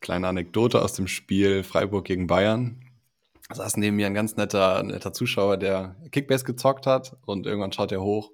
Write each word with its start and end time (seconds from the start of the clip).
Kleine 0.00 0.28
Anekdote 0.28 0.82
aus 0.82 0.94
dem 0.94 1.06
Spiel 1.06 1.62
Freiburg 1.62 2.06
gegen 2.06 2.26
Bayern. 2.26 2.80
Da 3.48 3.56
saß 3.56 3.76
neben 3.76 3.96
mir 3.96 4.06
ein 4.06 4.14
ganz 4.14 4.36
netter, 4.36 4.82
netter 4.82 5.12
Zuschauer, 5.12 5.56
der 5.56 5.96
Kickbase 6.10 6.44
gezockt 6.44 6.86
hat 6.86 7.16
und 7.26 7.46
irgendwann 7.46 7.72
schaut 7.72 7.92
er 7.92 8.00
hoch, 8.00 8.30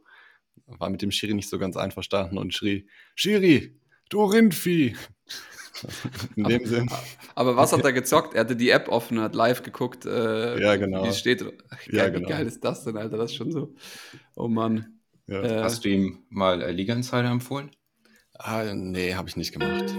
war 0.66 0.90
mit 0.90 1.02
dem 1.02 1.10
Schiri 1.10 1.34
nicht 1.34 1.48
so 1.48 1.58
ganz 1.58 1.76
einverstanden 1.76 2.38
und 2.38 2.54
schrie, 2.54 2.86
Schiri, 3.14 3.80
du 4.10 4.24
Rindvieh! 4.24 4.94
In 6.36 6.44
dem 6.44 6.60
aber, 6.60 6.66
Sinn. 6.66 6.90
Aber 7.34 7.56
was 7.56 7.72
hat 7.72 7.84
er 7.84 7.92
gezockt? 7.92 8.34
Er 8.34 8.40
hatte 8.40 8.56
die 8.56 8.70
App 8.70 8.88
offen, 8.88 9.20
hat 9.20 9.34
live 9.34 9.62
geguckt, 9.62 10.06
äh, 10.06 10.60
ja, 10.60 10.76
genau. 10.76 11.04
wie 11.04 11.08
es 11.08 11.18
steht. 11.18 11.44
Ach, 11.70 11.86
ja, 11.88 12.08
genau. 12.08 12.28
Wie 12.28 12.32
geil 12.32 12.46
ist 12.46 12.64
das 12.64 12.84
denn, 12.84 12.96
Alter? 12.96 13.18
Das 13.18 13.30
ist 13.30 13.36
schon 13.36 13.52
so. 13.52 13.74
Oh 14.36 14.48
Mann. 14.48 15.00
Ja. 15.26 15.42
Äh, 15.42 15.62
Hast 15.62 15.84
du 15.84 15.90
ihm 15.90 16.24
mal 16.30 16.62
äh, 16.62 16.72
Liga 16.72 16.94
Insider 16.94 17.30
empfohlen? 17.30 17.70
Ah, 18.34 18.64
nee, 18.74 19.14
habe 19.14 19.28
ich 19.28 19.36
nicht 19.36 19.52
gemacht. 19.52 19.94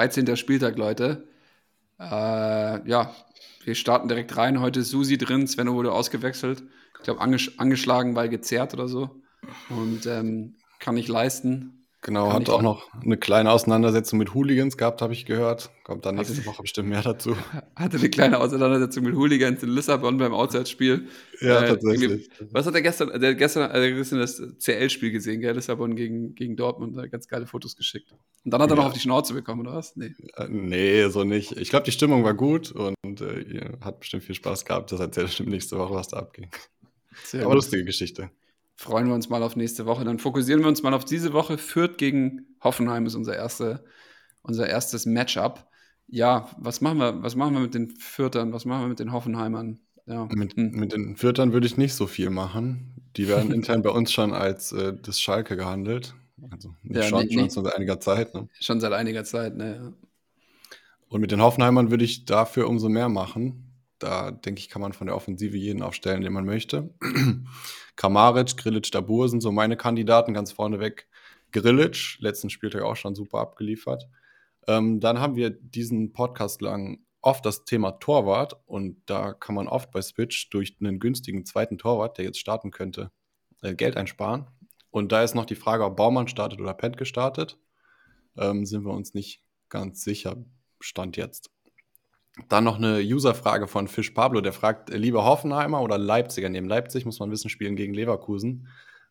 13. 0.00 0.34
Spieltag, 0.38 0.78
Leute. 0.78 1.28
Äh, 1.98 2.88
ja, 2.88 3.14
wir 3.64 3.74
starten 3.74 4.08
direkt 4.08 4.34
rein. 4.34 4.58
Heute 4.58 4.80
ist 4.80 4.88
Susi 4.88 5.18
drin, 5.18 5.46
Sven 5.46 5.70
wurde 5.70 5.92
ausgewechselt. 5.92 6.62
Ich 6.96 7.04
glaube, 7.04 7.20
anges 7.20 7.58
angeschlagen, 7.58 8.16
weil 8.16 8.30
gezerrt 8.30 8.72
oder 8.72 8.88
so. 8.88 9.20
Und 9.68 10.06
ähm, 10.06 10.56
kann 10.78 10.94
nicht 10.94 11.08
leisten. 11.10 11.79
Genau, 12.02 12.32
hat 12.32 12.48
auch 12.48 12.62
noch 12.62 12.88
eine 12.94 13.18
kleine 13.18 13.50
Auseinandersetzung 13.50 14.18
mit 14.18 14.32
Hooligans 14.32 14.78
gehabt, 14.78 15.02
habe 15.02 15.12
ich 15.12 15.26
gehört. 15.26 15.70
Kommt 15.84 16.06
dann 16.06 16.14
nächste 16.14 16.46
Woche 16.46 16.62
bestimmt 16.62 16.88
mehr 16.88 17.02
dazu. 17.02 17.36
Hatte 17.76 17.98
eine 17.98 18.08
kleine 18.08 18.38
Auseinandersetzung 18.38 19.04
mit 19.04 19.14
Hooligans 19.14 19.62
in 19.62 19.68
Lissabon 19.68 20.16
beim 20.16 20.32
Auswärtsspiel. 20.32 21.08
Ja, 21.42 21.62
äh, 21.62 21.68
tatsächlich. 21.68 22.30
Was 22.52 22.64
hat 22.64 22.74
er 22.74 22.80
gestern, 22.80 23.20
der 23.20 23.34
gestern, 23.34 23.70
also 23.70 23.94
gestern 23.94 24.18
das 24.18 24.40
CL-Spiel 24.58 25.10
gesehen, 25.10 25.42
gell? 25.42 25.54
Lissabon 25.54 25.94
gegen, 25.94 26.34
gegen 26.34 26.56
Dortmund, 26.56 26.96
da 26.96 27.06
ganz 27.06 27.28
geile 27.28 27.46
Fotos 27.46 27.76
geschickt. 27.76 28.12
Und 28.44 28.50
dann 28.50 28.62
hat 28.62 28.70
er 28.70 28.76
ja. 28.76 28.82
noch 28.82 28.88
auf 28.88 28.94
die 28.94 29.00
Schnauze 29.00 29.34
bekommen, 29.34 29.60
oder 29.60 29.74
was? 29.74 29.94
Nee. 29.96 30.14
Äh, 30.36 30.48
nee, 30.48 31.06
so 31.08 31.24
nicht. 31.24 31.52
Ich 31.58 31.68
glaube, 31.68 31.84
die 31.84 31.92
Stimmung 31.92 32.24
war 32.24 32.34
gut 32.34 32.72
und 32.72 33.20
äh, 33.20 33.72
hat 33.82 34.00
bestimmt 34.00 34.22
viel 34.22 34.34
Spaß 34.34 34.64
gehabt. 34.64 34.90
Das 34.90 35.00
erzählt 35.00 35.26
bestimmt 35.26 35.50
nächste 35.50 35.76
Woche, 35.76 35.92
was 35.92 36.08
da 36.08 36.16
abging. 36.16 36.48
Sehr 37.24 37.42
Aber 37.42 37.50
gut. 37.50 37.56
lustige 37.56 37.84
Geschichte 37.84 38.30
freuen 38.80 39.08
wir 39.08 39.14
uns 39.14 39.28
mal 39.28 39.42
auf 39.42 39.56
nächste 39.56 39.84
Woche. 39.84 40.04
Dann 40.04 40.18
fokussieren 40.18 40.62
wir 40.62 40.68
uns 40.68 40.82
mal 40.82 40.94
auf 40.94 41.04
diese 41.04 41.34
Woche. 41.34 41.58
Fürth 41.58 41.98
gegen 41.98 42.56
Hoffenheim 42.62 43.04
ist 43.04 43.14
unser, 43.14 43.36
erste, 43.36 43.84
unser 44.40 44.66
erstes 44.68 45.04
Matchup. 45.04 45.68
Ja, 46.06 46.48
was 46.56 46.80
machen 46.80 46.96
wir, 46.96 47.22
was 47.22 47.36
machen 47.36 47.52
wir 47.52 47.60
mit 47.60 47.74
den 47.74 47.90
Fürtern? 47.90 48.54
Was 48.54 48.64
machen 48.64 48.84
wir 48.84 48.88
mit 48.88 48.98
den 48.98 49.12
Hoffenheimern? 49.12 49.80
Ja. 50.06 50.26
Mit, 50.32 50.56
hm. 50.56 50.70
mit 50.70 50.94
den 50.94 51.16
Fürtern 51.16 51.52
würde 51.52 51.66
ich 51.66 51.76
nicht 51.76 51.92
so 51.92 52.06
viel 52.06 52.30
machen. 52.30 52.94
Die 53.16 53.28
werden 53.28 53.52
intern 53.52 53.82
bei 53.82 53.90
uns 53.90 54.12
schon 54.12 54.32
als 54.32 54.72
äh, 54.72 54.94
das 55.00 55.20
Schalke 55.20 55.58
gehandelt. 55.58 56.14
Also 56.50 56.74
ja, 56.82 57.02
schon, 57.02 57.26
nee, 57.26 57.50
schon 57.50 57.64
seit 57.64 57.76
einiger 57.76 58.00
Zeit. 58.00 58.34
Ne? 58.34 58.48
Schon 58.60 58.80
seit 58.80 58.94
einiger 58.94 59.24
Zeit, 59.24 59.56
ne? 59.56 59.76
Ja. 59.76 59.92
Und 61.08 61.20
mit 61.20 61.32
den 61.32 61.42
Hoffenheimern 61.42 61.90
würde 61.90 62.04
ich 62.04 62.24
dafür 62.24 62.66
umso 62.66 62.88
mehr 62.88 63.10
machen. 63.10 63.74
Da 63.98 64.30
denke 64.30 64.60
ich, 64.60 64.70
kann 64.70 64.80
man 64.80 64.94
von 64.94 65.06
der 65.06 65.16
Offensive 65.16 65.58
jeden 65.58 65.82
aufstellen, 65.82 66.22
den 66.22 66.32
man 66.32 66.46
möchte. 66.46 66.94
Kamaric, 68.00 68.56
Grillic, 68.56 68.90
Dabur 68.92 69.28
sind 69.28 69.42
so 69.42 69.52
meine 69.52 69.76
Kandidaten 69.76 70.32
ganz 70.32 70.52
vorneweg. 70.52 71.06
Grillic, 71.52 72.16
letzten 72.20 72.48
Spieltag 72.48 72.80
auch 72.80 72.96
schon 72.96 73.14
super 73.14 73.40
abgeliefert. 73.40 74.08
Ähm, 74.66 75.00
dann 75.00 75.20
haben 75.20 75.36
wir 75.36 75.50
diesen 75.50 76.14
Podcast 76.14 76.62
lang 76.62 77.04
oft 77.20 77.44
das 77.44 77.66
Thema 77.66 77.90
Torwart 77.90 78.56
und 78.64 79.02
da 79.04 79.34
kann 79.34 79.54
man 79.54 79.68
oft 79.68 79.90
bei 79.90 80.00
Switch 80.00 80.48
durch 80.48 80.78
einen 80.80 80.98
günstigen 80.98 81.44
zweiten 81.44 81.76
Torwart, 81.76 82.16
der 82.16 82.24
jetzt 82.24 82.38
starten 82.38 82.70
könnte, 82.70 83.10
äh, 83.60 83.74
Geld 83.74 83.98
einsparen. 83.98 84.46
Und 84.90 85.12
da 85.12 85.22
ist 85.22 85.34
noch 85.34 85.44
die 85.44 85.54
Frage, 85.54 85.84
ob 85.84 85.98
Baumann 85.98 86.26
startet 86.26 86.58
oder 86.58 86.72
Pet 86.72 86.96
gestartet. 86.96 87.58
Ähm, 88.34 88.64
sind 88.64 88.86
wir 88.86 88.94
uns 88.94 89.12
nicht 89.12 89.44
ganz 89.68 90.02
sicher, 90.02 90.42
Stand 90.80 91.18
jetzt. 91.18 91.50
Dann 92.48 92.64
noch 92.64 92.76
eine 92.76 92.98
User-Frage 92.98 93.68
von 93.68 93.88
Fisch 93.88 94.10
Pablo, 94.10 94.40
der 94.40 94.52
fragt, 94.52 94.90
äh, 94.90 94.96
lieber 94.96 95.24
Hoffenheimer 95.24 95.82
oder 95.82 95.98
Leipziger? 95.98 96.48
Neben 96.48 96.68
Leipzig 96.68 97.04
muss 97.04 97.20
man 97.20 97.30
wissen, 97.30 97.48
spielen 97.50 97.76
gegen 97.76 97.94
Leverkusen. 97.94 98.68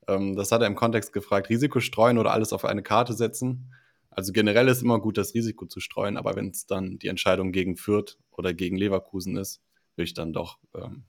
Ähm, 0.08 0.36
das 0.36 0.52
hat 0.52 0.62
er 0.62 0.68
im 0.68 0.76
Kontext 0.76 1.14
gefragt, 1.14 1.50
Risiko 1.50 1.80
streuen 1.80 2.18
oder 2.18 2.32
alles 2.34 2.54
auf 2.54 2.66
eine 2.66 2.84
Karte 2.84 3.14
setzen. 3.14 3.74
Also 4.10 4.34
generell 4.34 4.68
ist 4.68 4.82
immer 4.82 5.00
gut, 5.00 5.18
das 5.18 5.34
Risiko 5.34 5.66
zu 5.66 5.80
streuen, 5.80 6.18
aber 6.18 6.36
wenn 6.36 6.50
es 6.50 6.66
dann 6.66 7.00
die 7.00 7.08
Entscheidung 7.08 7.52
gegen 7.52 7.78
Fürth 7.78 8.18
oder 8.32 8.54
gegen 8.54 8.76
Leverkusen 8.76 9.38
ist, 9.38 9.62
will 9.96 10.06
ich 10.06 10.14
dann 10.14 10.34
doch 10.34 10.58
ähm, 10.76 11.04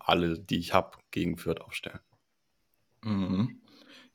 alle, 0.00 0.38
die 0.38 0.58
ich 0.58 0.74
habe, 0.74 0.98
gegen 1.10 1.36
Fürth 1.36 1.60
aufstellen. 1.60 2.00
Mhm. 3.02 3.60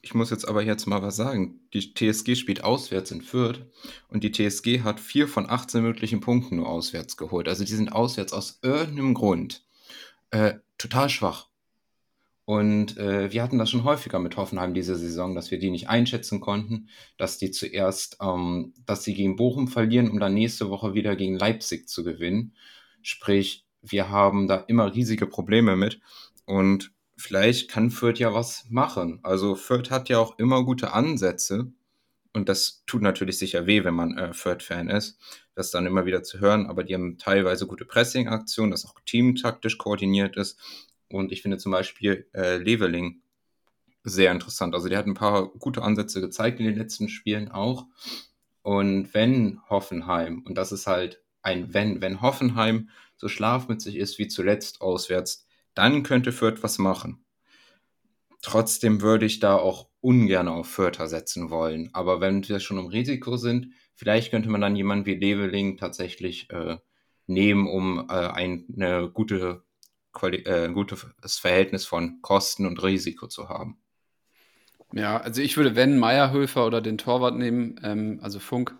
Ich 0.03 0.15
muss 0.15 0.31
jetzt 0.31 0.47
aber 0.47 0.63
jetzt 0.63 0.87
mal 0.87 1.03
was 1.03 1.15
sagen. 1.15 1.59
Die 1.73 1.93
TSG 1.93 2.35
spielt 2.35 2.63
auswärts 2.63 3.11
in 3.11 3.21
Fürth 3.21 3.65
und 4.09 4.23
die 4.23 4.31
TSG 4.31 4.81
hat 4.81 4.99
vier 4.99 5.27
von 5.27 5.47
18 5.49 5.83
möglichen 5.83 6.21
Punkten 6.21 6.55
nur 6.55 6.67
auswärts 6.67 7.17
geholt. 7.17 7.47
Also 7.47 7.63
die 7.63 7.73
sind 7.73 7.93
auswärts 7.93 8.33
aus 8.33 8.59
irgendeinem 8.63 9.13
Grund 9.13 9.63
äh, 10.31 10.55
total 10.77 11.09
schwach. 11.09 11.47
Und 12.45 12.97
äh, 12.97 13.31
wir 13.31 13.43
hatten 13.43 13.59
das 13.59 13.69
schon 13.69 13.83
häufiger 13.83 14.19
mit 14.19 14.35
Hoffenheim 14.35 14.73
diese 14.73 14.95
Saison, 14.95 15.35
dass 15.35 15.51
wir 15.51 15.59
die 15.59 15.69
nicht 15.69 15.87
einschätzen 15.87 16.41
konnten, 16.41 16.89
dass 17.17 17.37
die 17.37 17.51
zuerst, 17.51 18.17
ähm, 18.21 18.73
dass 18.85 19.03
sie 19.03 19.13
gegen 19.13 19.35
Bochum 19.35 19.67
verlieren, 19.67 20.09
um 20.09 20.19
dann 20.19 20.33
nächste 20.33 20.69
Woche 20.69 20.93
wieder 20.95 21.15
gegen 21.15 21.37
Leipzig 21.37 21.87
zu 21.87 22.03
gewinnen. 22.03 22.55
Sprich, 23.03 23.65
wir 23.81 24.09
haben 24.09 24.47
da 24.47 24.57
immer 24.67 24.93
riesige 24.93 25.27
Probleme 25.27 25.75
mit. 25.75 26.01
Und 26.45 26.91
vielleicht 27.21 27.69
kann 27.69 27.91
Fürth 27.91 28.19
ja 28.19 28.33
was 28.33 28.65
machen. 28.69 29.19
Also 29.23 29.55
Fürth 29.55 29.91
hat 29.91 30.09
ja 30.09 30.19
auch 30.19 30.37
immer 30.39 30.63
gute 30.63 30.93
Ansätze. 30.93 31.71
Und 32.33 32.47
das 32.49 32.83
tut 32.85 33.01
natürlich 33.01 33.37
sicher 33.37 33.67
weh, 33.67 33.83
wenn 33.83 33.93
man 33.93 34.17
äh, 34.17 34.33
Fürth-Fan 34.33 34.89
ist, 34.89 35.19
das 35.53 35.69
dann 35.69 35.85
immer 35.85 36.05
wieder 36.05 36.23
zu 36.23 36.39
hören. 36.39 36.67
Aber 36.67 36.83
die 36.83 36.93
haben 36.93 37.17
teilweise 37.17 37.67
gute 37.67 37.85
Pressing-Aktionen, 37.85 38.71
das 38.71 38.85
auch 38.85 38.99
teamtaktisch 39.05 39.77
koordiniert 39.77 40.37
ist. 40.37 40.57
Und 41.09 41.31
ich 41.31 41.41
finde 41.41 41.57
zum 41.57 41.73
Beispiel 41.73 42.29
äh, 42.33 42.57
Leveling 42.57 43.21
sehr 44.03 44.31
interessant. 44.31 44.73
Also 44.73 44.87
der 44.87 44.97
hat 44.97 45.07
ein 45.07 45.13
paar 45.13 45.49
gute 45.49 45.81
Ansätze 45.81 46.21
gezeigt 46.21 46.59
in 46.59 46.65
den 46.65 46.77
letzten 46.77 47.09
Spielen 47.09 47.51
auch. 47.51 47.85
Und 48.61 49.13
wenn 49.13 49.59
Hoffenheim, 49.69 50.43
und 50.45 50.57
das 50.57 50.71
ist 50.71 50.87
halt 50.87 51.21
ein 51.43 51.73
Wenn, 51.73 52.01
wenn 52.01 52.21
Hoffenheim 52.21 52.89
so 53.17 53.27
schlafmützig 53.27 53.95
ist 53.95 54.19
wie 54.19 54.27
zuletzt 54.27 54.81
auswärts, 54.81 55.47
dann 55.73 56.03
könnte 56.03 56.31
Fürth 56.31 56.63
was 56.63 56.77
machen. 56.77 57.25
Trotzdem 58.41 59.01
würde 59.01 59.25
ich 59.25 59.39
da 59.39 59.55
auch 59.55 59.89
ungern 60.01 60.47
auf 60.47 60.67
Fürther 60.67 61.07
setzen 61.07 61.49
wollen. 61.49 61.89
Aber 61.93 62.21
wenn 62.21 62.47
wir 62.47 62.59
schon 62.59 62.79
im 62.79 62.87
Risiko 62.87 63.37
sind, 63.37 63.67
vielleicht 63.95 64.31
könnte 64.31 64.49
man 64.49 64.61
dann 64.61 64.75
jemanden 64.75 65.05
wie 65.05 65.15
Leveling 65.15 65.77
tatsächlich 65.77 66.49
äh, 66.49 66.77
nehmen, 67.27 67.67
um 67.67 68.07
äh, 68.09 68.13
eine 68.13 69.09
gute, 69.13 69.63
Quali 70.11 70.37
äh, 70.37 70.71
gutes 70.73 71.37
Verhältnis 71.39 71.85
von 71.85 72.21
Kosten 72.21 72.65
und 72.65 72.81
Risiko 72.83 73.27
zu 73.27 73.47
haben. 73.47 73.81
Ja, 74.93 75.17
also 75.17 75.41
ich 75.41 75.55
würde, 75.55 75.75
wenn 75.75 75.97
Meierhöfer 75.97 76.65
oder 76.65 76.81
den 76.81 76.97
Torwart 76.97 77.37
nehmen, 77.37 77.79
ähm, 77.83 78.19
also 78.21 78.39
Funk, 78.39 78.75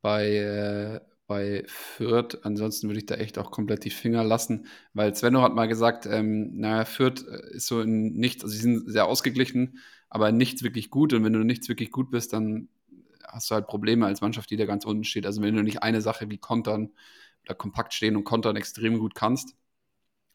bei, 0.00 0.26
äh, 0.28 1.00
bei 1.26 1.64
Fürth. 1.66 2.40
Ansonsten 2.42 2.88
würde 2.88 2.98
ich 2.98 3.06
da 3.06 3.14
echt 3.14 3.38
auch 3.38 3.50
komplett 3.50 3.84
die 3.84 3.90
Finger 3.90 4.24
lassen, 4.24 4.66
weil 4.92 5.14
Svenno 5.14 5.42
hat 5.42 5.54
mal 5.54 5.68
gesagt, 5.68 6.06
ähm, 6.06 6.56
naja, 6.58 6.84
Fürth 6.84 7.24
äh, 7.26 7.56
ist 7.56 7.66
so 7.66 7.80
in 7.80 8.14
nichts, 8.14 8.42
also 8.42 8.54
sie 8.54 8.60
sind 8.60 8.90
sehr 8.90 9.06
ausgeglichen, 9.06 9.78
aber 10.08 10.32
nichts 10.32 10.62
wirklich 10.62 10.90
gut. 10.90 11.12
Und 11.12 11.24
wenn 11.24 11.32
du 11.32 11.44
nichts 11.44 11.68
wirklich 11.68 11.90
gut 11.90 12.10
bist, 12.10 12.32
dann 12.32 12.68
hast 13.26 13.50
du 13.50 13.54
halt 13.54 13.66
Probleme 13.66 14.06
als 14.06 14.20
Mannschaft, 14.20 14.50
die 14.50 14.56
da 14.56 14.66
ganz 14.66 14.84
unten 14.84 15.04
steht. 15.04 15.26
Also 15.26 15.42
wenn 15.42 15.54
du 15.54 15.62
nicht 15.62 15.82
eine 15.82 16.00
Sache 16.02 16.28
wie 16.30 16.38
Kontern 16.38 16.90
oder 17.44 17.54
kompakt 17.54 17.94
stehen 17.94 18.16
und 18.16 18.24
Kontern 18.24 18.56
extrem 18.56 18.98
gut 18.98 19.14
kannst, 19.14 19.56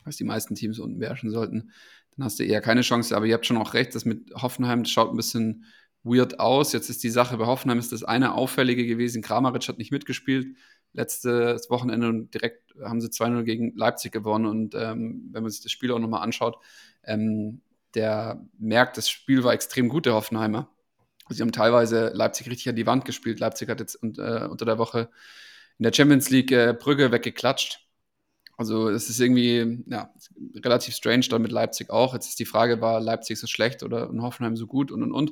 was 0.03 0.17
die 0.17 0.23
meisten 0.23 0.55
Teams 0.55 0.79
unten 0.79 0.99
beherrschen 0.99 1.29
sollten, 1.29 1.71
dann 2.15 2.25
hast 2.25 2.39
du 2.39 2.43
eher 2.43 2.61
keine 2.61 2.81
Chance. 2.81 3.15
Aber 3.15 3.25
ihr 3.25 3.35
habt 3.35 3.45
schon 3.45 3.57
auch 3.57 3.73
recht, 3.73 3.93
das 3.93 4.05
mit 4.05 4.33
Hoffenheim, 4.33 4.83
das 4.83 4.91
schaut 4.91 5.11
ein 5.11 5.17
bisschen 5.17 5.65
weird 6.03 6.39
aus. 6.39 6.73
Jetzt 6.73 6.89
ist 6.89 7.03
die 7.03 7.09
Sache 7.09 7.37
bei 7.37 7.45
Hoffenheim 7.45 7.79
ist 7.79 7.91
das 7.91 8.03
eine 8.03 8.33
auffällige 8.33 8.87
gewesen. 8.87 9.21
Kramaric 9.21 9.67
hat 9.67 9.77
nicht 9.77 9.91
mitgespielt 9.91 10.55
letztes 10.97 11.69
Wochenende 11.69 12.09
und 12.09 12.33
direkt 12.33 12.73
haben 12.83 12.99
sie 12.99 13.07
2-0 13.07 13.43
gegen 13.43 13.77
Leipzig 13.77 14.11
gewonnen. 14.11 14.45
Und 14.45 14.75
ähm, 14.75 15.29
wenn 15.31 15.43
man 15.43 15.51
sich 15.51 15.61
das 15.61 15.71
Spiel 15.71 15.91
auch 15.91 15.99
nochmal 15.99 16.23
anschaut, 16.23 16.57
ähm, 17.03 17.61
der 17.93 18.43
merkt, 18.57 18.97
das 18.97 19.09
Spiel 19.09 19.43
war 19.43 19.53
extrem 19.53 19.89
gut, 19.89 20.05
der 20.05 20.15
Hoffenheimer. 20.15 20.69
Sie 21.29 21.41
haben 21.41 21.51
teilweise 21.51 22.09
Leipzig 22.13 22.49
richtig 22.49 22.69
an 22.69 22.75
die 22.75 22.87
Wand 22.87 23.05
gespielt. 23.05 23.39
Leipzig 23.39 23.69
hat 23.69 23.79
jetzt 23.79 24.01
äh, 24.03 24.47
unter 24.49 24.65
der 24.65 24.77
Woche 24.77 25.09
in 25.77 25.83
der 25.83 25.93
Champions 25.93 26.29
League 26.29 26.51
äh, 26.51 26.75
Brügge 26.77 27.11
weggeklatscht. 27.11 27.87
Also 28.57 28.89
es 28.89 29.09
ist 29.09 29.19
irgendwie 29.19 29.83
ja, 29.85 30.11
relativ 30.55 30.95
strange 30.95 31.27
dann 31.29 31.43
mit 31.43 31.51
Leipzig 31.51 31.91
auch. 31.91 32.15
Jetzt 32.15 32.29
ist 32.29 32.39
die 32.39 32.45
Frage, 32.45 32.81
war 32.81 32.99
Leipzig 32.99 33.39
so 33.39 33.45
schlecht 33.45 33.83
oder 33.83 34.09
Hoffenheim 34.19 34.55
so 34.55 34.65
gut 34.65 34.91
und 34.91 35.03
und 35.03 35.11
und. 35.11 35.31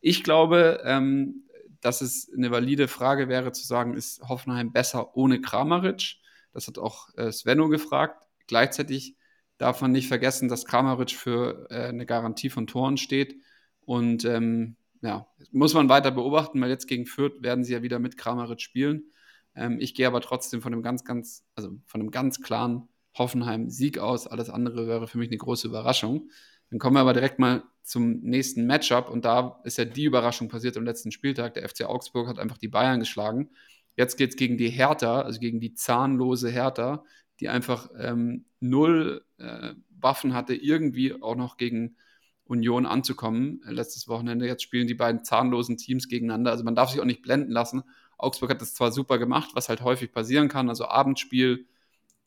Ich 0.00 0.24
glaube, 0.24 0.82
ähm, 0.84 1.44
dass 1.84 2.00
es 2.00 2.32
eine 2.34 2.50
valide 2.50 2.88
Frage 2.88 3.28
wäre 3.28 3.52
zu 3.52 3.66
sagen, 3.66 3.94
ist 3.94 4.22
Hoffenheim 4.22 4.72
besser 4.72 5.16
ohne 5.16 5.42
Kramaric? 5.42 6.16
Das 6.52 6.66
hat 6.66 6.78
auch 6.78 7.08
äh, 7.16 7.30
Svenno 7.30 7.68
gefragt. 7.68 8.26
Gleichzeitig 8.46 9.16
darf 9.58 9.82
man 9.82 9.92
nicht 9.92 10.08
vergessen, 10.08 10.48
dass 10.48 10.64
Kramaric 10.64 11.10
für 11.10 11.66
äh, 11.70 11.88
eine 11.88 12.06
Garantie 12.06 12.48
von 12.48 12.66
Toren 12.66 12.96
steht. 12.96 13.36
Und 13.82 14.24
ähm, 14.24 14.76
ja, 15.02 15.26
muss 15.52 15.74
man 15.74 15.90
weiter 15.90 16.10
beobachten, 16.10 16.58
weil 16.62 16.70
jetzt 16.70 16.88
gegen 16.88 17.04
Fürth 17.04 17.42
werden 17.42 17.64
sie 17.64 17.74
ja 17.74 17.82
wieder 17.82 17.98
mit 17.98 18.16
Kramaric 18.16 18.62
spielen. 18.62 19.10
Ähm, 19.54 19.76
ich 19.78 19.94
gehe 19.94 20.06
aber 20.06 20.22
trotzdem 20.22 20.62
von 20.62 20.72
einem 20.72 20.82
ganz, 20.82 21.04
ganz, 21.04 21.44
also 21.54 21.70
von 21.84 22.00
einem 22.00 22.10
ganz 22.10 22.40
klaren 22.40 22.88
Hoffenheim-Sieg 23.18 23.98
aus. 23.98 24.26
Alles 24.26 24.48
andere 24.48 24.86
wäre 24.86 25.06
für 25.06 25.18
mich 25.18 25.28
eine 25.28 25.36
große 25.36 25.68
Überraschung. 25.68 26.30
Dann 26.70 26.78
kommen 26.78 26.96
wir 26.96 27.00
aber 27.00 27.12
direkt 27.12 27.38
mal 27.38 27.62
zum 27.82 28.20
nächsten 28.20 28.66
Matchup 28.66 29.10
und 29.10 29.24
da 29.24 29.60
ist 29.64 29.78
ja 29.78 29.84
die 29.84 30.04
Überraschung 30.04 30.48
passiert 30.48 30.76
am 30.76 30.84
letzten 30.84 31.12
Spieltag. 31.12 31.54
Der 31.54 31.68
FC 31.68 31.84
Augsburg 31.84 32.28
hat 32.28 32.38
einfach 32.38 32.58
die 32.58 32.68
Bayern 32.68 33.00
geschlagen. 33.00 33.50
Jetzt 33.96 34.16
geht 34.16 34.30
es 34.30 34.36
gegen 34.36 34.56
die 34.56 34.70
Hertha, 34.70 35.20
also 35.20 35.38
gegen 35.38 35.60
die 35.60 35.74
zahnlose 35.74 36.50
Hertha, 36.50 37.04
die 37.40 37.48
einfach 37.48 37.90
ähm, 37.98 38.46
null 38.60 39.24
äh, 39.38 39.74
Waffen 39.90 40.34
hatte, 40.34 40.54
irgendwie 40.54 41.20
auch 41.22 41.36
noch 41.36 41.56
gegen 41.56 41.96
Union 42.44 42.86
anzukommen. 42.86 43.60
Letztes 43.64 44.08
Wochenende, 44.08 44.46
jetzt 44.46 44.62
spielen 44.62 44.86
die 44.86 44.94
beiden 44.94 45.24
zahnlosen 45.24 45.76
Teams 45.76 46.08
gegeneinander. 46.08 46.50
Also 46.50 46.64
man 46.64 46.74
darf 46.74 46.90
sich 46.90 47.00
auch 47.00 47.06
nicht 47.06 47.22
blenden 47.22 47.50
lassen. 47.50 47.82
Augsburg 48.18 48.50
hat 48.50 48.60
das 48.60 48.74
zwar 48.74 48.92
super 48.92 49.18
gemacht, 49.18 49.50
was 49.54 49.68
halt 49.68 49.82
häufig 49.82 50.12
passieren 50.12 50.48
kann, 50.48 50.68
also 50.68 50.86
Abendspiel, 50.86 51.66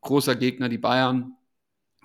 großer 0.01 0.35
Gegner, 0.35 0.69
die 0.69 0.77
Bayern. 0.77 1.36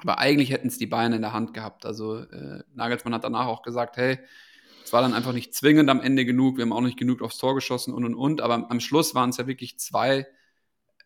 Aber 0.03 0.19
eigentlich 0.19 0.51
hätten 0.51 0.69
es 0.69 0.79
die 0.79 0.87
Bayern 0.87 1.13
in 1.13 1.23
der 1.23 1.33
Hand 1.33 1.55
gehabt. 1.55 1.87
Also 1.87 2.19
äh, 2.19 2.63
Nagelsmann 2.75 3.15
hat 3.15 3.25
danach 3.25 3.47
auch 3.47 3.63
gesagt, 3.63 3.97
hey, 3.97 4.19
es 4.85 4.93
war 4.93 5.03
dann 5.03 5.15
einfach 5.15 5.33
nicht 5.33 5.55
zwingend 5.55 5.89
am 5.91 6.01
Ende 6.01 6.25
genug, 6.25 6.57
wir 6.57 6.63
haben 6.63 6.73
auch 6.73 6.81
nicht 6.81 6.99
genug 6.99 7.23
aufs 7.23 7.39
Tor 7.39 7.55
geschossen 7.55 7.95
und 7.95 8.05
und 8.05 8.15
und. 8.15 8.41
Aber 8.41 8.71
am 8.71 8.81
Schluss 8.81 9.15
waren 9.15 9.31
es 9.31 9.37
ja 9.37 9.47
wirklich 9.47 9.79
zwei 9.79 10.27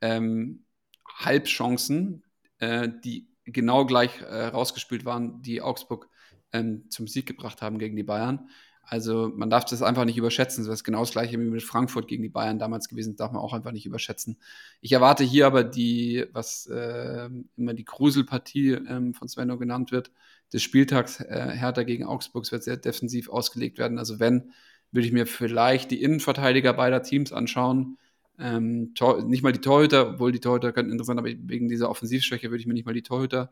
ähm, 0.01 0.65
Halbchancen, 1.07 2.25
äh, 2.59 2.89
die 3.05 3.29
genau 3.45 3.87
gleich 3.87 4.21
äh, 4.23 4.47
rausgespielt 4.47 5.05
waren, 5.05 5.43
die 5.43 5.63
Augsburg 5.63 6.09
ähm, 6.53 6.87
zum 6.91 7.07
Sieg 7.07 7.27
gebracht 7.27 7.63
haben 7.63 7.79
gegen 7.79 7.97
die 7.97 8.03
Bayern. 8.03 8.49
Also 8.89 9.33
man 9.35 9.51
darf 9.51 9.65
das 9.65 9.83
einfach 9.83 10.05
nicht 10.05 10.17
überschätzen. 10.17 10.65
Das 10.65 10.73
ist 10.73 10.85
genau 10.85 11.01
das 11.01 11.11
gleiche 11.11 11.39
wie 11.41 11.45
mit 11.45 11.63
Frankfurt 11.63 12.07
gegen 12.07 12.23
die 12.23 12.29
Bayern 12.29 12.59
damals 12.59 12.89
gewesen, 12.89 13.17
darf 13.17 13.33
man 13.33 13.43
auch 13.43 13.53
einfach 13.53 13.73
nicht 13.73 13.85
überschätzen. 13.85 14.39
Ich 14.81 14.93
erwarte 14.93 15.25
hier 15.25 15.47
aber 15.47 15.65
die, 15.65 16.25
was 16.33 16.67
äh, 16.67 17.29
immer 17.57 17.75
die 17.75 17.85
Gruselpartie 17.85 18.73
ähm, 18.73 19.13
von 19.13 19.29
Svenno 19.29 19.59
genannt 19.59 19.91
wird, 19.91 20.13
des 20.53 20.63
Spieltags 20.63 21.21
äh, 21.21 21.51
Hertha 21.53 21.83
gegen 21.83 22.05
Augsburg 22.05 22.51
wird 22.53 22.63
sehr 22.63 22.77
defensiv 22.77 23.29
ausgelegt 23.29 23.79
werden. 23.79 23.99
Also 23.99 24.21
wenn, 24.21 24.53
würde 24.93 25.07
ich 25.07 25.13
mir 25.13 25.27
vielleicht 25.27 25.91
die 25.91 26.03
Innenverteidiger 26.03 26.73
beider 26.73 27.03
Teams 27.03 27.33
anschauen. 27.33 27.99
Ähm, 28.39 28.95
nicht 29.27 29.43
mal 29.43 29.53
die 29.53 29.61
Torhüter, 29.61 30.11
obwohl 30.11 30.31
die 30.31 30.41
Torhüter 30.41 30.73
könnten 30.73 30.93
interessant, 30.93 31.19
aber 31.19 31.29
wegen 31.29 31.69
dieser 31.69 31.91
Offensivschwäche 31.91 32.51
würde 32.51 32.61
ich 32.61 32.67
mir 32.67 32.75
nicht 32.75 32.87
mal 32.87 32.95
die 32.95 33.03
Torhüter 33.03 33.51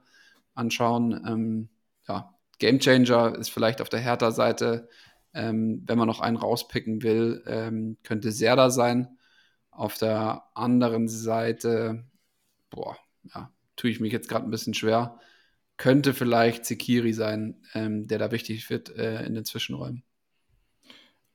anschauen. 0.54 1.20
Ähm, 1.26 1.68
ja, 2.06 2.34
Gamechanger 2.58 3.36
ist 3.36 3.50
vielleicht 3.50 3.80
auf 3.80 3.88
der 3.88 4.00
Hertha-Seite 4.00 4.88
ähm, 5.34 5.82
wenn 5.86 5.98
man 5.98 6.06
noch 6.06 6.20
einen 6.20 6.36
rauspicken 6.36 7.02
will, 7.02 7.42
ähm, 7.46 7.98
könnte 8.02 8.32
Serda 8.32 8.70
sein. 8.70 9.18
Auf 9.70 9.98
der 9.98 10.44
anderen 10.54 11.08
Seite, 11.08 12.04
boah, 12.70 12.96
ja, 13.34 13.52
tue 13.76 13.90
ich 13.90 14.00
mich 14.00 14.12
jetzt 14.12 14.28
gerade 14.28 14.46
ein 14.46 14.50
bisschen 14.50 14.74
schwer. 14.74 15.18
Könnte 15.76 16.14
vielleicht 16.14 16.66
Sekiri 16.66 17.12
sein, 17.12 17.62
ähm, 17.74 18.06
der 18.06 18.18
da 18.18 18.30
wichtig 18.30 18.70
wird 18.70 18.96
äh, 18.96 19.24
in 19.26 19.34
den 19.34 19.44
Zwischenräumen. 19.44 20.04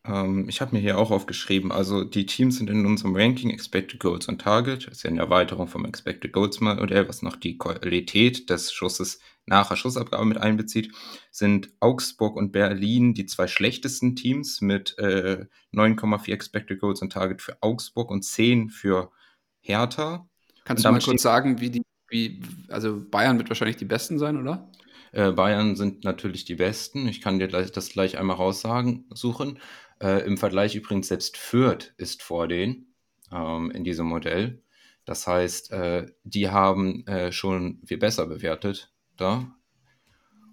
Ähm, 0.05 0.47
ich 0.47 0.61
habe 0.61 0.75
mir 0.75 0.81
hier 0.81 0.97
auch 0.97 1.11
aufgeschrieben, 1.11 1.71
also 1.71 2.03
die 2.03 2.25
Teams 2.25 2.57
sind 2.57 2.69
in 2.69 2.85
unserem 2.85 3.15
Ranking 3.15 3.49
Expected 3.49 3.99
Goals 3.99 4.27
und 4.27 4.39
Target, 4.41 4.87
das 4.87 4.97
ist 4.97 5.03
ja 5.03 5.09
eine 5.09 5.19
Erweiterung 5.19 5.67
vom 5.67 5.85
Expected 5.85 6.31
Goals 6.31 6.61
Modell, 6.61 7.07
was 7.07 7.21
noch 7.21 7.35
die 7.35 7.57
Qualität 7.57 8.49
des 8.49 8.71
Schusses 8.71 9.19
nach 9.45 9.67
der 9.69 9.75
Schussabgabe 9.75 10.25
mit 10.25 10.37
einbezieht, 10.37 10.93
sind 11.31 11.69
Augsburg 11.79 12.37
und 12.37 12.51
Berlin 12.51 13.13
die 13.13 13.25
zwei 13.25 13.47
schlechtesten 13.47 14.15
Teams 14.15 14.61
mit 14.61 14.97
äh, 14.99 15.45
9,4 15.73 16.31
Expected 16.31 16.79
Goals 16.79 17.01
und 17.01 17.11
Target 17.11 17.41
für 17.41 17.57
Augsburg 17.61 18.11
und 18.11 18.23
10 18.23 18.69
für 18.69 19.11
Hertha. 19.59 20.29
Kannst 20.63 20.85
du 20.85 20.91
mal 20.91 21.01
kurz 21.01 21.23
sagen, 21.23 21.59
wie 21.59 21.71
die, 21.71 21.81
wie, 22.09 22.41
also 22.69 23.03
Bayern 23.09 23.37
wird 23.37 23.49
wahrscheinlich 23.49 23.77
die 23.77 23.85
Besten 23.85 24.19
sein, 24.19 24.37
oder? 24.37 24.71
Äh, 25.11 25.31
Bayern 25.31 25.75
sind 25.75 26.03
natürlich 26.03 26.45
die 26.45 26.55
Besten. 26.55 27.07
Ich 27.07 27.21
kann 27.21 27.39
dir 27.39 27.47
das 27.47 27.89
gleich 27.89 28.17
einmal 28.17 28.35
raussagen, 28.35 29.05
suchen. 29.13 29.59
Äh, 30.01 30.25
Im 30.25 30.37
Vergleich 30.37 30.75
übrigens 30.75 31.07
selbst 31.07 31.37
Fürth 31.37 31.93
ist 31.97 32.23
vor 32.23 32.47
denen 32.47 32.93
ähm, 33.31 33.71
in 33.71 33.83
diesem 33.83 34.07
Modell. 34.07 34.63
Das 35.05 35.27
heißt, 35.27 35.71
äh, 35.71 36.05
die 36.23 36.49
haben 36.49 37.05
äh, 37.07 37.31
schon 37.31 37.81
viel 37.85 37.97
besser 37.97 38.27
bewertet 38.27 38.93
da. 39.17 39.55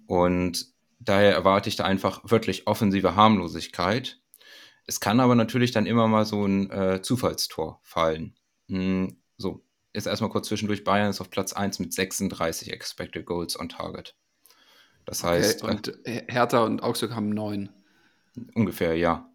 Und 0.07 0.65
daher 0.99 1.33
erwarte 1.33 1.69
ich 1.69 1.75
da 1.75 1.83
einfach 1.83 2.21
wirklich 2.23 2.67
offensive 2.67 3.15
Harmlosigkeit. 3.15 4.19
Es 4.85 4.99
kann 4.99 5.19
aber 5.19 5.35
natürlich 5.35 5.71
dann 5.71 5.85
immer 5.85 6.07
mal 6.07 6.25
so 6.25 6.45
ein 6.45 6.71
äh, 6.71 7.01
Zufallstor 7.01 7.79
fallen. 7.83 8.35
Hm, 8.69 9.17
so, 9.37 9.63
jetzt 9.93 10.07
erstmal 10.07 10.29
kurz 10.29 10.47
zwischendurch. 10.47 10.83
Bayern 10.83 11.09
ist 11.09 11.21
auf 11.21 11.29
Platz 11.29 11.53
1 11.53 11.79
mit 11.79 11.93
36 11.93 12.71
Expected 12.71 13.25
Goals 13.25 13.59
on 13.59 13.69
Target. 13.69 14.15
Das 15.05 15.23
heißt. 15.23 15.63
Okay, 15.63 15.71
und 15.71 15.93
Hertha 16.05 16.63
und 16.63 16.81
Augsburg 16.81 17.15
haben 17.15 17.29
neun. 17.29 17.69
Ungefähr, 18.55 18.95
ja. 18.95 19.29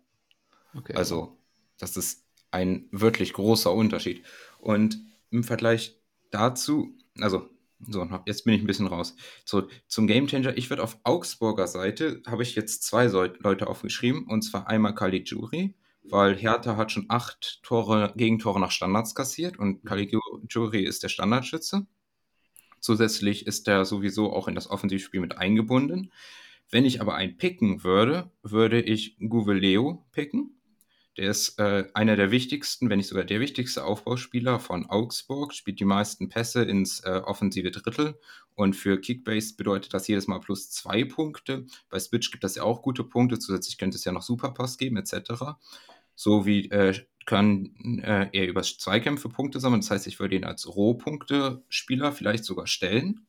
Okay. 0.77 0.95
Also, 0.95 1.39
das 1.79 1.97
ist 1.97 2.27
ein 2.51 2.89
wirklich 2.91 3.33
großer 3.33 3.73
Unterschied. 3.73 4.25
Und 4.59 4.99
im 5.31 5.45
Vergleich 5.45 5.99
dazu, 6.31 6.97
also, 7.19 7.49
so, 7.89 8.09
jetzt 8.27 8.45
bin 8.45 8.55
ich 8.55 8.63
ein 8.63 8.67
bisschen 8.67 8.87
raus. 8.87 9.17
So, 9.45 9.69
zum 9.89 10.07
Gamechanger, 10.07 10.57
ich 10.57 10.71
würde 10.71 10.85
auf 10.85 10.99
Augsburger 11.03 11.67
Seite, 11.67 12.23
habe 12.27 12.43
ich 12.43 12.55
jetzt 12.55 12.85
zwei 12.85 13.07
Leute 13.07 13.67
aufgeschrieben, 13.67 14.27
und 14.29 14.43
zwar 14.43 14.69
einmal 14.69 14.95
Caligiuri, 14.95 15.75
weil 16.05 16.37
Hertha 16.37 16.77
hat 16.77 16.93
schon 16.93 17.07
acht 17.09 17.61
Tore, 17.63 18.13
Gegentore 18.17 18.61
nach 18.61 18.71
Standards 18.71 19.15
kassiert 19.15 19.59
und 19.59 19.85
Caligiuri 19.85 20.85
ist 20.85 21.03
der 21.03 21.09
Standardschütze. 21.09 21.87
Zusätzlich 22.81 23.47
ist 23.47 23.69
er 23.69 23.85
sowieso 23.85 24.33
auch 24.33 24.49
in 24.49 24.55
das 24.55 24.69
Offensivspiel 24.69 25.21
mit 25.21 25.39
eingebunden. 25.39 26.13
Wenn 26.71 26.85
ich 26.85 27.01
aber 27.01 27.15
einen 27.15 27.37
picken 27.37 27.85
würde, 27.85 28.31
würde 28.43 28.81
ich 28.81 29.17
Guveleo 29.19 30.05
picken. 30.11 30.57
Der 31.19 31.31
ist 31.31 31.59
äh, 31.59 31.87
einer 31.93 32.17
der 32.17 32.31
wichtigsten, 32.31 32.88
wenn 32.88 32.97
nicht 32.97 33.09
sogar 33.09 33.25
der 33.25 33.41
wichtigste 33.41 33.85
Aufbauspieler 33.85 34.59
von 34.59 34.87
Augsburg, 34.87 35.53
spielt 35.53 35.79
die 35.79 35.85
meisten 35.85 36.31
Pässe 36.31 36.62
ins 36.62 37.00
äh, 37.00 37.20
offensive 37.25 37.70
Drittel 37.70 38.19
und 38.55 38.75
für 38.75 38.99
Kickbase 38.99 39.55
bedeutet 39.56 39.92
das 39.92 40.09
jedes 40.09 40.26
Mal 40.26 40.40
plus 40.40 40.71
zwei 40.71 41.04
Punkte. 41.04 41.66
Bei 41.90 41.99
Switch 41.99 42.31
gibt 42.31 42.45
es 42.45 42.54
ja 42.54 42.62
auch 42.62 42.81
gute 42.81 43.04
Punkte, 43.04 43.38
zusätzlich 43.38 43.76
könnte 43.76 43.97
es 43.97 44.04
ja 44.04 44.12
noch 44.12 44.23
Superpass 44.23 44.78
geben 44.78 44.97
etc. 44.97 45.33
So 46.14 46.47
wie 46.47 46.71
äh, 46.71 46.95
kann 47.26 48.00
äh, 48.02 48.28
er 48.33 48.49
über 48.49 48.62
Zweikämpfe 48.62 49.28
Punkte 49.28 49.61
sammeln, 49.61 49.83
das 49.83 49.90
heißt, 49.90 50.07
ich 50.07 50.19
würde 50.19 50.37
ihn 50.37 50.45
als 50.45 50.66
Rohpunkte-Spieler 50.66 52.12
vielleicht 52.12 52.45
sogar 52.45 52.66
stellen. 52.66 53.26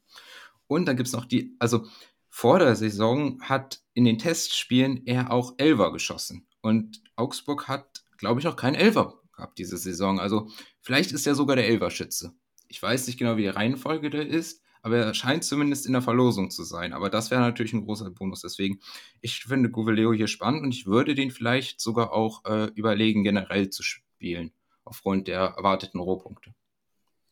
Und 0.68 0.86
dann 0.86 0.96
gibt 0.96 1.08
es 1.08 1.14
noch 1.14 1.26
die, 1.26 1.56
also 1.60 1.86
vor 2.30 2.60
der 2.60 2.76
Saison 2.76 3.42
hat 3.42 3.82
in 3.94 4.06
den 4.06 4.18
Testspielen 4.18 5.06
er 5.06 5.32
auch 5.32 5.54
Elver 5.58 5.92
geschossen. 5.92 6.48
Und 6.64 7.04
Augsburg 7.18 7.68
hat, 7.68 8.06
glaube 8.18 8.40
ich, 8.40 8.46
noch 8.46 8.56
keinen 8.56 8.76
Elfer 8.76 9.20
gehabt 9.36 9.60
diese 9.60 9.78
Saison. 9.78 10.20
Also 10.20 10.50
vielleicht 10.80 11.12
ist 11.12 11.28
er 11.28 11.36
sogar 11.36 11.58
der 11.58 11.68
Elverschütze. 11.68 12.34
Ich 12.70 12.82
weiß 12.82 13.06
nicht 13.06 13.20
genau, 13.20 13.36
wie 13.36 13.42
die 13.42 13.48
Reihenfolge 13.50 14.10
da 14.10 14.20
ist, 14.20 14.62
aber 14.82 14.98
er 14.98 15.14
scheint 15.14 15.44
zumindest 15.44 15.86
in 15.86 15.92
der 15.92 16.02
Verlosung 16.02 16.52
zu 16.52 16.64
sein. 16.64 16.94
Aber 16.94 17.10
das 17.10 17.32
wäre 17.32 17.42
natürlich 17.42 17.74
ein 17.74 17.84
großer 17.84 18.10
Bonus. 18.12 18.42
Deswegen, 18.42 18.80
ich 19.20 19.44
finde 19.44 19.72
Guveleo 19.72 20.14
hier 20.14 20.28
spannend 20.28 20.64
und 20.64 20.74
ich 20.74 20.86
würde 20.86 21.16
den 21.16 21.32
vielleicht 21.32 21.82
sogar 21.82 22.14
auch 22.14 22.46
äh, 22.46 22.72
überlegen, 22.76 23.24
generell 23.24 23.70
zu 23.70 23.84
spielen, 23.84 24.54
aufgrund 24.86 25.28
der 25.28 25.40
erwarteten 25.58 26.00
Rohpunkte. 26.00 26.54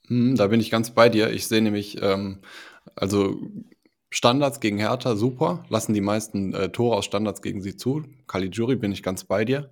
Hm, 0.08 0.36
da 0.36 0.48
bin 0.48 0.60
ich 0.60 0.72
ganz 0.72 0.94
bei 0.94 1.08
dir. 1.08 1.32
Ich 1.32 1.48
sehe 1.48 1.62
nämlich, 1.62 2.02
ähm, 2.02 2.42
also 2.96 3.40
Standards 4.14 4.60
gegen 4.60 4.78
Hertha, 4.78 5.16
super. 5.16 5.64
Lassen 5.70 5.94
die 5.94 6.02
meisten 6.02 6.54
äh, 6.54 6.70
Tore 6.70 6.98
aus 6.98 7.06
Standards 7.06 7.42
gegen 7.42 7.62
sie 7.62 7.78
zu. 7.78 8.04
Caligiuri 8.28 8.76
bin 8.76 8.92
ich 8.92 9.04
ganz 9.04 9.24
bei 9.24 9.46
dir. 9.46 9.72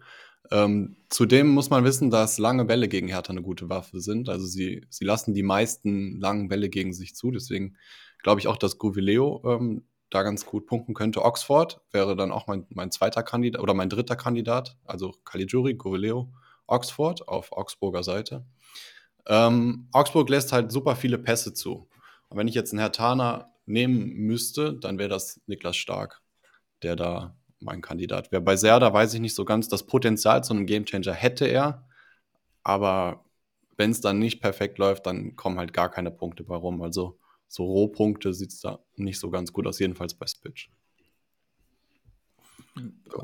Ähm, 0.49 0.95
zudem 1.09 1.49
muss 1.49 1.69
man 1.69 1.83
wissen, 1.83 2.09
dass 2.09 2.39
lange 2.39 2.63
Bälle 2.63 2.87
gegen 2.87 3.09
Hertha 3.09 3.31
eine 3.31 3.41
gute 3.41 3.69
Waffe 3.69 3.99
sind. 3.99 4.29
Also 4.29 4.45
sie, 4.45 4.85
sie 4.89 5.03
lassen 5.03 5.33
die 5.33 5.43
meisten 5.43 6.19
langen 6.19 6.47
Bälle 6.47 6.69
gegen 6.69 6.93
sich 6.93 7.15
zu. 7.15 7.31
Deswegen 7.31 7.75
glaube 8.23 8.39
ich 8.39 8.47
auch, 8.47 8.57
dass 8.57 8.77
Govileo 8.77 9.41
ähm, 9.45 9.83
da 10.09 10.23
ganz 10.23 10.45
gut 10.45 10.65
punkten 10.65 10.93
könnte. 10.93 11.23
Oxford 11.23 11.81
wäre 11.91 12.15
dann 12.15 12.31
auch 12.31 12.47
mein, 12.47 12.65
mein 12.69 12.91
zweiter 12.91 13.23
Kandidat 13.23 13.61
oder 13.61 13.73
mein 13.73 13.89
dritter 13.89 14.15
Kandidat. 14.15 14.77
Also 14.85 15.13
Caligiuri, 15.25 15.73
Govileo, 15.73 16.31
Oxford 16.65 17.27
auf 17.27 17.51
Augsburger 17.51 18.03
Seite. 18.03 18.45
Ähm, 19.27 19.89
Augsburg 19.91 20.29
lässt 20.29 20.53
halt 20.53 20.71
super 20.71 20.95
viele 20.95 21.17
Pässe 21.17 21.53
zu. 21.53 21.89
Und 22.29 22.37
wenn 22.37 22.47
ich 22.47 22.55
jetzt 22.55 22.71
einen 22.71 22.79
Hertaner 22.79 23.51
nehmen 23.69 24.13
müsste, 24.13 24.73
dann 24.73 24.97
wäre 24.97 25.09
das 25.09 25.41
Niklas 25.47 25.77
Stark, 25.77 26.21
der 26.83 26.95
da 26.95 27.37
mein 27.59 27.81
Kandidat 27.81 28.31
wäre. 28.31 28.41
Bei 28.41 28.55
Serda 28.55 28.93
weiß 28.93 29.13
ich 29.13 29.19
nicht 29.19 29.35
so 29.35 29.45
ganz, 29.45 29.67
das 29.67 29.85
Potenzial 29.85 30.43
zu 30.43 30.53
einem 30.53 30.65
Gamechanger 30.65 31.13
hätte 31.13 31.45
er, 31.45 31.87
aber 32.63 33.25
wenn 33.77 33.91
es 33.91 34.01
dann 34.01 34.19
nicht 34.19 34.41
perfekt 34.41 34.77
läuft, 34.77 35.05
dann 35.05 35.35
kommen 35.35 35.57
halt 35.57 35.73
gar 35.73 35.89
keine 35.89 36.11
Punkte 36.11 36.43
bei 36.43 36.55
rum. 36.55 36.81
Also 36.81 37.17
so 37.47 37.63
Rohpunkte 37.65 38.33
sieht 38.33 38.51
es 38.51 38.59
da 38.59 38.79
nicht 38.95 39.19
so 39.19 39.29
ganz 39.29 39.53
gut 39.53 39.67
aus, 39.67 39.79
jedenfalls 39.79 40.13
bei 40.13 40.27
Spitch. 40.27 40.69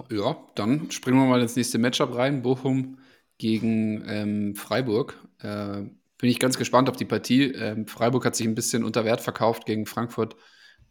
Ja, 0.09 0.37
dann 0.55 0.91
springen 0.91 1.17
wir 1.17 1.27
mal 1.27 1.41
ins 1.41 1.55
nächste 1.55 1.77
Matchup 1.77 2.15
rein. 2.15 2.41
Bochum 2.41 2.97
gegen 3.37 4.03
ähm, 4.07 4.55
Freiburg. 4.55 5.17
Äh, 5.39 5.83
bin 6.17 6.29
ich 6.29 6.39
ganz 6.39 6.57
gespannt 6.57 6.89
auf 6.89 6.95
die 6.95 7.05
Partie. 7.05 7.51
Ähm, 7.51 7.87
Freiburg 7.87 8.25
hat 8.25 8.35
sich 8.35 8.47
ein 8.47 8.55
bisschen 8.55 8.83
unter 8.83 9.05
Wert 9.05 9.21
verkauft 9.21 9.65
gegen 9.65 9.85
Frankfurt 9.85 10.35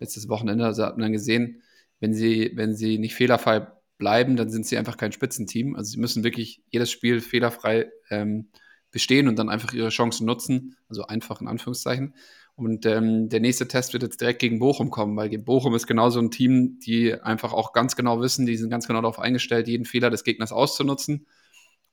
letztes 0.01 0.29
Wochenende. 0.29 0.65
Also 0.65 0.85
hat 0.85 0.97
man 0.97 1.03
dann 1.03 1.13
gesehen, 1.13 1.63
wenn 2.01 2.15
sie, 2.15 2.53
wenn 2.55 2.75
sie 2.75 2.99
nicht 2.99 3.15
fehlerfrei 3.15 3.67
bleiben, 3.97 4.37
dann 4.37 4.51
sind 4.51 4.67
sie 4.67 4.77
einfach 4.77 4.97
kein 4.97 5.13
Spitzenteam. 5.13 5.77
Also 5.77 5.93
sie 5.93 6.01
müssen 6.01 6.25
wirklich 6.25 6.63
jedes 6.69 6.91
Spiel 6.91 7.21
fehlerfrei 7.21 7.91
ähm, 8.11 8.49
bestehen 8.91 9.29
und 9.29 9.39
dann 9.39 9.49
einfach 9.49 9.73
ihre 9.73 9.89
Chancen 9.89 10.27
nutzen. 10.27 10.77
Also 10.89 11.07
einfach 11.07 11.41
in 11.41 11.49
Anführungszeichen. 11.49 12.15
Und 12.57 12.87
ähm, 12.87 13.29
der 13.29 13.41
nächste 13.41 13.67
Test 13.67 13.93
wird 13.95 14.05
jetzt 14.05 14.21
direkt 14.21 14.39
gegen 14.39 14.61
Bochum 14.61 14.91
kommen, 14.91 15.17
weil 15.17 15.37
Bochum 15.39 15.75
ist 15.75 15.89
genauso 15.89 16.21
ein 16.21 16.31
Team, 16.31 16.79
die 16.79 17.13
einfach 17.13 17.53
auch 17.53 17.73
ganz 17.73 17.97
genau 17.97 18.21
wissen, 18.21 18.47
die 18.47 18.57
sind 18.57 18.71
ganz 18.71 18.87
genau 18.87 19.01
darauf 19.01 19.19
eingestellt, 19.19 19.67
jeden 19.67 19.85
Fehler 19.85 20.11
des 20.11 20.23
Gegners 20.23 20.53
auszunutzen 20.53 21.27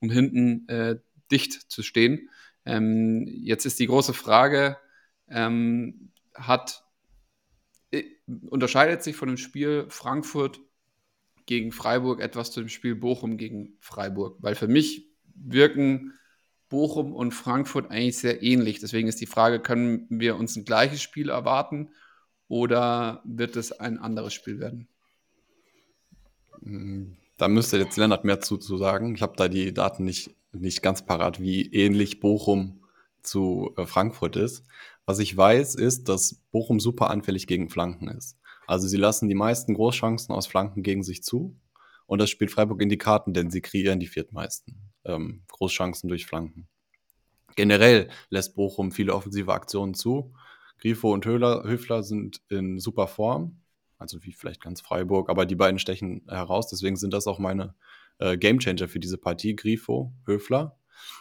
und 0.00 0.10
hinten 0.10 0.68
äh, 0.68 0.96
dicht 1.32 1.52
zu 1.52 1.82
stehen. 1.82 2.28
Ähm, 2.64 3.26
jetzt 3.26 3.66
ist 3.66 3.78
die 3.78 3.86
große 3.86 4.14
Frage, 4.14 4.76
ähm, 5.28 6.12
hat, 6.34 6.84
äh, 7.90 8.04
unterscheidet 8.48 9.02
sich 9.02 9.16
von 9.16 9.28
dem 9.28 9.36
Spiel 9.36 9.86
Frankfurt 9.88 10.60
gegen 11.46 11.72
Freiburg 11.72 12.20
etwas 12.20 12.52
zu 12.52 12.60
dem 12.60 12.68
Spiel 12.68 12.94
Bochum 12.94 13.36
gegen 13.36 13.76
Freiburg? 13.80 14.36
Weil 14.40 14.54
für 14.54 14.68
mich 14.68 15.08
wirken 15.34 16.12
Bochum 16.68 17.12
und 17.12 17.32
Frankfurt 17.32 17.90
eigentlich 17.90 18.18
sehr 18.18 18.42
ähnlich. 18.42 18.80
Deswegen 18.80 19.08
ist 19.08 19.20
die 19.20 19.26
Frage, 19.26 19.60
können 19.60 20.06
wir 20.08 20.36
uns 20.36 20.56
ein 20.56 20.64
gleiches 20.64 21.02
Spiel 21.02 21.28
erwarten 21.28 21.90
oder 22.48 23.22
wird 23.24 23.56
es 23.56 23.72
ein 23.72 23.98
anderes 23.98 24.32
Spiel 24.32 24.58
werden? 24.58 24.88
Da 27.36 27.48
müsste 27.48 27.78
jetzt 27.78 27.96
Lennart 27.96 28.24
mehr 28.24 28.40
zu, 28.40 28.56
zu 28.56 28.76
sagen. 28.76 29.14
Ich 29.14 29.22
habe 29.22 29.34
da 29.36 29.48
die 29.48 29.72
Daten 29.74 30.04
nicht, 30.04 30.34
nicht 30.52 30.82
ganz 30.82 31.04
parat, 31.04 31.40
wie 31.40 31.72
ähnlich 31.72 32.20
Bochum 32.20 32.82
zu 33.22 33.72
äh, 33.76 33.86
Frankfurt 33.86 34.36
ist. 34.36 34.64
Was 35.06 35.18
ich 35.18 35.36
weiß, 35.36 35.74
ist, 35.74 36.08
dass 36.08 36.40
Bochum 36.50 36.78
super 36.78 37.10
anfällig 37.10 37.46
gegen 37.46 37.68
Flanken 37.68 38.08
ist. 38.08 38.38
Also 38.66 38.86
sie 38.86 38.96
lassen 38.96 39.28
die 39.28 39.34
meisten 39.34 39.74
Großchancen 39.74 40.34
aus 40.34 40.46
Flanken 40.46 40.82
gegen 40.82 41.02
sich 41.02 41.22
zu. 41.22 41.56
Und 42.06 42.20
das 42.20 42.30
spielt 42.30 42.50
Freiburg 42.50 42.80
in 42.82 42.88
die 42.88 42.98
Karten, 42.98 43.32
denn 43.32 43.50
sie 43.50 43.60
kreieren 43.60 44.00
die 44.00 44.06
viertmeisten 44.06 44.92
ähm, 45.04 45.42
Großchancen 45.48 46.08
durch 46.08 46.26
Flanken. 46.26 46.68
Generell 47.56 48.08
lässt 48.30 48.54
Bochum 48.54 48.92
viele 48.92 49.14
offensive 49.14 49.52
Aktionen 49.52 49.94
zu. 49.94 50.32
Grifo 50.78 51.12
und 51.12 51.26
Höfler 51.26 52.02
sind 52.02 52.42
in 52.48 52.78
super 52.78 53.06
Form, 53.06 53.61
also 54.02 54.22
wie 54.22 54.32
vielleicht 54.32 54.60
ganz 54.60 54.80
Freiburg, 54.80 55.30
aber 55.30 55.46
die 55.46 55.54
beiden 55.54 55.78
stechen 55.78 56.22
heraus. 56.28 56.68
Deswegen 56.68 56.96
sind 56.96 57.14
das 57.14 57.26
auch 57.26 57.38
meine 57.38 57.74
äh, 58.18 58.36
Gamechanger 58.36 58.88
für 58.88 59.00
diese 59.00 59.16
Partie. 59.16 59.56
Grifo, 59.56 60.12
Höfler 60.26 60.76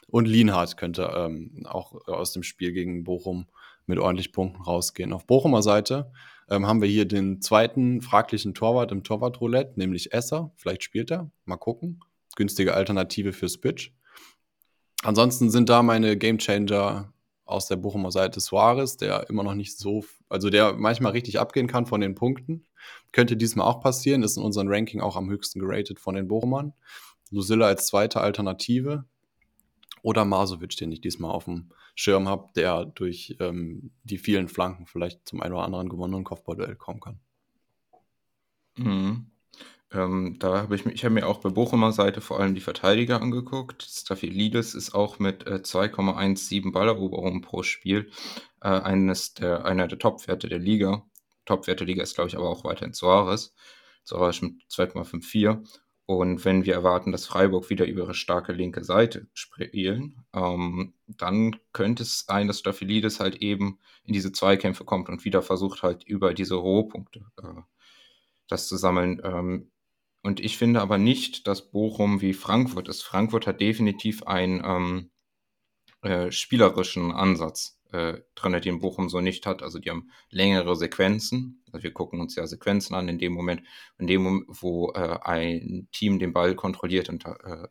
und 0.08 0.28
Lienhardt 0.28 0.76
könnte 0.76 1.10
ähm, 1.16 1.66
auch 1.66 2.08
aus 2.08 2.34
dem 2.34 2.44
Spiel 2.44 2.74
gegen 2.74 3.04
Bochum 3.06 3.48
mit 3.86 3.98
ordentlich 3.98 4.34
Punkten 4.34 4.62
rausgehen. 4.62 5.14
Auf 5.14 5.26
Bochumer 5.26 5.64
Seite 5.64 6.12
ähm, 6.50 6.68
haben 6.68 6.82
wir 6.82 6.90
hier 6.90 7.06
den 7.06 7.42
zweiten 7.42 8.02
fraglichen 8.02 8.54
Torwart 8.54 8.92
im 8.92 9.04
Torwartroulette, 9.04 9.80
nämlich 9.80 10.14
Esser. 10.14 10.52
Vielleicht 10.58 10.84
spielt 10.84 11.12
er, 11.12 11.32
mal 11.46 11.58
gucken 11.58 12.02
günstige 12.36 12.74
Alternative 12.74 13.34
für 13.34 13.50
Spitch. 13.50 13.94
Ansonsten 15.04 15.50
sind 15.50 15.70
da 15.70 15.82
meine 15.82 16.18
Gamechanger 16.18 17.12
aus 17.46 17.68
der 17.68 17.76
Bochumer 17.76 18.12
Seite 18.12 18.40
Suarez, 18.40 18.98
der 18.98 19.30
immer 19.30 19.44
noch 19.44 19.56
nicht 19.56 19.78
so, 19.78 20.06
also 20.32 20.50
der 20.50 20.74
manchmal 20.74 21.12
richtig 21.12 21.40
abgehen 21.40 21.68
kann 21.68 21.86
von 21.86 22.02
den 22.02 22.16
Punkten. 22.16 22.66
Könnte 23.12 23.38
diesmal 23.38 23.68
auch 23.68 23.82
passieren, 23.82 24.24
ist 24.24 24.38
in 24.38 24.44
unserem 24.44 24.68
Ranking 24.70 25.02
auch 25.02 25.16
am 25.16 25.30
höchsten 25.30 25.60
geratet 25.60 26.00
von 26.00 26.16
den 26.16 26.28
Bochumern. 26.28 26.74
Lucilla 27.30 27.68
als 27.68 27.88
zweite 27.88 28.22
Alternative. 28.22 29.06
Oder 30.04 30.26
Masovic, 30.26 30.76
den 30.78 30.92
ich 30.92 31.02
diesmal 31.02 31.32
auf 31.32 31.46
dem 31.46 31.70
Schirm 31.94 32.28
habe, 32.28 32.48
der 32.56 32.86
durch 32.86 33.36
ähm, 33.40 33.92
die 34.04 34.18
vielen 34.18 34.48
Flanken 34.48 34.88
vielleicht 34.88 35.28
zum 35.28 35.42
einen 35.42 35.54
oder 35.54 35.64
anderen 35.64 35.90
gewonnenen 35.90 36.24
Kopfballduell 36.24 36.76
kommen 36.76 37.02
kann. 37.02 37.20
Mhm. 38.78 39.28
Ähm, 39.94 40.38
da 40.40 40.62
habe 40.62 40.76
ich, 40.76 40.86
ich 40.86 41.04
habe 41.04 41.14
mir 41.14 41.28
auch 41.28 41.40
bei 41.40 41.50
Bochumer 41.50 41.92
Seite 41.92 42.22
vor 42.22 42.40
allem 42.40 42.56
die 42.56 42.62
Verteidiger 42.62 43.22
angeguckt. 43.22 43.84
Staffelidis 43.84 44.74
ist 44.74 44.96
auch 44.96 45.20
mit 45.20 45.46
äh, 45.46 45.56
2,17 45.56 46.72
Balleroberungen 46.72 47.42
pro 47.42 47.62
Spiel 47.62 48.10
äh, 48.62 48.70
eines 48.70 49.34
der, 49.34 49.66
einer 49.66 49.88
der 49.88 50.00
Topwerte 50.00 50.48
der 50.48 50.60
Liga. 50.60 51.06
Topwerte 51.46 51.84
Liga 51.84 52.04
ist, 52.04 52.16
glaube 52.16 52.30
ich, 52.30 52.38
aber 52.38 52.50
auch 52.50 52.64
weiterhin 52.64 52.94
Soares. 52.94 53.54
Soares 54.04 54.42
mit 54.42 54.64
2,54. 54.70 55.64
Und 56.06 56.44
wenn 56.44 56.66
wir 56.66 56.74
erwarten, 56.74 57.12
dass 57.12 57.26
Freiburg 57.26 57.70
wieder 57.70 57.86
über 57.86 58.02
ihre 58.04 58.14
starke 58.14 58.52
linke 58.52 58.84
Seite 58.84 59.28
spielen, 59.34 60.26
ähm, 60.34 60.94
dann 61.08 61.56
könnte 61.72 62.04
es 62.04 62.26
sein, 62.28 62.48
dass 62.48 62.60
Staffelidis 62.60 63.20
halt 63.20 63.38
eben 63.38 63.80
in 64.04 64.14
diese 64.14 64.32
Zweikämpfe 64.32 64.84
kommt 64.84 65.10
und 65.10 65.24
wieder 65.26 65.42
versucht 65.42 65.84
halt 65.84 66.04
über 66.04 66.34
diese 66.34 66.56
Rohpunkte 66.56 67.22
äh, 67.42 67.62
das 68.48 68.68
zu 68.68 68.78
sammeln. 68.78 69.22
Ähm, 69.24 69.72
und 70.22 70.40
ich 70.40 70.58
finde 70.58 70.82
aber 70.82 70.98
nicht, 70.98 71.48
dass 71.48 71.72
Bochum 71.72 72.22
wie 72.22 72.34
Frankfurt 72.34 72.90
ist. 72.90 73.04
Frankfurt 73.04 73.48
hat 73.48 73.62
definitiv 73.62 74.24
einen 74.24 74.62
ähm, 74.66 75.12
äh, 76.02 76.32
spielerischen 76.32 77.12
Ansatz 77.12 77.81
äh, 77.92 78.22
drin, 78.36 78.62
den 78.62 78.80
Bochum 78.80 79.10
so 79.10 79.22
nicht 79.22 79.46
hat. 79.46 79.62
Also 79.64 79.80
die 79.80 79.90
haben 79.90 80.12
längere 80.30 80.76
Sequenzen. 80.76 81.64
Also 81.72 81.84
wir 81.84 81.94
gucken 81.94 82.20
uns 82.20 82.36
ja 82.36 82.48
Sequenzen 82.48 82.96
an 82.96 83.10
in 83.10 83.20
dem 83.20 83.34
Moment, 83.34 83.64
in 83.98 84.08
dem 84.08 84.24
Moment, 84.24 84.46
wo 84.50 84.92
äh, 84.92 85.20
ein 85.22 85.88
Team 85.92 86.20
den 86.20 86.34
Ball 86.34 86.56
kontrolliert 86.56 87.10
und 87.10 87.26
äh, 87.26 87.68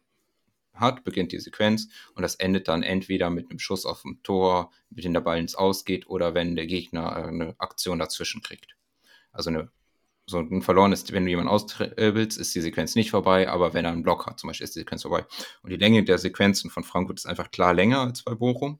hat, 0.74 1.04
beginnt 1.04 1.32
die 1.32 1.40
Sequenz 1.40 1.88
und 2.14 2.22
das 2.22 2.36
endet 2.36 2.68
dann 2.68 2.82
entweder 2.82 3.30
mit 3.30 3.50
einem 3.50 3.58
Schuss 3.58 3.84
auf 3.84 4.02
dem 4.02 4.22
Tor, 4.22 4.70
mit 4.88 5.04
dem 5.04 5.12
der 5.12 5.20
Ball 5.20 5.38
ins 5.38 5.54
Ausgeht 5.54 6.08
oder 6.08 6.34
wenn 6.34 6.56
der 6.56 6.66
Gegner 6.66 7.16
äh, 7.16 7.28
eine 7.28 7.54
Aktion 7.58 7.98
dazwischen 7.98 8.42
kriegt. 8.42 8.76
Also 9.32 9.50
eine 9.50 9.70
so 10.30 10.38
ein 10.38 10.62
verlorenes, 10.62 11.12
wenn 11.12 11.24
du 11.24 11.30
jemanden 11.30 11.50
austribbelst, 11.50 12.38
ist 12.38 12.54
die 12.54 12.60
Sequenz 12.60 12.94
nicht 12.94 13.10
vorbei, 13.10 13.48
aber 13.48 13.74
wenn 13.74 13.84
er 13.84 13.90
einen 13.90 14.04
Block 14.04 14.26
hat, 14.26 14.38
zum 14.38 14.48
Beispiel, 14.48 14.64
ist 14.64 14.76
die 14.76 14.80
Sequenz 14.80 15.02
vorbei. 15.02 15.26
Und 15.62 15.70
die 15.70 15.76
Länge 15.76 16.04
der 16.04 16.18
Sequenzen 16.18 16.70
von 16.70 16.84
Frankfurt 16.84 17.18
ist 17.18 17.26
einfach 17.26 17.50
klar 17.50 17.74
länger 17.74 18.00
als 18.00 18.22
bei 18.22 18.34
Bochum. 18.34 18.78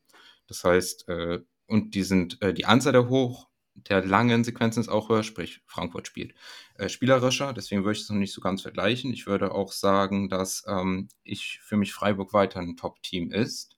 Das 0.50 0.64
heißt, 0.64 1.08
äh, 1.08 1.38
und 1.68 1.94
die 1.94 2.02
sind, 2.02 2.42
äh, 2.42 2.52
die 2.52 2.64
Anzahl 2.64 2.92
der 2.92 3.08
hoch, 3.08 3.48
der 3.76 4.04
langen 4.04 4.42
Sequenzen 4.42 4.80
ist 4.80 4.88
auch 4.88 5.08
höher, 5.08 5.22
sprich 5.22 5.62
Frankfurt 5.64 6.08
spielt 6.08 6.34
äh, 6.74 6.88
spielerischer, 6.88 7.52
deswegen 7.52 7.84
würde 7.84 7.96
ich 7.96 8.02
es 8.02 8.10
noch 8.10 8.16
nicht 8.16 8.32
so 8.32 8.40
ganz 8.40 8.62
vergleichen. 8.62 9.12
Ich 9.12 9.28
würde 9.28 9.52
auch 9.52 9.70
sagen, 9.70 10.28
dass 10.28 10.64
ähm, 10.66 11.06
ich 11.22 11.60
für 11.62 11.76
mich 11.76 11.92
Freiburg 11.92 12.32
weiter 12.32 12.58
ein 12.58 12.76
Top-Team 12.76 13.30
ist. 13.30 13.76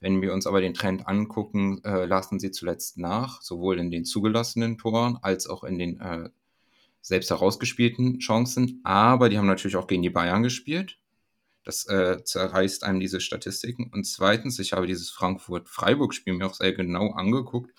Wenn 0.00 0.20
wir 0.20 0.32
uns 0.32 0.48
aber 0.48 0.60
den 0.60 0.74
Trend 0.74 1.06
angucken, 1.06 1.80
äh, 1.84 2.06
lassen 2.06 2.40
sie 2.40 2.50
zuletzt 2.50 2.98
nach, 2.98 3.40
sowohl 3.40 3.78
in 3.78 3.92
den 3.92 4.04
zugelassenen 4.04 4.76
Toren 4.76 5.16
als 5.22 5.46
auch 5.46 5.62
in 5.62 5.78
den 5.78 6.00
äh, 6.00 6.28
selbst 7.02 7.30
herausgespielten 7.30 8.18
Chancen, 8.18 8.80
aber 8.82 9.28
die 9.28 9.38
haben 9.38 9.46
natürlich 9.46 9.76
auch 9.76 9.86
gegen 9.86 10.02
die 10.02 10.10
Bayern 10.10 10.42
gespielt. 10.42 10.98
Das 11.64 11.86
äh, 11.86 12.22
zerreißt 12.24 12.84
einem 12.84 13.00
diese 13.00 13.20
Statistiken. 13.20 13.90
Und 13.92 14.04
zweitens, 14.04 14.58
ich 14.58 14.72
habe 14.72 14.86
dieses 14.86 15.10
Frankfurt-Freiburg-Spiel 15.10 16.34
mir 16.34 16.46
auch 16.46 16.54
sehr 16.54 16.72
genau 16.72 17.12
angeguckt. 17.12 17.72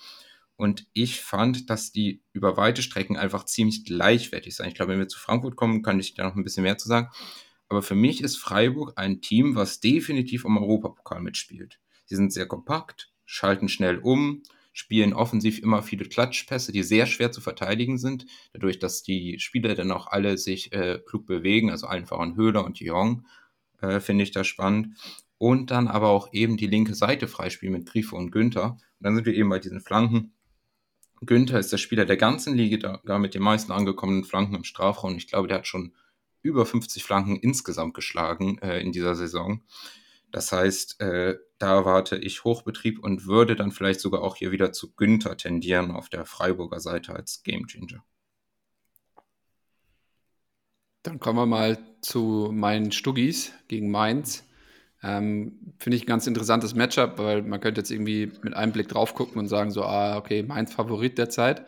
Und 0.56 0.86
ich 0.92 1.20
fand, 1.20 1.70
dass 1.70 1.90
die 1.90 2.22
über 2.32 2.56
weite 2.56 2.82
Strecken 2.82 3.16
einfach 3.16 3.44
ziemlich 3.44 3.84
gleichwertig 3.84 4.54
sind. 4.54 4.68
Ich 4.68 4.74
glaube, 4.74 4.92
wenn 4.92 5.00
wir 5.00 5.08
zu 5.08 5.18
Frankfurt 5.18 5.56
kommen, 5.56 5.82
kann 5.82 5.98
ich 5.98 6.14
da 6.14 6.24
noch 6.24 6.36
ein 6.36 6.44
bisschen 6.44 6.62
mehr 6.62 6.78
zu 6.78 6.88
sagen. 6.88 7.08
Aber 7.68 7.82
für 7.82 7.94
mich 7.94 8.22
ist 8.22 8.36
Freiburg 8.36 8.92
ein 8.96 9.22
Team, 9.22 9.56
was 9.56 9.80
definitiv 9.80 10.44
um 10.44 10.58
Europapokal 10.58 11.20
mitspielt. 11.20 11.80
Sie 12.04 12.16
sind 12.16 12.32
sehr 12.32 12.46
kompakt, 12.46 13.10
schalten 13.24 13.68
schnell 13.68 13.98
um, 13.98 14.42
spielen 14.72 15.14
offensiv 15.14 15.58
immer 15.58 15.82
viele 15.82 16.04
Klatschpässe, 16.04 16.72
die 16.72 16.82
sehr 16.82 17.06
schwer 17.06 17.32
zu 17.32 17.40
verteidigen 17.40 17.98
sind, 17.98 18.26
dadurch, 18.52 18.78
dass 18.78 19.02
die 19.02 19.38
Spieler 19.38 19.74
dann 19.74 19.90
auch 19.90 20.06
alle 20.06 20.38
sich 20.38 20.72
äh, 20.72 21.00
klug 21.06 21.26
bewegen, 21.26 21.70
also 21.70 21.86
allen 21.86 22.06
voran 22.06 22.36
Höhler 22.36 22.64
und 22.64 22.78
Jong, 22.78 23.26
äh, 23.82 24.00
finde 24.00 24.24
ich 24.24 24.30
da 24.30 24.44
spannend. 24.44 24.96
Und 25.38 25.70
dann 25.70 25.88
aber 25.88 26.08
auch 26.08 26.32
eben 26.32 26.56
die 26.56 26.68
linke 26.68 26.94
Seite 26.94 27.26
freispielen 27.26 27.74
mit 27.74 27.86
Grifo 27.86 28.16
und 28.16 28.30
Günther. 28.30 28.70
Und 28.70 28.80
dann 29.00 29.16
sind 29.16 29.26
wir 29.26 29.34
eben 29.34 29.48
bei 29.48 29.58
diesen 29.58 29.80
Flanken. 29.80 30.32
Günther 31.20 31.58
ist 31.58 31.72
der 31.72 31.78
Spieler 31.78 32.04
der 32.04 32.16
ganzen 32.16 32.54
Liga, 32.56 33.00
da 33.04 33.18
mit 33.18 33.34
den 33.34 33.42
meisten 33.42 33.72
angekommenen 33.72 34.24
Flanken 34.24 34.54
im 34.54 34.64
Strafraum. 34.64 35.16
Ich 35.16 35.28
glaube, 35.28 35.48
der 35.48 35.58
hat 35.58 35.66
schon 35.66 35.94
über 36.42 36.66
50 36.66 37.04
Flanken 37.04 37.36
insgesamt 37.36 37.94
geschlagen 37.94 38.58
äh, 38.58 38.80
in 38.80 38.92
dieser 38.92 39.14
Saison. 39.14 39.62
Das 40.32 40.50
heißt, 40.50 41.00
äh, 41.00 41.38
da 41.58 41.74
erwarte 41.74 42.16
ich 42.16 42.42
Hochbetrieb 42.42 42.98
und 42.98 43.26
würde 43.26 43.54
dann 43.54 43.70
vielleicht 43.70 44.00
sogar 44.00 44.22
auch 44.22 44.34
hier 44.36 44.50
wieder 44.50 44.72
zu 44.72 44.92
Günther 44.94 45.36
tendieren 45.36 45.90
auf 45.90 46.08
der 46.08 46.24
Freiburger 46.24 46.80
Seite 46.80 47.14
als 47.14 47.42
Gamechanger. 47.44 48.02
Dann 51.02 51.18
kommen 51.18 51.38
wir 51.38 51.46
mal 51.46 51.78
zu 52.00 52.50
meinen 52.52 52.92
Stuggis 52.92 53.52
gegen 53.68 53.90
Mainz. 53.90 54.44
Ähm, 55.02 55.74
Finde 55.78 55.96
ich 55.96 56.04
ein 56.04 56.06
ganz 56.06 56.26
interessantes 56.26 56.74
Matchup, 56.74 57.18
weil 57.18 57.42
man 57.42 57.60
könnte 57.60 57.80
jetzt 57.80 57.90
irgendwie 57.90 58.32
mit 58.42 58.54
einem 58.54 58.72
Blick 58.72 58.88
drauf 58.88 59.14
gucken 59.14 59.38
und 59.38 59.48
sagen 59.48 59.72
so, 59.72 59.82
ah, 59.84 60.16
okay, 60.16 60.42
mein 60.44 60.68
Favorit 60.68 61.18
der 61.18 61.28
Zeit 61.28 61.66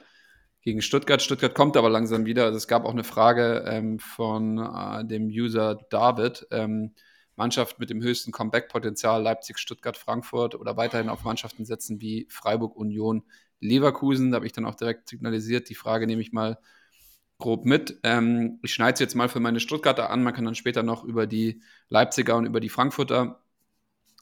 gegen 0.62 0.82
Stuttgart. 0.82 1.20
Stuttgart 1.20 1.54
kommt 1.54 1.76
aber 1.76 1.90
langsam 1.90 2.26
wieder. 2.26 2.44
Also 2.44 2.58
es 2.58 2.68
gab 2.68 2.84
auch 2.84 2.92
eine 2.92 3.04
Frage 3.04 3.64
ähm, 3.66 3.98
von 3.98 4.58
äh, 4.58 5.04
dem 5.04 5.26
User 5.26 5.78
David. 5.90 6.46
Ähm, 6.52 6.94
Mannschaft 7.36 7.80
mit 7.80 7.90
dem 7.90 8.02
höchsten 8.02 8.32
Comeback-Potenzial, 8.32 9.22
Leipzig, 9.22 9.58
Stuttgart, 9.58 9.96
Frankfurt 9.96 10.54
oder 10.54 10.76
weiterhin 10.76 11.08
auf 11.08 11.24
Mannschaften 11.24 11.64
setzen 11.64 12.00
wie 12.00 12.26
Freiburg, 12.30 12.76
Union, 12.76 13.24
Leverkusen. 13.60 14.30
Da 14.30 14.36
habe 14.36 14.46
ich 14.46 14.52
dann 14.52 14.66
auch 14.66 14.76
direkt 14.76 15.08
signalisiert, 15.08 15.68
die 15.68 15.74
Frage 15.74 16.06
nehme 16.06 16.22
ich 16.22 16.32
mal 16.32 16.58
grob 17.38 17.64
mit. 17.64 17.98
Ähm, 18.02 18.58
ich 18.62 18.72
schneide 18.74 18.94
es 18.94 19.00
jetzt 19.00 19.14
mal 19.14 19.28
für 19.28 19.40
meine 19.40 19.60
Stuttgarter 19.60 20.10
an. 20.10 20.22
Man 20.22 20.34
kann 20.34 20.44
dann 20.44 20.54
später 20.54 20.82
noch 20.82 21.04
über 21.04 21.26
die 21.26 21.62
Leipziger 21.88 22.36
und 22.36 22.46
über 22.46 22.60
die 22.60 22.68
Frankfurter 22.68 23.40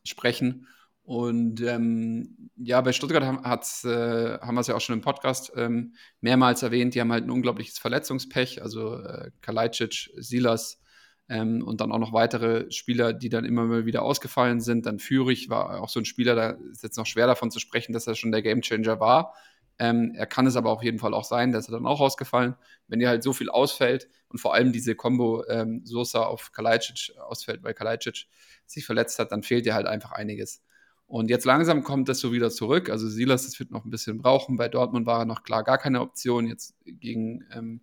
sprechen. 0.04 0.66
Und 1.04 1.60
ähm, 1.62 2.50
ja, 2.56 2.80
bei 2.80 2.92
Stuttgart 2.92 3.24
haben, 3.24 3.38
äh, 3.44 4.38
haben 4.38 4.54
wir 4.54 4.60
es 4.60 4.68
ja 4.68 4.76
auch 4.76 4.80
schon 4.80 4.94
im 4.94 5.02
Podcast 5.02 5.52
ähm, 5.56 5.94
mehrmals 6.20 6.62
erwähnt. 6.62 6.94
Die 6.94 7.00
haben 7.00 7.12
halt 7.12 7.24
ein 7.24 7.30
unglaubliches 7.30 7.78
Verletzungspech. 7.78 8.62
Also 8.62 8.98
äh, 8.98 9.30
Kalajdzic, 9.40 10.10
Silas 10.16 10.80
ähm, 11.28 11.62
und 11.66 11.80
dann 11.80 11.90
auch 11.92 11.98
noch 11.98 12.12
weitere 12.12 12.70
Spieler, 12.70 13.12
die 13.12 13.28
dann 13.28 13.44
immer 13.44 13.64
mal 13.64 13.84
wieder 13.84 14.02
ausgefallen 14.02 14.60
sind. 14.60 14.86
Dann 14.86 14.98
Führig 15.00 15.48
war 15.48 15.80
auch 15.80 15.88
so 15.88 16.00
ein 16.00 16.04
Spieler, 16.04 16.34
da 16.34 16.50
ist 16.70 16.82
jetzt 16.82 16.98
noch 16.98 17.06
schwer 17.06 17.26
davon 17.26 17.50
zu 17.50 17.58
sprechen, 17.58 17.92
dass 17.92 18.06
er 18.06 18.14
schon 18.14 18.32
der 18.32 18.42
Gamechanger 18.42 19.00
war. 19.00 19.34
Ähm, 19.82 20.12
er 20.14 20.26
kann 20.26 20.46
es 20.46 20.54
aber 20.54 20.70
auf 20.70 20.84
jeden 20.84 21.00
Fall 21.00 21.12
auch 21.12 21.24
sein, 21.24 21.50
dass 21.50 21.66
er 21.68 21.72
dann 21.72 21.86
auch 21.86 21.98
ausgefallen. 21.98 22.54
Wenn 22.86 23.00
dir 23.00 23.08
halt 23.08 23.24
so 23.24 23.32
viel 23.32 23.50
ausfällt 23.50 24.08
und 24.28 24.38
vor 24.38 24.54
allem 24.54 24.70
diese 24.70 24.94
Combo 24.94 25.44
ähm, 25.48 25.80
Sosa 25.84 26.22
auf 26.22 26.52
Kalajdzic 26.52 27.16
ausfällt, 27.18 27.64
weil 27.64 27.74
Kalajdzic 27.74 28.26
sich 28.64 28.86
verletzt 28.86 29.18
hat, 29.18 29.32
dann 29.32 29.42
fehlt 29.42 29.66
dir 29.66 29.74
halt 29.74 29.88
einfach 29.88 30.12
einiges. 30.12 30.62
Und 31.06 31.30
jetzt 31.30 31.44
langsam 31.46 31.82
kommt 31.82 32.08
das 32.08 32.20
so 32.20 32.32
wieder 32.32 32.52
zurück. 32.52 32.90
Also 32.90 33.08
Silas, 33.08 33.44
das 33.44 33.58
wird 33.58 33.72
noch 33.72 33.84
ein 33.84 33.90
bisschen 33.90 34.18
brauchen. 34.18 34.56
Bei 34.56 34.68
Dortmund 34.68 35.04
war 35.04 35.22
er 35.22 35.24
noch 35.24 35.42
klar 35.42 35.64
gar 35.64 35.78
keine 35.78 36.00
Option. 36.00 36.46
Jetzt 36.46 36.76
gegen, 36.84 37.44
ähm, 37.52 37.80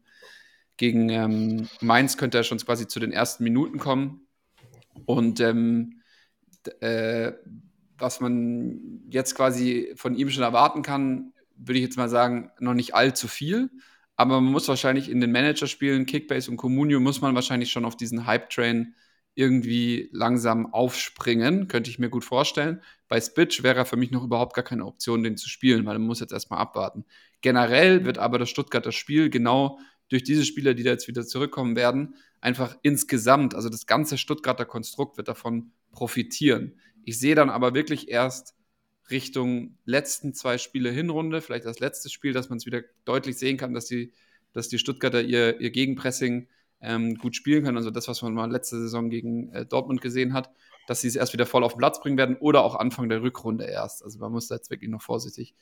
gegen 0.78 1.10
ähm, 1.10 1.68
Mainz 1.82 2.16
könnte 2.16 2.38
er 2.38 2.44
schon 2.46 2.60
quasi 2.60 2.88
zu 2.88 3.02
den 3.02 3.12
ersten 3.12 3.44
Minuten 3.44 3.78
kommen. 3.78 4.26
Und 5.06 5.42
ähm, 5.42 6.02
äh, 6.80 7.34
was 7.98 8.22
man 8.22 9.02
jetzt 9.10 9.36
quasi 9.36 9.92
von 9.98 10.16
ihm 10.16 10.30
schon 10.30 10.44
erwarten 10.44 10.82
kann, 10.82 11.34
würde 11.60 11.80
ich 11.80 11.86
jetzt 11.86 11.98
mal 11.98 12.10
sagen, 12.10 12.52
noch 12.60 12.74
nicht 12.74 12.96
allzu 12.96 13.28
viel. 13.28 13.70
Aber 14.16 14.42
man 14.42 14.52
muss 14.52 14.68
wahrscheinlich 14.68 15.10
in 15.10 15.22
den 15.22 15.32
Managerspielen, 15.32 16.06
Kickbase 16.06 16.52
und 16.52 16.58
Comunio, 16.58 17.00
muss 17.00 17.22
man 17.22 17.36
wahrscheinlich 17.36 17.72
schon 17.72 17.86
auf 17.86 17.96
diesen 17.96 18.26
Hype-Train 18.26 18.96
irgendwie 19.36 20.10
langsam 20.12 20.74
aufspringen, 20.74 21.70
könnte 21.70 21.90
ich 21.90 22.00
mir 22.00 22.10
gut 22.10 22.26
vorstellen. 22.26 22.82
Bei 23.08 23.22
Spitch 23.22 23.64
wäre 23.64 23.86
für 23.86 23.96
mich 23.96 24.12
noch 24.12 24.24
überhaupt 24.24 24.54
gar 24.56 24.66
keine 24.66 24.86
Option, 24.86 25.24
den 25.24 25.38
zu 25.38 25.48
spielen, 25.48 25.86
weil 25.86 25.98
man 25.98 26.08
muss 26.08 26.20
jetzt 26.20 26.34
erstmal 26.34 26.60
abwarten. 26.60 27.06
Generell 27.40 28.04
wird 28.04 28.18
aber 28.18 28.38
das 28.38 28.50
Stuttgarter 28.50 28.92
Spiel 28.92 29.30
genau 29.30 29.80
durch 30.10 30.24
diese 30.24 30.44
Spieler, 30.44 30.74
die 30.74 30.84
da 30.84 30.92
jetzt 30.92 31.08
wieder 31.08 31.26
zurückkommen 31.26 31.78
werden, 31.78 32.16
einfach 32.42 32.76
insgesamt, 32.82 33.56
also 33.56 33.70
das 33.70 33.86
ganze 33.86 34.18
Stuttgarter 34.18 34.66
Konstrukt 34.66 35.18
wird 35.18 35.30
davon 35.30 35.72
profitieren. 35.92 36.80
Ich 37.06 37.20
sehe 37.20 37.36
dann 37.36 37.50
aber 37.50 37.74
wirklich 37.74 38.10
erst 38.10 38.56
Richtung 39.12 39.78
letzten 39.86 40.34
zwei 40.34 40.58
Spiele 40.58 40.92
Hinrunde, 40.92 41.42
vielleicht 41.42 41.66
das 41.66 41.80
letzte 41.80 42.10
Spiel, 42.10 42.34
dass 42.34 42.50
man 42.50 42.58
es 42.58 42.66
wieder 42.66 42.82
deutlich 43.06 43.38
sehen 43.38 43.58
kann, 43.58 43.74
dass 43.74 43.86
die, 43.86 44.14
dass 44.54 44.70
die 44.70 44.80
Stuttgarter 44.80 45.22
ihr, 45.22 45.60
ihr 45.60 45.72
Gegenpressing 45.72 46.48
ähm, 46.82 47.16
gut 47.16 47.36
spielen 47.36 47.64
können. 47.64 47.78
Also 47.78 47.92
das, 47.92 48.08
was 48.08 48.22
man 48.22 48.34
mal 48.34 48.52
letzte 48.52 48.80
Saison 48.80 49.10
gegen 49.10 49.52
äh, 49.52 49.66
Dortmund 49.66 50.02
gesehen 50.02 50.34
hat, 50.34 50.50
dass 50.88 51.02
sie 51.02 51.08
es 51.08 51.16
erst 51.16 51.34
wieder 51.34 51.46
voll 51.46 51.64
auf 51.64 51.74
den 51.74 51.80
Platz 51.80 52.02
bringen 52.02 52.18
werden 52.18 52.38
oder 52.38 52.64
auch 52.64 52.76
Anfang 52.76 53.10
der 53.10 53.22
Rückrunde 53.22 53.66
erst. 53.66 54.04
Also 54.04 54.20
man 54.20 54.32
muss 54.32 54.48
da 54.48 54.56
jetzt 54.56 54.70
wirklich 54.70 54.90
noch 54.90 55.02
vorsichtig 55.02 55.54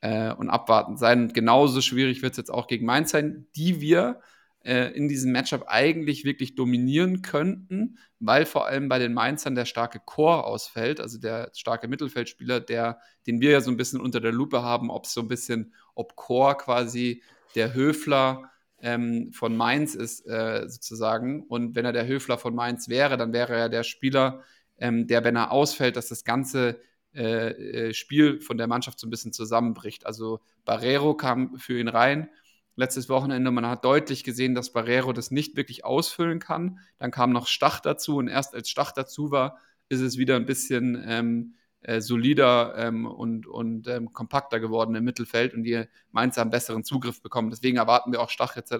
äh, 0.00 0.32
und 0.32 0.50
abwartend 0.50 0.98
sein. 0.98 1.28
Genauso 1.32 1.80
schwierig 1.80 2.22
wird 2.22 2.32
es 2.32 2.38
jetzt 2.38 2.50
auch 2.50 2.66
gegen 2.66 2.86
Mainz 2.86 3.10
sein, 3.10 3.46
die 3.54 3.80
wir 3.80 4.20
äh, 4.64 4.92
in 4.92 5.08
diesem 5.08 5.32
Matchup 5.32 5.64
eigentlich 5.66 6.24
wirklich 6.24 6.54
dominieren 6.54 7.22
könnten, 7.22 7.98
weil 8.20 8.46
vor 8.46 8.66
allem 8.66 8.88
bei 8.88 8.98
den 8.98 9.12
Mainzern 9.12 9.54
der 9.54 9.64
starke 9.64 10.00
Chor 10.04 10.46
ausfällt, 10.46 11.00
also 11.00 11.18
der 11.18 11.50
starke 11.54 11.88
Mittelfeldspieler, 11.88 12.60
der, 12.60 13.00
den 13.26 13.40
wir 13.40 13.50
ja 13.50 13.60
so 13.60 13.70
ein 13.70 13.76
bisschen 13.76 14.00
unter 14.00 14.20
der 14.20 14.32
Lupe 14.32 14.62
haben, 14.62 14.90
ob 14.90 15.04
es 15.04 15.14
so 15.14 15.20
ein 15.20 15.28
bisschen, 15.28 15.72
ob 15.94 16.16
Chor 16.16 16.56
quasi 16.56 17.22
der 17.54 17.74
Höfler 17.74 18.50
ähm, 18.80 19.32
von 19.32 19.56
Mainz 19.56 19.94
ist, 19.94 20.26
äh, 20.26 20.68
sozusagen. 20.68 21.44
Und 21.44 21.74
wenn 21.74 21.84
er 21.84 21.92
der 21.92 22.06
Höfler 22.06 22.38
von 22.38 22.54
Mainz 22.54 22.88
wäre, 22.88 23.16
dann 23.16 23.32
wäre 23.32 23.54
er 23.54 23.68
der 23.68 23.82
Spieler, 23.82 24.42
ähm, 24.78 25.06
der, 25.06 25.24
wenn 25.24 25.36
er 25.36 25.52
ausfällt, 25.52 25.96
dass 25.96 26.08
das 26.08 26.24
ganze 26.24 26.80
äh, 27.14 27.88
äh 27.88 27.94
Spiel 27.94 28.40
von 28.40 28.58
der 28.58 28.66
Mannschaft 28.66 28.98
so 28.98 29.06
ein 29.06 29.10
bisschen 29.10 29.32
zusammenbricht. 29.32 30.06
Also 30.06 30.40
Barrero 30.64 31.14
kam 31.14 31.58
für 31.58 31.78
ihn 31.78 31.88
rein 31.88 32.28
letztes 32.76 33.08
Wochenende. 33.08 33.50
Man 33.50 33.66
hat 33.66 33.84
deutlich 33.84 34.24
gesehen, 34.24 34.54
dass 34.54 34.72
Barrero 34.72 35.12
das 35.12 35.30
nicht 35.30 35.56
wirklich 35.56 35.84
ausfüllen 35.84 36.38
kann. 36.38 36.78
Dann 36.98 37.10
kam 37.10 37.32
noch 37.32 37.46
Stach 37.46 37.80
dazu 37.80 38.16
und 38.16 38.28
erst 38.28 38.54
als 38.54 38.68
Stach 38.68 38.92
dazu 38.92 39.30
war, 39.30 39.58
ist 39.88 40.00
es 40.00 40.16
wieder 40.16 40.36
ein 40.36 40.46
bisschen 40.46 41.02
ähm, 41.06 41.54
äh, 41.82 42.00
solider 42.00 42.74
ähm, 42.76 43.06
und, 43.06 43.46
und 43.46 43.88
ähm, 43.88 44.12
kompakter 44.12 44.60
geworden 44.60 44.94
im 44.94 45.04
Mittelfeld 45.04 45.54
und 45.54 45.64
die 45.64 45.84
Mainzer 46.10 46.40
haben 46.40 46.50
besseren 46.50 46.84
Zugriff 46.84 47.20
bekommen. 47.22 47.50
Deswegen 47.50 47.76
erwarten 47.76 48.12
wir 48.12 48.20
auch 48.20 48.30
Stach 48.30 48.56
jetzt 48.56 48.72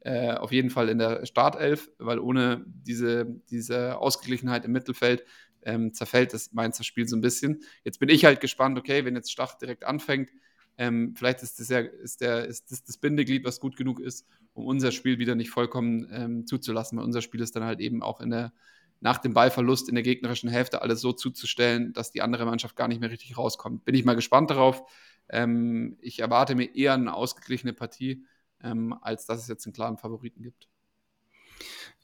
äh, 0.00 0.32
auf 0.32 0.52
jeden 0.52 0.70
Fall 0.70 0.88
in 0.88 0.98
der 0.98 1.26
Startelf, 1.26 1.90
weil 1.98 2.18
ohne 2.18 2.64
diese, 2.66 3.26
diese 3.50 3.98
Ausgeglichenheit 3.98 4.64
im 4.64 4.72
Mittelfeld 4.72 5.24
ähm, 5.62 5.92
zerfällt 5.92 6.32
das 6.32 6.52
Mainzer 6.52 6.84
Spiel 6.84 7.06
so 7.06 7.16
ein 7.16 7.20
bisschen. 7.20 7.62
Jetzt 7.84 7.98
bin 8.00 8.08
ich 8.08 8.24
halt 8.24 8.40
gespannt, 8.40 8.78
okay, 8.78 9.04
wenn 9.04 9.16
jetzt 9.16 9.30
Stach 9.30 9.58
direkt 9.58 9.84
anfängt, 9.84 10.30
ähm, 10.78 11.14
vielleicht 11.16 11.42
ist 11.42 11.58
das 11.58 11.68
ja 11.68 11.80
ist 11.80 12.20
der, 12.20 12.46
ist 12.46 12.70
das, 12.70 12.84
das 12.84 12.96
Bindeglied, 12.96 13.44
was 13.44 13.58
gut 13.58 13.76
genug 13.76 13.98
ist, 13.98 14.26
um 14.54 14.64
unser 14.64 14.92
Spiel 14.92 15.18
wieder 15.18 15.34
nicht 15.34 15.50
vollkommen 15.50 16.08
ähm, 16.12 16.46
zuzulassen, 16.46 16.96
weil 16.96 17.04
unser 17.04 17.20
Spiel 17.20 17.40
ist 17.40 17.56
dann 17.56 17.64
halt 17.64 17.80
eben 17.80 18.00
auch 18.02 18.20
in 18.20 18.30
der, 18.30 18.52
nach 19.00 19.18
dem 19.18 19.34
Ballverlust 19.34 19.88
in 19.88 19.96
der 19.96 20.04
gegnerischen 20.04 20.48
Hälfte 20.48 20.80
alles 20.80 21.00
so 21.00 21.12
zuzustellen, 21.12 21.92
dass 21.92 22.12
die 22.12 22.22
andere 22.22 22.46
Mannschaft 22.46 22.76
gar 22.76 22.86
nicht 22.86 23.00
mehr 23.00 23.10
richtig 23.10 23.36
rauskommt. 23.36 23.84
Bin 23.84 23.96
ich 23.96 24.04
mal 24.04 24.14
gespannt 24.14 24.50
darauf. 24.50 24.84
Ähm, 25.28 25.98
ich 26.00 26.20
erwarte 26.20 26.54
mir 26.54 26.74
eher 26.74 26.94
eine 26.94 27.12
ausgeglichene 27.12 27.72
Partie, 27.72 28.24
ähm, 28.62 28.94
als 29.02 29.26
dass 29.26 29.42
es 29.42 29.48
jetzt 29.48 29.66
einen 29.66 29.74
klaren 29.74 29.98
Favoriten 29.98 30.42
gibt. 30.42 30.68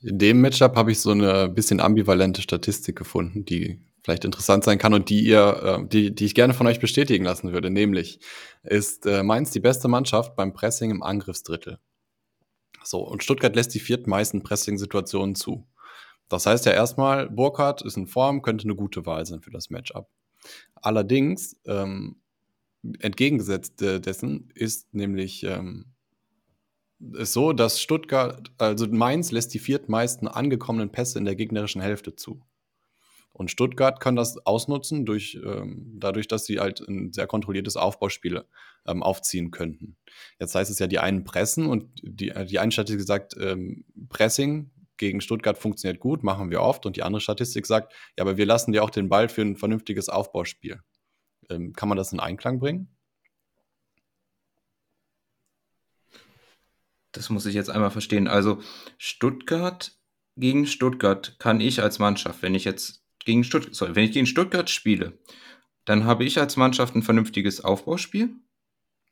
In 0.02 0.18
dem 0.18 0.40
Matchup 0.40 0.74
habe 0.74 0.90
ich 0.90 0.98
so 0.98 1.12
eine 1.12 1.48
bisschen 1.48 1.78
ambivalente 1.78 2.42
Statistik 2.42 2.96
gefunden, 2.96 3.44
die 3.44 3.80
vielleicht 4.04 4.24
interessant 4.26 4.64
sein 4.64 4.78
kann 4.78 4.92
und 4.92 5.08
die 5.08 5.24
ihr, 5.24 5.80
äh, 5.82 5.88
die, 5.88 6.14
die 6.14 6.26
ich 6.26 6.34
gerne 6.34 6.52
von 6.52 6.66
euch 6.66 6.78
bestätigen 6.78 7.24
lassen 7.24 7.52
würde. 7.52 7.70
Nämlich 7.70 8.20
ist 8.62 9.06
äh, 9.06 9.22
Mainz 9.22 9.50
die 9.50 9.60
beste 9.60 9.88
Mannschaft 9.88 10.36
beim 10.36 10.52
Pressing 10.52 10.90
im 10.90 11.02
Angriffsdrittel. 11.02 11.78
So, 12.84 13.00
und 13.00 13.24
Stuttgart 13.24 13.56
lässt 13.56 13.74
die 13.74 13.80
viertmeisten 13.80 14.42
Pressing-Situationen 14.42 15.34
zu. 15.34 15.66
Das 16.28 16.44
heißt 16.44 16.66
ja 16.66 16.72
erstmal, 16.72 17.30
Burkhardt 17.30 17.80
ist 17.80 17.96
in 17.96 18.06
Form, 18.06 18.42
könnte 18.42 18.64
eine 18.64 18.76
gute 18.76 19.06
Wahl 19.06 19.24
sein 19.24 19.40
für 19.40 19.50
das 19.50 19.70
Matchup. 19.70 20.08
Allerdings, 20.74 21.56
ähm, 21.64 22.16
entgegengesetzt 22.98 23.80
dessen 23.80 24.50
ist 24.54 24.92
nämlich 24.92 25.42
ähm, 25.44 25.86
ist 27.12 27.32
so, 27.32 27.54
dass 27.54 27.80
Stuttgart, 27.80 28.50
also 28.58 28.86
Mainz 28.86 29.32
lässt 29.32 29.54
die 29.54 29.58
viertmeisten 29.58 30.28
angekommenen 30.28 30.90
Pässe 30.90 31.18
in 31.18 31.24
der 31.24 31.36
gegnerischen 31.36 31.80
Hälfte 31.80 32.14
zu. 32.16 32.42
Und 33.34 33.50
Stuttgart 33.50 33.98
kann 33.98 34.14
das 34.14 34.38
ausnutzen, 34.46 35.04
durch, 35.04 35.38
ähm, 35.44 35.96
dadurch, 35.98 36.28
dass 36.28 36.46
sie 36.46 36.60
halt 36.60 36.80
ein 36.80 37.12
sehr 37.12 37.26
kontrolliertes 37.26 37.76
Aufbauspiel 37.76 38.44
ähm, 38.86 39.02
aufziehen 39.02 39.50
könnten. 39.50 39.96
Jetzt 40.38 40.54
heißt 40.54 40.70
es 40.70 40.78
ja, 40.78 40.86
die 40.86 41.00
einen 41.00 41.24
pressen 41.24 41.66
und 41.66 41.90
die, 42.02 42.32
die 42.46 42.60
eine 42.60 42.70
Statistik 42.70 43.04
sagt, 43.04 43.34
ähm, 43.36 43.84
Pressing 44.08 44.70
gegen 44.98 45.20
Stuttgart 45.20 45.58
funktioniert 45.58 45.98
gut, 45.98 46.22
machen 46.22 46.50
wir 46.50 46.62
oft. 46.62 46.86
Und 46.86 46.94
die 46.94 47.02
andere 47.02 47.20
Statistik 47.20 47.66
sagt, 47.66 47.92
ja, 48.16 48.22
aber 48.22 48.36
wir 48.36 48.46
lassen 48.46 48.70
dir 48.70 48.84
auch 48.84 48.90
den 48.90 49.08
Ball 49.08 49.28
für 49.28 49.42
ein 49.42 49.56
vernünftiges 49.56 50.08
Aufbauspiel. 50.08 50.80
Ähm, 51.50 51.72
kann 51.72 51.88
man 51.88 51.98
das 51.98 52.12
in 52.12 52.20
Einklang 52.20 52.60
bringen? 52.60 52.88
Das 57.10 57.30
muss 57.30 57.46
ich 57.46 57.54
jetzt 57.54 57.70
einmal 57.70 57.90
verstehen. 57.90 58.28
Also 58.28 58.60
Stuttgart 58.96 59.98
gegen 60.36 60.66
Stuttgart 60.66 61.36
kann 61.40 61.60
ich 61.60 61.82
als 61.82 61.98
Mannschaft, 61.98 62.42
wenn 62.42 62.54
ich 62.54 62.64
jetzt 62.64 63.03
gegen 63.24 63.44
Stuttgart, 63.44 63.74
sorry, 63.74 63.94
wenn 63.94 64.04
ich 64.04 64.12
gegen 64.12 64.26
Stuttgart 64.26 64.70
spiele, 64.70 65.18
dann 65.84 66.04
habe 66.04 66.24
ich 66.24 66.38
als 66.38 66.56
Mannschaft 66.56 66.94
ein 66.94 67.02
vernünftiges 67.02 67.62
Aufbauspiel? 67.62 68.30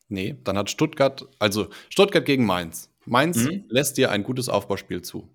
Nee, 0.08 0.36
dann 0.44 0.58
hat 0.58 0.70
Stuttgart, 0.70 1.26
also 1.38 1.68
Stuttgart 1.88 2.24
gegen 2.24 2.44
Mainz. 2.44 2.90
Mainz 3.06 3.44
mhm. 3.44 3.64
lässt 3.68 3.98
dir 3.98 4.10
ein 4.10 4.22
gutes 4.22 4.48
Aufbauspiel 4.48 5.02
zu. 5.02 5.28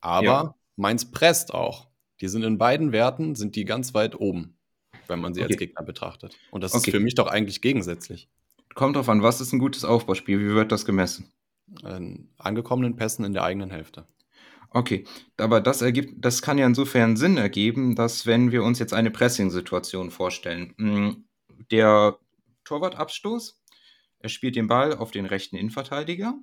Aber 0.00 0.24
ja. 0.24 0.54
Mainz 0.76 1.10
presst 1.10 1.52
auch. 1.52 1.88
Die 2.20 2.28
sind 2.28 2.44
in 2.44 2.58
beiden 2.58 2.92
Werten, 2.92 3.34
sind 3.34 3.56
die 3.56 3.64
ganz 3.64 3.94
weit 3.94 4.18
oben, 4.18 4.56
wenn 5.08 5.20
man 5.20 5.34
sie 5.34 5.40
okay. 5.42 5.52
als 5.52 5.58
Gegner 5.58 5.82
betrachtet. 5.82 6.36
Und 6.50 6.62
das 6.62 6.74
okay. 6.74 6.90
ist 6.90 6.96
für 6.96 7.00
mich 7.00 7.14
doch 7.14 7.26
eigentlich 7.26 7.60
gegensätzlich. 7.60 8.28
Kommt 8.74 8.96
drauf 8.96 9.08
an, 9.08 9.22
was 9.22 9.40
ist 9.40 9.52
ein 9.52 9.58
gutes 9.58 9.84
Aufbauspiel? 9.84 10.38
Wie 10.38 10.54
wird 10.54 10.72
das 10.72 10.84
gemessen? 10.84 11.32
An 11.82 12.28
angekommenen 12.38 12.96
Pässen 12.96 13.24
in 13.24 13.32
der 13.32 13.44
eigenen 13.44 13.70
Hälfte. 13.70 14.06
Okay, 14.74 15.04
aber 15.36 15.60
das 15.60 15.82
ergibt, 15.82 16.24
das 16.24 16.40
kann 16.40 16.56
ja 16.56 16.66
insofern 16.66 17.16
Sinn 17.16 17.36
ergeben, 17.36 17.94
dass 17.94 18.26
wenn 18.26 18.52
wir 18.52 18.62
uns 18.62 18.78
jetzt 18.78 18.94
eine 18.94 19.10
Pressing-Situation 19.10 20.10
vorstellen, 20.10 20.74
hm, 20.78 21.24
der 21.70 22.18
Torwartabstoß, 22.64 23.60
er 24.20 24.28
spielt 24.28 24.56
den 24.56 24.68
Ball 24.68 24.96
auf 24.96 25.10
den 25.10 25.26
rechten 25.26 25.56
Innenverteidiger 25.56 26.38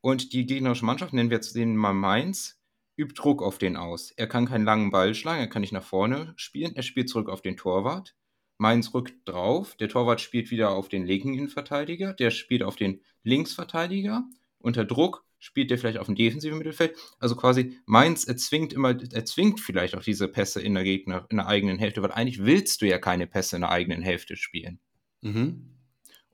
und 0.00 0.32
die 0.32 0.46
gegnerische 0.46 0.86
Mannschaft, 0.86 1.12
nennen 1.12 1.30
wir 1.30 1.36
jetzt 1.36 1.54
den 1.54 1.76
mal 1.76 1.92
Mainz, 1.92 2.60
übt 2.96 3.20
Druck 3.20 3.42
auf 3.42 3.58
den 3.58 3.76
aus. 3.76 4.10
Er 4.12 4.26
kann 4.26 4.46
keinen 4.46 4.64
langen 4.64 4.90
Ball 4.90 5.14
schlagen, 5.14 5.40
er 5.40 5.48
kann 5.48 5.62
nicht 5.62 5.72
nach 5.72 5.82
vorne 5.84 6.32
spielen, 6.36 6.74
er 6.76 6.82
spielt 6.82 7.08
zurück 7.08 7.28
auf 7.28 7.42
den 7.42 7.56
Torwart. 7.56 8.14
Mainz 8.56 8.94
rückt 8.94 9.28
drauf, 9.28 9.76
der 9.76 9.88
Torwart 9.88 10.20
spielt 10.20 10.50
wieder 10.50 10.70
auf 10.70 10.88
den 10.88 11.04
linken 11.04 11.34
Innenverteidiger, 11.34 12.14
der 12.14 12.30
spielt 12.30 12.62
auf 12.62 12.76
den 12.76 13.02
Linksverteidiger. 13.24 14.24
Unter 14.58 14.84
Druck 14.84 15.23
spielt 15.44 15.70
der 15.70 15.76
vielleicht 15.76 15.98
auf 15.98 16.06
dem 16.06 16.14
defensiven 16.14 16.56
Mittelfeld. 16.56 16.96
Also 17.18 17.36
quasi 17.36 17.78
Mainz 17.84 18.24
erzwingt 18.24 18.72
immer, 18.72 18.98
erzwingt 19.12 19.60
vielleicht 19.60 19.94
auch 19.94 20.02
diese 20.02 20.26
Pässe 20.26 20.62
in 20.62 20.72
der 20.72 20.84
Gegner, 20.84 21.26
in 21.28 21.36
der 21.36 21.46
eigenen 21.46 21.78
Hälfte, 21.78 22.02
weil 22.02 22.12
eigentlich 22.12 22.44
willst 22.44 22.80
du 22.80 22.86
ja 22.86 22.98
keine 22.98 23.26
Pässe 23.26 23.56
in 23.56 23.62
der 23.62 23.70
eigenen 23.70 24.00
Hälfte 24.00 24.36
spielen. 24.36 24.80
Mhm. 25.20 25.76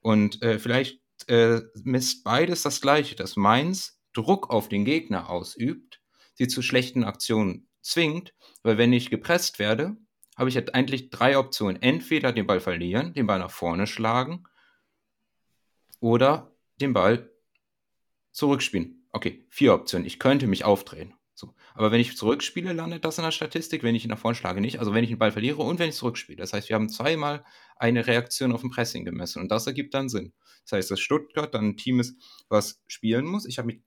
Und 0.00 0.40
äh, 0.42 0.60
vielleicht 0.60 1.00
äh, 1.26 1.60
misst 1.82 2.22
beides 2.22 2.62
das 2.62 2.80
Gleiche, 2.80 3.16
dass 3.16 3.34
Mainz 3.34 4.00
Druck 4.12 4.48
auf 4.48 4.68
den 4.68 4.84
Gegner 4.84 5.28
ausübt, 5.28 6.00
sie 6.34 6.46
zu 6.46 6.62
schlechten 6.62 7.02
Aktionen 7.02 7.66
zwingt, 7.80 8.32
weil 8.62 8.78
wenn 8.78 8.92
ich 8.92 9.10
gepresst 9.10 9.58
werde, 9.58 9.96
habe 10.36 10.48
ich 10.48 10.54
jetzt 10.54 10.72
eigentlich 10.72 11.10
drei 11.10 11.36
Optionen. 11.36 11.82
Entweder 11.82 12.30
den 12.32 12.46
Ball 12.46 12.60
verlieren, 12.60 13.12
den 13.12 13.26
Ball 13.26 13.40
nach 13.40 13.50
vorne 13.50 13.88
schlagen 13.88 14.44
oder 15.98 16.54
den 16.80 16.92
Ball 16.92 17.28
zurückspielen 18.30 18.99
okay, 19.12 19.44
vier 19.48 19.74
Optionen. 19.74 20.06
Ich 20.06 20.18
könnte 20.18 20.46
mich 20.46 20.64
aufdrehen. 20.64 21.14
So. 21.34 21.54
Aber 21.74 21.90
wenn 21.90 22.00
ich 22.00 22.16
zurückspiele, 22.16 22.72
landet 22.74 23.04
das 23.04 23.18
in 23.18 23.24
der 23.24 23.30
Statistik. 23.30 23.82
Wenn 23.82 23.94
ich 23.94 24.04
ihn 24.04 24.10
nach 24.10 24.18
vorne 24.18 24.34
schlage, 24.34 24.60
nicht. 24.60 24.78
Also 24.78 24.92
wenn 24.92 25.04
ich 25.04 25.10
den 25.10 25.18
Ball 25.18 25.32
verliere 25.32 25.62
und 25.62 25.78
wenn 25.78 25.88
ich 25.88 25.94
zurückspiele. 25.94 26.36
Das 26.36 26.52
heißt, 26.52 26.68
wir 26.68 26.76
haben 26.76 26.90
zweimal 26.90 27.44
eine 27.76 28.06
Reaktion 28.06 28.52
auf 28.52 28.62
ein 28.62 28.70
Pressing 28.70 29.04
gemessen. 29.04 29.40
Und 29.40 29.50
das 29.50 29.66
ergibt 29.66 29.94
dann 29.94 30.10
Sinn. 30.10 30.32
Das 30.64 30.72
heißt, 30.72 30.90
dass 30.90 31.00
Stuttgart 31.00 31.54
dann 31.54 31.70
ein 31.70 31.76
Team 31.76 31.98
ist, 31.98 32.16
was 32.48 32.82
spielen 32.86 33.24
muss. 33.24 33.46
Ich 33.46 33.58
habe 33.58 33.66
mich 33.66 33.80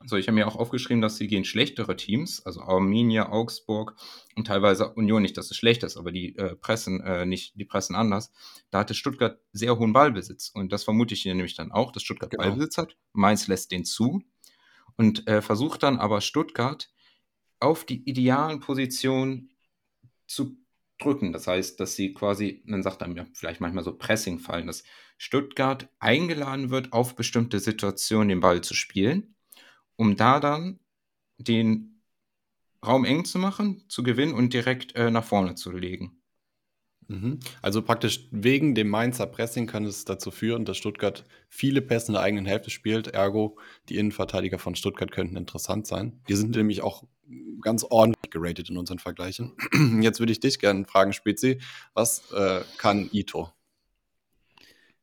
also 0.00 0.16
ich 0.16 0.26
habe 0.26 0.34
mir 0.34 0.46
auch 0.46 0.56
aufgeschrieben, 0.56 1.00
dass 1.00 1.16
sie 1.16 1.28
gegen 1.28 1.44
schlechtere 1.44 1.96
Teams, 1.96 2.44
also 2.44 2.60
Arminia, 2.60 3.30
Augsburg 3.30 3.94
und 4.36 4.46
teilweise 4.46 4.92
Union, 4.92 5.22
nicht, 5.22 5.38
dass 5.38 5.50
es 5.50 5.56
schlecht 5.56 5.82
ist, 5.82 5.96
aber 5.96 6.12
die 6.12 6.36
äh, 6.36 6.56
pressen 6.56 7.00
äh, 7.00 7.24
nicht, 7.24 7.58
die 7.58 7.64
pressen 7.64 7.94
anders. 7.96 8.30
Da 8.70 8.80
hatte 8.80 8.92
Stuttgart 8.92 9.40
sehr 9.52 9.78
hohen 9.78 9.94
Ballbesitz 9.94 10.50
und 10.52 10.72
das 10.72 10.84
vermute 10.84 11.14
ich 11.14 11.22
hier 11.22 11.34
nämlich 11.34 11.54
dann 11.54 11.72
auch, 11.72 11.90
dass 11.90 12.02
Stuttgart 12.02 12.30
genau. 12.30 12.42
Ballbesitz 12.42 12.76
hat. 12.76 12.96
Mainz 13.12 13.46
lässt 13.46 13.70
den 13.70 13.84
zu 13.84 14.22
und 14.96 15.26
äh, 15.28 15.42
versucht 15.42 15.82
dann 15.82 15.98
aber 15.98 16.20
Stuttgart 16.20 16.90
auf 17.60 17.84
die 17.84 18.08
idealen 18.08 18.60
Positionen 18.60 19.50
zu 20.26 20.56
drücken. 20.98 21.32
Das 21.32 21.46
heißt, 21.46 21.80
dass 21.80 21.96
sie 21.96 22.14
quasi, 22.14 22.62
man 22.66 22.82
sagt 22.82 23.02
dann 23.02 23.16
ja 23.16 23.26
vielleicht 23.34 23.60
manchmal 23.60 23.84
so 23.84 23.96
Pressing 23.96 24.38
fallen, 24.38 24.66
dass 24.66 24.84
Stuttgart 25.18 25.88
eingeladen 25.98 26.70
wird, 26.70 26.92
auf 26.92 27.16
bestimmte 27.16 27.60
Situationen 27.60 28.28
den 28.28 28.40
Ball 28.40 28.62
zu 28.62 28.74
spielen, 28.74 29.34
um 29.96 30.16
da 30.16 30.40
dann 30.40 30.80
den 31.38 32.02
Raum 32.84 33.04
eng 33.04 33.24
zu 33.24 33.38
machen, 33.38 33.84
zu 33.88 34.02
gewinnen 34.02 34.34
und 34.34 34.52
direkt 34.52 34.94
äh, 34.94 35.10
nach 35.10 35.24
vorne 35.24 35.54
zu 35.54 35.70
legen. 35.72 36.23
Mhm. 37.08 37.40
Also 37.62 37.82
praktisch 37.82 38.28
wegen 38.30 38.74
dem 38.74 38.88
Mainzer 38.88 39.26
Pressing 39.26 39.66
kann 39.66 39.84
es 39.84 40.04
dazu 40.04 40.30
führen, 40.30 40.64
dass 40.64 40.76
Stuttgart 40.76 41.24
viele 41.48 41.82
Pässe 41.82 42.08
in 42.08 42.14
der 42.14 42.22
eigenen 42.22 42.46
Hälfte 42.46 42.70
spielt. 42.70 43.08
Ergo, 43.08 43.58
die 43.88 43.96
Innenverteidiger 43.96 44.58
von 44.58 44.74
Stuttgart 44.74 45.12
könnten 45.12 45.36
interessant 45.36 45.86
sein. 45.86 46.20
Die 46.28 46.34
sind 46.34 46.56
nämlich 46.56 46.82
auch 46.82 47.04
ganz 47.60 47.84
ordentlich 47.84 48.30
geratet 48.30 48.70
in 48.70 48.76
unseren 48.76 48.98
Vergleichen. 48.98 49.56
Jetzt 50.00 50.20
würde 50.20 50.32
ich 50.32 50.40
dich 50.40 50.58
gerne 50.58 50.84
fragen, 50.84 51.12
Spezi, 51.12 51.60
was 51.94 52.30
äh, 52.32 52.60
kann 52.78 53.08
Ito? 53.12 53.50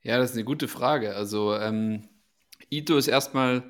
Ja, 0.03 0.17
das 0.17 0.31
ist 0.31 0.35
eine 0.35 0.45
gute 0.45 0.67
Frage. 0.67 1.15
Also 1.15 1.55
ähm, 1.55 2.07
Ito 2.69 2.97
ist 2.97 3.07
erstmal 3.07 3.63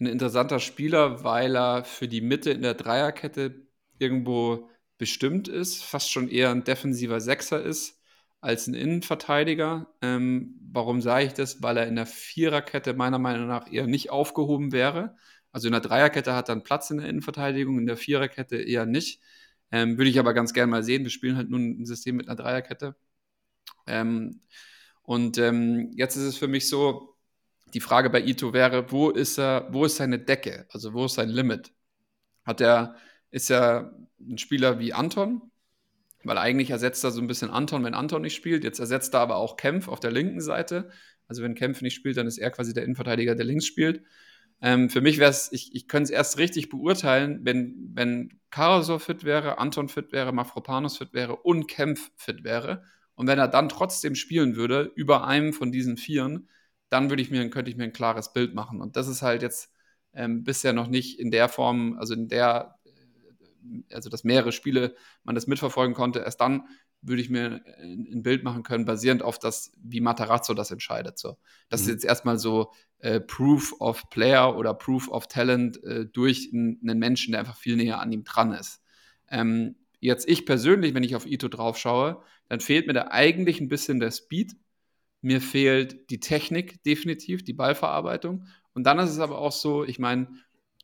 ein 0.00 0.06
interessanter 0.06 0.60
Spieler, 0.60 1.24
weil 1.24 1.56
er 1.56 1.84
für 1.84 2.08
die 2.08 2.20
Mitte 2.20 2.50
in 2.50 2.62
der 2.62 2.74
Dreierkette 2.74 3.66
irgendwo 3.98 4.68
bestimmt 4.98 5.48
ist, 5.48 5.84
fast 5.84 6.10
schon 6.10 6.28
eher 6.28 6.50
ein 6.50 6.64
defensiver 6.64 7.20
Sechser 7.20 7.62
ist 7.62 8.00
als 8.40 8.66
ein 8.66 8.74
Innenverteidiger. 8.74 9.94
Ähm, 10.02 10.58
warum 10.72 11.00
sage 11.00 11.26
ich 11.26 11.34
das? 11.34 11.62
Weil 11.62 11.76
er 11.76 11.86
in 11.86 11.96
der 11.96 12.06
Viererkette 12.06 12.94
meiner 12.94 13.18
Meinung 13.18 13.48
nach 13.48 13.70
eher 13.72 13.86
nicht 13.86 14.10
aufgehoben 14.10 14.72
wäre. 14.72 15.16
Also 15.52 15.68
in 15.68 15.72
der 15.72 15.80
Dreierkette 15.80 16.34
hat 16.34 16.48
er 16.48 16.52
einen 16.52 16.62
Platz 16.64 16.90
in 16.90 16.98
der 16.98 17.08
Innenverteidigung, 17.08 17.78
in 17.78 17.86
der 17.86 17.96
Viererkette 17.96 18.56
eher 18.56 18.86
nicht. 18.86 19.20
Ähm, 19.72 19.98
würde 19.98 20.10
ich 20.10 20.18
aber 20.18 20.34
ganz 20.34 20.52
gerne 20.54 20.70
mal 20.70 20.82
sehen. 20.82 21.04
Wir 21.04 21.10
spielen 21.10 21.36
halt 21.36 21.50
nun 21.50 21.80
ein 21.80 21.86
System 21.86 22.16
mit 22.16 22.28
einer 22.28 22.36
Dreierkette. 22.36 22.96
Ähm, 23.86 24.42
und 25.02 25.38
ähm, 25.38 25.92
jetzt 25.96 26.16
ist 26.16 26.24
es 26.24 26.36
für 26.36 26.48
mich 26.48 26.68
so, 26.68 27.16
die 27.74 27.80
Frage 27.80 28.10
bei 28.10 28.22
Ito 28.22 28.52
wäre, 28.52 28.90
wo 28.92 29.10
ist 29.10 29.38
er, 29.38 29.68
wo 29.72 29.84
ist 29.84 29.96
seine 29.96 30.18
Decke? 30.18 30.66
Also 30.70 30.94
wo 30.94 31.06
ist 31.06 31.14
sein 31.14 31.28
Limit? 31.28 31.72
Hat 32.44 32.60
er 32.60 32.96
ist 33.30 33.48
ja 33.50 33.92
ein 34.20 34.38
Spieler 34.38 34.78
wie 34.78 34.92
Anton, 34.92 35.42
weil 36.24 36.38
eigentlich 36.38 36.70
ersetzt 36.70 37.04
er 37.04 37.10
so 37.10 37.20
ein 37.20 37.26
bisschen 37.26 37.50
Anton, 37.50 37.84
wenn 37.84 37.94
Anton 37.94 38.22
nicht 38.22 38.34
spielt. 38.34 38.64
Jetzt 38.64 38.80
ersetzt 38.80 39.14
er 39.14 39.20
aber 39.20 39.36
auch 39.36 39.56
Kempf 39.56 39.88
auf 39.88 40.00
der 40.00 40.10
linken 40.10 40.40
Seite. 40.40 40.90
Also 41.28 41.42
wenn 41.42 41.54
Kempf 41.54 41.82
nicht 41.82 41.94
spielt, 41.94 42.16
dann 42.16 42.26
ist 42.26 42.38
er 42.38 42.50
quasi 42.50 42.74
der 42.74 42.84
Innenverteidiger, 42.84 43.34
der 43.34 43.44
links 43.44 43.66
spielt. 43.66 44.02
Ähm, 44.60 44.90
für 44.90 45.00
mich 45.00 45.18
wäre 45.18 45.30
es, 45.30 45.52
ich, 45.52 45.74
ich 45.74 45.86
könnte 45.86 46.04
es 46.04 46.10
erst 46.10 46.38
richtig 46.38 46.68
beurteilen, 46.68 47.40
wenn, 47.44 47.90
wenn 47.94 48.40
Karasor 48.50 48.98
fit 48.98 49.24
wäre, 49.24 49.58
Anton 49.58 49.88
fit 49.88 50.10
wäre, 50.10 50.32
Mafropanos 50.32 50.98
fit 50.98 51.12
wäre 51.12 51.36
und 51.36 51.68
Kempf 51.68 52.10
fit 52.16 52.42
wäre. 52.42 52.82
Und 53.14 53.26
wenn 53.26 53.38
er 53.38 53.48
dann 53.48 53.68
trotzdem 53.68 54.14
spielen 54.14 54.56
würde, 54.56 54.90
über 54.96 55.26
einem 55.26 55.52
von 55.52 55.70
diesen 55.70 55.96
Vieren, 55.96 56.48
dann 56.88 57.10
würde 57.10 57.22
ich 57.22 57.30
mir, 57.30 57.48
könnte 57.50 57.70
ich 57.70 57.76
mir 57.76 57.84
ein 57.84 57.92
klares 57.92 58.32
Bild 58.32 58.54
machen. 58.54 58.80
Und 58.80 58.96
das 58.96 59.08
ist 59.08 59.22
halt 59.22 59.42
jetzt 59.42 59.70
ähm, 60.12 60.44
bisher 60.44 60.72
noch 60.72 60.88
nicht 60.88 61.18
in 61.20 61.30
der 61.30 61.48
Form, 61.48 61.96
also 61.98 62.14
in 62.14 62.28
der 62.28 62.77
also 63.92 64.10
dass 64.10 64.24
mehrere 64.24 64.52
Spiele 64.52 64.94
man 65.24 65.34
das 65.34 65.46
mitverfolgen 65.46 65.94
konnte, 65.94 66.20
erst 66.20 66.40
dann 66.40 66.68
würde 67.00 67.22
ich 67.22 67.30
mir 67.30 67.62
ein 67.80 68.22
Bild 68.22 68.42
machen 68.42 68.62
können, 68.62 68.84
basierend 68.84 69.22
auf 69.22 69.38
das, 69.38 69.72
wie 69.82 70.00
Matarazzo 70.00 70.54
das 70.54 70.70
entscheidet. 70.70 71.18
So. 71.18 71.36
Das 71.68 71.82
mhm. 71.82 71.84
ist 71.84 71.92
jetzt 71.94 72.04
erstmal 72.04 72.38
so 72.38 72.72
äh, 72.98 73.20
Proof 73.20 73.74
of 73.80 74.10
Player 74.10 74.56
oder 74.56 74.74
Proof 74.74 75.08
of 75.08 75.28
Talent 75.28 75.82
äh, 75.84 76.06
durch 76.06 76.50
einen 76.52 76.98
Menschen, 76.98 77.32
der 77.32 77.40
einfach 77.40 77.56
viel 77.56 77.76
näher 77.76 78.00
an 78.00 78.12
ihm 78.12 78.24
dran 78.24 78.52
ist. 78.52 78.82
Ähm, 79.30 79.76
jetzt 80.00 80.28
ich 80.28 80.46
persönlich, 80.46 80.94
wenn 80.94 81.04
ich 81.04 81.14
auf 81.14 81.26
Ito 81.26 81.48
drauf 81.48 81.78
schaue, 81.78 82.22
dann 82.48 82.60
fehlt 82.60 82.86
mir 82.86 82.94
da 82.94 83.08
eigentlich 83.10 83.60
ein 83.60 83.68
bisschen 83.68 84.00
der 84.00 84.10
Speed. 84.10 84.56
Mir 85.20 85.40
fehlt 85.40 86.10
die 86.10 86.20
Technik 86.20 86.82
definitiv, 86.84 87.44
die 87.44 87.52
Ballverarbeitung. 87.52 88.46
Und 88.72 88.84
dann 88.84 88.98
ist 88.98 89.10
es 89.10 89.18
aber 89.18 89.38
auch 89.38 89.52
so, 89.52 89.84
ich 89.84 89.98
meine, 89.98 90.28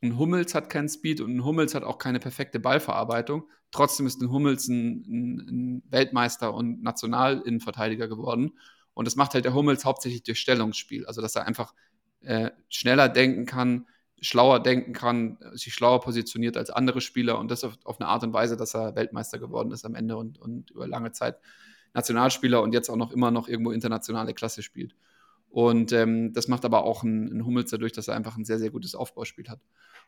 ein 0.05 0.19
Hummels 0.19 0.55
hat 0.55 0.71
keinen 0.71 0.88
Speed 0.88 1.21
und 1.21 1.35
ein 1.35 1.45
Hummels 1.45 1.75
hat 1.75 1.83
auch 1.83 1.99
keine 1.99 2.21
perfekte 2.21 2.61
Ballverarbeitung. 2.61 3.49
Trotzdem 3.71 4.07
ist 4.07 4.21
ein 4.21 4.31
Hummels 4.31 4.69
ein, 4.69 5.05
ein, 5.49 5.83
Weltmeister 5.88 6.55
und 6.55 6.83
Nationalinnenverteidiger 6.83 8.09
geworden. 8.09 8.53
Und 8.95 9.07
das 9.07 9.17
macht 9.17 9.35
halt 9.35 9.45
der 9.45 9.55
Hummels 9.55 9.85
hauptsächlich 9.85 10.23
durch 10.23 10.38
Stellungsspiel. 10.38 11.07
Also, 11.07 11.21
dass 11.21 11.35
er 11.35 11.47
einfach 11.47 11.75
äh, 12.21 12.51
schneller 12.69 13.09
denken 13.09 13.47
kann, 13.47 13.87
schlauer 14.21 14.62
denken 14.62 14.93
kann, 14.93 15.38
sich 15.53 15.75
schlauer 15.75 16.01
positioniert 16.01 16.57
als 16.57 16.71
andere 16.71 17.01
Spieler 17.01 17.38
und 17.38 17.51
das 17.51 17.64
auf, 17.64 17.77
auf, 17.85 18.01
eine 18.01 18.09
Art 18.09 18.23
und 18.23 18.33
Weise, 18.33 18.57
dass 18.57 18.75
er 18.75 18.95
Weltmeister 18.95 19.38
geworden 19.38 19.73
ist 19.73 19.85
am 19.85 19.95
Ende 19.95 20.17
und, 20.17 20.38
und 20.38 20.71
über 20.71 20.87
lange 20.87 21.12
Zeit 21.12 21.38
Nationalspieler 21.95 22.62
und 22.62 22.73
jetzt 22.73 22.88
auch 22.88 22.97
noch 22.97 23.12
immer 23.12 23.31
noch 23.31 23.49
irgendwo 23.49 23.71
internationale 23.71 24.35
Klasse 24.35 24.62
spielt. 24.62 24.95
Und 25.55 25.93
ähm, 25.93 26.33
das 26.33 26.49
macht 26.49 26.64
aber 26.64 26.83
auch 26.83 27.05
ein, 27.05 27.29
ein 27.33 27.47
Hummels 27.47 27.71
dadurch, 27.71 27.93
dass 27.93 28.09
er 28.09 28.17
einfach 28.17 28.37
ein 28.37 28.45
sehr, 28.45 28.59
sehr 28.59 28.71
gutes 28.71 28.97
Aufbauspiel 28.97 29.49
hat. 29.49 29.61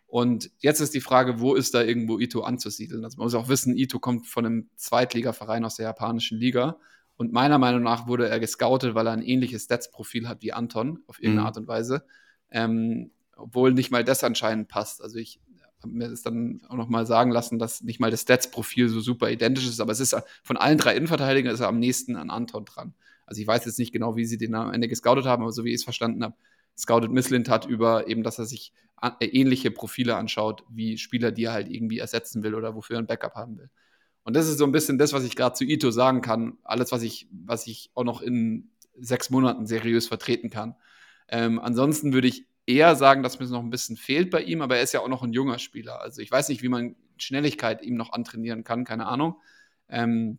Und 0.08 0.50
jetzt 0.58 0.80
ist 0.80 0.92
die 0.92 1.00
Frage, 1.00 1.38
wo 1.38 1.54
ist 1.54 1.72
da 1.72 1.84
irgendwo 1.84 2.18
Ito 2.18 2.40
anzusiedeln? 2.40 3.04
Also 3.04 3.18
man 3.18 3.26
muss 3.26 3.34
auch 3.34 3.46
wissen, 3.48 3.76
Ito 3.76 4.00
kommt 4.00 4.26
von 4.26 4.44
einem 4.44 4.68
Zweitligaverein 4.74 5.64
aus 5.64 5.76
der 5.76 5.86
japanischen 5.86 6.36
Liga. 6.36 6.78
Und 7.16 7.32
meiner 7.32 7.58
Meinung 7.58 7.84
nach 7.84 8.08
wurde 8.08 8.28
er 8.28 8.40
gescoutet, 8.40 8.96
weil 8.96 9.06
er 9.06 9.12
ein 9.12 9.22
ähnliches 9.22 9.62
Stats-Profil 9.62 10.26
hat 10.26 10.42
wie 10.42 10.52
Anton, 10.52 10.98
auf 11.06 11.20
irgendeine 11.20 11.42
mhm. 11.42 11.46
Art 11.46 11.56
und 11.58 11.68
Weise. 11.68 12.04
Ähm, 12.50 13.12
obwohl 13.36 13.72
nicht 13.72 13.92
mal 13.92 14.02
das 14.02 14.24
anscheinend 14.24 14.66
passt. 14.66 15.00
Also 15.00 15.16
ich 15.18 15.38
habe 15.80 15.92
mir 15.92 16.08
das 16.08 16.22
dann 16.22 16.62
auch 16.68 16.74
noch 16.74 16.88
mal 16.88 17.06
sagen 17.06 17.30
lassen, 17.30 17.60
dass 17.60 17.82
nicht 17.82 18.00
mal 18.00 18.10
das 18.10 18.22
Stats-Profil 18.22 18.88
so 18.88 18.98
super 18.98 19.30
identisch 19.30 19.68
ist, 19.68 19.78
aber 19.78 19.92
es 19.92 20.00
ist 20.00 20.16
von 20.42 20.56
allen 20.56 20.78
drei 20.78 20.96
Innenverteidigern 20.96 21.54
ist 21.54 21.60
er 21.60 21.68
am 21.68 21.78
nächsten 21.78 22.16
an 22.16 22.30
Anton 22.30 22.64
dran. 22.64 22.94
Also 23.26 23.42
ich 23.42 23.46
weiß 23.46 23.64
jetzt 23.64 23.78
nicht 23.78 23.92
genau, 23.92 24.16
wie 24.16 24.24
sie 24.24 24.38
den 24.38 24.54
am 24.54 24.72
Ende 24.72 24.88
gescoutet 24.88 25.26
haben, 25.26 25.42
aber 25.42 25.52
so 25.52 25.64
wie 25.64 25.70
ich 25.70 25.76
es 25.76 25.84
verstanden 25.84 26.24
habe, 26.24 26.36
scoutet 26.78 27.10
Misslint 27.10 27.48
hat 27.48 27.66
über 27.66 28.08
eben, 28.08 28.22
dass 28.22 28.38
er 28.38 28.46
sich 28.46 28.72
äh, 29.02 29.26
ähnliche 29.26 29.70
Profile 29.70 30.16
anschaut, 30.16 30.64
wie 30.70 30.96
Spieler, 30.98 31.32
die 31.32 31.44
er 31.44 31.52
halt 31.52 31.68
irgendwie 31.70 31.98
ersetzen 31.98 32.42
will 32.42 32.54
oder 32.54 32.74
wofür 32.74 32.96
er 32.96 33.02
ein 33.02 33.06
Backup 33.06 33.34
haben 33.34 33.58
will. 33.58 33.70
Und 34.24 34.34
das 34.34 34.48
ist 34.48 34.58
so 34.58 34.64
ein 34.64 34.72
bisschen 34.72 34.98
das, 34.98 35.12
was 35.12 35.24
ich 35.24 35.36
gerade 35.36 35.54
zu 35.54 35.64
Ito 35.64 35.90
sagen 35.90 36.20
kann. 36.20 36.58
Alles, 36.64 36.90
was 36.92 37.02
ich, 37.02 37.28
was 37.30 37.66
ich 37.66 37.90
auch 37.94 38.04
noch 38.04 38.22
in 38.22 38.70
sechs 38.98 39.30
Monaten 39.30 39.66
seriös 39.66 40.08
vertreten 40.08 40.50
kann. 40.50 40.74
Ähm, 41.28 41.60
ansonsten 41.60 42.12
würde 42.12 42.28
ich 42.28 42.46
eher 42.66 42.96
sagen, 42.96 43.22
dass 43.22 43.38
mir 43.38 43.46
noch 43.46 43.62
ein 43.62 43.70
bisschen 43.70 43.96
fehlt 43.96 44.30
bei 44.30 44.42
ihm, 44.42 44.62
aber 44.62 44.76
er 44.76 44.82
ist 44.82 44.92
ja 44.92 45.00
auch 45.00 45.08
noch 45.08 45.22
ein 45.22 45.32
junger 45.32 45.58
Spieler. 45.58 46.00
Also 46.00 46.22
ich 46.22 46.30
weiß 46.30 46.48
nicht, 46.48 46.62
wie 46.62 46.68
man 46.68 46.96
Schnelligkeit 47.16 47.82
ihm 47.82 47.94
noch 47.94 48.12
antrainieren 48.12 48.64
kann, 48.64 48.84
keine 48.84 49.06
Ahnung. 49.06 49.36
Ähm, 49.88 50.38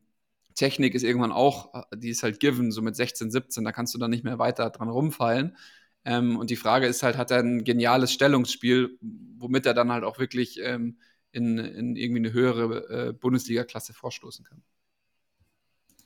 Technik 0.58 0.96
ist 0.96 1.04
irgendwann 1.04 1.32
auch, 1.32 1.72
die 1.96 2.10
ist 2.10 2.24
halt 2.24 2.40
given, 2.40 2.72
so 2.72 2.82
mit 2.82 2.96
16, 2.96 3.32
17, 3.32 3.64
da 3.64 3.72
kannst 3.72 3.94
du 3.94 4.00
dann 4.00 4.10
nicht 4.10 4.24
mehr 4.24 4.40
weiter 4.40 4.70
dran 4.70 4.90
rumfallen. 4.90 5.56
Ähm, 6.04 6.38
und 6.38 6.50
die 6.50 6.56
Frage 6.56 6.88
ist 6.88 7.04
halt, 7.04 7.16
hat 7.16 7.32
er 7.32 7.40
ein 7.40 7.64
geniales 7.64 8.12
Stellungsspiel, 8.12 8.98
womit 9.38 9.66
er 9.66 9.74
dann 9.74 9.92
halt 9.92 10.04
auch 10.04 10.20
wirklich 10.20 10.60
ähm, 10.62 10.98
in, 11.32 11.58
in, 11.58 11.96
irgendwie 11.96 12.20
eine 12.20 12.34
höhere 12.34 13.10
äh, 13.10 13.14
Bundesliga-Klasse 13.14 13.94
vorstoßen 13.94 14.46
kann. 14.46 14.64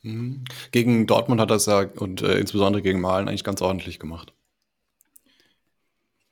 Mhm. 0.02 0.44
Gegen 0.72 1.08
Dortmund 1.08 1.40
hat 1.40 1.52
er 1.52 1.58
es 1.58 1.66
ja 1.68 1.82
und 1.82 2.22
äh, 2.22 2.38
insbesondere 2.38 2.82
gegen 2.82 3.00
Malen 3.00 3.28
eigentlich 3.28 3.44
ganz 3.44 3.62
ordentlich 3.62 4.00
gemacht. 4.00 4.34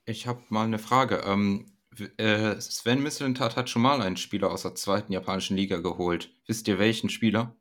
Ich 0.05 0.27
habe 0.27 0.41
mal 0.49 0.65
eine 0.65 0.79
Frage. 0.79 1.21
Ähm, 1.25 1.67
äh, 2.17 2.59
Sven 2.59 3.03
Mislintat 3.03 3.55
hat 3.55 3.69
schon 3.69 3.83
mal 3.83 4.01
einen 4.01 4.17
Spieler 4.17 4.51
aus 4.51 4.63
der 4.63 4.75
zweiten 4.75 5.13
japanischen 5.13 5.55
Liga 5.55 5.77
geholt. 5.77 6.31
Wisst 6.47 6.67
ihr 6.67 6.79
welchen 6.79 7.09
Spieler? 7.09 7.55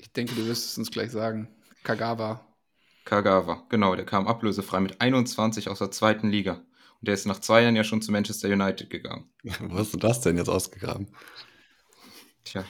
Ich 0.00 0.12
denke, 0.12 0.34
du 0.34 0.46
wirst 0.46 0.70
es 0.70 0.78
uns 0.78 0.90
gleich 0.90 1.10
sagen. 1.10 1.48
Kagawa. 1.82 2.46
Kagawa, 3.04 3.64
genau, 3.68 3.94
der 3.96 4.04
kam 4.04 4.26
ablösefrei 4.26 4.80
mit 4.80 5.00
21 5.00 5.68
aus 5.68 5.78
der 5.78 5.90
zweiten 5.90 6.28
Liga. 6.28 6.54
Und 7.00 7.08
der 7.08 7.14
ist 7.14 7.26
nach 7.26 7.40
zwei 7.40 7.62
Jahren 7.62 7.76
ja 7.76 7.84
schon 7.84 8.02
zu 8.02 8.12
Manchester 8.12 8.48
United 8.48 8.90
gegangen. 8.90 9.30
Wo 9.60 9.76
hast 9.76 9.92
du 9.94 9.98
das 9.98 10.20
denn 10.20 10.36
jetzt 10.36 10.48
ausgegraben? 10.48 11.08
Tja, 12.44 12.64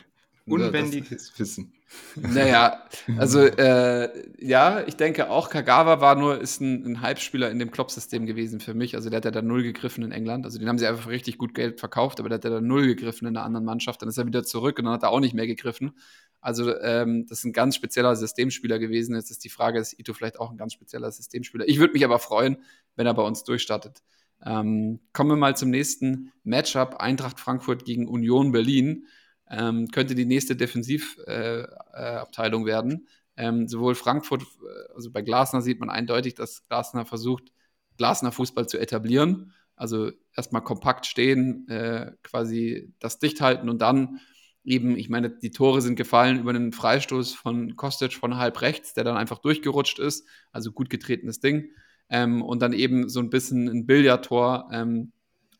unbändiges 0.46 1.38
Wissen. 1.38 1.72
Naja, 2.14 2.84
also 3.18 3.40
äh, 3.40 4.08
ja, 4.38 4.86
ich 4.86 4.96
denke 4.96 5.28
auch, 5.28 5.50
Kagawa 5.50 6.00
war 6.00 6.14
nur, 6.14 6.40
ist 6.40 6.60
ein, 6.60 6.84
ein 6.86 7.00
Hype-Spieler 7.00 7.50
in 7.50 7.58
dem 7.58 7.72
Klopp-System 7.72 8.26
gewesen 8.26 8.60
für 8.60 8.74
mich. 8.74 8.94
Also 8.94 9.10
der 9.10 9.18
hat 9.18 9.24
ja 9.24 9.32
da 9.32 9.42
null 9.42 9.64
gegriffen 9.64 10.04
in 10.04 10.12
England. 10.12 10.44
Also 10.44 10.60
den 10.60 10.68
haben 10.68 10.78
sie 10.78 10.86
einfach 10.86 11.08
richtig 11.08 11.36
gut 11.36 11.54
Geld 11.54 11.80
verkauft, 11.80 12.20
aber 12.20 12.28
der 12.28 12.36
hat 12.36 12.44
ja 12.44 12.50
da 12.50 12.60
null 12.60 12.86
gegriffen 12.86 13.26
in 13.26 13.36
einer 13.36 13.44
anderen 13.44 13.64
Mannschaft. 13.64 14.02
Dann 14.02 14.08
ist 14.08 14.18
er 14.18 14.26
wieder 14.26 14.44
zurück 14.44 14.78
und 14.78 14.84
dann 14.84 14.94
hat 14.94 15.02
er 15.02 15.10
auch 15.10 15.20
nicht 15.20 15.34
mehr 15.34 15.48
gegriffen. 15.48 15.92
Also 16.40 16.74
ähm, 16.78 17.26
das 17.28 17.40
ist 17.40 17.44
ein 17.44 17.52
ganz 17.52 17.76
spezieller 17.76 18.16
Systemspieler 18.16 18.78
gewesen. 18.78 19.14
Jetzt 19.14 19.30
ist 19.30 19.44
die 19.44 19.50
Frage, 19.50 19.78
ist 19.78 19.98
Ito 19.98 20.14
vielleicht 20.14 20.40
auch 20.40 20.50
ein 20.50 20.56
ganz 20.56 20.72
spezieller 20.72 21.10
Systemspieler? 21.10 21.68
Ich 21.68 21.78
würde 21.78 21.92
mich 21.92 22.04
aber 22.04 22.18
freuen, 22.18 22.58
wenn 22.96 23.06
er 23.06 23.14
bei 23.14 23.22
uns 23.22 23.44
durchstartet. 23.44 24.02
Ähm, 24.44 25.00
kommen 25.12 25.30
wir 25.30 25.36
mal 25.36 25.56
zum 25.56 25.70
nächsten 25.70 26.32
Matchup. 26.44 26.96
Eintracht 26.96 27.38
Frankfurt 27.38 27.84
gegen 27.84 28.08
Union 28.08 28.52
Berlin 28.52 29.06
ähm, 29.50 29.88
könnte 29.88 30.14
die 30.14 30.24
nächste 30.24 30.56
Defensivabteilung 30.56 32.62
äh, 32.62 32.64
äh, 32.64 32.66
werden. 32.66 33.08
Ähm, 33.36 33.68
sowohl 33.68 33.94
Frankfurt, 33.94 34.42
äh, 34.42 34.94
also 34.94 35.10
bei 35.10 35.22
Glasner 35.22 35.60
sieht 35.60 35.80
man 35.80 35.90
eindeutig, 35.90 36.34
dass 36.34 36.66
Glasner 36.68 37.04
versucht, 37.04 37.52
Glasner 37.98 38.32
Fußball 38.32 38.66
zu 38.66 38.78
etablieren. 38.78 39.52
Also 39.76 40.10
erstmal 40.36 40.62
kompakt 40.62 41.06
stehen, 41.06 41.68
äh, 41.68 42.12
quasi 42.22 42.92
das 42.98 43.18
dicht 43.18 43.40
halten 43.40 43.68
und 43.68 43.80
dann 43.80 44.20
eben, 44.64 44.96
ich 44.96 45.08
meine, 45.08 45.30
die 45.30 45.50
Tore 45.50 45.80
sind 45.80 45.96
gefallen 45.96 46.40
über 46.40 46.50
einen 46.50 46.72
Freistoß 46.72 47.34
von 47.34 47.76
Kostic 47.76 48.12
von 48.14 48.36
halb 48.36 48.60
rechts, 48.60 48.94
der 48.94 49.04
dann 49.04 49.16
einfach 49.16 49.38
durchgerutscht 49.38 49.98
ist. 49.98 50.26
Also 50.52 50.72
gut 50.72 50.90
getretenes 50.90 51.40
Ding. 51.40 51.70
Ähm, 52.08 52.42
und 52.42 52.60
dann 52.60 52.72
eben 52.72 53.08
so 53.08 53.20
ein 53.20 53.30
bisschen 53.30 53.68
ein 53.68 53.86
Billardtor, 53.86 54.68
ähm, 54.72 55.12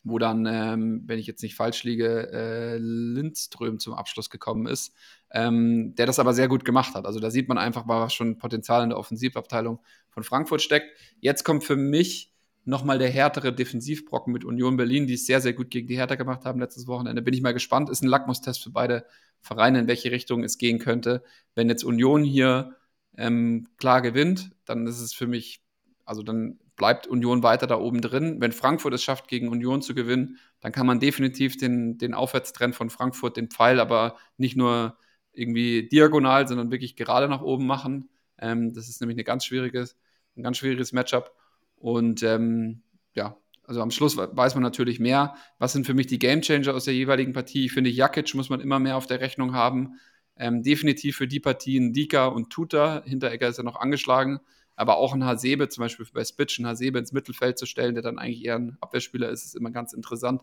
wo 0.02 0.18
dann, 0.18 0.46
ähm, 0.46 1.02
wenn 1.06 1.18
ich 1.18 1.26
jetzt 1.26 1.42
nicht 1.42 1.54
falsch 1.54 1.84
liege, 1.84 2.30
äh, 2.32 2.78
Lindström 2.78 3.78
zum 3.78 3.94
Abschluss 3.94 4.30
gekommen 4.30 4.66
ist, 4.66 4.94
ähm, 5.30 5.94
der 5.94 6.06
das 6.06 6.18
aber 6.18 6.32
sehr 6.34 6.48
gut 6.48 6.64
gemacht 6.64 6.94
hat. 6.94 7.04
Also 7.04 7.20
da 7.20 7.30
sieht 7.30 7.48
man 7.48 7.58
einfach, 7.58 7.86
was 7.86 8.14
schon 8.14 8.38
Potenzial 8.38 8.82
in 8.82 8.90
der 8.90 8.98
Offensivabteilung 8.98 9.80
von 10.08 10.24
Frankfurt 10.24 10.62
steckt. 10.62 10.88
Jetzt 11.20 11.44
kommt 11.44 11.64
für 11.64 11.76
mich 11.76 12.29
nochmal 12.64 12.98
der 12.98 13.10
härtere 13.10 13.52
Defensivbrocken 13.52 14.32
mit 14.32 14.44
Union 14.44 14.76
Berlin, 14.76 15.06
die 15.06 15.14
es 15.14 15.26
sehr, 15.26 15.40
sehr 15.40 15.52
gut 15.52 15.70
gegen 15.70 15.88
die 15.88 15.96
Hertha 15.96 16.14
gemacht 16.14 16.44
haben 16.44 16.60
letztes 16.60 16.86
Wochenende. 16.86 17.22
Bin 17.22 17.34
ich 17.34 17.42
mal 17.42 17.54
gespannt. 17.54 17.90
Ist 17.90 18.02
ein 18.02 18.08
Lackmustest 18.08 18.62
für 18.62 18.70
beide 18.70 19.04
Vereine, 19.40 19.80
in 19.80 19.88
welche 19.88 20.10
Richtung 20.10 20.44
es 20.44 20.58
gehen 20.58 20.78
könnte. 20.78 21.22
Wenn 21.54 21.68
jetzt 21.68 21.84
Union 21.84 22.22
hier 22.22 22.76
ähm, 23.16 23.68
klar 23.78 24.02
gewinnt, 24.02 24.52
dann 24.64 24.86
ist 24.86 25.00
es 25.00 25.14
für 25.14 25.26
mich, 25.26 25.62
also 26.04 26.22
dann 26.22 26.58
bleibt 26.76 27.06
Union 27.06 27.42
weiter 27.42 27.66
da 27.66 27.78
oben 27.78 28.00
drin. 28.00 28.40
Wenn 28.40 28.52
Frankfurt 28.52 28.94
es 28.94 29.02
schafft, 29.02 29.28
gegen 29.28 29.48
Union 29.48 29.82
zu 29.82 29.94
gewinnen, 29.94 30.38
dann 30.60 30.72
kann 30.72 30.86
man 30.86 31.00
definitiv 31.00 31.56
den, 31.56 31.98
den 31.98 32.14
Aufwärtstrend 32.14 32.74
von 32.74 32.90
Frankfurt, 32.90 33.36
den 33.36 33.50
Pfeil, 33.50 33.80
aber 33.80 34.16
nicht 34.36 34.56
nur 34.56 34.96
irgendwie 35.32 35.88
diagonal, 35.88 36.48
sondern 36.48 36.70
wirklich 36.70 36.96
gerade 36.96 37.28
nach 37.28 37.42
oben 37.42 37.66
machen. 37.66 38.08
Ähm, 38.38 38.72
das 38.72 38.88
ist 38.88 39.00
nämlich 39.00 39.16
eine 39.16 39.24
ganz 39.24 39.44
schwieriges, 39.44 39.96
ein 40.36 40.42
ganz 40.42 40.56
schwieriges 40.58 40.92
Matchup. 40.92 41.34
Und 41.80 42.22
ähm, 42.22 42.82
ja, 43.14 43.36
also 43.64 43.82
am 43.82 43.90
Schluss 43.90 44.16
weiß 44.16 44.54
man 44.54 44.62
natürlich 44.62 45.00
mehr. 45.00 45.34
Was 45.58 45.72
sind 45.72 45.84
für 45.84 45.94
mich 45.94 46.06
die 46.06 46.20
Gamechanger 46.20 46.72
aus 46.72 46.84
der 46.84 46.94
jeweiligen 46.94 47.32
Partie? 47.32 47.64
Ich 47.64 47.72
finde, 47.72 47.90
Jakic 47.90 48.32
muss 48.36 48.50
man 48.50 48.60
immer 48.60 48.78
mehr 48.78 48.96
auf 48.96 49.08
der 49.08 49.20
Rechnung 49.20 49.54
haben. 49.54 49.98
Ähm, 50.36 50.62
definitiv 50.62 51.16
für 51.16 51.26
die 51.26 51.40
Partien 51.40 51.92
Dika 51.92 52.26
und 52.26 52.50
Tuta. 52.50 53.02
Hinteregger 53.04 53.48
ist 53.48 53.56
ja 53.56 53.64
noch 53.64 53.76
angeschlagen 53.76 54.40
aber 54.80 54.96
auch 54.96 55.12
ein 55.12 55.24
Hasebe, 55.24 55.68
zum 55.68 55.82
Beispiel 55.82 56.06
bei 56.10 56.24
Spitch, 56.24 56.58
ein 56.58 56.66
Hasebe 56.66 56.98
ins 56.98 57.12
Mittelfeld 57.12 57.58
zu 57.58 57.66
stellen, 57.66 57.92
der 57.92 58.02
dann 58.02 58.18
eigentlich 58.18 58.42
eher 58.42 58.54
ein 58.54 58.78
Abwehrspieler 58.80 59.28
ist, 59.28 59.44
ist 59.44 59.54
immer 59.54 59.70
ganz 59.70 59.92
interessant. 59.92 60.40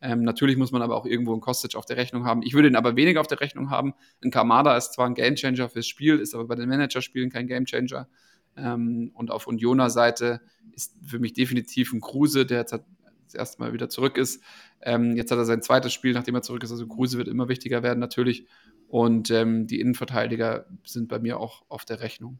Ähm, 0.00 0.24
natürlich 0.24 0.56
muss 0.56 0.72
man 0.72 0.82
aber 0.82 0.96
auch 0.96 1.06
irgendwo 1.06 1.30
einen 1.30 1.40
Kostic 1.40 1.76
auf 1.76 1.86
der 1.86 1.96
Rechnung 1.96 2.24
haben. 2.24 2.42
Ich 2.42 2.52
würde 2.52 2.66
ihn 2.66 2.74
aber 2.74 2.96
weniger 2.96 3.20
auf 3.20 3.28
der 3.28 3.40
Rechnung 3.40 3.70
haben. 3.70 3.94
Ein 4.24 4.32
Kamada 4.32 4.76
ist 4.76 4.94
zwar 4.94 5.06
ein 5.06 5.14
Gamechanger 5.14 5.68
fürs 5.68 5.86
Spiel, 5.86 6.18
ist 6.18 6.34
aber 6.34 6.48
bei 6.48 6.56
den 6.56 6.68
Managerspielen 6.68 7.30
kein 7.30 7.46
Gamechanger. 7.46 8.08
Ähm, 8.56 9.10
und 9.14 9.30
auf 9.30 9.46
Unioner 9.46 9.90
Seite 9.90 10.40
ist 10.72 10.94
für 11.04 11.18
mich 11.18 11.32
definitiv 11.32 11.92
ein 11.92 12.00
Kruse, 12.00 12.46
der 12.46 12.58
jetzt 12.58 12.72
das 12.72 13.34
erste 13.34 13.60
Mal 13.60 13.72
wieder 13.72 13.88
zurück 13.88 14.16
ist. 14.16 14.42
Ähm, 14.82 15.16
jetzt 15.16 15.30
hat 15.30 15.38
er 15.38 15.44
sein 15.44 15.62
zweites 15.62 15.92
Spiel, 15.92 16.12
nachdem 16.12 16.34
er 16.34 16.42
zurück 16.42 16.62
ist. 16.62 16.70
Also 16.70 16.86
Kruse 16.86 17.18
wird 17.18 17.28
immer 17.28 17.48
wichtiger 17.48 17.82
werden, 17.82 17.98
natürlich. 17.98 18.46
Und 18.88 19.30
ähm, 19.30 19.66
die 19.66 19.80
Innenverteidiger 19.80 20.66
sind 20.84 21.08
bei 21.08 21.18
mir 21.18 21.40
auch 21.40 21.64
auf 21.68 21.84
der 21.84 22.00
Rechnung. 22.00 22.38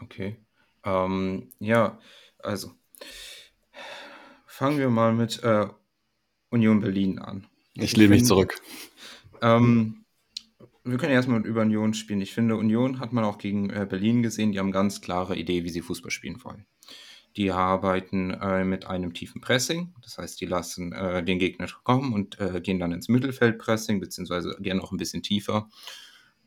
Okay. 0.00 0.38
Ähm, 0.84 1.50
ja, 1.58 1.98
also 2.38 2.72
fangen 4.46 4.78
wir 4.78 4.90
mal 4.90 5.12
mit 5.12 5.42
äh, 5.42 5.66
Union 6.50 6.80
Berlin 6.80 7.18
an. 7.18 7.46
Ich 7.74 7.96
lehne 7.96 8.10
mich 8.10 8.24
zurück. 8.24 8.54
Ähm, 9.42 10.04
wir 10.90 10.98
können 10.98 11.12
erstmal 11.12 11.44
über 11.46 11.62
Union 11.62 11.94
spielen. 11.94 12.20
Ich 12.20 12.34
finde, 12.34 12.56
Union 12.56 13.00
hat 13.00 13.12
man 13.12 13.24
auch 13.24 13.38
gegen 13.38 13.70
äh, 13.70 13.86
Berlin 13.88 14.22
gesehen. 14.22 14.52
Die 14.52 14.58
haben 14.58 14.72
ganz 14.72 15.00
klare 15.00 15.36
Idee, 15.36 15.64
wie 15.64 15.70
sie 15.70 15.82
Fußball 15.82 16.10
spielen 16.10 16.42
wollen. 16.44 16.66
Die 17.36 17.50
arbeiten 17.50 18.30
äh, 18.30 18.64
mit 18.64 18.86
einem 18.86 19.14
tiefen 19.14 19.40
Pressing. 19.40 19.94
Das 20.02 20.18
heißt, 20.18 20.40
die 20.40 20.46
lassen 20.46 20.92
äh, 20.92 21.22
den 21.22 21.38
Gegner 21.38 21.68
kommen 21.84 22.12
und 22.12 22.40
äh, 22.40 22.60
gehen 22.60 22.78
dann 22.78 22.92
ins 22.92 23.08
Mittelfeldpressing, 23.08 24.00
beziehungsweise 24.00 24.56
gehen 24.60 24.80
auch 24.80 24.92
ein 24.92 24.98
bisschen 24.98 25.22
tiefer 25.22 25.68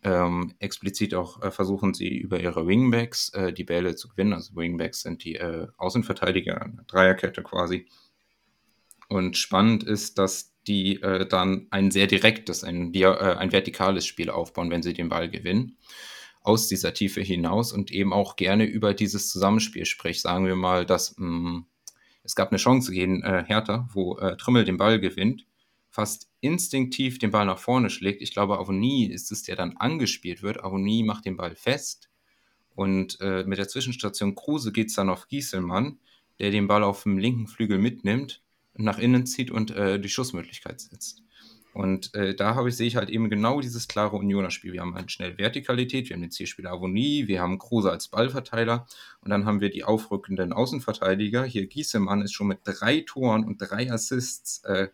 ähm, 0.03 0.53
explizit 0.59 1.13
auch 1.13 1.41
äh, 1.41 1.51
versuchen 1.51 1.93
sie 1.93 2.17
über 2.17 2.39
ihre 2.39 2.65
Wingbacks 2.65 3.29
äh, 3.33 3.53
die 3.53 3.63
Bälle 3.63 3.95
zu 3.95 4.09
gewinnen. 4.09 4.33
Also 4.33 4.55
Wingbacks 4.55 5.01
sind 5.01 5.23
die 5.23 5.39
Außenverteidiger, 5.77 6.61
eine 6.61 6.83
Dreierkette 6.87 7.43
quasi. 7.43 7.87
Und 9.09 9.37
spannend 9.37 9.83
ist, 9.83 10.17
dass 10.17 10.50
die 10.67 11.01
äh, 11.01 11.27
dann 11.27 11.67
ein 11.71 11.91
sehr 11.91 12.07
direktes, 12.07 12.63
ein, 12.63 12.93
äh, 12.93 13.05
ein 13.05 13.51
vertikales 13.51 14.05
Spiel 14.05 14.29
aufbauen, 14.29 14.69
wenn 14.69 14.83
sie 14.83 14.93
den 14.93 15.09
Ball 15.09 15.29
gewinnen. 15.29 15.77
Aus 16.43 16.67
dieser 16.67 16.93
Tiefe 16.93 17.21
hinaus 17.21 17.71
und 17.71 17.91
eben 17.91 18.13
auch 18.13 18.35
gerne 18.35 18.65
über 18.65 18.93
dieses 18.93 19.29
Zusammenspiel. 19.29 19.85
Sprich, 19.85 20.21
sagen 20.21 20.47
wir 20.47 20.55
mal, 20.55 20.85
dass 20.85 21.15
mh, 21.17 21.27
mm, 21.27 21.65
es 22.23 22.35
gab 22.35 22.49
eine 22.49 22.57
Chance 22.57 22.91
gegen 22.91 23.21
äh, 23.23 23.43
Hertha, 23.45 23.87
wo 23.93 24.17
äh, 24.17 24.37
Trimmel 24.37 24.65
den 24.65 24.77
Ball 24.77 24.99
gewinnt 24.99 25.45
fast 25.91 26.29
instinktiv 26.39 27.19
den 27.19 27.31
Ball 27.31 27.45
nach 27.45 27.59
vorne 27.59 27.89
schlägt. 27.89 28.21
Ich 28.21 28.31
glaube, 28.31 28.57
Avonie 28.57 29.05
ist 29.11 29.31
es, 29.31 29.43
der 29.43 29.57
dann 29.57 29.77
angespielt 29.77 30.41
wird. 30.41 30.63
Avonie 30.63 31.03
macht 31.03 31.25
den 31.25 31.37
Ball 31.37 31.55
fest. 31.55 32.09
Und 32.73 33.19
äh, 33.19 33.43
mit 33.43 33.59
der 33.59 33.67
Zwischenstation 33.67 34.33
Kruse 34.33 34.71
geht 34.71 34.87
es 34.87 34.95
dann 34.95 35.09
auf 35.09 35.27
Gieselmann, 35.27 35.99
der 36.39 36.49
den 36.49 36.67
Ball 36.67 36.83
auf 36.83 37.03
dem 37.03 37.17
linken 37.17 37.47
Flügel 37.47 37.77
mitnimmt, 37.77 38.41
nach 38.75 38.99
innen 38.99 39.25
zieht 39.25 39.51
und 39.51 39.71
äh, 39.71 39.99
die 39.99 40.09
Schussmöglichkeit 40.09 40.81
setzt. 40.81 41.23
Und 41.73 42.13
äh, 42.15 42.35
da 42.35 42.55
habe 42.55 42.69
ich, 42.69 42.75
sehe 42.75 42.87
ich 42.87 42.97
halt 42.97 43.09
eben 43.09 43.29
genau 43.29 43.61
dieses 43.61 43.87
klare 43.87 44.17
Unioner-Spiel. 44.17 44.73
Wir 44.73 44.81
haben 44.81 44.95
halt 44.95 45.09
schnell 45.09 45.37
Vertikalität, 45.37 46.09
wir 46.09 46.15
haben 46.15 46.21
den 46.21 46.31
Zielspieler 46.31 46.71
Avonie, 46.71 47.27
wir 47.27 47.41
haben 47.41 47.59
Kruse 47.59 47.89
als 47.89 48.09
Ballverteiler 48.09 48.87
und 49.21 49.29
dann 49.29 49.45
haben 49.45 49.61
wir 49.61 49.69
die 49.69 49.85
aufrückenden 49.85 50.51
Außenverteidiger. 50.51 51.45
Hier 51.45 51.67
Gieselmann 51.67 52.21
ist 52.21 52.33
schon 52.33 52.47
mit 52.47 52.59
drei 52.65 53.01
Toren 53.01 53.45
und 53.45 53.57
drei 53.57 53.89
Assists 53.89 54.63
äh, 54.65 54.89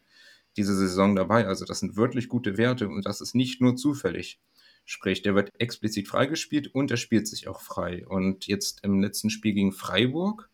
diese 0.56 0.76
Saison 0.76 1.16
dabei. 1.16 1.48
Also 1.48 1.66
das 1.66 1.80
sind 1.80 1.96
wirklich 1.96 2.30
gute 2.30 2.58
Werte 2.58 2.88
und 2.88 3.06
das 3.06 3.22
ist 3.22 3.34
nicht 3.34 3.60
nur 3.60 3.76
zufällig. 3.76 4.40
Sprich, 4.86 5.22
der 5.22 5.36
wird 5.36 5.60
explizit 5.60 6.08
freigespielt 6.08 6.74
und 6.74 6.92
er 6.92 6.98
spielt 6.98 7.28
sich 7.28 7.48
auch 7.48 7.62
frei. 7.62 8.06
Und 8.08 8.48
jetzt 8.48 8.84
im 8.84 9.02
letzten 9.02 9.30
Spiel 9.32 9.54
gegen 9.54 9.72
Freiburg 9.74 10.50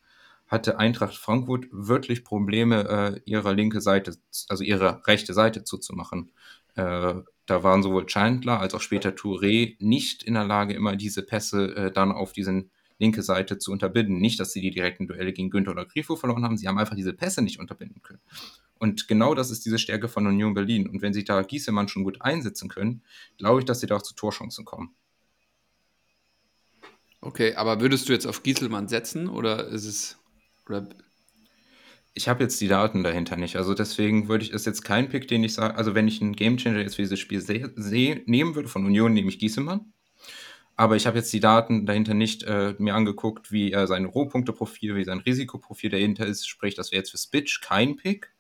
hatte 0.54 0.78
Eintracht 0.78 1.16
Frankfurt 1.16 1.66
wirklich 1.72 2.24
Probleme, 2.24 2.88
äh, 2.88 3.22
ihre 3.26 3.54
linke 3.54 3.82
Seite, 3.82 4.16
also 4.48 4.64
ihre 4.64 5.06
rechte 5.08 5.34
Seite 5.34 5.64
zuzumachen. 5.64 6.32
Äh, 6.76 7.16
da 7.46 7.64
waren 7.64 7.84
sowohl 7.84 8.06
Chandler 8.06 8.60
als 8.60 8.74
auch 8.74 8.82
später 8.82 9.10
Touré 9.10 9.76
nicht 9.80 10.24
in 10.24 10.36
der 10.36 10.46
Lage, 10.46 10.74
immer 10.74 10.96
diese 10.96 11.24
Pässe 11.24 11.76
äh, 11.76 11.92
dann 11.92 12.12
auf 12.12 12.34
diesen 12.34 12.70
linke 13.00 13.24
Seite 13.24 13.58
zu 13.58 13.72
unterbinden. 13.72 14.20
Nicht, 14.20 14.40
dass 14.40 14.54
sie 14.54 14.62
die 14.62 14.72
direkten 14.72 15.08
Duelle 15.08 15.34
gegen 15.34 15.50
Günther 15.50 15.72
oder 15.72 15.86
Grifo 15.86 16.16
verloren 16.16 16.44
haben, 16.44 16.56
sie 16.56 16.68
haben 16.68 16.78
einfach 16.78 16.96
diese 16.96 17.14
Pässe 17.14 17.42
nicht 17.42 17.60
unterbinden 17.60 18.02
können. 18.04 18.22
Und 18.78 19.08
genau 19.08 19.34
das 19.34 19.50
ist 19.50 19.66
diese 19.66 19.80
Stärke 19.80 20.08
von 20.08 20.28
Union 20.28 20.54
Berlin. 20.54 20.88
Und 20.88 21.02
wenn 21.02 21.14
sie 21.14 21.24
da 21.24 21.42
Giesemann 21.42 21.88
schon 21.88 22.04
gut 22.04 22.22
einsetzen 22.22 22.70
können, 22.70 23.02
glaube 23.38 23.60
ich, 23.60 23.66
dass 23.66 23.80
sie 23.80 23.88
da 23.88 23.96
auch 23.96 24.02
zu 24.04 24.14
Torchancen 24.14 24.66
kommen. 24.66 24.94
Okay, 27.22 27.56
aber 27.56 27.80
würdest 27.80 28.08
du 28.08 28.14
jetzt 28.14 28.28
auf 28.28 28.44
Gieselmann 28.44 28.88
setzen 28.88 29.30
oder 29.30 29.68
ist 29.68 29.86
es. 29.86 30.18
Oder 30.68 30.88
ich 32.14 32.28
habe 32.28 32.44
jetzt 32.44 32.62
die 32.62 32.68
Daten 32.68 33.04
dahinter 33.04 33.36
nicht. 33.36 33.56
Also 33.56 33.74
deswegen 33.74 34.28
würde 34.28 34.46
ich, 34.46 34.52
ist 34.52 34.66
jetzt 34.66 34.84
kein 34.84 35.10
Pick, 35.10 35.28
den 35.28 35.44
ich 35.44 35.54
sage, 35.54 35.76
also 35.76 35.96
wenn 35.96 36.08
ich 36.08 36.22
einen 36.22 36.36
Gamechanger 36.36 36.80
jetzt 36.80 36.96
für 36.96 37.02
dieses 37.02 37.20
Spiel 37.20 37.42
sehe, 37.42 37.72
seh, 37.76 38.22
nehmen 38.28 38.56
würde, 38.56 38.70
von 38.70 38.86
Union 38.86 39.14
nehme 39.14 39.30
ich 39.30 39.40
Giesemann. 39.40 39.94
Aber 40.76 40.96
ich 40.96 41.06
habe 41.06 41.18
jetzt 41.18 41.32
die 41.34 41.40
Daten 41.40 41.86
dahinter 41.86 42.14
nicht 42.14 42.44
äh, 42.44 42.76
mir 42.80 42.96
angeguckt, 42.96 43.52
wie 43.52 43.72
er 43.72 43.86
sein 43.88 44.06
Rohpunkteprofil, 44.06 44.96
wie 44.96 45.04
sein 45.04 45.20
Risikoprofil 45.20 45.92
dahinter 45.92 46.26
ist. 46.26 46.48
Sprich, 46.48 46.76
das 46.76 46.92
wäre 46.92 47.00
jetzt 47.00 47.12
für 47.12 47.18
Spitch 47.18 47.62
kein 47.62 47.96
Pick, 47.96 48.32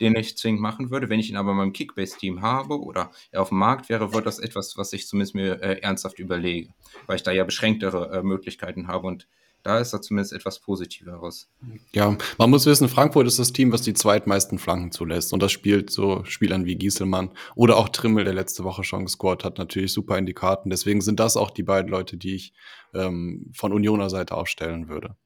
den 0.00 0.14
ich 0.14 0.36
zwingend 0.36 0.60
machen 0.60 0.90
würde. 0.90 1.08
Wenn 1.08 1.20
ich 1.20 1.30
ihn 1.30 1.36
aber 1.36 1.52
in 1.52 1.56
meinem 1.56 1.72
Kickbase-Team 1.72 2.42
habe 2.42 2.78
oder 2.80 3.10
er 3.30 3.40
auf 3.42 3.48
dem 3.48 3.58
Markt 3.58 3.88
wäre, 3.88 4.12
wird 4.12 4.26
das 4.26 4.38
etwas, 4.38 4.76
was 4.76 4.92
ich 4.92 5.06
zumindest 5.06 5.34
mir 5.34 5.62
äh, 5.62 5.80
ernsthaft 5.80 6.18
überlege, 6.18 6.70
weil 7.06 7.16
ich 7.16 7.22
da 7.22 7.32
ja 7.32 7.44
beschränktere 7.44 8.18
äh, 8.18 8.22
Möglichkeiten 8.22 8.86
habe 8.86 9.06
und 9.06 9.26
da 9.68 9.80
ist 9.80 9.92
er 9.92 10.00
zumindest 10.00 10.32
etwas 10.32 10.60
positiveres. 10.60 11.50
Ja, 11.92 12.16
man 12.38 12.48
muss 12.48 12.64
wissen, 12.64 12.88
Frankfurt 12.88 13.26
ist 13.26 13.38
das 13.38 13.52
Team, 13.52 13.70
was 13.70 13.82
die 13.82 13.92
zweitmeisten 13.92 14.58
Flanken 14.58 14.92
zulässt. 14.92 15.34
Und 15.34 15.42
das 15.42 15.52
spielt 15.52 15.90
so 15.90 16.24
Spielern 16.24 16.64
wie 16.64 16.76
Gieselmann 16.76 17.32
oder 17.54 17.76
auch 17.76 17.90
Trimmel, 17.90 18.24
der 18.24 18.32
letzte 18.32 18.64
Woche 18.64 18.82
schon 18.82 19.04
gescored 19.04 19.44
hat, 19.44 19.58
natürlich 19.58 19.92
super 19.92 20.16
in 20.16 20.24
die 20.24 20.32
Karten. 20.32 20.70
Deswegen 20.70 21.02
sind 21.02 21.20
das 21.20 21.36
auch 21.36 21.50
die 21.50 21.64
beiden 21.64 21.90
Leute, 21.90 22.16
die 22.16 22.34
ich 22.34 22.54
ähm, 22.94 23.52
von 23.54 23.74
Unioner 23.74 24.08
Seite 24.08 24.34
aufstellen 24.36 24.88
würde. 24.88 25.16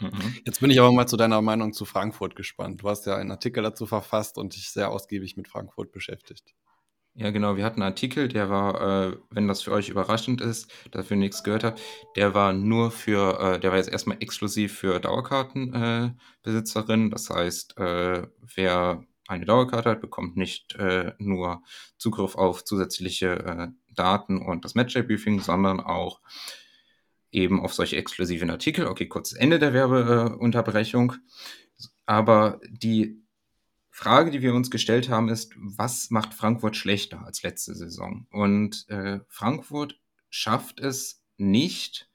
Mhm. 0.00 0.36
Jetzt 0.46 0.60
bin 0.60 0.70
ich 0.70 0.80
aber 0.80 0.90
mal 0.92 1.06
zu 1.06 1.18
deiner 1.18 1.42
Meinung 1.42 1.74
zu 1.74 1.84
Frankfurt 1.84 2.34
gespannt. 2.34 2.80
Du 2.82 2.88
hast 2.88 3.04
ja 3.04 3.16
einen 3.16 3.30
Artikel 3.30 3.62
dazu 3.62 3.84
verfasst 3.84 4.38
und 4.38 4.56
dich 4.56 4.70
sehr 4.70 4.90
ausgiebig 4.90 5.36
mit 5.36 5.48
Frankfurt 5.48 5.92
beschäftigt. 5.92 6.54
Ja, 7.18 7.30
genau. 7.30 7.56
Wir 7.56 7.64
hatten 7.64 7.80
einen 7.80 7.92
Artikel, 7.92 8.28
der 8.28 8.50
war, 8.50 9.08
äh, 9.08 9.16
wenn 9.30 9.48
das 9.48 9.62
für 9.62 9.72
euch 9.72 9.88
überraschend 9.88 10.42
ist, 10.42 10.70
dafür 10.90 11.16
nichts 11.16 11.42
gehört 11.42 11.64
habt, 11.64 11.80
der 12.14 12.34
war 12.34 12.52
nur 12.52 12.90
für, 12.90 13.40
äh, 13.40 13.58
der 13.58 13.70
war 13.70 13.78
jetzt 13.78 13.88
erstmal 13.88 14.18
exklusiv 14.20 14.78
für 14.78 15.00
Dauerkartenbesitzerinnen. 15.00 17.06
Äh, 17.06 17.10
das 17.10 17.30
heißt, 17.30 17.78
äh, 17.78 18.26
wer 18.54 19.02
eine 19.28 19.46
Dauerkarte 19.46 19.88
hat, 19.88 20.02
bekommt 20.02 20.36
nicht 20.36 20.74
äh, 20.74 21.14
nur 21.18 21.62
Zugriff 21.96 22.34
auf 22.34 22.64
zusätzliche 22.64 23.28
äh, 23.28 23.68
Daten 23.94 24.36
und 24.36 24.66
das 24.66 24.74
Matchday-Briefing, 24.74 25.40
sondern 25.40 25.80
auch 25.80 26.20
eben 27.32 27.60
auf 27.60 27.72
solche 27.72 27.96
exklusiven 27.96 28.50
Artikel. 28.50 28.88
Okay, 28.88 29.08
kurzes 29.08 29.38
Ende 29.38 29.58
der 29.58 29.72
Werbeunterbrechung. 29.72 31.14
Aber 32.04 32.60
die 32.68 33.22
Frage, 33.96 34.30
die 34.30 34.42
wir 34.42 34.52
uns 34.52 34.70
gestellt 34.70 35.08
haben, 35.08 35.30
ist, 35.30 35.54
was 35.56 36.10
macht 36.10 36.34
Frankfurt 36.34 36.76
schlechter 36.76 37.24
als 37.24 37.42
letzte 37.42 37.74
Saison? 37.74 38.26
Und 38.30 38.86
äh, 38.90 39.20
Frankfurt 39.26 39.98
schafft 40.28 40.80
es 40.80 41.24
nicht, 41.38 42.06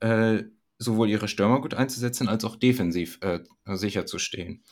äh, 0.00 0.44
sowohl 0.78 1.10
ihre 1.10 1.28
Stürmer 1.28 1.60
gut 1.60 1.74
einzusetzen, 1.74 2.28
als 2.28 2.42
auch 2.46 2.56
defensiv 2.56 3.18
äh, 3.20 3.40
sicher 3.66 4.06
zu 4.06 4.18
stehen. 4.18 4.64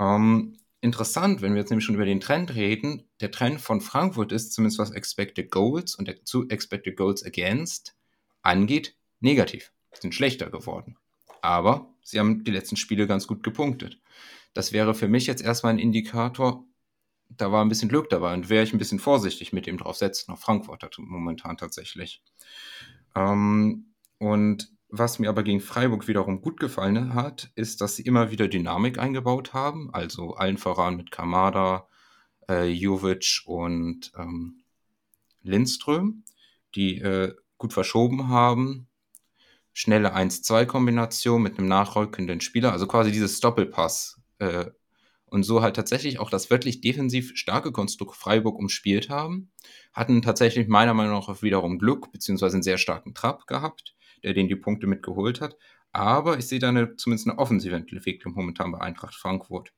Ähm, 0.00 0.56
interessant, 0.80 1.42
wenn 1.42 1.52
wir 1.52 1.60
jetzt 1.60 1.70
nämlich 1.70 1.84
schon 1.84 1.94
über 1.94 2.06
den 2.06 2.20
Trend 2.20 2.56
reden, 2.56 3.08
der 3.20 3.30
Trend 3.30 3.60
von 3.60 3.80
Frankfurt 3.80 4.32
ist, 4.32 4.52
zumindest 4.52 4.80
was 4.80 4.90
Expected 4.90 5.52
Goals 5.52 5.94
und 5.94 6.12
zu 6.24 6.48
Expected 6.48 6.96
Goals 6.96 7.24
Against 7.24 7.96
angeht, 8.42 8.96
negativ. 9.20 9.72
Sie 9.92 10.00
sind 10.00 10.16
schlechter 10.16 10.50
geworden. 10.50 10.96
Aber 11.40 11.94
sie 12.02 12.18
haben 12.18 12.42
die 12.42 12.50
letzten 12.50 12.76
Spiele 12.76 13.06
ganz 13.06 13.28
gut 13.28 13.44
gepunktet. 13.44 14.00
Das 14.52 14.72
wäre 14.72 14.94
für 14.94 15.08
mich 15.08 15.26
jetzt 15.26 15.42
erstmal 15.42 15.72
ein 15.72 15.78
Indikator, 15.78 16.64
da 17.36 17.52
war 17.52 17.64
ein 17.64 17.68
bisschen 17.68 17.88
Glück 17.88 18.10
dabei 18.10 18.34
und 18.34 18.48
wäre 18.48 18.64
ich 18.64 18.72
ein 18.72 18.78
bisschen 18.78 18.98
vorsichtig 18.98 19.52
mit 19.52 19.66
dem 19.66 19.78
draufsetzen. 19.78 20.32
Auf 20.32 20.40
Frankfurt 20.40 20.82
hat 20.82 20.96
momentan 20.98 21.56
tatsächlich. 21.56 22.22
Ähm, 23.14 23.94
und 24.18 24.72
was 24.88 25.18
mir 25.20 25.28
aber 25.28 25.44
gegen 25.44 25.60
Freiburg 25.60 26.08
wiederum 26.08 26.40
gut 26.42 26.58
gefallen 26.58 27.14
hat, 27.14 27.52
ist, 27.54 27.80
dass 27.80 27.96
sie 27.96 28.02
immer 28.02 28.30
wieder 28.32 28.48
Dynamik 28.48 28.98
eingebaut 28.98 29.52
haben. 29.54 29.94
Also 29.94 30.34
allen 30.34 30.58
voran 30.58 30.96
mit 30.96 31.12
Kamada, 31.12 31.88
äh, 32.48 32.66
Jovic 32.68 33.42
und 33.46 34.12
ähm, 34.18 34.64
Lindström, 35.42 36.24
die 36.74 36.98
äh, 36.98 37.34
gut 37.58 37.72
verschoben 37.72 38.28
haben. 38.28 38.88
Schnelle 39.72 40.16
1-2-Kombination 40.16 41.40
mit 41.40 41.58
einem 41.58 41.68
nachrückenden 41.68 42.40
Spieler, 42.40 42.72
also 42.72 42.88
quasi 42.88 43.12
dieses 43.12 43.38
Doppelpass 43.38 44.19
äh, 44.40 44.66
und 45.26 45.44
so 45.44 45.62
halt 45.62 45.76
tatsächlich 45.76 46.18
auch 46.18 46.28
das 46.28 46.50
wirklich 46.50 46.80
defensiv 46.80 47.32
starke 47.36 47.70
Konstrukt 47.70 48.16
Freiburg 48.16 48.58
umspielt 48.58 49.08
haben. 49.08 49.52
Hatten 49.92 50.22
tatsächlich 50.22 50.66
meiner 50.66 50.92
Meinung 50.92 51.20
nach 51.20 51.42
wiederum 51.42 51.78
Glück, 51.78 52.10
beziehungsweise 52.10 52.56
einen 52.56 52.64
sehr 52.64 52.78
starken 52.78 53.14
Trab 53.14 53.46
gehabt, 53.46 53.94
der 54.24 54.34
den 54.34 54.48
die 54.48 54.56
Punkte 54.56 54.88
mitgeholt 54.88 55.40
hat. 55.40 55.56
Aber 55.92 56.38
ich 56.38 56.46
sehe 56.46 56.58
da 56.58 56.68
eine, 56.70 56.96
zumindest 56.96 57.28
eine 57.28 57.38
offensive 57.38 57.76
Entwicklung 57.76 58.34
momentan 58.34 58.72
bei 58.72 58.80
Eintracht 58.80 59.14
Frankfurt. 59.14 59.72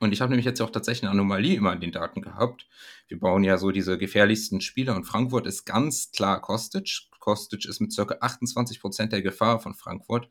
Und 0.00 0.12
ich 0.12 0.20
habe 0.20 0.30
nämlich 0.30 0.46
jetzt 0.46 0.60
auch 0.60 0.70
tatsächlich 0.70 1.04
eine 1.04 1.12
Anomalie 1.12 1.56
immer 1.56 1.72
in 1.72 1.80
den 1.80 1.92
Daten 1.92 2.22
gehabt. 2.22 2.66
Wir 3.08 3.18
bauen 3.20 3.44
ja 3.44 3.56
so 3.56 3.70
diese 3.70 3.98
gefährlichsten 3.98 4.60
Spieler 4.60 4.96
und 4.96 5.04
Frankfurt 5.04 5.46
ist 5.46 5.64
ganz 5.64 6.10
klar 6.10 6.40
Kostic. 6.40 7.02
Kostic 7.22 7.64
ist 7.64 7.80
mit 7.80 7.94
ca. 7.96 8.02
28% 8.02 9.06
der 9.06 9.22
Gefahr 9.22 9.60
von 9.60 9.74
Frankfurt 9.74 10.28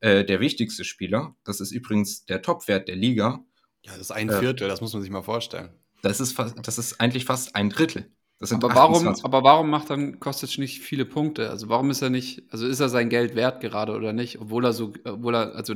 äh, 0.00 0.24
der 0.24 0.40
wichtigste 0.40 0.84
Spieler. 0.84 1.36
Das 1.44 1.60
ist 1.60 1.70
übrigens 1.70 2.26
der 2.26 2.42
Topwert 2.42 2.88
der 2.88 2.96
Liga. 2.96 3.44
Ja, 3.84 3.92
das 3.92 4.00
ist 4.00 4.10
ein 4.10 4.28
Viertel, 4.28 4.64
äh, 4.64 4.68
das 4.68 4.80
muss 4.80 4.92
man 4.92 5.02
sich 5.02 5.10
mal 5.10 5.22
vorstellen. 5.22 5.70
Das 6.02 6.20
ist, 6.20 6.32
fast, 6.32 6.56
das 6.60 6.78
ist 6.78 7.00
eigentlich 7.00 7.24
fast 7.24 7.54
ein 7.54 7.70
Drittel. 7.70 8.10
aber, 8.40 8.74
warum, 8.74 9.06
aber 9.06 9.44
warum 9.44 9.70
macht 9.70 9.88
dann 9.90 10.18
Kostic 10.18 10.58
nicht 10.58 10.80
viele 10.80 11.04
Punkte? 11.04 11.48
Also 11.48 11.68
warum 11.68 11.90
ist 11.90 12.02
er 12.02 12.10
nicht, 12.10 12.42
also 12.50 12.66
ist 12.66 12.80
er 12.80 12.88
sein 12.88 13.08
Geld 13.08 13.36
wert 13.36 13.60
gerade 13.60 13.92
oder 13.92 14.12
nicht? 14.12 14.40
Obwohl 14.40 14.64
er 14.64 14.72
so, 14.72 14.92
obwohl 15.04 15.36
er, 15.36 15.54
also 15.54 15.74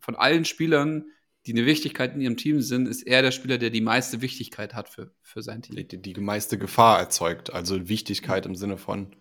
von 0.00 0.14
allen 0.14 0.44
Spielern, 0.44 1.06
die 1.46 1.52
eine 1.52 1.66
Wichtigkeit 1.66 2.14
in 2.14 2.20
ihrem 2.20 2.36
Team 2.36 2.60
sind, 2.60 2.86
ist 2.86 3.02
er 3.02 3.22
der 3.22 3.32
Spieler, 3.32 3.58
der 3.58 3.70
die 3.70 3.80
meiste 3.80 4.20
Wichtigkeit 4.22 4.72
hat 4.74 4.88
für, 4.88 5.10
für 5.20 5.42
sein 5.42 5.62
Team. 5.62 5.74
Die, 5.74 6.00
die 6.00 6.20
meiste 6.20 6.58
Gefahr 6.58 7.00
erzeugt, 7.00 7.52
also 7.52 7.88
Wichtigkeit 7.88 8.46
im 8.46 8.54
Sinne 8.54 8.76
von 8.76 9.16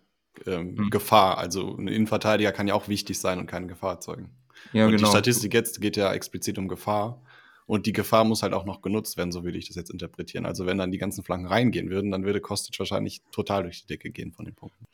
ähm, 0.45 0.77
hm. 0.77 0.89
Gefahr. 0.89 1.37
Also 1.37 1.75
ein 1.77 1.87
Innenverteidiger 1.87 2.51
kann 2.51 2.67
ja 2.67 2.73
auch 2.73 2.87
wichtig 2.87 3.19
sein 3.19 3.39
und 3.39 3.47
keine 3.47 3.67
Gefahr 3.67 3.93
erzeugen. 3.93 4.29
Ja, 4.73 4.85
und 4.85 4.91
genau. 4.91 5.03
Die 5.03 5.09
Statistik 5.09 5.53
jetzt 5.53 5.81
geht 5.81 5.97
ja 5.97 6.13
explizit 6.13 6.57
um 6.57 6.67
Gefahr. 6.67 7.21
Und 7.65 7.85
die 7.85 7.93
Gefahr 7.93 8.23
muss 8.23 8.41
halt 8.41 8.53
auch 8.53 8.65
noch 8.65 8.81
genutzt 8.81 9.15
werden, 9.15 9.31
so 9.31 9.43
würde 9.43 9.59
ich 9.59 9.67
das 9.67 9.75
jetzt 9.75 9.91
interpretieren. 9.91 10.47
Also 10.47 10.65
wenn 10.65 10.79
dann 10.79 10.89
die 10.89 10.97
ganzen 10.97 11.23
Flanken 11.23 11.45
reingehen 11.45 11.91
würden, 11.91 12.09
dann 12.09 12.25
würde 12.25 12.41
Kostic 12.41 12.79
wahrscheinlich 12.79 13.21
total 13.31 13.61
durch 13.61 13.81
die 13.81 13.87
Decke 13.87 14.09
gehen 14.09 14.31
von 14.31 14.45
den 14.45 14.55
Punkten. 14.55 14.85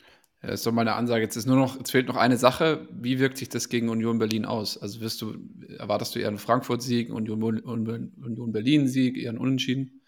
Das 0.42 0.60
ist 0.60 0.66
doch 0.66 0.72
meine 0.72 0.92
Ansage. 0.92 1.22
Jetzt 1.22 1.36
ist 1.36 1.46
nur 1.46 1.56
noch, 1.56 1.78
jetzt 1.78 1.90
fehlt 1.90 2.06
noch 2.06 2.16
eine 2.16 2.36
Sache. 2.36 2.86
Wie 2.90 3.18
wirkt 3.18 3.38
sich 3.38 3.48
das 3.48 3.70
gegen 3.70 3.88
Union 3.88 4.18
Berlin 4.18 4.44
aus? 4.44 4.76
Also 4.76 5.00
wirst 5.00 5.22
du, 5.22 5.36
erwartest 5.78 6.14
du 6.14 6.18
eher 6.18 6.28
einen 6.28 6.38
Frankfurt-Sieg, 6.38 7.10
Union, 7.10 7.42
Union 7.42 8.52
Berlin-Sieg, 8.52 9.16
eher 9.16 9.30
einen 9.30 9.38
Unentschieden? 9.38 10.02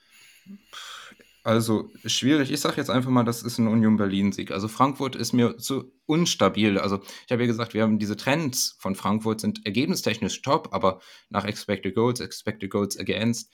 Also 1.49 1.91
schwierig. 2.05 2.51
Ich 2.53 2.61
sage 2.61 2.77
jetzt 2.77 2.91
einfach 2.91 3.09
mal, 3.09 3.25
das 3.25 3.43
ist 3.43 3.57
ein 3.57 3.69
Union 3.69 3.97
Berlin-Sieg. 3.97 4.51
Also 4.51 4.69
Frankfurt 4.69 5.17
ist 5.17 5.33
mir 5.33 5.57
zu 5.57 5.91
unstabil. 6.05 6.79
Also 6.79 7.01
ich 7.25 7.33
habe 7.33 7.41
ja 7.41 7.47
gesagt, 7.47 7.73
wir 7.73 7.83
haben 7.85 7.99
diese 7.99 8.19
Trends 8.19 8.77
von 8.79 8.95
Frankfurt 8.95 9.41
sind 9.41 9.65
ergebnistechnisch 9.65 10.43
top, 10.43 10.69
aber 10.73 11.01
nach 11.31 11.47
Expected 11.47 11.95
Goals, 11.95 12.21
Expected 12.21 12.71
Goals 12.71 12.99
Against 12.99 13.51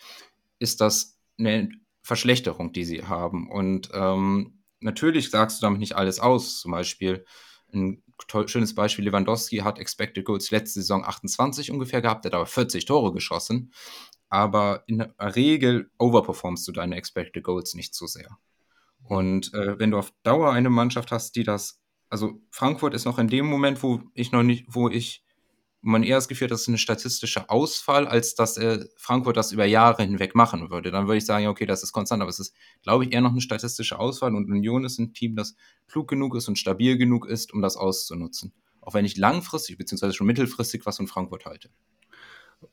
ist 0.59 0.81
das 0.81 1.21
eine 1.39 1.69
Verschlechterung, 2.03 2.73
die 2.73 2.85
sie 2.85 3.05
haben. 3.05 3.49
Und 3.49 3.91
ähm, 3.93 4.65
natürlich 4.81 5.31
sagst 5.31 5.63
du 5.63 5.67
damit 5.67 5.79
nicht 5.79 5.95
alles 5.95 6.19
aus. 6.19 6.63
Zum 6.63 6.73
Beispiel 6.73 7.25
ein 7.73 8.03
schönes 8.47 8.75
Beispiel, 8.75 9.05
Lewandowski 9.05 9.59
hat 9.59 9.79
Expected 9.79 10.25
Goals 10.25 10.51
letzte 10.51 10.81
Saison 10.81 11.05
28 11.05 11.71
ungefähr 11.71 12.03
gehabt, 12.03 12.25
der 12.25 12.31
hat 12.31 12.35
aber 12.35 12.47
40 12.47 12.87
Tore 12.87 13.13
geschossen 13.13 13.73
aber 14.35 14.83
in 14.89 14.99
der 14.99 15.15
Regel 15.37 15.93
overperformst 15.97 16.67
du 16.67 16.73
deine 16.73 16.97
Expected 16.97 17.45
Goals 17.45 17.75
nicht 17.75 17.95
so 17.95 18.09
sehr. 18.09 18.37
Und 19.05 19.55
äh, 19.55 19.79
wenn 19.79 19.93
du 19.93 19.99
auf 19.99 20.13
Dauer 20.25 20.51
eine 20.51 20.71
Mannschaft 20.71 21.13
hast, 21.13 21.37
die 21.37 21.45
das, 21.45 21.81
also 22.11 22.41
Frankfurt 22.51 22.95
ist 22.95 23.05
noch 23.05 23.21
in 23.21 23.29
dem 23.29 23.47
Moment, 23.47 23.81
wo 23.85 24.03
ich 24.13 24.33
noch 24.33 24.43
nicht, 24.43 24.67
wo 24.69 24.89
ich 24.89 25.25
man 25.83 26.03
eher 26.03 26.17
das 26.17 26.27
Gefühl 26.27 26.47
hat, 26.47 26.51
das 26.51 26.63
ist 26.63 26.69
ein 26.69 26.79
statistischer 26.79 27.49
Ausfall, 27.49 28.09
als 28.09 28.35
dass 28.35 28.57
äh, 28.57 28.85
Frankfurt 28.97 29.37
das 29.37 29.53
über 29.53 29.67
Jahre 29.67 30.03
hinweg 30.03 30.35
machen 30.35 30.69
würde. 30.69 30.91
Dann 30.91 31.07
würde 31.07 31.19
ich 31.19 31.27
sagen, 31.27 31.47
okay, 31.47 31.67
das 31.67 31.85
ist 31.85 31.93
konstant, 31.93 32.21
aber 32.21 32.31
es 32.31 32.41
ist, 32.41 32.57
glaube 32.83 33.05
ich, 33.05 33.13
eher 33.13 33.21
noch 33.21 33.35
ein 33.35 33.41
statistischer 33.41 34.01
Ausfall 34.01 34.35
und 34.35 34.51
Union 34.51 34.85
ist 34.85 34.99
ein 34.99 35.13
Team, 35.13 35.37
das 35.37 35.55
klug 35.87 36.09
genug 36.09 36.35
ist 36.35 36.49
und 36.49 36.59
stabil 36.59 36.97
genug 36.97 37.27
ist, 37.27 37.53
um 37.53 37.63
das 37.63 37.77
auszunutzen. 37.77 38.53
Auch 38.81 38.95
wenn 38.95 39.05
ich 39.05 39.17
langfristig, 39.17 39.79
beziehungsweise 39.79 40.15
schon 40.15 40.27
mittelfristig 40.27 40.85
was 40.87 40.97
von 40.97 41.07
Frankfurt 41.07 41.45
halte. 41.45 41.71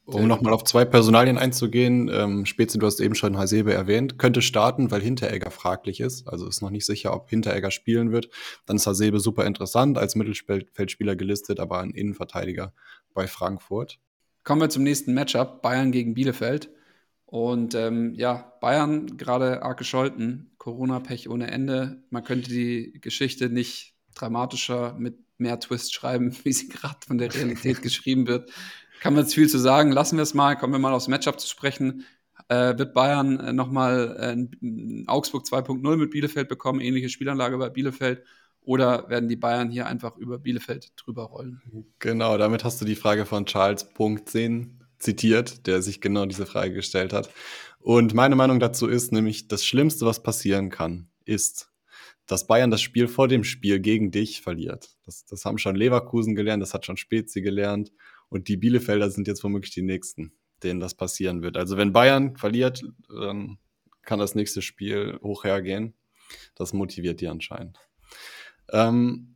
Um 0.06 0.28
nochmal 0.28 0.54
auf 0.54 0.64
zwei 0.64 0.86
Personalien 0.86 1.38
einzugehen, 1.38 2.10
ähm, 2.14 2.46
Spezi, 2.46 2.78
du 2.78 2.86
hast 2.86 3.00
eben 3.00 3.16
schon 3.16 3.38
Hasebe 3.38 3.74
erwähnt, 3.74 4.18
könnte 4.20 4.42
starten, 4.42 4.92
weil 4.92 5.02
Hinteregger 5.02 5.52
fraglich 5.52 6.00
ist. 6.00 6.28
Also 6.28 6.48
ist 6.48 6.62
noch 6.62 6.70
nicht 6.70 6.86
sicher, 6.86 7.14
ob 7.14 7.30
Hinteregger 7.30 7.72
spielen 7.72 8.12
wird. 8.12 8.30
Dann 8.66 8.78
ist 8.78 8.88
Hasebe 8.88 9.20
super 9.20 9.46
interessant, 9.46 9.98
als 9.98 10.16
Mittelfeldspieler 10.16 11.16
gelistet, 11.16 11.60
aber 11.60 11.80
ein 11.80 11.92
Innenverteidiger 11.92 12.74
bei 13.14 13.28
Frankfurt. 13.28 14.00
Kommen 14.44 14.62
wir 14.62 14.70
zum 14.70 14.84
nächsten 14.84 15.14
Matchup, 15.14 15.62
Bayern 15.62 15.92
gegen 15.92 16.14
Bielefeld. 16.14 16.70
Und 17.26 17.76
ähm, 17.76 18.14
ja, 18.16 18.54
Bayern 18.60 19.18
gerade 19.18 19.64
arg 19.64 19.78
gescholten, 19.78 20.52
Corona-Pech 20.58 21.30
ohne 21.30 21.50
Ende. 21.50 22.04
Man 22.10 22.24
könnte 22.24 22.50
die 22.50 23.00
Geschichte 23.00 23.50
nicht 23.50 23.96
dramatischer 24.16 24.96
mit 25.00 25.18
mehr 25.38 25.60
Twist 25.60 25.94
schreiben, 25.94 26.36
wie 26.44 26.54
sie 26.54 26.70
gerade 26.70 26.98
von 27.06 27.18
der 27.18 27.34
Realität 27.34 27.82
geschrieben 27.82 28.28
wird. 28.28 28.52
Kann 29.02 29.16
man 29.16 29.24
jetzt 29.24 29.34
viel 29.34 29.49
zu 29.49 29.58
sagen. 29.58 29.91
Lassen 29.91 30.18
wir 30.18 30.24
es 30.24 30.36
mal. 30.36 30.56
Kommen 30.56 30.74
wir 30.74 30.80
mal 30.80 30.93
aufs 30.93 31.08
Matchup 31.08 31.39
zu 31.39 31.47
sprechen. 31.47 32.06
Äh, 32.49 32.78
wird 32.78 32.93
Bayern 32.93 33.39
äh, 33.39 33.52
nochmal 33.52 34.16
äh, 34.62 35.06
Augsburg 35.08 35.43
2.0 35.43 35.97
mit 35.97 36.12
Bielefeld 36.12 36.47
bekommen, 36.47 36.80
ähnliche 36.80 37.10
Spielanlage 37.10 37.58
bei 37.58 37.70
Bielefeld? 37.70 38.24
Oder 38.62 39.10
werden 39.10 39.28
die 39.28 39.36
Bayern 39.36 39.72
hier 39.72 39.88
einfach 39.88 40.18
über 40.18 40.38
Bielefeld 40.38 40.93
drüber 40.97 41.24
rollen? 41.24 41.62
Genau, 41.97 42.38
damit 42.38 42.64
hast 42.64 42.80
du 42.80 42.86
die 42.86 42.95
Frage 42.95 43.26
von 43.26 43.47
Charles 43.47 43.91
Punkt 43.91 44.30
10 44.30 44.84
zitiert, 44.99 45.66
der 45.66 45.82
sich 45.82 45.99
genau 45.99 46.28
diese 46.28 46.45
Frage 46.45 46.76
gestellt 46.76 47.12
hat. 47.12 47.32
Und 47.80 48.14
meine 48.14 48.36
Meinung 48.36 48.60
dazu 48.60 48.88
ist 48.88 49.12
nämlich, 49.12 49.47
das 49.47 49.66
Schlimmste, 49.66 50.06
was 50.06 50.22
passieren 50.22 50.70
kann, 50.70 51.10
ist, 51.26 51.72
dass 52.28 52.45
Bayern 52.45 52.70
das 52.70 52.82
Spiel 52.82 53.08
vor 53.08 53.28
dem 53.28 53.43
Spiel 53.43 53.80
gegen 53.80 54.12
dich 54.12 54.41
verliert. 54.41 54.95
Das, 55.06 55.26
das 55.26 55.43
haben 55.43 55.58
schon 55.58 55.76
Leverkusen 55.76 56.36
gelernt, 56.36 56.62
das 56.62 56.76
hat 56.76 56.86
schon 56.86 56.97
Spezi 56.97 57.41
gelernt. 57.41 57.91
Und 58.32 58.48
die 58.48 58.56
Bielefelder 58.56 59.12
sind 59.12 59.28
jetzt 59.28 59.44
womöglich 59.44 59.74
die 59.74 59.82
Nächsten, 59.82 60.32
denen 60.64 60.80
das 60.80 60.96
passieren 60.96 61.42
wird. 61.42 61.58
Also 61.58 61.76
wenn 61.76 61.92
Bayern 61.92 62.38
verliert, 62.38 62.82
dann 63.10 63.58
kann 64.04 64.20
das 64.20 64.36
nächste 64.36 64.62
Spiel 64.62 65.20
hoch 65.22 65.44
hergehen. 65.44 65.94
Das 66.56 66.72
motiviert 66.72 67.20
die 67.20 67.28
anscheinend. 67.28 67.78
Ähm, 68.70 69.36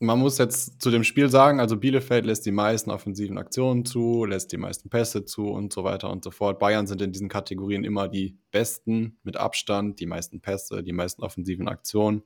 man 0.00 0.18
muss 0.18 0.38
jetzt 0.38 0.82
zu 0.82 0.90
dem 0.90 1.04
Spiel 1.04 1.28
sagen, 1.28 1.60
also 1.60 1.76
Bielefeld 1.76 2.26
lässt 2.26 2.46
die 2.46 2.52
meisten 2.52 2.90
offensiven 2.90 3.38
Aktionen 3.38 3.84
zu, 3.84 4.24
lässt 4.24 4.50
die 4.50 4.56
meisten 4.56 4.90
Pässe 4.90 5.24
zu 5.24 5.48
und 5.48 5.72
so 5.72 5.84
weiter 5.84 6.10
und 6.10 6.24
so 6.24 6.32
fort. 6.32 6.58
Bayern 6.58 6.88
sind 6.88 7.00
in 7.02 7.12
diesen 7.12 7.28
Kategorien 7.28 7.84
immer 7.84 8.08
die 8.08 8.38
besten 8.50 9.18
mit 9.22 9.36
Abstand, 9.36 10.00
die 10.00 10.06
meisten 10.06 10.40
Pässe, 10.40 10.82
die 10.82 10.92
meisten 10.92 11.22
offensiven 11.22 11.68
Aktionen. 11.68 12.24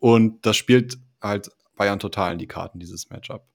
Und 0.00 0.44
das 0.46 0.56
spielt 0.56 0.98
halt 1.22 1.50
Bayern 1.76 2.00
total 2.00 2.32
in 2.32 2.38
die 2.38 2.48
Karten, 2.48 2.80
dieses 2.80 3.08
Matchup. 3.10 3.46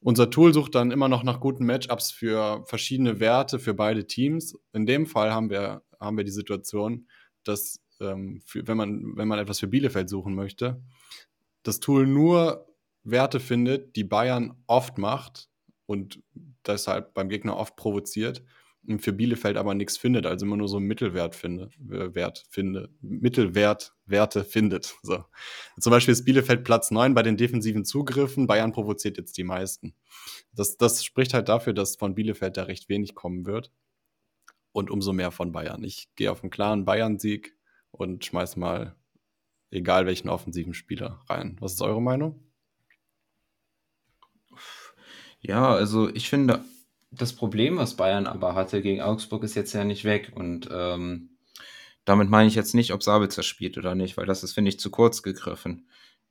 Unser 0.00 0.30
Tool 0.30 0.54
sucht 0.54 0.74
dann 0.74 0.90
immer 0.90 1.08
noch 1.08 1.24
nach 1.24 1.40
guten 1.40 1.66
Matchups 1.66 2.10
für 2.10 2.64
verschiedene 2.66 3.18
Werte 3.20 3.58
für 3.58 3.74
beide 3.74 4.06
Teams. 4.06 4.56
In 4.72 4.86
dem 4.86 5.06
Fall 5.06 5.32
haben 5.32 5.50
wir, 5.50 5.82
haben 5.98 6.16
wir 6.16 6.24
die 6.24 6.30
Situation, 6.30 7.08
dass 7.42 7.80
ähm, 8.00 8.40
für, 8.44 8.66
wenn, 8.68 8.76
man, 8.76 9.16
wenn 9.16 9.28
man 9.28 9.38
etwas 9.38 9.58
für 9.58 9.66
Bielefeld 9.66 10.08
suchen 10.08 10.34
möchte, 10.34 10.80
das 11.62 11.80
Tool 11.80 12.06
nur 12.06 12.66
Werte 13.02 13.40
findet, 13.40 13.96
die 13.96 14.04
Bayern 14.04 14.62
oft 14.66 14.98
macht 14.98 15.48
und 15.86 16.22
deshalb 16.66 17.14
beim 17.14 17.28
Gegner 17.28 17.56
oft 17.56 17.76
provoziert 17.76 18.44
und 18.86 19.02
für 19.02 19.12
Bielefeld 19.12 19.56
aber 19.56 19.74
nichts 19.74 19.96
findet, 19.96 20.26
also 20.26 20.46
immer 20.46 20.56
nur 20.56 20.68
so 20.68 20.76
einen 20.76 20.86
Mittelwert 20.86 21.34
finde, 21.34 21.70
äh, 21.90 22.14
Wert 22.14 22.44
finde, 22.50 22.90
Mittelwert 23.00 23.94
Werte 24.08 24.44
findet. 24.44 24.96
So. 25.02 25.24
Zum 25.78 25.90
Beispiel 25.90 26.12
ist 26.12 26.24
Bielefeld 26.24 26.64
Platz 26.64 26.90
9 26.90 27.14
bei 27.14 27.22
den 27.22 27.36
defensiven 27.36 27.84
Zugriffen, 27.84 28.46
Bayern 28.46 28.72
provoziert 28.72 29.16
jetzt 29.16 29.36
die 29.36 29.44
meisten. 29.44 29.94
Das, 30.52 30.76
das 30.76 31.04
spricht 31.04 31.34
halt 31.34 31.48
dafür, 31.48 31.72
dass 31.72 31.96
von 31.96 32.14
Bielefeld 32.14 32.56
da 32.56 32.64
recht 32.64 32.88
wenig 32.88 33.14
kommen 33.14 33.46
wird 33.46 33.72
und 34.72 34.90
umso 34.90 35.12
mehr 35.12 35.30
von 35.30 35.52
Bayern. 35.52 35.84
Ich 35.84 36.08
gehe 36.16 36.30
auf 36.30 36.42
einen 36.42 36.50
klaren 36.50 36.84
Bayern-Sieg 36.84 37.56
und 37.90 38.24
schmeiß 38.24 38.56
mal 38.56 38.96
egal 39.70 40.06
welchen 40.06 40.28
offensiven 40.28 40.74
Spieler 40.74 41.20
rein. 41.28 41.56
Was 41.60 41.74
ist 41.74 41.82
eure 41.82 42.02
Meinung? 42.02 42.42
Ja, 45.40 45.72
also 45.72 46.08
ich 46.08 46.28
finde, 46.28 46.64
das 47.10 47.32
Problem, 47.32 47.76
was 47.76 47.94
Bayern 47.94 48.26
aber 48.26 48.54
hatte 48.54 48.82
gegen 48.82 49.00
Augsburg, 49.00 49.44
ist 49.44 49.54
jetzt 49.54 49.72
ja 49.72 49.84
nicht 49.84 50.04
weg. 50.04 50.32
Und 50.34 50.68
ähm, 50.70 51.37
damit 52.08 52.30
meine 52.30 52.48
ich 52.48 52.54
jetzt 52.54 52.74
nicht, 52.74 52.92
ob 52.92 53.02
Sabitzer 53.02 53.42
spielt 53.42 53.76
oder 53.76 53.94
nicht, 53.94 54.16
weil 54.16 54.26
das 54.26 54.42
ist, 54.42 54.52
finde 54.52 54.70
ich, 54.70 54.80
zu 54.80 54.90
kurz 54.90 55.22
gegriffen. 55.22 55.88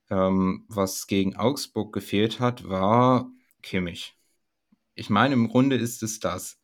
Ähm, 0.09 0.65
was 0.67 1.07
gegen 1.07 1.35
Augsburg 1.35 1.93
gefehlt 1.93 2.39
hat, 2.39 2.67
war 2.67 3.29
Kimmich. 3.61 4.15
Ich 4.95 5.09
meine, 5.09 5.35
im 5.35 5.49
Grunde 5.49 5.75
ist 5.75 6.01
es 6.01 6.19
das. 6.19 6.59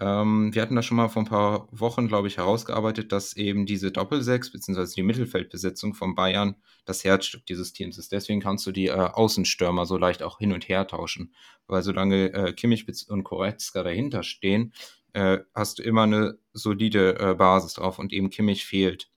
Ähm, 0.00 0.54
wir 0.54 0.62
hatten 0.62 0.76
da 0.76 0.82
schon 0.82 0.96
mal 0.96 1.08
vor 1.08 1.22
ein 1.22 1.28
paar 1.28 1.68
Wochen, 1.72 2.06
glaube 2.08 2.28
ich, 2.28 2.36
herausgearbeitet, 2.36 3.10
dass 3.10 3.36
eben 3.36 3.66
diese 3.66 3.90
Doppelsechs 3.90 4.52
bzw. 4.52 4.86
die 4.94 5.02
Mittelfeldbesetzung 5.02 5.92
von 5.94 6.14
Bayern 6.14 6.54
das 6.84 7.04
Herzstück 7.04 7.44
dieses 7.46 7.72
Teams 7.72 7.98
ist. 7.98 8.12
Deswegen 8.12 8.40
kannst 8.40 8.66
du 8.66 8.72
die 8.72 8.86
äh, 8.86 8.92
Außenstürmer 8.92 9.86
so 9.86 9.98
leicht 9.98 10.22
auch 10.22 10.38
hin 10.38 10.52
und 10.52 10.68
her 10.68 10.86
tauschen. 10.86 11.34
Weil 11.66 11.82
solange 11.82 12.32
äh, 12.32 12.52
Kimmich 12.52 12.86
und 13.08 13.24
Koretzka 13.24 13.82
dahinter 13.82 14.22
stehen, 14.22 14.72
äh, 15.18 15.44
hast 15.52 15.80
du 15.80 15.82
immer 15.82 16.04
eine 16.04 16.38
solide 16.52 17.18
äh, 17.18 17.34
Basis 17.34 17.74
drauf 17.74 17.98
und 17.98 18.12
eben 18.12 18.30
Kimmich 18.30 18.64
fehlt. 18.64 19.10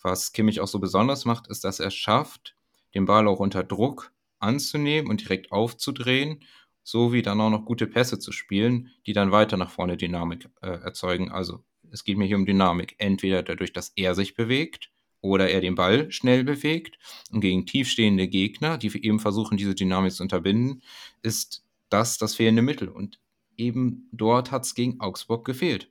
Was 0.00 0.32
Kimmich 0.32 0.60
auch 0.60 0.68
so 0.68 0.78
besonders 0.78 1.24
macht, 1.24 1.48
ist, 1.48 1.64
dass 1.64 1.80
er 1.80 1.90
schafft, 1.90 2.54
den 2.94 3.06
Ball 3.06 3.26
auch 3.26 3.40
unter 3.40 3.64
Druck 3.64 4.12
anzunehmen 4.38 5.10
und 5.10 5.22
direkt 5.22 5.50
aufzudrehen 5.50 6.44
sowie 6.84 7.22
dann 7.22 7.40
auch 7.40 7.50
noch 7.50 7.64
gute 7.64 7.86
Pässe 7.86 8.18
zu 8.18 8.30
spielen, 8.32 8.90
die 9.06 9.12
dann 9.12 9.32
weiter 9.32 9.56
nach 9.56 9.70
vorne 9.70 9.96
Dynamik 9.96 10.48
äh, 10.62 10.68
erzeugen. 10.68 11.30
Also 11.30 11.64
es 11.90 12.04
geht 12.04 12.18
mir 12.18 12.26
hier 12.26 12.36
um 12.36 12.46
Dynamik. 12.46 12.94
Entweder 12.98 13.42
dadurch, 13.42 13.72
dass 13.72 13.92
er 13.96 14.14
sich 14.14 14.34
bewegt 14.34 14.90
oder 15.20 15.48
er 15.50 15.60
den 15.60 15.74
Ball 15.74 16.10
schnell 16.12 16.44
bewegt. 16.44 16.98
Und 17.30 17.40
gegen 17.40 17.66
tiefstehende 17.66 18.28
Gegner, 18.28 18.78
die 18.78 18.88
eben 19.04 19.20
versuchen, 19.20 19.56
diese 19.56 19.74
Dynamik 19.74 20.12
zu 20.12 20.22
unterbinden, 20.22 20.82
ist 21.22 21.64
das 21.88 22.18
das 22.18 22.34
fehlende 22.34 22.62
Mittel. 22.62 22.88
Und 22.88 23.20
eben 23.56 24.08
dort 24.12 24.50
hat 24.50 24.64
es 24.64 24.74
gegen 24.74 25.00
Augsburg 25.00 25.44
gefehlt. 25.44 25.90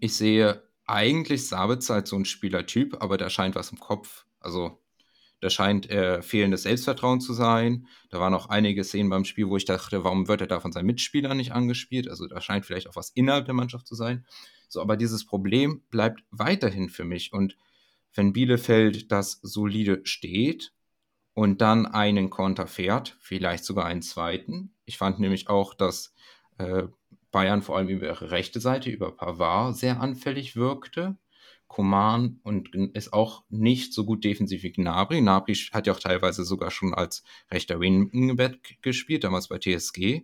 Ich 0.00 0.14
sehe 0.16 0.62
eigentlich 0.86 1.48
Sabitzer 1.48 1.94
als 1.94 2.10
so 2.10 2.16
ein 2.16 2.24
Spielertyp, 2.24 3.02
aber 3.02 3.16
da 3.16 3.30
scheint 3.30 3.54
was 3.54 3.70
im 3.70 3.78
Kopf. 3.78 4.26
Also 4.40 4.80
da 5.40 5.50
scheint 5.50 5.90
äh, 5.90 6.22
fehlendes 6.22 6.62
Selbstvertrauen 6.62 7.20
zu 7.20 7.32
sein. 7.32 7.86
Da 8.10 8.18
waren 8.18 8.34
auch 8.34 8.48
einige 8.48 8.82
Szenen 8.84 9.10
beim 9.10 9.24
Spiel, 9.24 9.48
wo 9.48 9.56
ich 9.56 9.64
dachte, 9.64 10.04
warum 10.04 10.28
wird 10.28 10.40
er 10.40 10.46
da 10.46 10.60
von 10.60 10.72
seinen 10.72 10.86
Mitspielern 10.86 11.36
nicht 11.36 11.52
angespielt? 11.52 12.08
Also 12.08 12.26
da 12.26 12.40
scheint 12.40 12.64
vielleicht 12.66 12.88
auch 12.88 12.96
was 12.96 13.10
innerhalb 13.10 13.44
der 13.44 13.54
Mannschaft 13.54 13.86
zu 13.86 13.94
sein. 13.94 14.26
So, 14.68 14.80
aber 14.80 14.96
dieses 14.96 15.24
Problem 15.26 15.82
bleibt 15.90 16.24
weiterhin 16.30 16.88
für 16.88 17.04
mich. 17.04 17.32
Und 17.32 17.56
wenn 18.14 18.32
Bielefeld 18.32 19.12
das 19.12 19.38
solide 19.42 20.00
steht 20.04 20.72
und 21.34 21.60
dann 21.60 21.86
einen 21.86 22.30
Konter 22.30 22.66
fährt, 22.66 23.16
vielleicht 23.20 23.64
sogar 23.64 23.84
einen 23.84 24.02
zweiten. 24.02 24.74
Ich 24.84 24.96
fand 24.98 25.18
nämlich 25.20 25.48
auch, 25.48 25.74
dass 25.74 26.14
äh, 26.58 26.84
Bayern 27.30 27.62
vor 27.62 27.76
allem 27.76 27.88
über 27.88 28.06
ihre 28.06 28.30
rechte 28.30 28.60
Seite, 28.60 28.90
über 28.90 29.10
Pavard, 29.10 29.76
sehr 29.76 30.00
anfällig 30.00 30.56
wirkte. 30.56 31.16
Koman 31.66 32.38
und 32.44 32.74
ist 32.94 33.12
auch 33.12 33.42
nicht 33.48 33.92
so 33.92 34.04
gut 34.04 34.22
defensiv 34.22 34.62
wie 34.62 34.70
Gnabry. 34.70 35.20
Gnabry 35.20 35.54
hat 35.72 35.88
ja 35.88 35.92
auch 35.92 35.98
teilweise 35.98 36.44
sogar 36.44 36.70
schon 36.70 36.94
als 36.94 37.24
rechter 37.50 37.80
Wingback 37.80 38.78
gespielt, 38.82 39.24
damals 39.24 39.48
bei 39.48 39.58
TSG. 39.58 40.22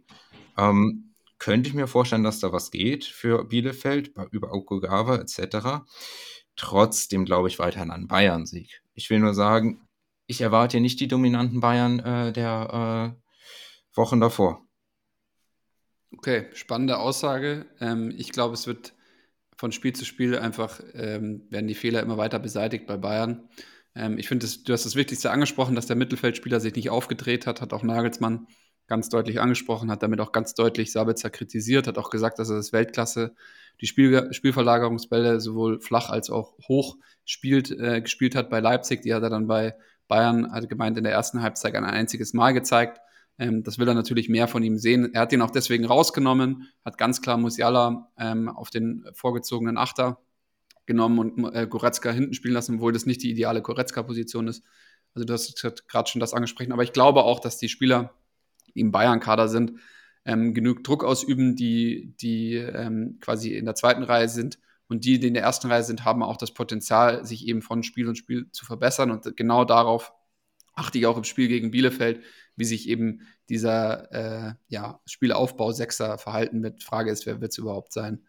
Ähm, 0.57 1.14
könnte 1.39 1.68
ich 1.68 1.74
mir 1.74 1.89
vorstellen, 1.89 2.22
dass 2.22 2.39
da 2.39 2.53
was 2.53 2.70
geht 2.70 3.05
für 3.05 3.45
Bielefeld, 3.45 4.12
über 4.31 4.53
Okugawa 4.53 5.16
etc. 5.16 5.83
Trotzdem 6.55 7.24
glaube 7.24 7.49
ich 7.49 7.59
weiterhin 7.59 7.91
an 7.91 8.07
Bayern-Sieg. 8.07 8.83
Ich 8.95 9.11
will 9.11 9.18
nur 9.18 9.35
sagen, 9.35 9.89
ich 10.26 10.43
erwarte 10.43 10.78
nicht 10.78 11.01
die 11.01 11.09
dominanten 11.09 11.59
Bayern 11.61 11.99
äh, 11.99 12.33
der 12.33 13.16
äh, 13.16 13.97
Wochen 13.97 14.20
davor. 14.20 14.64
Okay, 16.20 16.48
spannende 16.52 16.98
Aussage. 16.98 17.64
Ähm, 17.80 18.12
ich 18.14 18.30
glaube, 18.30 18.52
es 18.52 18.66
wird 18.66 18.92
von 19.56 19.72
Spiel 19.72 19.94
zu 19.94 20.04
Spiel 20.04 20.38
einfach 20.38 20.78
ähm, 20.92 21.46
werden 21.48 21.66
die 21.66 21.74
Fehler 21.74 22.02
immer 22.02 22.18
weiter 22.18 22.38
beseitigt 22.38 22.86
bei 22.86 22.98
Bayern. 22.98 23.48
Ähm, 23.94 24.18
ich 24.18 24.28
finde, 24.28 24.46
du 24.46 24.72
hast 24.74 24.84
das 24.84 24.96
Wichtigste 24.96 25.30
angesprochen, 25.30 25.74
dass 25.74 25.86
der 25.86 25.96
Mittelfeldspieler 25.96 26.60
sich 26.60 26.74
nicht 26.74 26.90
aufgedreht 26.90 27.46
hat, 27.46 27.62
hat 27.62 27.72
auch 27.72 27.82
Nagelsmann 27.82 28.48
ganz 28.86 29.08
deutlich 29.08 29.40
angesprochen, 29.40 29.90
hat 29.90 30.02
damit 30.02 30.20
auch 30.20 30.32
ganz 30.32 30.52
deutlich 30.52 30.92
Sabitzer 30.92 31.30
kritisiert, 31.30 31.86
hat 31.86 31.96
auch 31.96 32.10
gesagt, 32.10 32.38
dass 32.38 32.50
er 32.50 32.56
das 32.56 32.74
Weltklasse, 32.74 33.34
die 33.80 33.86
Spiel, 33.86 34.28
Spielverlagerungsbälle 34.30 35.40
sowohl 35.40 35.80
flach 35.80 36.10
als 36.10 36.28
auch 36.28 36.58
hoch 36.68 36.98
spielt, 37.24 37.70
äh, 37.70 38.02
gespielt 38.02 38.34
hat 38.34 38.50
bei 38.50 38.60
Leipzig. 38.60 39.00
Die 39.00 39.14
hat 39.14 39.22
er 39.22 39.30
dann 39.30 39.46
bei 39.46 39.74
Bayern, 40.06 40.52
hat 40.52 40.68
gemeint, 40.68 40.98
in 40.98 41.04
der 41.04 41.14
ersten 41.14 41.40
Halbzeit 41.40 41.74
ein 41.74 41.84
einziges 41.84 42.34
Mal 42.34 42.52
gezeigt. 42.52 43.00
Ähm, 43.41 43.64
das 43.64 43.78
will 43.78 43.88
er 43.88 43.95
natürlich 43.95 44.28
mehr 44.28 44.47
von 44.47 44.62
ihm 44.62 44.78
sehen. 44.78 45.14
Er 45.14 45.22
hat 45.22 45.32
ihn 45.32 45.43
auch 45.43 45.51
deswegen 45.51 45.86
rausgenommen, 45.86 46.68
hat 46.84 46.99
ganz 46.99 47.22
klar 47.22 47.38
Musiala 47.38 48.12
ähm, 48.18 48.51
auf 48.51 48.68
den 48.68 49.07
vorgezogenen 49.14 49.78
Achter 49.78 50.20
genommen 50.84 51.18
und 51.18 51.55
äh, 51.55 51.66
Goretzka 51.66 52.11
hinten 52.11 52.34
spielen 52.34 52.55
lassen, 52.55 52.76
obwohl 52.76 52.93
das 52.93 53.07
nicht 53.07 53.22
die 53.22 53.30
ideale 53.30 53.62
Goretzka-Position 53.62 54.47
ist. 54.47 54.62
Also 55.14 55.24
du 55.24 55.32
hast 55.32 55.88
gerade 55.88 56.11
schon 56.11 56.20
das 56.20 56.34
angesprochen. 56.34 56.72
Aber 56.72 56.82
ich 56.82 56.93
glaube 56.93 57.24
auch, 57.24 57.41
dass 57.41 57.57
die 57.57 57.70
Spieler, 57.70 58.14
die 58.74 58.80
im 58.80 58.93
Bayern-Kader 58.93 59.49
sind, 59.49 59.72
ähm, 60.26 60.53
genug 60.53 60.84
Druck 60.84 61.03
ausüben, 61.03 61.57
die, 61.57 62.14
die 62.20 62.57
ähm, 62.57 63.18
quasi 63.20 63.55
in 63.55 63.64
der 63.64 63.74
zweiten 63.74 64.03
Reihe 64.03 64.28
sind. 64.28 64.59
Und 64.86 65.05
die, 65.05 65.18
die 65.18 65.28
in 65.28 65.34
der 65.34 65.45
ersten 65.45 65.68
Reihe 65.68 65.82
sind, 65.82 66.05
haben 66.05 66.22
auch 66.22 66.36
das 66.36 66.53
Potenzial, 66.53 67.24
sich 67.24 67.47
eben 67.47 67.62
von 67.62 67.82
Spiel 67.84 68.07
und 68.07 68.18
Spiel 68.18 68.51
zu 68.51 68.66
verbessern. 68.66 69.11
Und 69.11 69.36
genau 69.36 69.64
darauf 69.64 70.12
achte 70.74 70.98
ich 70.98 71.06
auch 71.06 71.16
im 71.16 71.24
Spiel 71.24 71.48
gegen 71.48 71.70
Bielefeld, 71.70 72.22
wie 72.56 72.64
sich 72.64 72.88
eben 72.88 73.20
dieser 73.48 74.12
äh, 74.12 74.54
ja, 74.68 75.00
Spielaufbau 75.06 75.72
Sechser 75.72 76.18
verhalten 76.18 76.62
wird. 76.62 76.82
Frage 76.82 77.10
ist, 77.10 77.26
wer 77.26 77.40
wird 77.40 77.52
es 77.52 77.58
überhaupt 77.58 77.92
sein? 77.92 78.22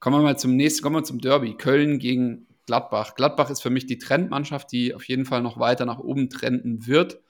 Kommen 0.00 0.18
wir 0.18 0.22
mal 0.22 0.38
zum 0.38 0.56
nächsten, 0.56 0.82
kommen 0.82 0.96
wir 0.96 1.04
zum 1.04 1.20
Derby. 1.20 1.56
Köln 1.56 1.98
gegen 1.98 2.46
Gladbach. 2.66 3.14
Gladbach 3.14 3.50
ist 3.50 3.62
für 3.62 3.70
mich 3.70 3.86
die 3.86 3.98
Trendmannschaft, 3.98 4.72
die 4.72 4.94
auf 4.94 5.04
jeden 5.04 5.24
Fall 5.24 5.42
noch 5.42 5.58
weiter 5.58 5.86
nach 5.86 5.98
oben 5.98 6.30
trenden 6.30 6.86
wird. 6.86 7.20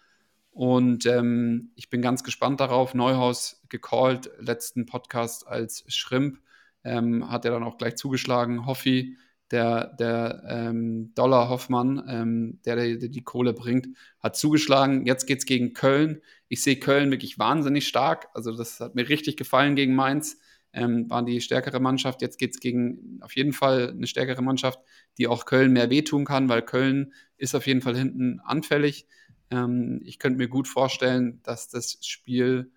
Und 0.51 1.05
ähm, 1.07 1.73
ich 1.75 1.91
bin 1.91 2.01
ganz 2.01 2.23
gespannt 2.23 2.61
darauf. 2.61 2.95
Neuhaus 2.95 3.63
gecallt, 3.69 4.31
letzten 4.39 4.87
Podcast 4.87 5.47
als 5.47 5.85
Schrimp, 5.89 6.39
ähm, 6.85 7.31
hat 7.31 7.45
er 7.45 7.51
dann 7.51 7.65
auch 7.65 7.77
gleich 7.77 7.97
zugeschlagen. 7.97 8.67
Hoffi, 8.67 9.17
der, 9.51 9.95
der 9.99 10.43
ähm, 10.49 11.15
Dollar 11.15 11.49
Hoffmann, 11.49 12.03
ähm, 12.09 12.61
der, 12.65 12.77
der, 12.77 13.09
die 13.09 13.23
Kohle 13.23 13.53
bringt, 13.53 13.89
hat 14.21 14.37
zugeschlagen. 14.37 15.07
Jetzt 15.07 15.27
geht 15.27 15.39
es 15.39 15.47
gegen 15.47 15.75
Köln. 15.75 16.23
Ich 16.49 16.63
sehe 16.63 16.77
Köln 16.77 17.11
wirklich 17.11 17.39
wahnsinnig 17.39 17.87
stark. 17.87 18.29
Also 18.35 18.57
das 18.57 18.81
hat 18.81 18.95
mir 18.95 19.09
richtig 19.09 19.37
gefallen 19.37 19.77
gegen 19.77 19.95
Mainz. 19.95 20.39
Ähm, 20.73 21.09
waren 21.09 21.27
die 21.27 21.41
stärkere 21.41 21.79
Mannschaft. 21.79 22.21
Jetzt 22.21 22.39
geht 22.39 22.55
es 22.55 22.61
gegen 22.61 23.21
auf 23.23 23.37
jeden 23.37 23.53
Fall 23.53 23.91
eine 23.91 24.09
stärkere 24.09 24.43
Mannschaft, 24.43 24.81
die 25.19 25.29
auch 25.29 25.45
Köln 25.47 25.73
mehr 25.73 25.89
wehtun 25.91 26.25
kann, 26.25 26.49
weil 26.49 26.63
Köln 26.63 27.13
ist 27.37 27.55
auf 27.55 27.67
jeden 27.67 27.81
Fall 27.81 27.97
hinten 27.97 28.41
anfällig. 28.41 29.07
Ähm, 29.51 30.01
ich 30.05 30.19
könnte 30.19 30.39
mir 30.39 30.49
gut 30.49 30.67
vorstellen, 30.67 31.41
dass 31.45 31.69
das 31.69 31.99
Spiel 32.05 32.73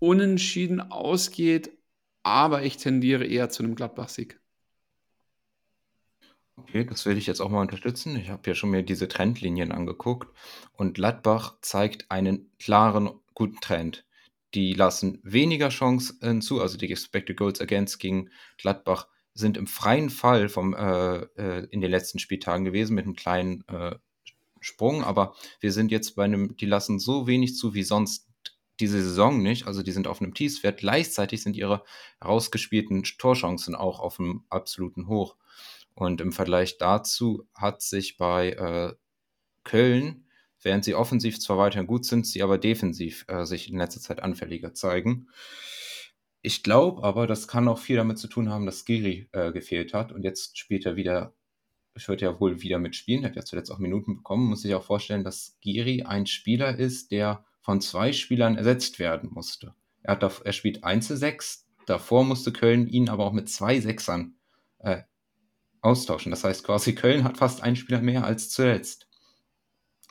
unentschieden 0.00 0.80
ausgeht, 0.80 1.70
aber 2.22 2.62
ich 2.62 2.76
tendiere 2.76 3.24
eher 3.26 3.50
zu 3.50 3.62
einem 3.62 3.74
Gladbach-Sieg. 3.74 4.40
Okay, 6.56 6.84
das 6.84 7.04
will 7.04 7.18
ich 7.18 7.26
jetzt 7.26 7.40
auch 7.40 7.48
mal 7.50 7.60
unterstützen. 7.60 8.16
Ich 8.16 8.30
habe 8.30 8.48
ja 8.48 8.54
schon 8.54 8.70
mir 8.70 8.82
diese 8.82 9.08
Trendlinien 9.08 9.72
angeguckt 9.72 10.28
und 10.72 10.94
Gladbach 10.94 11.56
zeigt 11.62 12.10
einen 12.10 12.50
klaren, 12.58 13.10
guten 13.34 13.60
Trend. 13.60 14.04
Die 14.54 14.72
lassen 14.72 15.18
weniger 15.24 15.70
Chancen 15.70 16.40
zu, 16.42 16.60
also 16.60 16.78
die 16.78 16.90
Expected 16.90 17.36
Goals 17.36 17.60
Against 17.60 17.98
gegen 17.98 18.30
Gladbach 18.56 19.08
sind 19.34 19.56
im 19.56 19.66
freien 19.66 20.10
Fall 20.10 20.48
vom, 20.48 20.74
äh, 20.74 21.22
äh, 21.36 21.66
in 21.70 21.80
den 21.80 21.90
letzten 21.90 22.20
Spieltagen 22.20 22.64
gewesen 22.64 22.94
mit 22.94 23.04
einem 23.04 23.16
kleinen 23.16 23.66
äh, 23.66 23.96
Sprung, 24.60 25.02
aber 25.02 25.34
wir 25.60 25.72
sind 25.72 25.90
jetzt 25.90 26.14
bei 26.14 26.24
einem, 26.24 26.56
die 26.56 26.66
lassen 26.66 27.00
so 27.00 27.26
wenig 27.26 27.56
zu 27.56 27.74
wie 27.74 27.82
sonst 27.82 28.28
diese 28.80 29.02
Saison 29.02 29.42
nicht. 29.42 29.66
Also 29.66 29.82
die 29.82 29.92
sind 29.92 30.06
auf 30.06 30.20
einem 30.20 30.34
Tiefswert. 30.34 30.78
Gleichzeitig 30.78 31.42
sind 31.42 31.56
ihre 31.56 31.84
herausgespielten 32.20 33.02
Torchancen 33.18 33.74
auch 33.74 34.00
auf 34.00 34.18
einem 34.18 34.44
absoluten 34.48 35.06
Hoch. 35.06 35.36
Und 35.94 36.20
im 36.20 36.32
Vergleich 36.32 36.78
dazu 36.78 37.46
hat 37.54 37.82
sich 37.82 38.16
bei 38.16 38.50
äh, 38.50 38.94
Köln, 39.62 40.26
während 40.60 40.84
sie 40.84 40.94
offensiv 40.94 41.40
zwar 41.40 41.58
weiterhin 41.58 41.86
gut 41.86 42.04
sind, 42.04 42.26
sie 42.26 42.42
aber 42.42 42.58
defensiv 42.58 43.24
äh, 43.28 43.44
sich 43.44 43.70
in 43.70 43.78
letzter 43.78 44.00
Zeit 44.00 44.22
anfälliger 44.22 44.74
zeigen. 44.74 45.28
Ich 46.42 46.62
glaube 46.62 47.02
aber, 47.04 47.26
das 47.26 47.48
kann 47.48 47.68
auch 47.68 47.78
viel 47.78 47.96
damit 47.96 48.18
zu 48.18 48.28
tun 48.28 48.50
haben, 48.50 48.66
dass 48.66 48.84
Giri 48.84 49.28
äh, 49.32 49.52
gefehlt 49.52 49.94
hat 49.94 50.12
und 50.12 50.24
jetzt 50.24 50.58
spielt 50.58 50.84
er 50.84 50.96
wieder 50.96 51.34
ich 51.96 52.08
würde 52.08 52.24
ja 52.24 52.40
wohl 52.40 52.60
wieder 52.62 52.78
mitspielen, 52.78 53.24
hat 53.24 53.36
ja 53.36 53.44
zuletzt 53.44 53.70
auch 53.70 53.78
Minuten 53.78 54.16
bekommen, 54.16 54.48
muss 54.48 54.62
sich 54.62 54.74
auch 54.74 54.82
vorstellen, 54.82 55.24
dass 55.24 55.56
Giri 55.60 56.02
ein 56.02 56.26
Spieler 56.26 56.76
ist, 56.76 57.12
der 57.12 57.44
von 57.60 57.80
zwei 57.80 58.12
Spielern 58.12 58.56
ersetzt 58.56 58.98
werden 58.98 59.30
musste. 59.32 59.74
Er, 60.02 60.12
hat 60.14 60.42
er 60.44 60.52
spielt 60.52 60.84
Einzelsechs, 60.84 61.66
davor 61.86 62.24
musste 62.24 62.52
Köln 62.52 62.88
ihn 62.88 63.08
aber 63.08 63.24
auch 63.24 63.32
mit 63.32 63.48
zwei 63.48 63.80
Sechsern 63.80 64.34
äh, 64.80 65.02
austauschen. 65.84 66.30
Das 66.30 66.44
heißt 66.44 66.64
quasi, 66.64 66.94
Köln 66.94 67.24
hat 67.24 67.38
fast 67.38 67.62
einen 67.62 67.76
Spieler 67.76 68.00
mehr 68.00 68.24
als 68.24 68.50
zuletzt. 68.50 69.06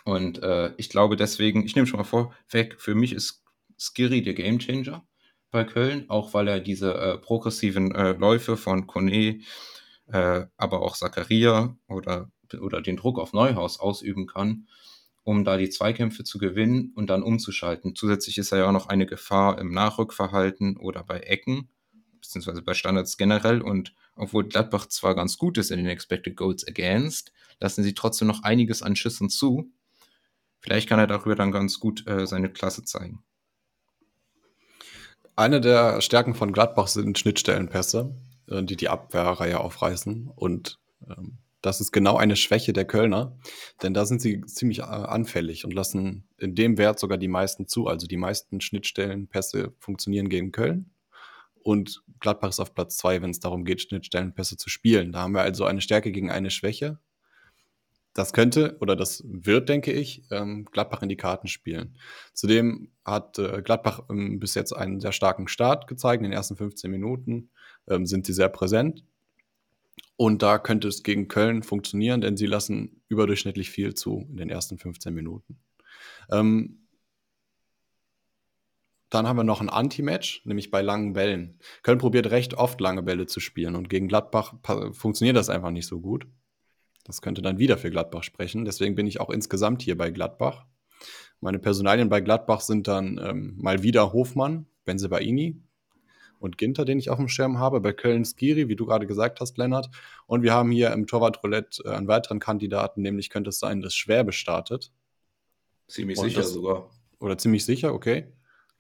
Und 0.06 0.44
äh, 0.44 0.74
ich 0.78 0.90
glaube 0.90 1.16
deswegen, 1.16 1.66
ich 1.66 1.76
nehme 1.76 1.88
schon 1.88 2.00
mal 2.00 2.04
vorweg, 2.04 2.80
für 2.80 2.96
mich 2.96 3.14
ist 3.14 3.44
Skiri 3.78 4.22
der 4.22 4.34
Gamechanger 4.34 5.06
bei 5.52 5.64
Köln, 5.64 6.10
auch 6.10 6.34
weil 6.34 6.48
er 6.48 6.60
diese 6.60 6.94
äh, 6.96 7.18
progressiven 7.18 7.94
äh, 7.96 8.14
Läufe 8.14 8.58
von 8.58 8.88
Kone, 8.88 9.42
äh, 10.08 10.46
aber 10.58 10.82
auch 10.82 10.96
Zakaria 10.96 11.78
oder, 11.88 12.32
oder 12.60 12.82
den 12.82 12.98
Druck 12.98 13.20
auf 13.20 13.34
Neuhaus 13.34 13.80
ausüben 13.80 14.28
kann, 14.28 14.68
um 15.24 15.46
da 15.46 15.58
die 15.58 15.70
Zweikämpfe 15.70 16.24
zu 16.24 16.38
gewinnen 16.38 16.92
und 16.96 17.10
dann 17.10 17.24
umzuschalten. 17.24 17.96
Zusätzlich 17.96 18.38
ist 18.38 18.52
er 18.52 18.60
ja 18.60 18.68
auch 18.68 18.74
noch 18.74 18.88
eine 18.88 19.06
Gefahr 19.06 19.60
im 19.60 19.72
Nachrückverhalten 19.72 20.78
oder 20.78 21.04
bei 21.04 21.20
Ecken, 21.20 21.70
beziehungsweise 22.24 22.62
bei 22.62 22.74
Standards 22.74 23.18
generell. 23.18 23.62
Und 23.62 23.94
obwohl 24.16 24.48
Gladbach 24.48 24.88
zwar 24.88 25.16
ganz 25.16 25.38
gut 25.38 25.58
ist 25.58 25.72
in 25.72 25.78
den 25.78 25.88
Expected 25.88 26.36
Goals 26.36 26.68
Against, 26.68 27.32
lassen 27.60 27.84
sie 27.84 27.94
trotzdem 27.94 28.28
noch 28.28 28.44
einiges 28.44 28.82
an 28.82 28.96
Schüssen 28.96 29.30
zu. 29.30 29.72
Vielleicht 30.60 30.90
kann 30.90 31.00
er 31.00 31.08
darüber 31.08 31.36
dann 31.36 31.52
ganz 31.52 31.80
gut 31.80 32.08
äh, 32.08 32.26
seine 32.26 32.50
Klasse 32.50 32.84
zeigen. 32.84 33.24
Eine 35.36 35.62
der 35.62 36.02
Stärken 36.02 36.36
von 36.36 36.54
Gladbach 36.54 36.88
sind 36.88 37.20
Schnittstellenpässe. 37.20 38.16
Äh, 38.48 38.64
die 38.64 38.76
die 38.76 38.90
Abwehrreihe 38.90 39.60
aufreißen. 39.60 40.32
Und 40.36 40.80
ähm, 41.08 41.38
das 41.62 41.80
ist 41.80 41.94
genau 41.94 42.18
eine 42.18 42.36
Schwäche 42.36 42.74
der 42.74 42.86
Kölner, 42.86 43.38
denn 43.82 43.94
da 43.94 44.06
sind 44.06 44.22
sie 44.22 44.42
ziemlich 44.42 44.80
äh, 44.80 44.84
anfällig 44.84 45.64
und 45.64 45.74
lassen 45.74 46.28
in 46.38 46.56
dem 46.56 46.78
Wert 46.78 47.00
sogar 47.00 47.18
die 47.18 47.30
meisten 47.30 47.68
zu. 47.68 47.88
Also 47.88 48.06
die 48.08 48.18
meisten 48.18 48.60
Schnittstellenpässe 48.60 49.74
funktionieren 49.80 50.30
gegen 50.30 50.52
Köln. 50.52 50.92
Und 51.64 52.04
Gladbach 52.20 52.50
ist 52.50 52.60
auf 52.60 52.74
Platz 52.74 52.98
zwei, 52.98 53.22
wenn 53.22 53.32
es 53.32 53.40
darum 53.40 53.66
geht, 53.66 53.82
Schnittstellenpässe 53.82 54.58
zu 54.58 54.70
spielen. 54.70 55.12
Da 55.12 55.22
haben 55.22 55.34
wir 55.34 55.42
also 55.42 55.66
eine 55.66 55.82
Stärke 55.82 56.12
gegen 56.12 56.30
eine 56.30 56.52
Schwäche. 56.52 57.00
Das 58.14 58.32
könnte 58.32 58.78
oder 58.80 58.96
das 58.96 59.24
wird, 59.26 59.70
denke 59.70 59.92
ich, 59.92 60.24
ähm, 60.30 60.66
Gladbach 60.72 61.02
in 61.02 61.10
die 61.10 61.18
Karten 61.18 61.48
spielen. 61.48 61.98
Zudem 62.34 62.92
hat 63.04 63.40
äh, 63.40 63.62
Gladbach 63.64 64.02
ähm, 64.10 64.40
bis 64.40 64.54
jetzt 64.54 64.72
einen 64.72 65.00
sehr 65.00 65.14
starken 65.14 65.48
Start 65.48 65.88
gezeigt 65.88 66.20
in 66.20 66.30
den 66.30 66.34
ersten 66.34 66.56
15 66.56 66.92
Minuten 66.92 67.50
ähm, 67.88 68.06
sind 68.06 68.26
sie 68.26 68.34
sehr 68.34 68.50
präsent. 68.50 69.04
Und 70.16 70.44
da 70.44 70.60
könnte 70.60 70.88
es 70.88 71.02
gegen 71.02 71.28
Köln 71.28 71.64
funktionieren, 71.64 72.22
denn 72.22 72.38
sie 72.38 72.46
lassen 72.46 73.02
überdurchschnittlich 73.10 73.72
viel 73.72 73.96
zu 73.96 74.28
in 74.30 74.38
den 74.38 74.50
ersten 74.50 74.78
15 74.78 75.14
Minuten. 75.14 75.58
Dann 79.14 79.28
haben 79.28 79.38
wir 79.38 79.44
noch 79.44 79.62
ein 79.62 79.70
Anti-Match, 79.70 80.42
nämlich 80.46 80.72
bei 80.72 80.82
langen 80.82 81.14
Bällen. 81.14 81.60
Köln 81.82 81.98
probiert 81.98 82.32
recht 82.32 82.54
oft 82.56 82.80
lange 82.82 83.04
Bälle 83.04 83.26
zu 83.26 83.40
spielen 83.40 83.76
und 83.76 83.90
gegen 83.90 84.08
Gladbach 84.08 84.54
funktioniert 84.92 85.38
das 85.38 85.50
einfach 85.50 85.72
nicht 85.72 85.88
so 85.88 86.00
gut. 86.00 86.28
Das 87.04 87.22
könnte 87.22 87.42
dann 87.42 87.60
wieder 87.60 87.78
für 87.78 87.92
Gladbach 87.92 88.24
sprechen. 88.24 88.66
Deswegen 88.66 88.96
bin 88.96 89.08
ich 89.08 89.20
auch 89.20 89.30
insgesamt 89.30 89.82
hier 89.82 89.98
bei 89.98 90.10
Gladbach. 90.10 90.66
Meine 91.42 91.60
Personalien 91.60 92.08
bei 92.10 92.22
Gladbach 92.22 92.62
sind 92.62 92.88
dann 92.88 93.20
ähm, 93.22 93.56
mal 93.58 93.84
wieder 93.84 94.14
Hofmann, 94.14 94.68
Benzebaini, 94.86 95.62
und 96.44 96.58
Ginter, 96.58 96.84
den 96.84 97.00
ich 97.00 97.10
auf 97.10 97.18
dem 97.18 97.30
Schirm 97.30 97.58
habe. 97.58 97.80
Bei 97.80 97.94
Köln 97.94 98.26
Skiri, 98.26 98.68
wie 98.68 98.76
du 98.76 98.86
gerade 98.86 99.08
gesagt 99.08 99.40
hast, 99.40 99.58
Lennart. 99.58 99.90
Und 100.28 100.44
wir 100.44 100.54
haben 100.54 100.72
hier 100.72 100.92
im 100.92 101.08
Torwart-Roulette 101.08 101.84
äh, 101.86 101.92
einen 101.92 102.08
weiteren 102.10 102.40
Kandidaten, 102.40 103.02
nämlich 103.02 103.30
könnte 103.30 103.50
es 103.50 103.60
sein, 103.60 103.82
dass 103.82 103.96
Schwäbe 103.96 104.34
startet. 104.34 104.92
Ziemlich 105.88 106.18
und 106.18 106.26
sicher 106.26 106.42
das, 106.42 106.52
sogar. 106.52 106.90
Oder 107.20 107.38
ziemlich 107.38 107.64
sicher, 107.64 107.94
okay. 107.94 108.34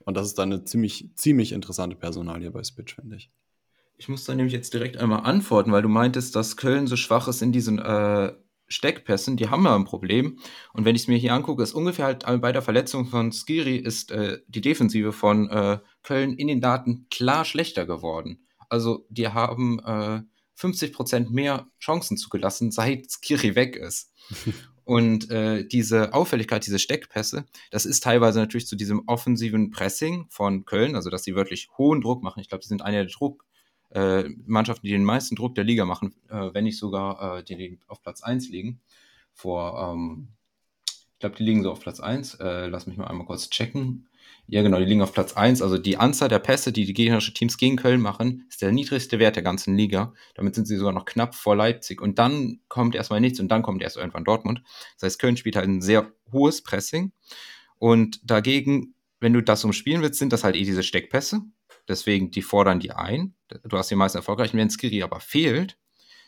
Und 0.05 0.15
das 0.15 0.27
ist 0.27 0.37
dann 0.37 0.51
eine 0.51 0.63
ziemlich, 0.63 1.09
ziemlich 1.15 1.51
interessante 1.51 1.95
Personalie 1.95 2.51
bei 2.51 2.63
Spitch, 2.63 2.95
finde 2.95 3.15
ich. 3.17 3.31
Ich 3.97 4.09
muss 4.09 4.25
da 4.25 4.35
nämlich 4.35 4.53
jetzt 4.53 4.73
direkt 4.73 4.97
einmal 4.97 5.21
antworten, 5.21 5.71
weil 5.71 5.81
du 5.81 5.89
meintest, 5.89 6.35
dass 6.35 6.57
Köln 6.57 6.87
so 6.87 6.95
schwach 6.95 7.27
ist 7.27 7.41
in 7.41 7.51
diesen 7.51 7.79
äh, 7.79 8.33
Steckpässen, 8.67 9.37
die 9.37 9.49
haben 9.49 9.65
ja 9.65 9.75
ein 9.75 9.85
Problem. 9.85 10.39
Und 10.73 10.85
wenn 10.85 10.95
ich 10.95 11.03
es 11.03 11.07
mir 11.07 11.17
hier 11.17 11.33
angucke, 11.33 11.63
ist 11.63 11.73
ungefähr 11.73 12.05
halt 12.05 12.25
bei 12.41 12.51
der 12.51 12.61
Verletzung 12.61 13.05
von 13.05 13.31
Skiri 13.31 13.77
ist 13.77 14.11
äh, 14.11 14.39
die 14.47 14.61
Defensive 14.61 15.13
von 15.13 15.49
äh, 15.49 15.79
Köln 16.01 16.33
in 16.33 16.47
den 16.47 16.61
Daten 16.61 17.07
klar 17.09 17.45
schlechter 17.45 17.85
geworden. 17.85 18.47
Also 18.69 19.05
die 19.09 19.27
haben 19.27 19.79
äh, 19.79 20.21
50% 20.57 21.29
mehr 21.29 21.67
Chancen 21.79 22.17
zugelassen, 22.17 22.71
seit 22.71 23.11
Skiri 23.11 23.55
weg 23.55 23.75
ist. 23.75 24.11
Und 24.85 25.29
äh, 25.29 25.65
diese 25.65 26.13
Auffälligkeit, 26.13 26.65
diese 26.65 26.79
Steckpässe, 26.79 27.45
das 27.71 27.85
ist 27.85 28.03
teilweise 28.03 28.39
natürlich 28.39 28.67
zu 28.67 28.75
diesem 28.75 29.03
offensiven 29.07 29.71
Pressing 29.71 30.25
von 30.29 30.65
Köln, 30.65 30.95
also 30.95 31.09
dass 31.09 31.23
sie 31.23 31.35
wirklich 31.35 31.69
hohen 31.77 32.01
Druck 32.01 32.21
machen. 32.21 32.41
Ich 32.41 32.49
glaube, 32.49 32.63
sie 32.63 32.69
sind 32.69 32.81
eine 32.81 32.97
der 32.97 33.13
Druck, 33.13 33.45
äh, 33.91 34.23
Mannschaften, 34.45 34.85
die 34.85 34.91
den 34.91 35.05
meisten 35.05 35.35
Druck 35.35 35.55
der 35.55 35.63
Liga 35.63 35.85
machen, 35.85 36.15
äh, 36.29 36.53
wenn 36.53 36.65
nicht 36.65 36.77
sogar 36.77 37.37
äh, 37.37 37.43
die, 37.43 37.55
die 37.55 37.79
auf 37.87 38.01
Platz 38.01 38.23
1 38.23 38.49
liegen. 38.49 38.81
Vor, 39.33 39.93
ähm, 39.93 40.29
ich 40.85 41.19
glaube, 41.19 41.35
die 41.37 41.43
liegen 41.43 41.63
so 41.63 41.71
auf 41.71 41.79
Platz 41.79 41.99
1. 41.99 42.35
Äh, 42.35 42.67
lass 42.67 42.87
mich 42.87 42.97
mal 42.97 43.07
einmal 43.07 43.25
kurz 43.25 43.49
checken. 43.49 44.07
Ja, 44.47 44.61
genau, 44.61 44.77
die 44.79 44.85
liegen 44.85 45.01
auf 45.01 45.13
Platz 45.13 45.33
1. 45.33 45.61
Also 45.61 45.77
die 45.77 45.97
Anzahl 45.97 46.29
der 46.29 46.39
Pässe, 46.39 46.71
die 46.71 46.85
die 46.85 46.93
gegnerischen 46.93 47.33
Teams 47.33 47.57
gegen 47.57 47.77
Köln 47.77 48.01
machen, 48.01 48.45
ist 48.49 48.61
der 48.61 48.71
niedrigste 48.71 49.17
Wert 49.19 49.35
der 49.35 49.43
ganzen 49.43 49.75
Liga. 49.75 50.13
Damit 50.35 50.55
sind 50.55 50.67
sie 50.67 50.75
sogar 50.75 50.93
noch 50.93 51.05
knapp 51.05 51.33
vor 51.33 51.55
Leipzig. 51.55 52.01
Und 52.01 52.19
dann 52.19 52.59
kommt 52.67 52.93
erstmal 52.93 53.21
nichts 53.21 53.39
und 53.39 53.47
dann 53.49 53.63
kommt 53.63 53.81
erst 53.81 53.97
irgendwann 53.97 54.25
Dortmund. 54.25 54.61
Das 54.95 55.03
heißt, 55.03 55.19
Köln 55.19 55.37
spielt 55.37 55.55
halt 55.55 55.67
ein 55.67 55.81
sehr 55.81 56.11
hohes 56.31 56.61
Pressing. 56.61 57.13
Und 57.79 58.19
dagegen 58.29 58.93
wenn 59.23 59.33
du 59.33 59.41
das 59.41 59.63
umspielen 59.63 60.01
willst, 60.01 60.19
sind 60.19 60.33
das 60.33 60.43
halt 60.43 60.57
eh 60.57 60.65
diese 60.65 60.83
Steckpässe. 60.83 61.41
Deswegen, 61.87 62.29
die 62.29 62.41
fordern 62.41 62.81
die 62.81 62.91
ein. 62.91 63.35
Du 63.63 63.77
hast 63.77 63.89
die 63.89 63.95
meisten 63.95 64.17
erfolgreich. 64.17 64.53
Wenn 64.53 64.69
Skiri 64.69 65.01
aber 65.01 65.21
fehlt, 65.21 65.77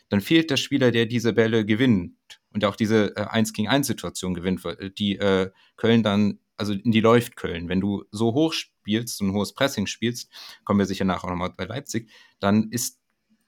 dann 0.08 0.22
fehlt 0.22 0.50
der 0.50 0.56
Spieler, 0.56 0.90
der 0.90 1.04
diese 1.04 1.34
Bälle 1.34 1.66
gewinnt 1.66 2.14
und 2.54 2.64
auch 2.64 2.74
diese 2.74 3.14
äh, 3.16 3.26
1 3.26 3.52
gegen 3.52 3.68
1 3.68 3.86
Situation 3.86 4.32
gewinnt, 4.32 4.62
die 4.98 5.18
äh, 5.18 5.50
Köln 5.76 6.02
dann, 6.02 6.38
also 6.56 6.72
in 6.72 6.90
die 6.92 7.00
läuft 7.00 7.36
Köln. 7.36 7.68
Wenn 7.68 7.80
du 7.80 8.04
so 8.10 8.32
hoch 8.34 8.52
spielst, 8.52 9.20
ein 9.20 9.32
hohes 9.32 9.54
Pressing 9.54 9.86
spielst, 9.86 10.30
kommen 10.64 10.78
wir 10.78 10.86
sicher 10.86 11.04
nachher 11.04 11.24
auch 11.24 11.30
nochmal 11.30 11.52
bei 11.56 11.64
Leipzig, 11.64 12.10
dann 12.40 12.70
ist, 12.70 13.00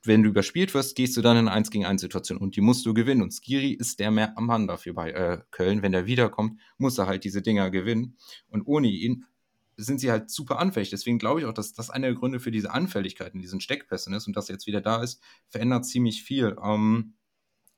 wenn 0.05 0.23
du 0.23 0.31
überspielt 0.31 0.75
wirst, 0.75 0.97
gehst 0.97 1.17
du 1.17 1.23
dann 1.23 1.37
in 1.37 1.49
eine 1.49 1.57
1 1.57 1.71
gegen 1.71 1.85
1 1.85 2.01
Situation 2.01 2.39
und 2.39 2.57
die 2.57 2.61
musst 2.61 2.87
du 2.87 2.95
gewinnen. 2.95 3.23
Und 3.23 3.33
Skiri 3.33 3.73
ist 3.73 3.99
der 3.99 4.11
mehr 4.11 4.37
am 4.37 4.47
Mann 4.47 4.67
dafür 4.67 4.95
bei 4.95 5.11
äh, 5.11 5.41
Köln. 5.51 5.83
Wenn 5.83 5.93
der 5.93 6.07
wiederkommt, 6.07 6.61
muss 6.77 6.99
er 6.99 7.07
halt 7.07 7.25
diese 7.25 7.43
Dinger 7.43 7.71
gewinnen. 7.71 8.17
Und 8.49 8.63
ohne 8.67 8.89
ihn 8.89 9.25
sind 9.77 10.01
sie 10.01 10.11
halt 10.11 10.29
super 10.31 10.59
anfällig. 10.59 10.91
Deswegen 10.91 11.19
glaube 11.19 11.41
ich 11.41 11.47
auch, 11.47 11.53
dass 11.53 11.73
das 11.73 11.89
einer 11.89 12.09
der 12.09 12.17
Gründe 12.17 12.41
für 12.41 12.51
diese 12.51 12.73
Anfälligkeit 12.73 13.33
in 13.35 13.41
diesen 13.41 13.61
Steckpässen 13.61 14.13
ist 14.13 14.27
und 14.27 14.37
dass 14.37 14.49
er 14.49 14.55
jetzt 14.55 14.67
wieder 14.67 14.81
da 14.81 15.03
ist, 15.03 15.23
verändert 15.49 15.87
ziemlich 15.87 16.25
viel. 16.25 16.57
Ähm, 16.63 17.15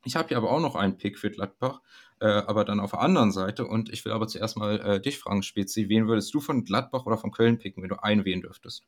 ich 0.05 0.17
habe 0.17 0.29
hier 0.29 0.39
aber 0.39 0.51
auch 0.51 0.61
noch 0.61 0.77
einen 0.77 0.97
Pick 0.97 1.19
für 1.19 1.31
Gladbach, 1.31 1.83
äh, 2.21 2.27
aber 2.27 2.65
dann 2.65 2.81
auf 2.81 2.93
der 2.93 3.01
anderen 3.01 3.33
Seite. 3.33 3.67
Und 3.67 3.93
ich 3.93 4.05
will 4.05 4.13
aber 4.13 4.27
zuerst 4.27 4.57
mal 4.57 4.81
äh, 4.81 5.01
dich 5.01 5.19
fragen, 5.19 5.43
Spezi, 5.43 5.89
wen 5.89 6.07
würdest 6.07 6.33
du 6.35 6.41
von 6.41 6.65
Gladbach 6.65 7.07
oder 7.07 7.19
von 7.19 7.31
Köln 7.33 7.59
picken, 7.59 7.83
wenn 7.83 7.91
du 7.91 8.03
einen 8.03 8.25
wählen 8.25 8.43
dürftest? 8.43 8.85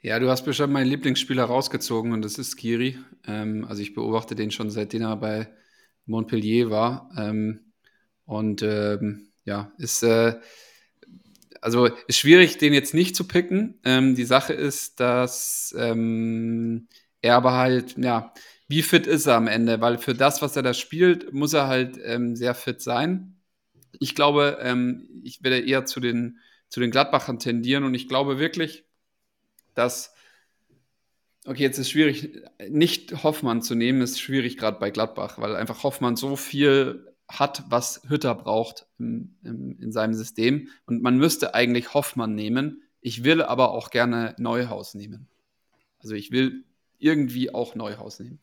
Ja, 0.00 0.18
du 0.18 0.28
hast 0.28 0.44
bestimmt 0.44 0.72
meinen 0.72 0.88
Lieblingsspieler 0.88 1.44
rausgezogen 1.44 2.12
und 2.12 2.22
das 2.22 2.38
ist 2.38 2.56
Kiri. 2.56 2.98
Ähm, 3.26 3.64
also 3.68 3.82
ich 3.82 3.94
beobachte 3.94 4.34
den 4.34 4.50
schon 4.50 4.70
seitdem 4.70 5.02
er 5.02 5.16
bei 5.16 5.48
Montpellier 6.06 6.70
war. 6.70 7.10
Ähm, 7.16 7.72
und 8.24 8.62
ähm, 8.62 9.28
ja, 9.44 9.72
ist 9.78 10.02
äh, 10.02 10.34
also 11.60 11.86
ist 12.06 12.18
schwierig, 12.18 12.58
den 12.58 12.72
jetzt 12.72 12.94
nicht 12.94 13.16
zu 13.16 13.26
picken. 13.26 13.80
Ähm, 13.84 14.14
die 14.14 14.24
Sache 14.24 14.52
ist, 14.52 15.00
dass 15.00 15.74
ähm, 15.76 16.88
er 17.22 17.36
aber 17.36 17.54
halt, 17.54 17.96
ja, 17.98 18.32
wie 18.68 18.82
fit 18.82 19.06
ist 19.06 19.26
er 19.26 19.36
am 19.36 19.46
Ende? 19.46 19.80
Weil 19.80 19.98
für 19.98 20.14
das, 20.14 20.42
was 20.42 20.56
er 20.56 20.62
da 20.62 20.74
spielt, 20.74 21.32
muss 21.32 21.52
er 21.52 21.68
halt 21.68 21.98
ähm, 22.02 22.34
sehr 22.36 22.54
fit 22.54 22.80
sein. 22.80 23.36
Ich 23.98 24.14
glaube, 24.14 24.58
ähm, 24.60 25.08
ich 25.22 25.42
werde 25.42 25.60
eher 25.60 25.84
zu 25.86 26.00
den, 26.00 26.38
zu 26.68 26.80
den 26.80 26.90
Gladbachern 26.90 27.38
tendieren 27.38 27.84
und 27.84 27.94
ich 27.94 28.08
glaube 28.08 28.38
wirklich, 28.38 28.84
dass, 29.74 30.14
okay, 31.46 31.62
jetzt 31.62 31.78
ist 31.78 31.90
schwierig, 31.90 32.42
nicht 32.68 33.22
Hoffmann 33.22 33.62
zu 33.62 33.74
nehmen, 33.74 34.02
ist 34.02 34.20
schwierig 34.20 34.56
gerade 34.56 34.78
bei 34.80 34.90
Gladbach, 34.90 35.38
weil 35.38 35.54
einfach 35.54 35.84
Hoffmann 35.84 36.16
so 36.16 36.36
viel 36.36 37.06
hat, 37.28 37.64
was 37.68 38.02
Hütter 38.08 38.34
braucht 38.34 38.86
im, 38.98 39.36
im, 39.42 39.78
in 39.80 39.92
seinem 39.92 40.14
System. 40.14 40.68
Und 40.86 41.02
man 41.02 41.18
müsste 41.18 41.54
eigentlich 41.54 41.94
Hoffmann 41.94 42.34
nehmen. 42.34 42.82
Ich 43.00 43.24
will 43.24 43.42
aber 43.42 43.70
auch 43.70 43.90
gerne 43.90 44.34
Neuhaus 44.38 44.94
nehmen. 44.94 45.28
Also 45.98 46.14
ich 46.14 46.30
will 46.30 46.64
irgendwie 46.98 47.52
auch 47.54 47.74
Neuhaus 47.74 48.20
nehmen. 48.20 48.40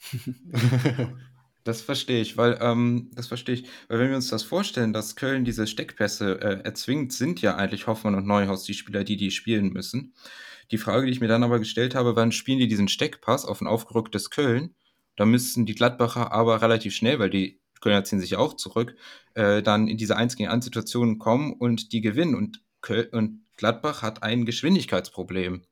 Das 1.65 1.81
verstehe 1.81 2.21
ich, 2.21 2.35
weil 2.35 2.57
ähm, 2.61 3.09
das 3.13 3.27
verstehe 3.27 3.55
ich, 3.55 3.63
weil 3.87 3.99
wenn 3.99 4.09
wir 4.09 4.17
uns 4.17 4.27
das 4.27 4.43
vorstellen, 4.43 4.91
dass 4.91 5.15
Köln 5.15 5.45
diese 5.45 5.65
Steckpässe 5.65 6.41
äh, 6.41 6.61
erzwingt, 6.61 7.13
sind 7.13 7.41
ja 7.41 7.55
eigentlich 7.55 7.87
Hoffmann 7.87 8.15
und 8.15 8.27
Neuhaus 8.27 8.63
die 8.65 8.73
Spieler, 8.73 9.05
die 9.05 9.15
die 9.15 9.31
spielen 9.31 9.71
müssen. 9.71 10.13
Die 10.71 10.77
Frage, 10.77 11.05
die 11.05 11.13
ich 11.13 11.21
mir 11.21 11.27
dann 11.29 11.43
aber 11.43 11.59
gestellt 11.59 11.95
habe, 11.95 12.15
wann 12.15 12.33
spielen 12.33 12.59
die 12.59 12.67
diesen 12.67 12.89
Steckpass 12.89 13.45
auf 13.45 13.61
ein 13.61 13.67
aufgerücktes 13.67 14.29
Köln? 14.29 14.75
Da 15.15 15.25
müssten 15.25 15.65
die 15.65 15.75
Gladbacher 15.75 16.33
aber 16.33 16.61
relativ 16.61 16.93
schnell, 16.95 17.19
weil 17.19 17.29
die 17.29 17.61
Kölner 17.79 18.03
ziehen 18.03 18.19
sich 18.19 18.35
auch 18.35 18.55
zurück, 18.55 18.95
äh, 19.35 19.61
dann 19.61 19.87
in 19.87 19.97
diese 19.97 20.17
1 20.17 20.35
gegen 20.35 20.49
1 20.49 20.65
Situationen 20.65 21.17
kommen 21.17 21.53
und 21.53 21.93
die 21.93 22.01
gewinnen. 22.01 22.35
Und, 22.35 22.61
Köl 22.81 23.07
und 23.11 23.45
Gladbach 23.57 24.01
hat 24.01 24.23
ein 24.23 24.45
Geschwindigkeitsproblem. 24.45 25.63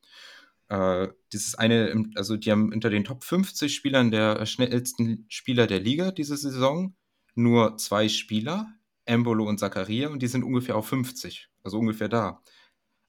Äh, 0.72 1.10
ist 1.34 1.60
eine, 1.60 2.06
also 2.16 2.38
die 2.38 2.50
haben 2.50 2.72
unter 2.72 2.90
den 2.90 3.04
Top 3.04 3.26
50 3.26 3.76
Spielern 3.76 4.10
der 4.10 4.46
schnellsten 4.46 5.26
Spieler 5.28 5.68
der 5.68 5.82
Liga 5.82 6.12
diese 6.12 6.38
Saison 6.38 6.96
nur 7.36 7.78
zwei 7.78 8.08
Spieler, 8.08 8.68
Embolo 9.06 9.48
und 9.48 9.60
Zakaria, 9.60 10.10
und 10.10 10.22
die 10.22 10.28
sind 10.28 10.44
ungefähr 10.44 10.78
auf 10.78 10.88
50, 10.88 11.50
also 11.64 11.78
ungefähr 11.78 12.08
da. 12.08 12.42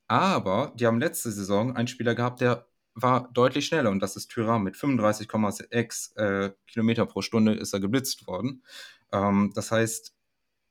Aber 0.09 0.73
die 0.77 0.87
haben 0.87 0.99
letzte 0.99 1.31
Saison 1.31 1.77
einen 1.77 1.89
Spieler 1.89 2.17
gehabt, 2.17 2.41
der 2.41 2.67
war 2.95 3.31
deutlich 3.33 3.67
schneller 3.67 3.91
und 3.91 4.01
das 4.01 4.17
ist 4.17 4.29
Tyram 4.29 4.65
mit 4.65 4.75
35,6 4.75 6.17
äh, 6.17 6.53
Kilometer 6.67 7.07
pro 7.07 7.23
Stunde 7.23 7.55
ist 7.55 7.73
er 7.73 7.81
geblitzt 7.81 8.27
worden. 8.27 8.65
Ähm, 9.13 9.53
das 9.55 9.71
heißt, 9.71 10.15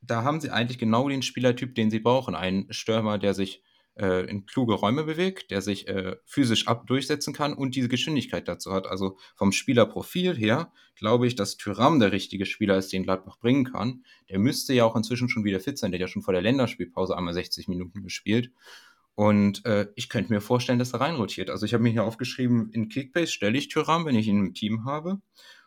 da 0.01 0.23
haben 0.23 0.41
sie 0.41 0.49
eigentlich 0.49 0.77
genau 0.77 1.07
den 1.07 1.21
Spielertyp, 1.21 1.73
den 1.73 1.89
sie 1.89 1.99
brauchen. 1.99 2.35
Einen 2.35 2.71
Stürmer, 2.73 3.17
der 3.17 3.33
sich 3.33 3.63
äh, 4.01 4.25
in 4.25 4.45
kluge 4.45 4.73
Räume 4.73 5.03
bewegt, 5.03 5.51
der 5.51 5.61
sich 5.61 5.87
äh, 5.87 6.15
physisch 6.25 6.67
ab 6.67 6.87
durchsetzen 6.87 7.33
kann 7.33 7.53
und 7.53 7.75
diese 7.75 7.87
Geschwindigkeit 7.87 8.47
dazu 8.47 8.73
hat. 8.73 8.87
Also 8.87 9.17
vom 9.35 9.51
Spielerprofil 9.51 10.35
her 10.35 10.73
glaube 10.95 11.27
ich, 11.27 11.35
dass 11.35 11.57
Tyram 11.57 11.99
der 11.99 12.11
richtige 12.11 12.45
Spieler 12.45 12.77
ist, 12.77 12.91
den 12.91 13.03
Gladbach 13.03 13.37
bringen 13.37 13.65
kann. 13.65 14.03
Der 14.29 14.39
müsste 14.39 14.73
ja 14.73 14.85
auch 14.85 14.95
inzwischen 14.95 15.29
schon 15.29 15.43
wieder 15.43 15.59
fit 15.59 15.77
sein. 15.77 15.91
Der 15.91 15.99
hat 15.99 16.01
ja 16.01 16.11
schon 16.11 16.23
vor 16.23 16.33
der 16.33 16.41
Länderspielpause 16.41 17.15
einmal 17.15 17.33
60 17.33 17.67
Minuten 17.67 18.01
gespielt. 18.01 18.51
Und 19.13 19.65
äh, 19.65 19.87
ich 19.95 20.09
könnte 20.09 20.33
mir 20.33 20.41
vorstellen, 20.41 20.79
dass 20.79 20.93
er 20.93 21.01
reinrotiert. 21.01 21.49
Also 21.49 21.65
ich 21.65 21.73
habe 21.73 21.83
mir 21.83 21.91
hier 21.91 22.03
aufgeschrieben, 22.03 22.71
in 22.71 22.89
Kickbase 22.89 23.31
stelle 23.31 23.57
ich 23.57 23.67
Tyram, 23.67 24.05
wenn 24.05 24.15
ich 24.15 24.27
ihn 24.27 24.39
im 24.39 24.53
Team 24.53 24.85
habe 24.85 25.21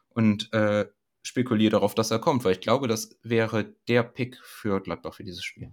und 0.08 0.52
äh, 0.52 0.86
spekuliere 1.22 1.72
darauf, 1.72 1.94
dass 1.94 2.10
er 2.10 2.18
kommt, 2.18 2.44
weil 2.44 2.52
ich 2.52 2.60
glaube, 2.60 2.88
das 2.88 3.18
wäre 3.22 3.74
der 3.86 4.02
Pick 4.02 4.38
für 4.42 4.80
Gladbach 4.80 5.14
für 5.14 5.24
dieses 5.24 5.44
Spiel. 5.44 5.72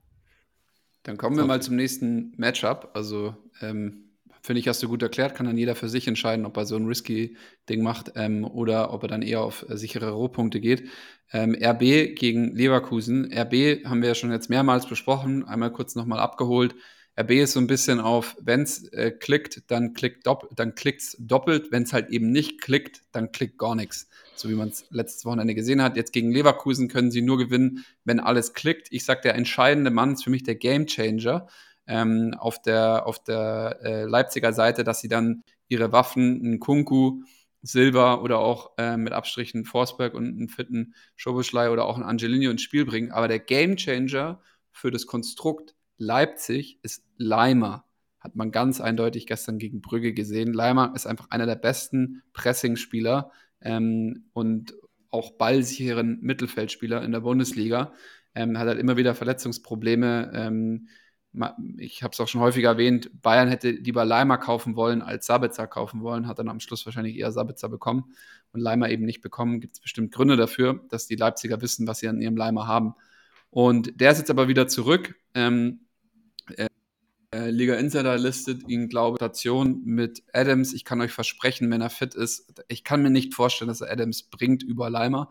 Dann 1.03 1.17
kommen 1.17 1.37
wir 1.37 1.45
mal 1.45 1.61
zum 1.61 1.75
nächsten 1.75 2.33
Matchup. 2.37 2.91
Also 2.93 3.35
ähm, 3.61 4.11
finde 4.41 4.59
ich, 4.59 4.67
hast 4.67 4.81
du 4.83 4.87
gut 4.87 5.01
erklärt, 5.01 5.35
kann 5.35 5.45
dann 5.45 5.57
jeder 5.57 5.75
für 5.75 5.89
sich 5.89 6.07
entscheiden, 6.07 6.45
ob 6.45 6.57
er 6.57 6.65
so 6.65 6.75
ein 6.75 6.85
risky 6.85 7.37
Ding 7.69 7.83
macht 7.83 8.13
ähm, 8.15 8.43
oder 8.45 8.93
ob 8.93 9.03
er 9.03 9.07
dann 9.09 9.21
eher 9.21 9.41
auf 9.41 9.67
äh, 9.69 9.77
sichere 9.77 10.11
Rohpunkte 10.11 10.59
geht. 10.59 10.89
Ähm, 11.31 11.55
RB 11.59 12.15
gegen 12.15 12.55
Leverkusen. 12.55 13.31
RB 13.31 13.85
haben 13.85 14.01
wir 14.01 14.09
ja 14.09 14.15
schon 14.15 14.31
jetzt 14.31 14.49
mehrmals 14.49 14.87
besprochen, 14.87 15.45
einmal 15.45 15.71
kurz 15.71 15.95
nochmal 15.95 16.19
abgeholt. 16.19 16.75
RB 17.19 17.31
ist 17.31 17.53
so 17.53 17.59
ein 17.59 17.67
bisschen 17.67 17.99
auf, 17.99 18.37
wenn 18.41 18.61
es 18.61 18.87
äh, 18.93 19.11
klickt, 19.11 19.69
dann 19.69 19.93
klickt 19.93 20.25
dopp 20.27 20.49
dann 20.55 20.75
klickt's 20.75 21.17
doppelt. 21.19 21.71
Wenn 21.71 21.83
es 21.83 21.93
halt 21.93 22.09
eben 22.09 22.31
nicht 22.31 22.61
klickt, 22.61 23.01
dann 23.11 23.31
klickt 23.31 23.57
gar 23.57 23.75
nichts. 23.75 24.07
So 24.35 24.49
wie 24.49 24.55
man 24.55 24.69
es 24.69 24.85
letztes 24.89 25.25
Wochenende 25.25 25.53
gesehen 25.53 25.81
hat. 25.81 25.97
Jetzt 25.97 26.13
gegen 26.13 26.31
Leverkusen 26.31 26.87
können 26.87 27.11
sie 27.11 27.21
nur 27.21 27.37
gewinnen, 27.37 27.85
wenn 28.05 28.19
alles 28.19 28.53
klickt. 28.53 28.87
Ich 28.91 29.03
sage, 29.03 29.21
der 29.23 29.35
entscheidende 29.35 29.91
Mann 29.91 30.13
ist 30.13 30.23
für 30.23 30.29
mich 30.29 30.43
der 30.43 30.55
Gamechanger 30.55 31.47
ähm, 31.85 32.33
auf 32.37 32.61
der, 32.61 33.05
auf 33.05 33.21
der 33.23 33.79
äh, 33.83 34.03
Leipziger 34.03 34.53
Seite, 34.53 34.83
dass 34.83 35.01
sie 35.01 35.09
dann 35.09 35.43
ihre 35.67 35.91
Waffen, 35.91 36.41
einen 36.41 36.59
Kunku, 36.59 37.23
Silber 37.61 38.23
oder 38.23 38.39
auch 38.39 38.71
äh, 38.77 38.97
mit 38.97 39.13
Abstrichen 39.13 39.65
Forsberg 39.65 40.13
und 40.13 40.25
einen 40.25 40.49
fitten 40.49 40.95
Schoboschlei 41.15 41.69
oder 41.69 41.85
auch 41.85 41.95
einen 41.95 42.05
Angelino 42.05 42.49
ins 42.49 42.63
Spiel 42.63 42.85
bringen. 42.85 43.11
Aber 43.11 43.27
der 43.27 43.39
Gamechanger 43.39 44.41
für 44.71 44.89
das 44.89 45.05
Konstrukt 45.05 45.75
Leipzig 46.01 46.79
ist 46.81 47.05
Leimer. 47.17 47.85
Hat 48.19 48.35
man 48.35 48.51
ganz 48.51 48.81
eindeutig 48.81 49.27
gestern 49.27 49.59
gegen 49.59 49.81
Brügge 49.81 50.13
gesehen. 50.13 50.51
Leimer 50.51 50.93
ist 50.95 51.05
einfach 51.05 51.29
einer 51.29 51.45
der 51.45 51.55
besten 51.55 52.23
Pressingspieler 52.33 53.31
ähm, 53.61 54.25
und 54.33 54.73
auch 55.11 55.31
ballsicheren 55.31 56.19
Mittelfeldspieler 56.21 57.03
in 57.03 57.11
der 57.11 57.19
Bundesliga. 57.19 57.93
Ähm, 58.33 58.57
hat 58.57 58.67
halt 58.67 58.79
immer 58.79 58.97
wieder 58.97 59.13
Verletzungsprobleme. 59.13 60.31
Ähm, 60.33 60.87
ich 61.77 62.01
habe 62.01 62.13
es 62.13 62.19
auch 62.19 62.27
schon 62.27 62.41
häufiger 62.41 62.69
erwähnt, 62.69 63.11
Bayern 63.21 63.47
hätte 63.47 63.69
lieber 63.69 64.03
Leimer 64.03 64.37
kaufen 64.39 64.75
wollen 64.75 65.01
als 65.01 65.27
Sabitzer 65.27 65.67
kaufen 65.67 66.01
wollen, 66.01 66.27
hat 66.27 66.39
dann 66.39 66.49
am 66.49 66.59
Schluss 66.59 66.85
wahrscheinlich 66.85 67.15
eher 67.15 67.31
Sabitzer 67.31 67.69
bekommen 67.69 68.13
und 68.51 68.59
Leimer 68.59 68.89
eben 68.89 69.05
nicht 69.05 69.21
bekommen. 69.21 69.61
Gibt 69.61 69.75
es 69.75 69.79
bestimmt 69.81 70.11
Gründe 70.11 70.35
dafür, 70.35 70.83
dass 70.89 71.05
die 71.05 71.15
Leipziger 71.15 71.61
wissen, 71.61 71.87
was 71.87 71.99
sie 71.99 72.07
an 72.07 72.19
ihrem 72.19 72.35
Leimer 72.35 72.67
haben. 72.67 72.95
Und 73.51 73.99
der 74.01 74.11
ist 74.11 74.17
jetzt 74.17 74.31
aber 74.31 74.47
wieder 74.47 74.67
zurück. 74.67 75.15
Ähm, 75.35 75.81
äh, 77.33 77.49
Liga 77.49 77.75
Insider 77.75 78.17
listet 78.17 78.67
ihn, 78.67 78.89
glaube 78.89 79.15
ich, 79.15 79.19
Station 79.19 79.81
mit 79.85 80.23
Adams. 80.33 80.73
Ich 80.73 80.85
kann 80.85 81.01
euch 81.01 81.11
versprechen, 81.11 81.69
wenn 81.71 81.81
er 81.81 81.89
fit 81.89 82.13
ist, 82.13 82.53
ich 82.67 82.83
kann 82.83 83.01
mir 83.01 83.09
nicht 83.09 83.33
vorstellen, 83.33 83.69
dass 83.69 83.81
er 83.81 83.91
Adams 83.91 84.23
bringt 84.23 84.63
über 84.63 84.89
Leimer. 84.89 85.29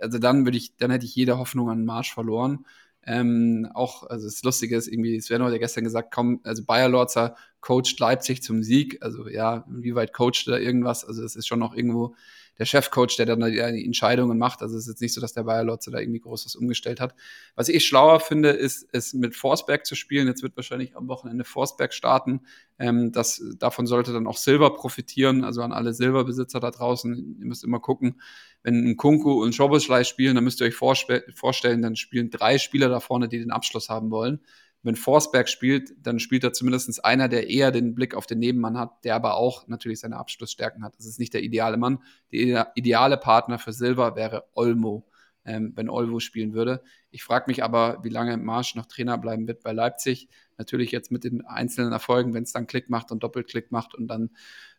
Also 0.00 0.18
dann 0.18 0.44
würde 0.44 0.58
ich, 0.58 0.76
dann 0.76 0.90
hätte 0.90 1.06
ich 1.06 1.16
jede 1.16 1.38
Hoffnung 1.38 1.70
an 1.70 1.84
Marsch 1.84 2.12
verloren. 2.12 2.66
Ähm, 3.06 3.68
auch, 3.74 4.04
also 4.04 4.26
das 4.26 4.42
Lustige 4.42 4.76
ist 4.76 4.86
irgendwie, 4.86 5.20
Sven 5.20 5.42
hat 5.42 5.52
ja 5.52 5.58
gestern 5.58 5.84
gesagt, 5.84 6.12
komm, 6.12 6.40
also 6.44 6.64
Bayer 6.64 6.88
Lorzer 6.88 7.34
coacht 7.60 7.98
Leipzig 7.98 8.42
zum 8.42 8.62
Sieg. 8.62 8.98
Also 9.02 9.26
ja, 9.28 9.64
inwieweit 9.68 10.12
coacht 10.12 10.46
er 10.48 10.60
irgendwas? 10.60 11.04
Also 11.04 11.24
es 11.24 11.34
ist 11.34 11.46
schon 11.48 11.58
noch 11.58 11.74
irgendwo 11.74 12.14
der 12.58 12.66
Chefcoach, 12.66 13.16
der 13.16 13.26
dann 13.26 13.40
die 13.40 13.84
Entscheidungen 13.84 14.38
macht. 14.38 14.62
Also 14.62 14.76
es 14.76 14.82
ist 14.82 14.88
jetzt 14.88 15.00
nicht 15.00 15.14
so, 15.14 15.20
dass 15.20 15.32
der 15.32 15.44
Bayer 15.44 15.64
Lotze 15.64 15.90
da 15.90 15.98
irgendwie 15.98 16.20
Großes 16.20 16.56
umgestellt 16.56 17.00
hat. 17.00 17.14
Was 17.54 17.68
ich 17.68 17.86
schlauer 17.86 18.20
finde, 18.20 18.50
ist, 18.50 18.86
es 18.92 19.14
mit 19.14 19.34
Forsberg 19.34 19.86
zu 19.86 19.94
spielen. 19.94 20.26
Jetzt 20.26 20.42
wird 20.42 20.56
wahrscheinlich 20.56 20.96
am 20.96 21.08
Wochenende 21.08 21.44
Forsberg 21.44 21.94
starten. 21.94 22.42
Ähm, 22.78 23.12
das, 23.12 23.42
davon 23.58 23.86
sollte 23.86 24.12
dann 24.12 24.26
auch 24.26 24.36
Silber 24.36 24.74
profitieren, 24.74 25.44
also 25.44 25.62
an 25.62 25.72
alle 25.72 25.94
Silberbesitzer 25.94 26.60
da 26.60 26.70
draußen. 26.70 27.36
Ihr 27.38 27.46
müsst 27.46 27.64
immer 27.64 27.80
gucken, 27.80 28.20
wenn 28.62 28.90
ein 28.90 28.96
Kunku 28.96 29.42
und 29.42 29.54
Schoboschlei 29.54 30.04
spielen, 30.04 30.34
dann 30.34 30.44
müsst 30.44 30.60
ihr 30.60 30.66
euch 30.66 30.76
vorstellen, 30.76 31.82
dann 31.82 31.96
spielen 31.96 32.30
drei 32.30 32.58
Spieler 32.58 32.88
da 32.88 33.00
vorne, 33.00 33.28
die 33.28 33.38
den 33.38 33.50
Abschluss 33.50 33.88
haben 33.88 34.10
wollen. 34.10 34.40
Wenn 34.82 34.96
Forsberg 34.96 35.48
spielt, 35.48 35.92
dann 36.00 36.18
spielt 36.18 36.42
da 36.42 36.52
zumindest 36.52 37.04
einer, 37.04 37.28
der 37.28 37.50
eher 37.50 37.70
den 37.70 37.94
Blick 37.94 38.14
auf 38.14 38.26
den 38.26 38.38
Nebenmann 38.38 38.78
hat, 38.78 39.04
der 39.04 39.14
aber 39.14 39.36
auch 39.36 39.68
natürlich 39.68 40.00
seine 40.00 40.16
Abschlussstärken 40.16 40.82
hat. 40.82 40.96
Das 40.96 41.06
ist 41.06 41.18
nicht 41.18 41.34
der 41.34 41.42
ideale 41.42 41.76
Mann. 41.76 41.98
Der 42.32 42.72
ideale 42.74 43.18
Partner 43.18 43.58
für 43.58 43.72
Silva 43.72 44.16
wäre 44.16 44.46
Olmo, 44.54 45.06
ähm, 45.44 45.72
wenn 45.76 45.90
Olmo 45.90 46.18
spielen 46.18 46.54
würde. 46.54 46.82
Ich 47.10 47.22
frage 47.22 47.44
mich 47.48 47.62
aber, 47.62 47.98
wie 48.02 48.08
lange 48.08 48.38
Marsch 48.38 48.74
noch 48.74 48.86
Trainer 48.86 49.18
bleiben 49.18 49.46
wird 49.46 49.62
bei 49.62 49.72
Leipzig. 49.72 50.28
Natürlich 50.56 50.92
jetzt 50.92 51.10
mit 51.10 51.24
den 51.24 51.44
einzelnen 51.44 51.92
Erfolgen, 51.92 52.32
wenn 52.32 52.44
es 52.44 52.52
dann 52.52 52.66
Klick 52.66 52.88
macht 52.88 53.12
und 53.12 53.22
Doppelklick 53.22 53.70
macht 53.70 53.94
und 53.94 54.08
dann 54.08 54.30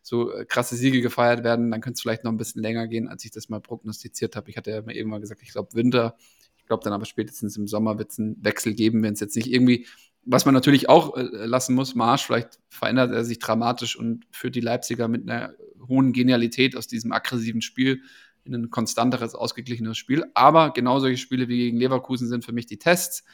so 0.01 0.31
äh, 0.33 0.45
krasse 0.45 0.75
Siege 0.75 1.01
gefeiert 1.01 1.43
werden, 1.43 1.69
dann 1.69 1.81
könnte 1.81 1.97
es 1.97 2.01
vielleicht 2.01 2.23
noch 2.23 2.31
ein 2.31 2.37
bisschen 2.37 2.63
länger 2.63 2.87
gehen, 2.87 3.07
als 3.07 3.23
ich 3.23 3.31
das 3.31 3.49
mal 3.49 3.61
prognostiziert 3.61 4.35
habe. 4.35 4.49
Ich 4.49 4.57
hatte 4.57 4.71
ja 4.71 4.87
eben 4.89 5.11
mal 5.11 5.21
gesagt, 5.21 5.43
ich 5.43 5.51
glaube 5.51 5.75
Winter 5.75 6.15
glaube 6.71 6.85
dann 6.85 6.93
aber 6.93 7.03
spätestens 7.03 7.57
im 7.57 7.67
Sommer 7.67 7.99
wird 7.99 8.11
es 8.11 8.19
einen 8.19 8.41
Wechsel 8.41 8.73
geben, 8.73 9.03
wenn 9.03 9.11
es 9.11 9.19
jetzt 9.19 9.35
nicht 9.35 9.51
irgendwie, 9.51 9.87
was 10.23 10.45
man 10.45 10.53
natürlich 10.53 10.87
auch 10.87 11.17
äh, 11.17 11.23
lassen 11.45 11.75
muss, 11.75 11.95
Marsch, 11.95 12.25
vielleicht 12.25 12.59
verändert 12.69 13.11
er 13.11 13.25
sich 13.25 13.39
dramatisch 13.39 13.97
und 13.97 14.25
führt 14.31 14.55
die 14.55 14.61
Leipziger 14.61 15.09
mit 15.09 15.29
einer 15.29 15.53
hohen 15.85 16.13
Genialität 16.13 16.77
aus 16.77 16.87
diesem 16.87 17.11
aggressiven 17.11 17.61
Spiel 17.61 18.03
in 18.45 18.55
ein 18.55 18.69
konstanteres, 18.69 19.35
ausgeglichenes 19.35 19.97
Spiel. 19.97 20.23
Aber 20.33 20.71
genau 20.71 20.99
solche 20.99 21.17
Spiele 21.17 21.49
wie 21.49 21.57
gegen 21.57 21.77
Leverkusen 21.77 22.29
sind 22.29 22.45
für 22.45 22.53
mich 22.53 22.67
die 22.67 22.79
Tests. 22.79 23.25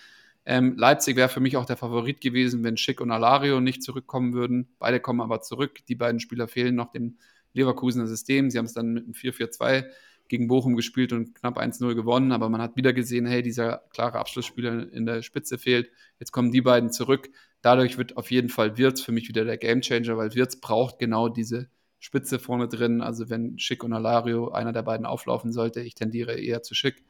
Ähm, 0.43 0.75
Leipzig 0.75 1.15
wäre 1.15 1.29
für 1.29 1.39
mich 1.39 1.57
auch 1.57 1.65
der 1.65 1.77
Favorit 1.77 2.21
gewesen, 2.21 2.63
wenn 2.63 2.75
Schick 2.75 3.01
und 3.01 3.11
Alario 3.11 3.59
nicht 3.59 3.83
zurückkommen 3.83 4.33
würden. 4.33 4.69
Beide 4.79 4.99
kommen 4.99 5.21
aber 5.21 5.41
zurück. 5.41 5.85
Die 5.87 5.95
beiden 5.95 6.19
Spieler 6.19 6.47
fehlen 6.47 6.73
noch 6.73 6.89
dem 6.89 7.19
Leverkusener 7.53 8.07
System. 8.07 8.49
Sie 8.49 8.57
haben 8.57 8.65
es 8.65 8.73
dann 8.73 8.93
mit 8.93 9.03
einem 9.03 9.13
4-4-2 9.13 9.85
gegen 10.29 10.47
Bochum 10.47 10.75
gespielt 10.75 11.13
und 11.13 11.35
knapp 11.35 11.57
1-0 11.57 11.95
gewonnen, 11.95 12.31
aber 12.31 12.49
man 12.49 12.61
hat 12.61 12.75
wieder 12.75 12.93
gesehen, 12.93 13.25
hey, 13.25 13.41
dieser 13.41 13.83
klare 13.89 14.19
Abschlussspieler 14.19 14.91
in 14.91 15.05
der 15.05 15.21
Spitze 15.21 15.57
fehlt. 15.57 15.89
Jetzt 16.19 16.31
kommen 16.31 16.51
die 16.51 16.61
beiden 16.61 16.91
zurück. 16.91 17.29
Dadurch 17.61 17.97
wird 17.97 18.17
auf 18.17 18.31
jeden 18.31 18.49
Fall 18.49 18.77
Wirtz 18.77 19.01
für 19.01 19.11
mich 19.11 19.27
wieder 19.27 19.45
der 19.45 19.57
Gamechanger, 19.57 20.17
weil 20.17 20.35
Wirtz 20.35 20.59
braucht 20.59 20.99
genau 20.99 21.29
diese 21.29 21.69
Spitze 21.99 22.39
vorne 22.39 22.67
drin. 22.67 23.01
Also 23.01 23.29
wenn 23.29 23.57
Schick 23.57 23.83
und 23.83 23.93
Alario 23.93 24.49
einer 24.49 24.73
der 24.73 24.83
beiden 24.83 25.05
auflaufen 25.05 25.51
sollte, 25.51 25.81
ich 25.81 25.95
tendiere 25.95 26.39
eher 26.39 26.61
zu 26.61 26.75
Schick, 26.75 27.03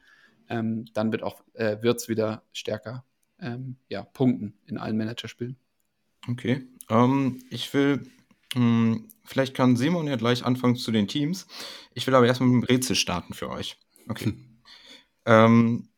ähm, 0.48 0.86
dann 0.94 1.12
wird 1.12 1.22
auch 1.22 1.42
äh, 1.54 1.76
Wirtz 1.82 2.08
wieder 2.08 2.42
stärker 2.52 3.04
ähm, 3.40 3.76
ja, 3.88 4.02
punkten 4.02 4.54
in 4.66 4.78
allen 4.78 4.96
Managerspielen. 4.96 5.56
Okay. 6.28 6.66
Ähm, 6.88 7.42
ich 7.50 7.72
will 7.74 8.06
hm, 8.54 9.08
vielleicht 9.24 9.54
kann 9.54 9.76
Simon 9.76 10.06
ja 10.06 10.16
gleich 10.16 10.44
anfangen 10.44 10.76
zu 10.76 10.90
den 10.90 11.08
Teams. 11.08 11.46
Ich 11.94 12.06
will 12.06 12.14
aber 12.14 12.26
erstmal 12.26 12.48
mit 12.48 12.62
dem 12.62 12.66
Rätsel 12.66 12.96
starten 12.96 13.34
für 13.34 13.50
euch. 13.50 13.78
Okay. 14.08 14.34
ähm, 15.26 15.88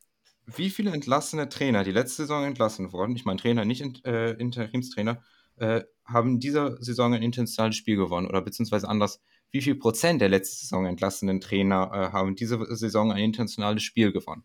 wie 0.46 0.70
viele 0.70 0.90
entlassene 0.90 1.48
Trainer, 1.48 1.84
die 1.84 1.92
letzte 1.92 2.22
Saison 2.22 2.44
entlassen 2.44 2.92
wurden, 2.92 3.14
ich 3.14 3.24
meine 3.24 3.38
Trainer, 3.38 3.64
nicht 3.64 4.04
äh, 4.04 4.32
Interimstrainer, 4.32 5.22
äh, 5.56 5.82
haben 6.04 6.40
dieser 6.40 6.82
Saison 6.82 7.14
ein 7.14 7.22
internationales 7.22 7.76
Spiel 7.76 7.96
gewonnen? 7.96 8.26
Oder 8.26 8.42
beziehungsweise 8.42 8.88
anders, 8.88 9.20
wie 9.52 9.62
viel 9.62 9.76
Prozent 9.76 10.20
der 10.20 10.28
letzte 10.28 10.56
Saison 10.56 10.86
entlassenen 10.86 11.40
Trainer 11.40 11.90
äh, 11.92 12.12
haben 12.12 12.34
diese 12.34 12.66
Saison 12.74 13.12
ein 13.12 13.22
internationales 13.22 13.84
Spiel 13.84 14.10
gewonnen? 14.10 14.44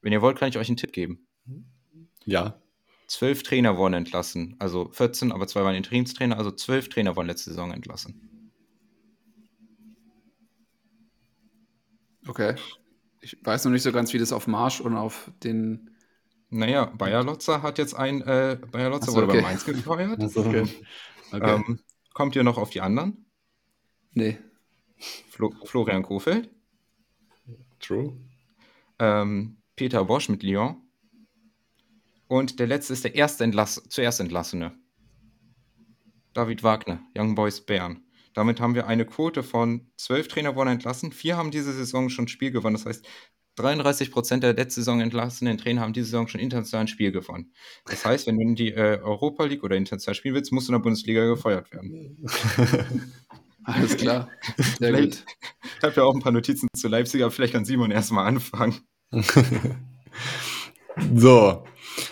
Wenn 0.00 0.12
ihr 0.12 0.22
wollt, 0.22 0.38
kann 0.38 0.48
ich 0.48 0.56
euch 0.56 0.68
einen 0.68 0.76
Tipp 0.78 0.92
geben. 0.92 1.26
Ja 2.24 2.58
zwölf 3.06 3.42
Trainer 3.42 3.76
wurden 3.76 3.94
entlassen. 3.94 4.56
Also 4.58 4.90
14, 4.92 5.32
aber 5.32 5.46
zwei 5.46 5.62
waren 5.62 5.74
Interimstrainer, 5.74 6.36
also 6.38 6.50
zwölf 6.50 6.88
Trainer 6.88 7.16
wurden 7.16 7.28
letzte 7.28 7.50
Saison 7.50 7.72
entlassen. 7.72 8.36
Okay. 12.26 12.54
Ich 13.20 13.36
weiß 13.42 13.64
noch 13.64 13.72
nicht 13.72 13.82
so 13.82 13.92
ganz, 13.92 14.12
wie 14.12 14.18
das 14.18 14.32
auf 14.32 14.46
Marsch 14.46 14.80
und 14.80 14.96
auf 14.96 15.30
den. 15.42 15.90
Naja, 16.48 16.86
Bayer 16.86 17.24
Lotzer 17.24 17.62
hat 17.62 17.78
jetzt 17.78 17.94
ein. 17.94 18.22
Äh, 18.22 18.58
Bayer 18.70 18.90
Lotzer 18.90 19.10
so, 19.10 19.16
wurde 19.16 19.28
okay. 19.28 19.36
bei 19.38 19.42
Mainz 19.42 19.64
gefeuert. 19.64 20.22
So. 20.30 20.40
Okay. 20.40 20.64
Okay. 21.32 21.54
Ähm, 21.54 21.80
kommt 22.14 22.36
ihr 22.36 22.44
noch 22.44 22.56
auf 22.56 22.70
die 22.70 22.80
anderen? 22.80 23.26
Nee. 24.12 24.38
Flo 25.28 25.52
Florian 25.64 26.02
Kofeld. 26.02 26.50
True. 27.80 28.16
Ähm, 28.98 29.58
Peter 29.74 30.04
Bosch 30.04 30.28
mit 30.28 30.42
Lyon. 30.42 30.85
Und 32.28 32.58
der 32.58 32.66
letzte 32.66 32.92
ist 32.92 33.04
der 33.04 33.14
erste 33.14 33.44
Entlass 33.44 33.82
zuerst 33.88 34.20
Entlassene. 34.20 34.72
David 36.34 36.62
Wagner, 36.62 37.00
Young 37.16 37.34
Boys 37.34 37.64
Bern. 37.64 38.02
Damit 38.34 38.60
haben 38.60 38.74
wir 38.74 38.86
eine 38.86 39.06
Quote 39.06 39.42
von 39.42 39.90
zwölf 39.96 40.28
Trainer 40.28 40.54
wurden 40.56 40.68
entlassen. 40.68 41.12
Vier 41.12 41.38
haben 41.38 41.50
diese 41.50 41.72
Saison 41.72 42.10
schon 42.10 42.28
Spiel 42.28 42.50
gewonnen. 42.50 42.74
Das 42.74 42.84
heißt, 42.84 43.06
33 43.56 44.10
Prozent 44.10 44.42
der 44.42 44.52
letzte 44.52 44.82
Saison 44.82 45.00
entlassenen 45.00 45.56
Trainer 45.56 45.80
haben 45.80 45.94
diese 45.94 46.06
Saison 46.06 46.28
schon 46.28 46.42
international 46.42 46.84
ein 46.84 46.88
Spiel 46.88 47.10
gewonnen. 47.10 47.52
Das 47.86 48.04
heißt, 48.04 48.26
wenn 48.26 48.36
du 48.36 48.42
in 48.42 48.54
die 48.54 48.72
äh, 48.72 49.00
Europa 49.00 49.44
League 49.46 49.64
oder 49.64 49.76
international 49.76 50.14
spielen 50.14 50.34
willst, 50.34 50.52
musst 50.52 50.68
du 50.68 50.72
in 50.72 50.78
der 50.78 50.82
Bundesliga 50.82 51.24
gefeuert 51.24 51.72
werden. 51.72 52.26
Alles 53.64 53.96
klar. 53.96 54.28
Sehr 54.78 54.92
gut. 54.92 55.24
Ich 55.78 55.82
habe 55.82 55.94
ja 55.96 56.02
auch 56.04 56.14
ein 56.14 56.20
paar 56.20 56.32
Notizen 56.32 56.68
zu 56.76 56.88
Leipzig, 56.88 57.22
aber 57.22 57.30
vielleicht 57.30 57.54
kann 57.54 57.64
Simon 57.64 57.90
erstmal 57.90 58.26
anfangen. 58.26 58.82
so, 61.14 61.64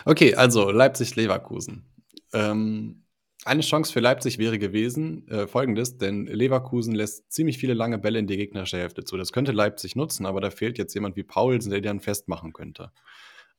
Okay, 0.04 0.34
also 0.34 0.70
Leipzig-Leverkusen. 0.70 1.84
Ähm, 2.32 3.04
eine 3.44 3.60
Chance 3.60 3.92
für 3.92 4.00
Leipzig 4.00 4.38
wäre 4.38 4.58
gewesen, 4.58 5.28
äh, 5.28 5.46
folgendes, 5.46 5.98
denn 5.98 6.26
Leverkusen 6.26 6.94
lässt 6.94 7.30
ziemlich 7.30 7.58
viele 7.58 7.74
lange 7.74 7.98
Bälle 7.98 8.18
in 8.18 8.26
die 8.26 8.38
gegnerische 8.38 8.78
Hälfte 8.78 9.04
zu. 9.04 9.16
Das 9.18 9.32
könnte 9.32 9.52
Leipzig 9.52 9.96
nutzen, 9.96 10.24
aber 10.24 10.40
da 10.40 10.50
fehlt 10.50 10.78
jetzt 10.78 10.94
jemand 10.94 11.16
wie 11.16 11.24
Paulsen, 11.24 11.70
der 11.70 11.82
den 11.82 12.00
festmachen 12.00 12.54
könnte. 12.54 12.90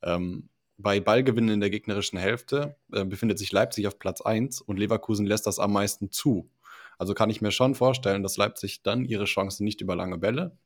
Ähm, 0.02 0.48
bei 0.76 1.00
Ballgewinnen 1.00 1.54
in 1.54 1.60
der 1.60 1.70
gegnerischen 1.70 2.18
Hälfte 2.18 2.76
äh, 2.92 3.04
befindet 3.04 3.38
sich 3.38 3.52
Leipzig 3.52 3.86
auf 3.86 3.98
Platz 3.98 4.20
1 4.20 4.60
und 4.60 4.78
Leverkusen 4.78 5.24
lässt 5.24 5.46
das 5.46 5.58
am 5.58 5.72
meisten 5.72 6.10
zu. 6.10 6.50
Also 6.98 7.14
kann 7.14 7.30
ich 7.30 7.40
mir 7.40 7.52
schon 7.52 7.74
vorstellen, 7.74 8.22
dass 8.22 8.36
Leipzig 8.36 8.82
dann 8.82 9.04
ihre 9.04 9.24
Chancen 9.24 9.64
nicht 9.64 9.80
über 9.80 9.94
lange 9.94 10.18
Bälle, 10.18 10.58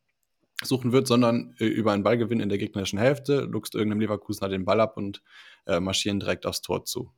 suchen 0.62 0.92
wird, 0.92 1.06
sondern 1.06 1.54
äh, 1.58 1.66
über 1.66 1.92
einen 1.92 2.02
Ballgewinn 2.02 2.40
in 2.40 2.48
der 2.48 2.58
gegnerischen 2.58 2.98
Hälfte, 2.98 3.40
luchst 3.40 3.74
irgendeinem 3.74 4.00
Leverkusener 4.00 4.48
den 4.48 4.64
Ball 4.64 4.80
ab 4.80 4.96
und 4.96 5.22
äh, 5.66 5.80
marschieren 5.80 6.20
direkt 6.20 6.46
aufs 6.46 6.62
Tor 6.62 6.84
zu. 6.84 7.12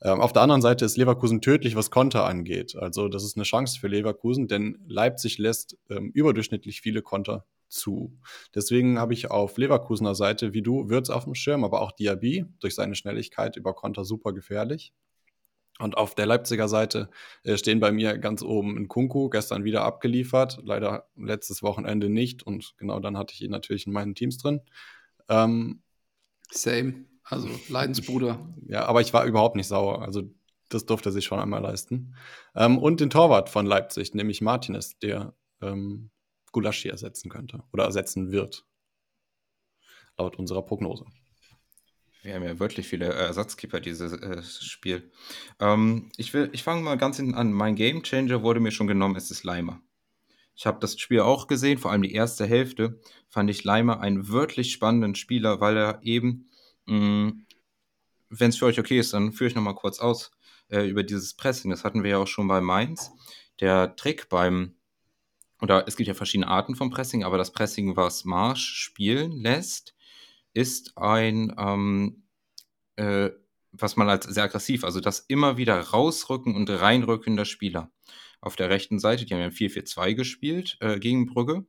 Ähm, 0.00 0.20
auf 0.20 0.32
der 0.32 0.42
anderen 0.42 0.62
Seite 0.62 0.84
ist 0.84 0.96
Leverkusen 0.96 1.40
tödlich, 1.40 1.76
was 1.76 1.90
Konter 1.90 2.24
angeht. 2.24 2.76
Also 2.76 3.08
das 3.08 3.24
ist 3.24 3.36
eine 3.36 3.44
Chance 3.44 3.78
für 3.78 3.88
Leverkusen, 3.88 4.48
denn 4.48 4.78
Leipzig 4.88 5.38
lässt 5.38 5.78
ähm, 5.90 6.10
überdurchschnittlich 6.10 6.80
viele 6.80 7.02
Konter 7.02 7.46
zu. 7.68 8.18
Deswegen 8.54 8.98
habe 8.98 9.14
ich 9.14 9.30
auf 9.30 9.56
Leverkusener 9.56 10.14
Seite, 10.14 10.52
wie 10.52 10.62
du, 10.62 10.90
Würz 10.90 11.08
auf 11.08 11.24
dem 11.24 11.34
Schirm, 11.34 11.64
aber 11.64 11.80
auch 11.80 11.92
Diaby 11.92 12.46
durch 12.60 12.74
seine 12.74 12.94
Schnelligkeit 12.94 13.56
über 13.56 13.74
Konter 13.74 14.04
super 14.04 14.32
gefährlich. 14.32 14.92
Und 15.82 15.96
auf 15.96 16.14
der 16.14 16.26
Leipziger 16.26 16.68
Seite 16.68 17.10
äh, 17.42 17.56
stehen 17.56 17.80
bei 17.80 17.92
mir 17.92 18.16
ganz 18.18 18.42
oben 18.42 18.76
in 18.76 18.88
Kunku, 18.88 19.28
gestern 19.28 19.64
wieder 19.64 19.84
abgeliefert, 19.84 20.60
leider 20.62 21.08
letztes 21.16 21.62
Wochenende 21.62 22.08
nicht. 22.08 22.42
Und 22.42 22.74
genau 22.78 23.00
dann 23.00 23.18
hatte 23.18 23.34
ich 23.34 23.42
ihn 23.42 23.50
natürlich 23.50 23.86
in 23.86 23.92
meinen 23.92 24.14
Teams 24.14 24.38
drin. 24.38 24.60
Ähm, 25.28 25.82
Same, 26.50 27.06
also 27.24 27.48
Leidensbruder. 27.68 28.38
Ja, 28.66 28.84
aber 28.86 29.00
ich 29.00 29.12
war 29.12 29.24
überhaupt 29.24 29.56
nicht 29.56 29.68
sauer. 29.68 30.02
Also 30.02 30.22
das 30.68 30.86
durfte 30.86 31.10
er 31.10 31.12
sich 31.12 31.24
schon 31.24 31.40
einmal 31.40 31.62
leisten. 31.62 32.14
Ähm, 32.54 32.78
und 32.78 33.00
den 33.00 33.10
Torwart 33.10 33.48
von 33.48 33.66
Leipzig, 33.66 34.14
nämlich 34.14 34.40
Martinez, 34.40 34.98
der 34.98 35.34
ähm, 35.60 36.10
Gulaschi 36.52 36.88
ersetzen 36.88 37.30
könnte 37.30 37.62
oder 37.72 37.84
ersetzen 37.84 38.30
wird. 38.30 38.66
Laut 40.18 40.38
unserer 40.38 40.62
Prognose. 40.62 41.06
Wir 42.22 42.34
haben 42.34 42.44
ja 42.44 42.58
wirklich 42.60 42.86
viele 42.86 43.06
Ersatzkeeper 43.06 43.80
dieses 43.80 44.12
äh, 44.12 44.42
Spiel. 44.42 45.10
Ähm, 45.58 46.10
ich 46.16 46.32
ich 46.32 46.62
fange 46.62 46.82
mal 46.82 46.96
ganz 46.96 47.16
hinten 47.16 47.34
an. 47.34 47.52
Mein 47.52 47.74
Game 47.74 48.04
Changer 48.04 48.42
wurde 48.42 48.60
mir 48.60 48.70
schon 48.70 48.86
genommen, 48.86 49.16
es 49.16 49.30
ist 49.32 49.42
Leimer. 49.42 49.82
Ich 50.54 50.66
habe 50.66 50.78
das 50.80 50.98
Spiel 50.98 51.20
auch 51.20 51.48
gesehen, 51.48 51.78
vor 51.78 51.90
allem 51.90 52.02
die 52.02 52.12
erste 52.12 52.46
Hälfte 52.46 53.00
fand 53.28 53.50
ich 53.50 53.64
Leimer 53.64 54.00
einen 54.00 54.28
wirklich 54.28 54.72
spannenden 54.72 55.16
Spieler, 55.16 55.60
weil 55.60 55.76
er 55.76 56.00
eben, 56.02 56.48
mm, 56.86 57.30
wenn 58.28 58.50
es 58.50 58.58
für 58.58 58.66
euch 58.66 58.78
okay 58.78 58.98
ist, 58.98 59.12
dann 59.14 59.32
führe 59.32 59.48
ich 59.48 59.56
nochmal 59.56 59.74
kurz 59.74 59.98
aus 59.98 60.30
äh, 60.68 60.88
über 60.88 61.02
dieses 61.02 61.34
Pressing. 61.34 61.70
Das 61.70 61.84
hatten 61.84 62.04
wir 62.04 62.10
ja 62.12 62.18
auch 62.18 62.28
schon 62.28 62.46
bei 62.46 62.60
Mainz. 62.60 63.10
Der 63.60 63.96
Trick 63.96 64.28
beim, 64.28 64.76
oder 65.60 65.88
es 65.88 65.96
gibt 65.96 66.06
ja 66.06 66.14
verschiedene 66.14 66.48
Arten 66.48 66.76
von 66.76 66.90
Pressing, 66.90 67.24
aber 67.24 67.38
das 67.38 67.52
Pressing, 67.52 67.96
was 67.96 68.24
Marsch 68.24 68.74
spielen 68.74 69.32
lässt, 69.32 69.94
ist 70.54 70.96
ein, 70.96 71.54
ähm, 71.58 72.24
äh, 72.96 73.30
was 73.72 73.96
man 73.96 74.08
als 74.08 74.26
sehr 74.26 74.44
aggressiv, 74.44 74.84
also 74.84 75.00
das 75.00 75.20
immer 75.20 75.56
wieder 75.56 75.80
rausrücken 75.80 76.54
und 76.54 76.68
reinrücken 76.68 77.36
der 77.36 77.44
Spieler. 77.46 77.90
Auf 78.40 78.56
der 78.56 78.70
rechten 78.70 78.98
Seite, 78.98 79.24
die 79.24 79.34
haben 79.34 79.40
ja 79.40 79.48
4-4-2 79.48 80.14
gespielt 80.14 80.76
äh, 80.80 80.98
gegen 80.98 81.26
Brügge. 81.26 81.64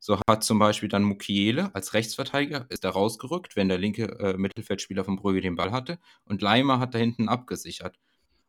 So 0.00 0.20
hat 0.28 0.44
zum 0.44 0.58
Beispiel 0.58 0.88
dann 0.88 1.02
Mukiele 1.02 1.74
als 1.74 1.94
Rechtsverteidiger 1.94 2.66
ist 2.68 2.84
da 2.84 2.90
rausgerückt, 2.90 3.56
wenn 3.56 3.68
der 3.68 3.78
linke 3.78 4.04
äh, 4.20 4.36
Mittelfeldspieler 4.36 5.04
von 5.04 5.16
Brügge 5.16 5.40
den 5.40 5.56
Ball 5.56 5.72
hatte. 5.72 5.98
Und 6.24 6.42
Leimer 6.42 6.78
hat 6.78 6.94
da 6.94 6.98
hinten 6.98 7.28
abgesichert. 7.28 7.98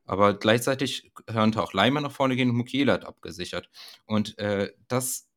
Aber 0.06 0.34
gleichzeitig 0.34 1.12
könnte 1.26 1.62
auch 1.64 1.74
Leimer 1.74 2.02
nach 2.02 2.12
vorne 2.12 2.36
gehen 2.36 2.50
und 2.50 2.58
Mukiele 2.58 2.94
hat 2.94 3.06
abgesichert. 3.06 3.70
Und 4.06 4.38
äh, 4.40 4.72
das 4.88 5.29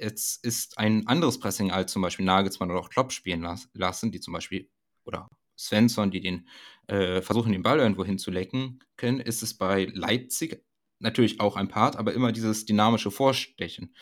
Jetzt 0.00 0.42
ist 0.44 0.78
ein 0.78 1.06
anderes 1.06 1.38
Pressing 1.38 1.70
als 1.70 1.92
zum 1.92 2.00
Beispiel 2.00 2.24
Nagelsmann 2.24 2.70
oder 2.70 2.80
auch 2.80 2.88
Klopp 2.88 3.12
spielen 3.12 3.42
las 3.42 3.68
lassen, 3.74 4.10
die 4.10 4.20
zum 4.20 4.32
Beispiel, 4.32 4.70
oder 5.04 5.28
Svensson, 5.58 6.10
die 6.10 6.22
den 6.22 6.48
äh, 6.86 7.20
versuchen, 7.20 7.52
den 7.52 7.62
Ball 7.62 7.78
irgendwo 7.78 8.04
hinzulecken 8.04 8.82
können, 8.96 9.20
ist 9.20 9.42
es 9.42 9.52
bei 9.58 9.84
Leipzig 9.92 10.64
natürlich 11.00 11.40
auch 11.40 11.56
ein 11.56 11.68
Part, 11.68 11.96
aber 11.96 12.14
immer 12.14 12.32
dieses 12.32 12.64
dynamische 12.64 13.10
Vorstechen. 13.10 13.94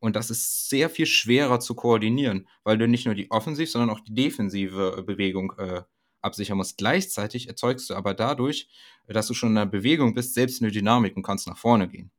Und 0.00 0.16
das 0.16 0.28
ist 0.28 0.68
sehr 0.68 0.90
viel 0.90 1.06
schwerer 1.06 1.60
zu 1.60 1.74
koordinieren, 1.74 2.48
weil 2.64 2.76
du 2.76 2.88
nicht 2.88 3.06
nur 3.06 3.14
die 3.14 3.30
offensiv, 3.30 3.70
sondern 3.70 3.90
auch 3.90 4.00
die 4.00 4.14
defensive 4.14 5.04
Bewegung 5.06 5.52
äh, 5.58 5.82
absichern 6.20 6.56
musst. 6.56 6.78
Gleichzeitig 6.78 7.48
erzeugst 7.48 7.88
du 7.90 7.94
aber 7.94 8.14
dadurch, 8.14 8.68
dass 9.06 9.28
du 9.28 9.34
schon 9.34 9.50
in 9.50 9.54
der 9.54 9.66
Bewegung 9.66 10.14
bist, 10.14 10.34
selbst 10.34 10.62
eine 10.62 10.72
Dynamik 10.72 11.16
und 11.16 11.22
kannst 11.22 11.46
nach 11.46 11.58
vorne 11.58 11.88
gehen. 11.88 12.10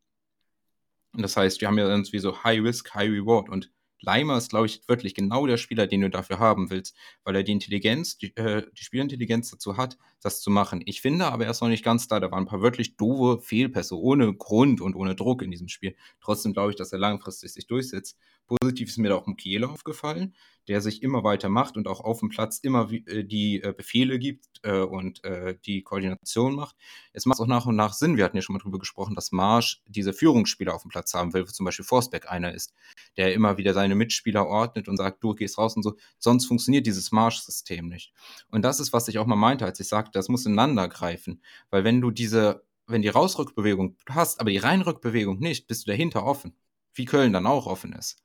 Und 1.16 1.22
das 1.22 1.38
heißt, 1.38 1.62
wir 1.62 1.68
haben 1.68 1.78
ja 1.78 1.88
irgendwie 1.88 2.20
so 2.20 2.44
High 2.44 2.62
Risk, 2.62 2.94
High 2.94 3.10
Reward. 3.10 3.50
Und 3.50 3.72
Leimer 4.02 4.38
ist, 4.38 4.50
glaube 4.50 4.68
ich, 4.68 4.88
wirklich 4.88 5.16
genau 5.16 5.48
der 5.48 5.58
Spieler, 5.58 5.88
den 5.88 6.02
du 6.02 6.10
dafür 6.10 6.40
haben 6.40 6.70
willst, 6.70 6.96
weil 7.24 7.36
er 7.36 7.44
die 7.44 7.54
Intelligenz, 7.54 8.18
die, 8.18 8.36
äh, 8.36 8.64
die 8.78 8.84
Spielintelligenz 8.84 9.50
dazu 9.50 9.78
hat, 9.78 9.98
das 10.26 10.42
zu 10.42 10.50
machen. 10.50 10.82
Ich 10.86 11.02
finde 11.02 11.28
aber, 11.28 11.46
er 11.46 11.52
ist 11.52 11.62
noch 11.62 11.70
nicht 11.70 11.86
ganz 11.86 12.08
da. 12.08 12.20
Da 12.20 12.32
waren 12.32 12.44
ein 12.44 12.48
paar 12.48 12.62
wirklich 12.62 12.98
doofe 12.98 13.42
Fehlpässe 13.42 13.98
ohne 13.98 14.34
Grund 14.34 14.82
und 14.82 14.96
ohne 14.96 15.16
Druck 15.16 15.42
in 15.42 15.52
diesem 15.52 15.68
Spiel. 15.68 15.96
Trotzdem 16.20 16.54
glaube 16.54 16.72
ich, 16.72 16.76
dass 16.76 16.92
er 16.92 17.00
langfristig 17.00 17.54
sich 17.54 17.68
durchsetzt. 17.68 18.18
Positiv 18.48 18.90
ist 18.90 18.98
mir 18.98 19.10
da 19.10 19.16
auch 19.16 19.26
Mukiele 19.26 19.68
aufgefallen, 19.68 20.36
der 20.68 20.82
sich 20.82 21.02
immer 21.04 21.24
weiter 21.24 21.50
macht 21.50 21.78
und 21.78 21.88
auch 21.88 22.02
auf 22.02 22.20
dem 22.20 22.30
Platz 22.30 22.60
immer 22.60 22.92
äh, 22.92 23.24
die 23.24 23.62
äh, 23.62 23.74
Befehle 23.76 24.20
gibt 24.20 24.46
äh, 24.64 24.80
und 24.80 25.22
die 25.66 25.82
Koordination 25.84 26.56
macht. 26.56 26.76
Jetzt 27.14 27.26
macht 27.26 27.38
es 27.38 27.42
auch 27.42 27.48
nach 27.48 27.66
und 27.66 27.76
nach 27.76 27.94
Sinn. 27.94 28.18
Wir 28.18 28.26
hatten 28.26 28.36
ja 28.36 28.42
schon 28.42 28.54
mal 28.54 28.60
darüber 28.60 28.80
gesprochen, 28.80 29.16
dass 29.16 29.32
Marsch 29.32 29.82
diese 29.88 30.14
Führungsspieler 30.14 30.74
auf 30.74 30.82
dem 30.82 30.90
Platz 30.90 31.14
haben 31.14 31.34
will, 31.34 31.48
wo 31.48 31.52
zum 31.52 31.66
Beispiel 31.66 31.86
Forsberg 31.86 32.30
einer 32.30 32.54
ist, 32.54 32.74
der 33.18 33.34
immer 33.34 33.58
wieder 33.58 33.74
seine 33.74 33.96
Mitspieler 33.96 34.46
ordnet 34.48 34.88
und 34.88 34.98
sagt, 34.98 35.24
du 35.24 35.34
gehst 35.34 35.58
raus 35.58 35.76
und 35.76 35.84
so. 35.84 35.96
Sonst 36.20 36.46
funktioniert 36.46 36.86
dieses 36.86 37.12
Marsch-System 37.12 37.88
nicht. 37.88 38.14
Und 38.50 38.64
das 38.64 38.80
ist, 38.80 38.94
was 38.94 39.08
ich 39.08 39.20
auch 39.20 39.26
mal 39.26 39.36
meinte, 39.36 39.66
als 39.66 39.80
ich 39.80 39.88
sagte, 39.88 40.12
das 40.16 40.30
muss 40.30 40.46
ineinander 40.46 40.88
greifen. 40.88 41.42
Weil 41.70 41.84
wenn 41.84 42.02
du 42.02 42.12
diese, 42.12 42.66
wenn 42.88 43.02
die 43.02 43.10
Rausrückbewegung 43.10 43.98
hast, 44.10 44.40
aber 44.40 44.50
die 44.50 44.58
Reinrückbewegung 44.58 45.40
nicht, 45.40 45.68
bist 45.68 45.86
du 45.86 45.92
dahinter 45.92 46.26
offen. 46.26 46.56
Wie 46.94 47.06
Köln 47.06 47.34
dann 47.34 47.48
auch 47.48 47.68
offen 47.68 47.94
ist. 47.94 48.24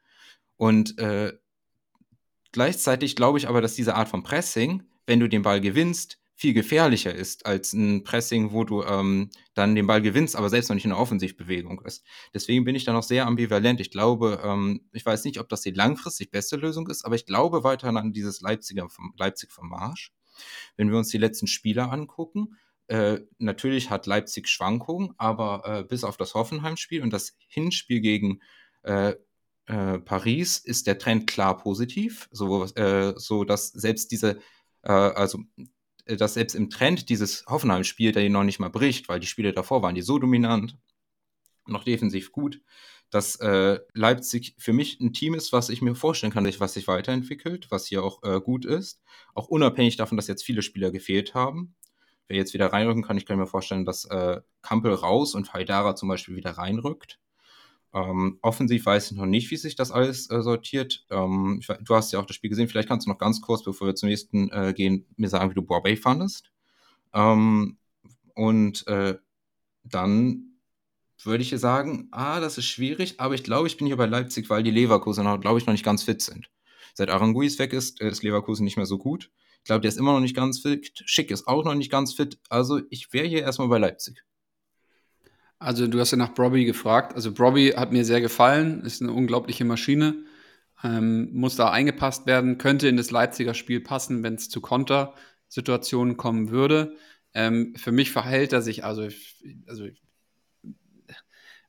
Und 0.57 0.99
äh, 0.99 1.33
gleichzeitig 2.53 3.17
glaube 3.17 3.39
ich 3.39 3.49
aber, 3.49 3.61
dass 3.61 3.75
diese 3.75 3.95
Art 3.95 4.09
von 4.09 4.23
Pressing, 4.23 4.83
wenn 5.07 5.21
du 5.21 5.29
den 5.29 5.43
Ball 5.43 5.61
gewinnst, 5.61 6.21
viel 6.41 6.55
gefährlicher 6.55 7.15
ist 7.15 7.45
als 7.45 7.75
ein 7.75 8.03
Pressing, 8.03 8.53
wo 8.53 8.65
du 8.65 8.83
ähm, 8.83 9.29
dann 9.53 9.75
den 9.75 9.87
Ball 9.87 10.01
gewinnst, 10.01 10.37
aber 10.37 10.49
selbst 10.49 10.71
noch 10.71 10.75
nicht 10.75 10.87
in 10.87 10.91
der 10.91 10.99
Offensivbewegung 10.99 11.83
ist. 11.83 12.03
Deswegen 12.33 12.65
bin 12.65 12.75
ich 12.75 12.87
da 12.87 12.95
noch 12.95 13.03
sehr 13.03 13.27
ambivalent. 13.27 13.79
Ich 13.79 13.91
glaube, 13.91 14.41
ähm, 14.43 14.89
ich 14.93 15.05
weiß 15.05 15.25
nicht, 15.25 15.39
ob 15.39 15.51
das 15.51 15.61
die 15.61 15.73
langfristig 15.73 16.31
beste 16.31 16.57
Lösung 16.57 16.89
ist, 16.89 17.05
aber 17.05 17.15
ich 17.15 17.27
glaube 17.27 17.63
weiterhin 17.63 17.99
an 17.99 18.15
dieses 18.15 18.41
Leipziger 18.41 18.89
Leipzig 19.19 19.53
vom 19.53 19.69
Marsch. 19.69 20.15
Wenn 20.77 20.91
wir 20.91 20.99
uns 20.99 21.09
die 21.09 21.19
letzten 21.19 21.47
Spieler 21.47 21.93
angucken, 21.93 22.57
äh, 22.89 23.21
natürlich 23.39 23.91
hat 23.91 24.07
Leipzig 24.07 24.49
Schwankungen, 24.49 25.15
aber 25.17 25.63
äh, 25.65 25.85
bis 25.85 26.03
auf 26.03 26.17
das 26.17 26.35
Hoffenheim-Spiel 26.35 27.03
und 27.03 27.13
das 27.13 27.37
Hinspiel 27.47 28.01
gegen 28.01 28.41
äh, 28.83 29.15
äh, 29.67 29.99
Paris 30.01 30.59
ist 30.59 30.89
der 30.89 30.99
Trend 30.99 31.29
klar 31.29 31.57
positiv, 31.57 32.29
so, 32.33 32.65
äh, 32.65 33.15
so 33.17 33.45
dass 33.45 33.69
selbst 33.69 34.11
diese, 34.11 34.41
äh, 34.83 34.91
also 34.91 35.39
dass 36.07 36.35
selbst 36.35 36.55
im 36.55 36.71
Trend 36.71 37.09
dieses 37.09 37.45
Hoffenheim-Spiel, 37.47 38.11
der 38.11 38.25
ihn 38.25 38.33
noch 38.33 38.43
nicht 38.43 38.59
mal 38.59 38.71
bricht, 38.71 39.09
weil 39.09 39.21
die 39.21 39.29
Spiele 39.29 39.53
davor 39.53 39.83
waren 39.83 39.95
die 39.95 40.03
so 40.03 40.19
dominant, 40.19 40.77
noch 41.67 41.85
defensiv 41.85 42.33
gut, 42.33 42.61
dass 43.11 43.37
äh, 43.37 43.81
Leipzig 43.93 44.55
für 44.59 44.73
mich 44.73 45.01
ein 45.01 45.13
Team 45.13 45.35
ist, 45.35 45.53
was 45.53 45.69
ich 45.69 45.83
mir 45.83 45.95
vorstellen 45.95 46.33
kann, 46.33 46.49
was 46.59 46.75
sich 46.75 46.87
weiterentwickelt, 46.87 47.71
was 47.71 47.87
hier 47.87 48.05
auch 48.05 48.23
äh, 48.23 48.41
gut 48.41 48.65
ist, 48.65 49.03
auch 49.35 49.49
unabhängig 49.49 49.97
davon, 49.97 50.17
dass 50.17 50.29
jetzt 50.29 50.45
viele 50.45 50.63
Spieler 50.63 50.91
gefehlt 50.91 51.35
haben. 51.35 51.75
Wer 52.29 52.37
jetzt 52.37 52.55
wieder 52.55 52.73
reinrücken 52.73 53.03
kann, 53.03 53.17
ich 53.17 53.27
kann 53.27 53.39
mir 53.39 53.47
vorstellen, 53.47 53.85
dass 53.85 54.05
äh, 54.05 54.41
Kampel 54.63 54.95
raus 54.95 55.35
und 55.35 55.53
Haidara 55.53 55.97
zum 55.97 56.09
Beispiel 56.09 56.37
wieder 56.37 56.53
reinrückt. 56.53 57.19
Ähm, 57.93 58.39
offensiv 58.43 58.87
weiß 58.87 59.11
ich 59.11 59.17
noch 59.17 59.27
nicht, 59.27 59.51
wie 59.51 59.57
sich 59.57 59.75
das 59.75 59.91
alles 59.91 60.31
äh, 60.31 60.43
sortiert. 60.43 61.05
Ähm, 61.11 61.59
ich, 61.61 61.67
du 61.67 61.95
hast 61.95 62.13
ja 62.13 62.21
auch 62.21 62.27
das 62.27 62.37
Spiel 62.37 62.51
gesehen. 62.51 62.69
Vielleicht 62.69 62.89
kannst 62.89 63.07
du 63.07 63.11
noch 63.11 63.19
ganz 63.19 63.41
kurz, 63.41 63.65
bevor 63.65 63.89
wir 63.89 63.97
zum 63.97 64.09
nächsten 64.09 64.49
äh, 64.51 64.73
gehen, 64.73 65.07
mir 65.17 65.29
sagen, 65.29 65.51
wie 65.51 65.55
du 65.55 65.63
Borbay 65.63 65.97
fandest. 65.97 66.53
Ähm, 67.13 67.79
und 68.35 68.87
äh, 68.87 69.17
dann 69.83 70.50
würde 71.27 71.43
ich 71.43 71.51
sagen, 71.59 72.09
ah, 72.11 72.41
das 72.41 72.59
ist 72.59 72.67
schwierig, 72.67 73.21
aber 73.21 73.35
ich 73.35 73.45
glaube, 73.45 73.67
ich 73.67 73.77
bin 73.77 73.87
hier 73.87 73.97
bei 73.97 74.07
Leipzig, 74.07 74.49
weil 74.51 74.63
die 74.63 74.71
Leverkusen, 74.71 75.25
glaube 75.41 75.59
ich, 75.59 75.67
noch 75.67 75.73
nicht 75.73 75.85
ganz 75.85 76.03
fit 76.03 76.23
sind. 76.23 76.51
Seit 76.95 77.11
Aranguis 77.11 77.59
weg 77.59 77.73
ist, 77.73 78.01
ist 78.01 78.23
Leverkusen 78.23 78.65
nicht 78.65 78.77
mehr 78.77 78.87
so 78.87 78.99
gut. 78.99 79.31
Ich 79.59 79.65
glaube, 79.65 79.83
der 79.83 79.91
ist 79.91 79.99
immer 79.99 80.13
noch 80.13 80.21
nicht 80.21 80.35
ganz 80.35 80.61
fit. 80.61 81.03
Schick 81.05 81.31
ist 81.31 81.47
auch 81.47 81.65
noch 81.65 81.75
nicht 81.75 81.91
ganz 81.91 82.15
fit. 82.15 82.39
Also 82.49 82.81
ich 82.91 83.13
wäre 83.13 83.27
hier 83.27 83.43
erstmal 83.43 83.69
bei 83.69 83.79
Leipzig. 83.79 84.25
Also 85.59 85.87
du 85.87 86.01
hast 86.01 86.11
ja 86.11 86.17
nach 86.17 86.35
Brobby 86.35 86.65
gefragt. 86.65 87.15
Also 87.15 87.33
Brobby 87.33 87.75
hat 87.77 87.93
mir 87.93 88.05
sehr 88.05 88.23
gefallen, 88.23 88.81
ist 88.81 89.03
eine 89.03 89.13
unglaubliche 89.13 89.67
Maschine, 89.67 90.25
ähm, 90.83 91.29
muss 91.35 91.57
da 91.57 91.71
eingepasst 91.71 92.27
werden, 92.27 92.57
könnte 92.57 92.89
in 92.89 92.97
das 92.97 93.11
Leipziger 93.11 93.53
Spiel 93.53 93.81
passen, 93.81 94.23
wenn 94.23 94.35
es 94.35 94.49
zu 94.49 94.63
Kontersituationen 94.63 96.17
kommen 96.17 96.49
würde. 96.49 96.97
Ähm, 97.35 97.75
für 97.77 97.93
mich 97.93 98.11
verhält 98.11 98.55
er 98.55 98.63
sich, 98.63 98.85
also, 98.85 99.09
also, 99.67 99.87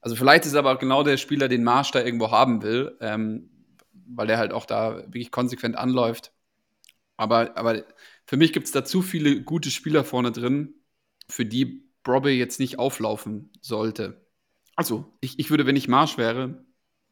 also 0.01 0.15
vielleicht 0.15 0.45
ist 0.45 0.53
er 0.53 0.59
aber 0.59 0.77
genau 0.77 1.03
der 1.03 1.17
Spieler, 1.17 1.47
den 1.47 1.63
Marsch 1.63 1.91
da 1.91 2.03
irgendwo 2.03 2.31
haben 2.31 2.63
will, 2.63 2.97
ähm, 3.01 3.49
weil 3.93 4.27
der 4.27 4.37
halt 4.37 4.51
auch 4.51 4.65
da 4.65 4.97
wirklich 4.97 5.31
konsequent 5.31 5.77
anläuft. 5.77 6.33
Aber, 7.17 7.55
aber 7.55 7.83
für 8.25 8.37
mich 8.37 8.51
gibt 8.53 8.65
es 8.65 8.71
da 8.71 8.83
zu 8.83 9.01
viele 9.01 9.43
gute 9.43 9.69
Spieler 9.71 10.03
vorne 10.03 10.31
drin, 10.31 10.73
für 11.29 11.45
die 11.45 11.89
Brobby 12.03 12.31
jetzt 12.31 12.59
nicht 12.59 12.79
auflaufen 12.79 13.51
sollte. 13.61 14.25
Also, 14.75 15.13
ich, 15.21 15.37
ich 15.37 15.49
würde, 15.51 15.65
wenn 15.67 15.75
ich 15.75 15.87
Marsch 15.87 16.17
wäre, 16.17 16.65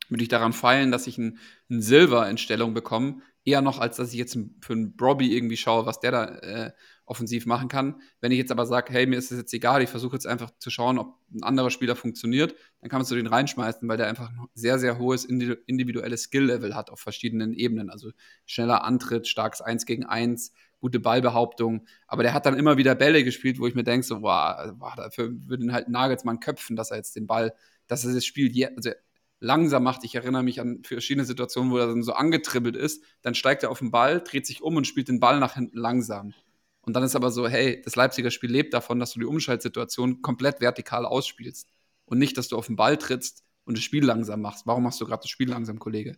würde 0.09 0.23
ich 0.23 0.29
daran 0.29 0.53
feilen, 0.53 0.91
dass 0.91 1.07
ich 1.07 1.17
ein, 1.17 1.37
ein 1.69 1.81
Silver 1.81 2.27
in 2.29 2.37
Stellung 2.37 2.73
bekomme, 2.73 3.21
eher 3.45 3.61
noch, 3.61 3.79
als 3.79 3.97
dass 3.97 4.11
ich 4.11 4.17
jetzt 4.17 4.37
für 4.61 4.73
einen 4.73 4.95
Brobby 4.95 5.35
irgendwie 5.35 5.57
schaue, 5.57 5.85
was 5.85 5.99
der 5.99 6.11
da 6.11 6.25
äh, 6.25 6.71
offensiv 7.09 7.47
machen 7.47 7.69
kann. 7.69 8.01
Wenn 8.21 8.31
ich 8.31 8.37
jetzt 8.37 8.51
aber 8.51 8.67
sage, 8.67 8.93
hey, 8.93 9.07
mir 9.07 9.17
ist 9.17 9.31
das 9.31 9.39
jetzt 9.39 9.53
egal, 9.53 9.81
ich 9.81 9.89
versuche 9.89 10.15
jetzt 10.15 10.27
einfach 10.27 10.51
zu 10.59 10.69
schauen, 10.69 10.99
ob 10.99 11.17
ein 11.33 11.41
anderer 11.41 11.71
Spieler 11.71 11.95
funktioniert, 11.95 12.55
dann 12.81 12.89
kannst 12.89 13.09
du 13.09 13.15
den 13.15 13.25
reinschmeißen, 13.25 13.87
weil 13.89 13.97
der 13.97 14.07
einfach 14.07 14.29
ein 14.29 14.47
sehr, 14.53 14.77
sehr 14.77 14.99
hohes 14.99 15.25
individuelles 15.25 16.23
Skill-Level 16.23 16.75
hat 16.75 16.91
auf 16.91 16.99
verschiedenen 16.99 17.53
Ebenen. 17.53 17.89
Also 17.89 18.11
schneller 18.45 18.83
Antritt, 18.83 19.27
starkes 19.27 19.59
1 19.59 19.87
gegen 19.87 20.05
1, 20.05 20.53
gute 20.79 20.99
Ballbehauptung. 20.99 21.87
Aber 22.07 22.21
der 22.21 22.33
hat 22.33 22.45
dann 22.45 22.55
immer 22.55 22.77
wieder 22.77 22.93
Bälle 22.93 23.23
gespielt, 23.23 23.59
wo 23.59 23.65
ich 23.65 23.73
mir 23.73 23.83
denke, 23.83 24.05
so, 24.05 24.19
boah, 24.19 24.75
boah 24.77 24.93
dafür 24.95 25.31
würden 25.47 25.73
halt 25.73 25.89
Nagelsmann 25.89 26.39
köpfen, 26.39 26.75
dass 26.75 26.91
er 26.91 26.97
jetzt 26.97 27.15
den 27.15 27.25
Ball, 27.25 27.55
dass 27.87 28.05
er 28.05 28.13
das 28.13 28.23
Spiel 28.23 28.51
also 28.75 28.91
langsam 29.39 29.81
macht. 29.81 30.03
Ich 30.03 30.13
erinnere 30.13 30.43
mich 30.43 30.61
an 30.61 30.83
verschiedene 30.83 31.25
Situationen, 31.25 31.71
wo 31.71 31.77
er 31.79 31.87
dann 31.87 32.03
so 32.03 32.13
angetribbelt 32.13 32.75
ist, 32.75 33.03
dann 33.23 33.33
steigt 33.33 33.63
er 33.63 33.71
auf 33.71 33.79
den 33.79 33.89
Ball, 33.89 34.21
dreht 34.21 34.45
sich 34.45 34.61
um 34.61 34.75
und 34.75 34.85
spielt 34.85 35.07
den 35.07 35.19
Ball 35.19 35.39
nach 35.39 35.55
hinten 35.55 35.77
langsam. 35.77 36.35
Und 36.89 36.93
dann 36.93 37.03
ist 37.03 37.15
aber 37.15 37.29
so, 37.29 37.47
hey, 37.47 37.79
das 37.85 37.95
Leipziger 37.95 38.31
Spiel 38.31 38.49
lebt 38.49 38.73
davon, 38.73 38.99
dass 38.99 39.13
du 39.13 39.19
die 39.19 39.27
Umschaltsituation 39.27 40.23
komplett 40.23 40.59
vertikal 40.59 41.05
ausspielst 41.05 41.69
und 42.05 42.17
nicht, 42.17 42.35
dass 42.35 42.47
du 42.47 42.57
auf 42.57 42.65
den 42.65 42.77
Ball 42.77 42.97
trittst 42.97 43.43
und 43.63 43.77
das 43.77 43.83
Spiel 43.83 44.03
langsam 44.03 44.41
machst. 44.41 44.65
Warum 44.65 44.81
machst 44.81 44.99
du 44.99 45.05
gerade 45.05 45.21
das 45.21 45.29
Spiel 45.29 45.49
langsam, 45.49 45.77
Kollege? 45.77 46.17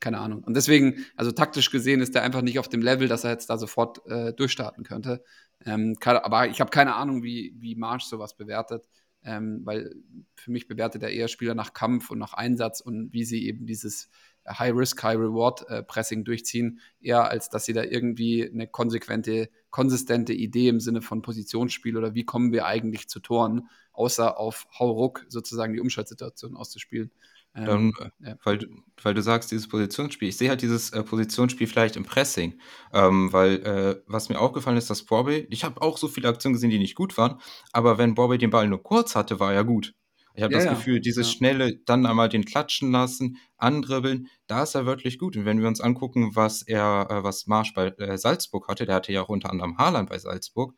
keine 0.00 0.18
Ahnung. 0.18 0.42
Und 0.42 0.54
deswegen, 0.54 1.06
also 1.14 1.30
taktisch 1.30 1.70
gesehen, 1.70 2.00
ist 2.00 2.14
er 2.14 2.22
einfach 2.22 2.42
nicht 2.42 2.58
auf 2.58 2.68
dem 2.68 2.82
Level, 2.82 3.06
dass 3.06 3.24
er 3.24 3.30
jetzt 3.30 3.50
da 3.50 3.58
sofort 3.58 4.04
äh, 4.06 4.32
durchstarten 4.32 4.82
könnte. 4.82 5.22
Ähm, 5.64 5.94
aber 6.04 6.48
ich 6.48 6.60
habe 6.60 6.70
keine 6.70 6.96
Ahnung, 6.96 7.22
wie, 7.22 7.54
wie 7.58 7.74
Marsch 7.76 8.04
sowas 8.04 8.36
bewertet, 8.36 8.88
ähm, 9.22 9.60
weil 9.64 9.94
für 10.34 10.50
mich 10.50 10.66
bewertet 10.66 11.02
er 11.02 11.10
eher 11.10 11.28
Spieler 11.28 11.54
nach 11.54 11.74
Kampf 11.74 12.10
und 12.10 12.18
nach 12.18 12.32
Einsatz 12.32 12.80
und 12.80 13.12
wie 13.12 13.24
sie 13.24 13.46
eben 13.46 13.66
dieses 13.66 14.08
High-Risk, 14.48 15.02
High-Reward-Pressing 15.02 16.20
äh, 16.20 16.24
durchziehen, 16.24 16.80
eher 17.00 17.28
als 17.28 17.50
dass 17.50 17.66
sie 17.66 17.74
da 17.74 17.84
irgendwie 17.84 18.50
eine 18.50 18.66
konsequente, 18.66 19.50
konsistente 19.70 20.32
Idee 20.32 20.68
im 20.68 20.80
Sinne 20.80 21.02
von 21.02 21.22
Positionsspiel 21.22 21.96
oder 21.96 22.14
wie 22.14 22.24
kommen 22.24 22.52
wir 22.52 22.66
eigentlich 22.66 23.08
zu 23.08 23.20
Toren, 23.20 23.68
außer 23.92 24.38
auf 24.38 24.66
Hauruck 24.78 25.24
sozusagen 25.28 25.72
die 25.72 25.80
Umschaltsituation 25.80 26.56
auszuspielen. 26.56 27.10
Ähm, 27.54 27.92
Dann, 27.98 28.12
ja. 28.20 28.36
weil, 28.44 28.68
weil 29.02 29.14
du 29.14 29.22
sagst, 29.22 29.50
dieses 29.50 29.68
Positionsspiel. 29.68 30.28
Ich 30.28 30.36
sehe 30.36 30.48
halt 30.48 30.62
dieses 30.62 30.90
äh, 30.90 31.02
Positionsspiel 31.02 31.66
vielleicht 31.66 31.96
im 31.96 32.04
Pressing. 32.04 32.60
Ähm, 32.92 33.32
weil, 33.32 33.54
äh, 33.64 34.02
was 34.06 34.28
mir 34.28 34.38
aufgefallen 34.38 34.76
ist, 34.76 34.88
dass 34.88 35.02
Borbey, 35.02 35.46
ich 35.50 35.64
habe 35.64 35.82
auch 35.82 35.98
so 35.98 36.06
viele 36.06 36.28
Aktionen 36.28 36.54
gesehen, 36.54 36.70
die 36.70 36.78
nicht 36.78 36.94
gut 36.94 37.18
waren, 37.18 37.40
aber 37.72 37.98
wenn 37.98 38.14
Borbey 38.14 38.38
den 38.38 38.50
Ball 38.50 38.68
nur 38.68 38.82
kurz 38.82 39.16
hatte, 39.16 39.40
war 39.40 39.52
er 39.52 39.64
gut. 39.64 39.94
Ich 40.34 40.42
habe 40.42 40.54
ja, 40.54 40.64
das. 40.64 40.78
Gefühl, 40.78 41.00
dieses 41.00 41.28
ja. 41.28 41.32
schnelle, 41.36 41.76
dann 41.84 42.06
einmal 42.06 42.28
den 42.28 42.44
klatschen 42.44 42.92
lassen, 42.92 43.36
andribbeln, 43.56 44.28
da 44.46 44.62
ist 44.62 44.74
er 44.74 44.86
wirklich 44.86 45.18
gut. 45.18 45.36
Und 45.36 45.44
wenn 45.44 45.60
wir 45.60 45.68
uns 45.68 45.80
angucken, 45.80 46.34
was 46.34 46.62
er, 46.62 47.08
äh, 47.10 47.24
was 47.24 47.46
Marsch 47.46 47.74
bei 47.74 47.88
äh, 47.98 48.16
Salzburg 48.16 48.68
hatte, 48.68 48.86
der 48.86 48.94
hatte 48.96 49.12
ja 49.12 49.22
auch 49.22 49.28
unter 49.28 49.50
anderem 49.50 49.78
Haaland 49.78 50.08
bei 50.08 50.18
Salzburg, 50.18 50.74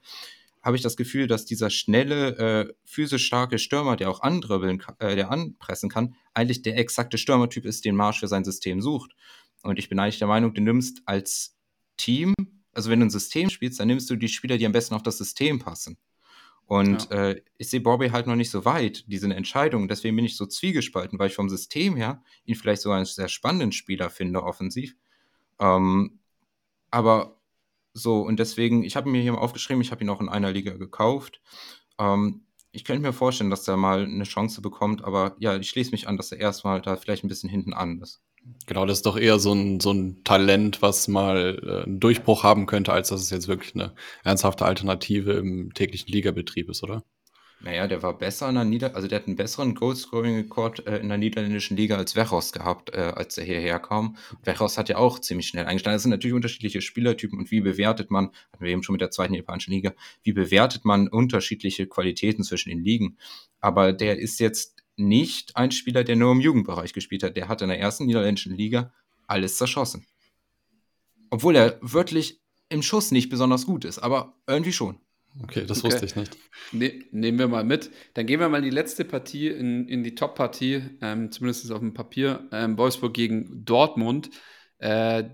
habe 0.62 0.76
ich 0.76 0.82
das 0.82 0.96
Gefühl, 0.96 1.26
dass 1.26 1.44
dieser 1.44 1.70
schnelle, 1.70 2.36
äh, 2.38 2.72
physisch 2.84 3.26
starke 3.26 3.58
Stürmer, 3.58 3.96
der 3.96 4.10
auch 4.10 4.20
andribbeln 4.20 4.78
kann, 4.78 4.94
äh, 5.00 5.16
der 5.16 5.30
anpressen 5.30 5.90
kann, 5.90 6.14
eigentlich 6.34 6.62
der 6.62 6.78
exakte 6.78 7.18
Stürmertyp 7.18 7.64
ist, 7.64 7.84
den 7.84 7.96
Marsch 7.96 8.20
für 8.20 8.28
sein 8.28 8.44
System 8.44 8.80
sucht. 8.80 9.12
Und 9.62 9.78
ich 9.78 9.88
bin 9.88 9.98
eigentlich 9.98 10.18
der 10.18 10.28
Meinung, 10.28 10.54
du 10.54 10.62
nimmst 10.62 11.02
als 11.04 11.56
Team 11.96 12.34
also 12.72 12.90
wenn 12.90 13.00
du 13.00 13.06
ein 13.06 13.10
System 13.10 13.50
spielst, 13.50 13.80
dann 13.80 13.88
nimmst 13.88 14.08
du 14.10 14.16
die 14.16 14.28
Spieler, 14.28 14.58
die 14.58 14.66
am 14.66 14.72
besten 14.72 14.94
auf 14.94 15.02
das 15.02 15.18
System 15.18 15.58
passen. 15.58 15.98
Und 16.66 17.10
ja. 17.10 17.28
äh, 17.30 17.42
ich 17.58 17.68
sehe 17.68 17.80
Bobby 17.80 18.10
halt 18.10 18.26
noch 18.26 18.36
nicht 18.36 18.50
so 18.50 18.64
weit, 18.64 19.04
diese 19.06 19.32
Entscheidung. 19.32 19.88
Deswegen 19.88 20.16
bin 20.16 20.24
ich 20.24 20.36
so 20.36 20.46
zwiegespalten, 20.46 21.18
weil 21.18 21.28
ich 21.28 21.34
vom 21.34 21.48
System 21.48 21.96
her 21.96 22.22
ihn 22.44 22.54
vielleicht 22.54 22.82
sogar 22.82 22.96
einen 22.96 23.06
sehr 23.06 23.28
spannenden 23.28 23.72
Spieler 23.72 24.10
finde, 24.10 24.42
offensiv. 24.42 24.94
Ähm, 25.58 26.20
aber 26.90 27.38
so, 27.94 28.22
und 28.22 28.38
deswegen, 28.38 28.84
ich 28.84 28.96
habe 28.96 29.10
mir 29.10 29.20
hier 29.20 29.32
mal 29.32 29.38
aufgeschrieben, 29.38 29.82
ich 29.82 29.90
habe 29.90 30.02
ihn 30.02 30.10
auch 30.10 30.20
in 30.20 30.28
einer 30.28 30.52
Liga 30.52 30.72
gekauft. 30.72 31.42
Ähm, 31.98 32.46
ich 32.72 32.84
könnte 32.84 33.02
mir 33.02 33.12
vorstellen, 33.12 33.50
dass 33.50 33.68
er 33.68 33.76
mal 33.76 34.04
eine 34.04 34.24
Chance 34.24 34.62
bekommt, 34.62 35.04
aber 35.04 35.36
ja, 35.38 35.56
ich 35.56 35.68
schließe 35.68 35.90
mich 35.90 36.08
an, 36.08 36.16
dass 36.16 36.32
er 36.32 36.38
erstmal 36.38 36.80
da 36.80 36.96
vielleicht 36.96 37.22
ein 37.22 37.28
bisschen 37.28 37.50
hinten 37.50 37.74
an 37.74 38.00
ist. 38.00 38.22
Genau, 38.66 38.86
das 38.86 38.98
ist 38.98 39.06
doch 39.06 39.16
eher 39.16 39.38
so 39.38 39.52
ein, 39.52 39.80
so 39.80 39.92
ein 39.92 40.22
Talent, 40.24 40.82
was 40.82 41.08
mal 41.08 41.58
äh, 41.62 41.84
einen 41.84 42.00
Durchbruch 42.00 42.42
haben 42.42 42.66
könnte, 42.66 42.92
als 42.92 43.08
dass 43.08 43.20
es 43.20 43.30
jetzt 43.30 43.48
wirklich 43.48 43.74
eine 43.74 43.92
ernsthafte 44.24 44.64
Alternative 44.64 45.32
im 45.32 45.74
täglichen 45.74 46.12
Ligabetrieb 46.12 46.68
ist, 46.68 46.82
oder? 46.82 47.02
Naja, 47.64 47.86
der 47.86 48.02
war 48.02 48.18
besser 48.18 48.48
in 48.48 48.56
der 48.56 48.64
Nieder 48.64 48.96
also 48.96 49.06
der 49.06 49.20
hat 49.20 49.28
einen 49.28 49.36
besseren 49.36 49.76
Goalscoring-Rekord 49.76 50.86
äh, 50.86 50.98
in 50.98 51.08
der 51.08 51.18
niederländischen 51.18 51.76
Liga 51.76 51.96
als 51.96 52.16
Wechos 52.16 52.52
gehabt, 52.52 52.92
äh, 52.92 53.12
als 53.14 53.38
er 53.38 53.44
hierher 53.44 53.78
kam. 53.78 54.16
Wechos 54.42 54.78
hat 54.78 54.88
ja 54.88 54.96
auch 54.96 55.20
ziemlich 55.20 55.46
schnell 55.46 55.66
eingestanden. 55.66 55.94
Das 55.94 56.02
sind 56.02 56.10
natürlich 56.10 56.34
unterschiedliche 56.34 56.80
Spielertypen 56.80 57.38
und 57.38 57.50
wie 57.52 57.60
bewertet 57.60 58.10
man, 58.10 58.30
hatten 58.52 58.64
wir 58.64 58.72
eben 58.72 58.82
schon 58.82 58.94
mit 58.94 59.00
der 59.00 59.12
zweiten 59.12 59.34
japanischen 59.34 59.72
Liga, 59.72 59.92
wie 60.24 60.32
bewertet 60.32 60.84
man 60.84 61.06
unterschiedliche 61.06 61.86
Qualitäten 61.86 62.42
zwischen 62.42 62.70
den 62.70 62.82
Ligen? 62.82 63.16
Aber 63.60 63.92
der 63.92 64.18
ist 64.18 64.40
jetzt 64.40 64.81
nicht 64.96 65.56
ein 65.56 65.70
Spieler, 65.70 66.04
der 66.04 66.16
nur 66.16 66.32
im 66.32 66.40
Jugendbereich 66.40 66.92
gespielt 66.92 67.22
hat. 67.22 67.36
Der 67.36 67.48
hat 67.48 67.62
in 67.62 67.68
der 67.68 67.80
ersten 67.80 68.06
niederländischen 68.06 68.54
Liga 68.54 68.92
alles 69.26 69.56
zerschossen. 69.56 70.06
Obwohl 71.30 71.56
er 71.56 71.78
wirklich 71.80 72.42
im 72.68 72.82
Schuss 72.82 73.10
nicht 73.10 73.28
besonders 73.28 73.66
gut 73.66 73.84
ist, 73.84 73.98
aber 73.98 74.36
irgendwie 74.46 74.72
schon. 74.72 75.00
Okay, 75.42 75.64
das 75.66 75.78
okay. 75.78 75.92
wusste 75.92 76.06
ich 76.06 76.16
nicht. 76.16 76.36
Ne, 76.72 77.04
nehmen 77.10 77.38
wir 77.38 77.48
mal 77.48 77.64
mit. 77.64 77.90
Dann 78.14 78.26
gehen 78.26 78.40
wir 78.40 78.48
mal 78.48 78.58
in 78.58 78.64
die 78.64 78.70
letzte 78.70 79.04
Partie, 79.04 79.48
in, 79.48 79.88
in 79.88 80.02
die 80.04 80.14
Top-Partie, 80.14 80.82
ähm, 81.00 81.30
zumindest 81.32 81.70
auf 81.72 81.78
dem 81.78 81.94
Papier. 81.94 82.48
Ähm, 82.52 82.76
Wolfsburg 82.76 83.14
gegen 83.14 83.64
Dortmund. 83.64 84.30
Äh, 84.78 85.24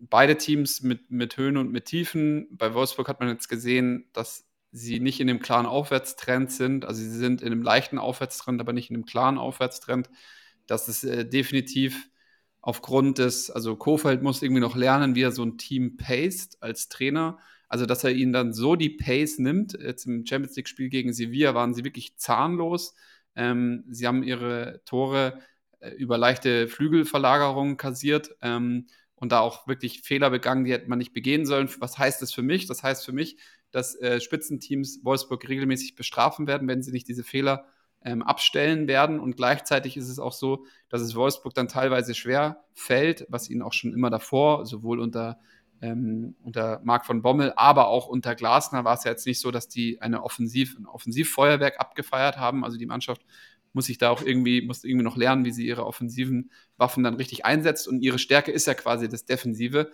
beide 0.00 0.36
Teams 0.36 0.82
mit, 0.82 1.10
mit 1.10 1.36
Höhen 1.36 1.56
und 1.56 1.72
mit 1.72 1.86
Tiefen. 1.86 2.48
Bei 2.50 2.74
Wolfsburg 2.74 3.08
hat 3.08 3.20
man 3.20 3.30
jetzt 3.30 3.48
gesehen, 3.48 4.08
dass 4.12 4.47
sie 4.70 5.00
nicht 5.00 5.20
in 5.20 5.26
dem 5.26 5.40
klaren 5.40 5.66
Aufwärtstrend 5.66 6.52
sind. 6.52 6.84
Also 6.84 7.00
sie 7.02 7.10
sind 7.10 7.42
in 7.42 7.48
einem 7.52 7.62
leichten 7.62 7.98
Aufwärtstrend, 7.98 8.60
aber 8.60 8.72
nicht 8.72 8.90
in 8.90 8.96
einem 8.96 9.06
klaren 9.06 9.38
Aufwärtstrend. 9.38 10.10
Das 10.66 10.88
ist 10.88 11.04
äh, 11.04 11.26
definitiv 11.28 12.08
aufgrund 12.60 13.18
des, 13.18 13.50
also 13.50 13.76
Kofeld 13.76 14.22
muss 14.22 14.42
irgendwie 14.42 14.60
noch 14.60 14.76
lernen, 14.76 15.14
wie 15.14 15.22
er 15.22 15.32
so 15.32 15.42
ein 15.44 15.58
Team 15.58 15.96
paced 15.96 16.58
als 16.60 16.88
Trainer. 16.88 17.38
Also, 17.68 17.86
dass 17.86 18.04
er 18.04 18.12
ihnen 18.12 18.32
dann 18.32 18.52
so 18.52 18.76
die 18.76 18.90
Pace 18.90 19.38
nimmt. 19.38 19.74
Jetzt 19.74 20.06
im 20.06 20.24
Champions 20.26 20.56
League-Spiel 20.56 20.88
gegen 20.88 21.12
Sevilla 21.12 21.54
waren 21.54 21.74
sie 21.74 21.84
wirklich 21.84 22.16
zahnlos. 22.16 22.94
Ähm, 23.36 23.84
sie 23.88 24.06
haben 24.06 24.22
ihre 24.22 24.80
Tore 24.84 25.40
äh, 25.80 25.90
über 25.90 26.18
leichte 26.18 26.68
Flügelverlagerungen 26.68 27.76
kassiert 27.76 28.34
ähm, 28.42 28.86
und 29.20 29.32
da 29.32 29.40
auch 29.40 29.66
wirklich 29.66 30.02
Fehler 30.02 30.30
begangen, 30.30 30.64
die 30.64 30.72
hätte 30.72 30.88
man 30.88 30.98
nicht 30.98 31.12
begehen 31.12 31.46
sollen. 31.46 31.68
Was 31.78 31.98
heißt 31.98 32.22
das 32.22 32.32
für 32.32 32.42
mich? 32.42 32.66
Das 32.66 32.82
heißt 32.82 33.04
für 33.04 33.12
mich, 33.12 33.36
dass 33.70 33.94
äh, 33.96 34.20
Spitzenteams 34.20 35.00
Wolfsburg 35.04 35.48
regelmäßig 35.48 35.94
bestrafen 35.94 36.46
werden, 36.46 36.68
wenn 36.68 36.82
sie 36.82 36.92
nicht 36.92 37.08
diese 37.08 37.24
Fehler 37.24 37.66
ähm, 38.04 38.22
abstellen 38.22 38.86
werden. 38.88 39.20
Und 39.20 39.36
gleichzeitig 39.36 39.96
ist 39.96 40.08
es 40.08 40.18
auch 40.18 40.32
so, 40.32 40.64
dass 40.88 41.00
es 41.00 41.14
Wolfsburg 41.14 41.54
dann 41.54 41.68
teilweise 41.68 42.14
schwer 42.14 42.64
fällt, 42.72 43.26
was 43.28 43.50
ihnen 43.50 43.62
auch 43.62 43.72
schon 43.72 43.92
immer 43.92 44.10
davor, 44.10 44.66
sowohl 44.66 45.00
unter 45.00 45.38
ähm, 45.80 46.34
unter 46.42 46.80
Marc 46.82 47.06
von 47.06 47.22
Bommel, 47.22 47.52
aber 47.56 47.88
auch 47.88 48.08
unter 48.08 48.34
Glasner 48.34 48.84
war 48.84 48.94
es 48.94 49.04
ja 49.04 49.12
jetzt 49.12 49.26
nicht 49.26 49.40
so, 49.40 49.50
dass 49.50 49.68
die 49.68 50.00
eine 50.00 50.22
Offensiv, 50.24 50.76
ein 50.76 50.86
Offensivfeuerwerk 50.86 51.78
abgefeiert 51.78 52.36
haben. 52.36 52.64
Also 52.64 52.78
die 52.78 52.86
Mannschaft 52.86 53.22
muss 53.72 53.86
sich 53.86 53.98
da 53.98 54.10
auch 54.10 54.22
irgendwie, 54.22 54.62
muss 54.62 54.84
irgendwie 54.84 55.04
noch 55.04 55.16
lernen, 55.16 55.44
wie 55.44 55.52
sie 55.52 55.66
ihre 55.66 55.86
offensiven 55.86 56.50
Waffen 56.76 57.04
dann 57.04 57.14
richtig 57.14 57.44
einsetzt. 57.44 57.88
Und 57.88 58.02
ihre 58.02 58.18
Stärke 58.18 58.52
ist 58.52 58.66
ja 58.66 58.74
quasi 58.74 59.08
das 59.08 59.24
Defensive. 59.24 59.90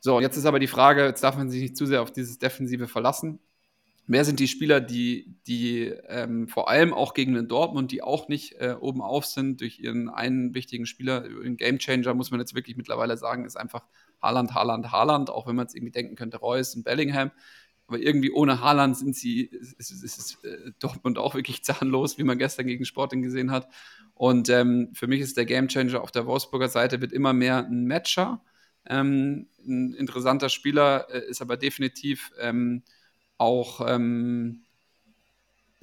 So, 0.00 0.20
jetzt 0.20 0.36
ist 0.36 0.46
aber 0.46 0.58
die 0.58 0.66
Frage, 0.66 1.04
jetzt 1.06 1.24
darf 1.24 1.36
man 1.36 1.50
sich 1.50 1.62
nicht 1.62 1.76
zu 1.76 1.86
sehr 1.86 2.02
auf 2.02 2.12
dieses 2.12 2.38
Defensive 2.38 2.88
verlassen. 2.88 3.38
Wer 4.06 4.26
sind 4.26 4.38
die 4.38 4.48
Spieler, 4.48 4.82
die, 4.82 5.34
die 5.46 5.84
ähm, 6.08 6.46
vor 6.46 6.68
allem 6.68 6.92
auch 6.92 7.14
gegen 7.14 7.32
den 7.32 7.48
Dortmund, 7.48 7.90
die 7.90 8.02
auch 8.02 8.28
nicht 8.28 8.52
äh, 8.60 8.76
oben 8.78 9.00
auf 9.00 9.24
sind 9.24 9.62
durch 9.62 9.78
ihren 9.78 10.10
einen 10.10 10.54
wichtigen 10.54 10.84
Spieler, 10.84 11.22
den 11.22 11.56
Gamechanger, 11.56 12.12
muss 12.12 12.30
man 12.30 12.38
jetzt 12.38 12.54
wirklich 12.54 12.76
mittlerweile 12.76 13.16
sagen, 13.16 13.46
ist 13.46 13.56
einfach 13.56 13.86
Haaland, 14.20 14.54
Haaland, 14.54 14.92
Haaland, 14.92 15.30
auch 15.30 15.46
wenn 15.46 15.56
man 15.56 15.66
es 15.66 15.74
irgendwie 15.74 15.92
denken 15.92 16.16
könnte, 16.16 16.36
Reus 16.36 16.74
und 16.74 16.84
Bellingham. 16.84 17.30
Aber 17.94 18.02
irgendwie 18.02 18.32
ohne 18.32 18.60
Haaland 18.60 18.96
sind 18.96 19.14
sie, 19.14 19.42
ist, 19.42 19.78
ist, 19.78 20.02
ist 20.02 20.44
äh, 20.44 20.72
Dortmund 20.80 21.16
auch 21.16 21.36
wirklich 21.36 21.62
zahnlos, 21.64 22.18
wie 22.18 22.24
man 22.24 22.38
gestern 22.38 22.66
gegen 22.66 22.84
Sporting 22.84 23.22
gesehen 23.22 23.52
hat. 23.52 23.68
Und 24.14 24.48
ähm, 24.48 24.90
für 24.94 25.06
mich 25.06 25.20
ist 25.20 25.36
der 25.36 25.46
Gamechanger 25.46 26.00
auf 26.00 26.10
der 26.10 26.26
Wolfsburger 26.26 26.68
Seite 26.68 27.00
wird 27.00 27.12
immer 27.12 27.32
mehr 27.32 27.58
ein 27.58 27.86
Matcher. 27.86 28.42
Ähm, 28.86 29.48
ein 29.64 29.94
interessanter 29.94 30.48
Spieler 30.48 31.06
äh, 31.08 31.28
ist 31.28 31.40
aber 31.40 31.56
definitiv 31.56 32.32
ähm, 32.40 32.82
auch 33.38 33.80
ähm, 33.86 34.64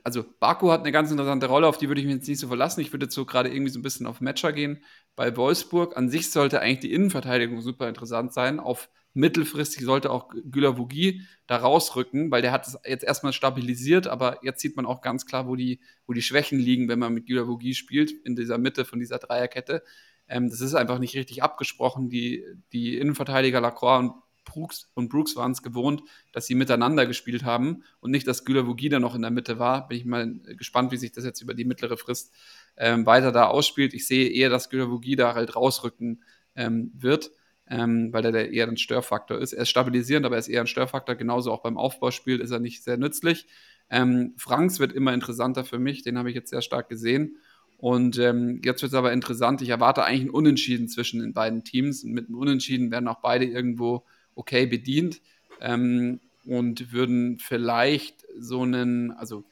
also 0.03 0.25
Baku 0.39 0.71
hat 0.71 0.81
eine 0.81 0.91
ganz 0.91 1.11
interessante 1.11 1.45
Rolle, 1.45 1.67
auf 1.67 1.77
die 1.77 1.87
würde 1.87 2.01
ich 2.01 2.07
mich 2.07 2.15
jetzt 2.15 2.27
nicht 2.27 2.39
so 2.39 2.47
verlassen. 2.47 2.81
Ich 2.81 2.91
würde 2.91 3.05
jetzt 3.05 3.13
so 3.13 3.23
gerade 3.25 3.49
irgendwie 3.49 3.71
so 3.71 3.79
ein 3.79 3.83
bisschen 3.83 4.07
auf 4.07 4.19
Matcher 4.19 4.51
gehen. 4.51 4.83
Bei 5.15 5.37
Wolfsburg 5.37 5.95
an 5.95 6.09
sich 6.09 6.31
sollte 6.31 6.59
eigentlich 6.59 6.79
die 6.79 6.93
Innenverteidigung 6.93 7.61
super 7.61 7.87
interessant 7.87 8.33
sein. 8.33 8.59
Auf 8.59 8.89
mittelfristig 9.13 9.83
sollte 9.83 10.09
auch 10.09 10.29
Güler-Vugi 10.29 11.21
da 11.47 11.57
rausrücken, 11.57 12.31
weil 12.31 12.41
der 12.41 12.51
hat 12.51 12.67
es 12.67 12.77
jetzt 12.85 13.03
erstmal 13.03 13.33
stabilisiert, 13.33 14.07
aber 14.07 14.39
jetzt 14.43 14.61
sieht 14.61 14.75
man 14.75 14.85
auch 14.85 15.01
ganz 15.01 15.25
klar, 15.25 15.47
wo 15.47 15.55
die, 15.55 15.79
wo 16.07 16.13
die 16.13 16.21
Schwächen 16.21 16.59
liegen, 16.59 16.87
wenn 16.87 16.99
man 16.99 17.13
mit 17.13 17.25
Güler-Vugi 17.25 17.73
spielt, 17.73 18.11
in 18.11 18.35
dieser 18.35 18.57
Mitte 18.57 18.85
von 18.85 18.99
dieser 18.99 19.19
Dreierkette. 19.19 19.83
Ähm, 20.27 20.49
das 20.49 20.61
ist 20.61 20.75
einfach 20.75 20.99
nicht 20.99 21.15
richtig 21.15 21.43
abgesprochen. 21.43 22.09
Die, 22.09 22.45
die 22.71 22.97
Innenverteidiger 22.97 23.59
Lacroix 23.59 23.99
und 23.99 24.13
Brooks 24.45 24.91
und 24.95 25.09
Brooks 25.09 25.35
waren 25.35 25.51
es 25.51 25.61
gewohnt, 25.61 26.01
dass 26.31 26.45
sie 26.47 26.55
miteinander 26.55 27.05
gespielt 27.05 27.43
haben 27.43 27.83
und 27.99 28.11
nicht, 28.11 28.27
dass 28.27 28.45
Güler 28.45 28.67
Vugida 28.67 28.99
noch 28.99 29.15
in 29.15 29.21
der 29.21 29.31
Mitte 29.31 29.59
war. 29.59 29.87
Bin 29.87 29.97
ich 29.97 30.05
mal 30.05 30.39
gespannt, 30.57 30.91
wie 30.91 30.97
sich 30.97 31.11
das 31.11 31.25
jetzt 31.25 31.41
über 31.41 31.53
die 31.53 31.65
mittlere 31.65 31.97
Frist 31.97 32.33
ähm, 32.77 33.05
weiter 33.05 33.31
da 33.31 33.47
ausspielt. 33.47 33.93
Ich 33.93 34.07
sehe 34.07 34.29
eher, 34.29 34.49
dass 34.49 34.69
Güler 34.69 34.89
Vugida 34.89 35.35
halt 35.35 35.55
rausrücken 35.55 36.23
ähm, 36.55 36.91
wird, 36.93 37.31
ähm, 37.71 38.11
weil 38.11 38.25
er 38.25 38.51
eher 38.51 38.67
ein 38.67 38.75
Störfaktor 38.75 39.39
ist. 39.39 39.53
Er 39.53 39.63
ist 39.63 39.69
stabilisierend, 39.69 40.25
aber 40.25 40.35
er 40.35 40.39
ist 40.39 40.49
eher 40.49 40.59
ein 40.59 40.67
Störfaktor. 40.67 41.15
Genauso 41.15 41.53
auch 41.53 41.63
beim 41.63 41.77
Aufbauspiel 41.77 42.41
ist 42.41 42.51
er 42.51 42.59
nicht 42.59 42.83
sehr 42.83 42.97
nützlich. 42.97 43.47
Ähm, 43.89 44.33
Franks 44.35 44.79
wird 44.79 44.91
immer 44.91 45.13
interessanter 45.13 45.63
für 45.63 45.79
mich, 45.79 46.03
den 46.03 46.17
habe 46.17 46.29
ich 46.29 46.35
jetzt 46.35 46.49
sehr 46.49 46.61
stark 46.61 46.89
gesehen. 46.89 47.37
Und 47.77 48.19
ähm, 48.19 48.61
jetzt 48.63 48.81
wird 48.81 48.91
es 48.91 48.97
aber 48.97 49.13
interessant. 49.13 49.61
Ich 49.61 49.69
erwarte 49.69 50.03
eigentlich 50.03 50.25
ein 50.25 50.29
Unentschieden 50.29 50.89
zwischen 50.89 51.21
den 51.21 51.33
beiden 51.33 51.63
Teams. 51.63 52.03
Und 52.03 52.11
mit 52.11 52.27
einem 52.27 52.37
Unentschieden 52.37 52.91
werden 52.91 53.07
auch 53.07 53.21
beide 53.21 53.45
irgendwo 53.45 54.03
okay 54.35 54.65
bedient 54.65 55.21
ähm, 55.61 56.19
und 56.45 56.91
würden 56.91 57.39
vielleicht 57.39 58.25
so 58.37 58.63
einen, 58.63 59.11
also 59.11 59.45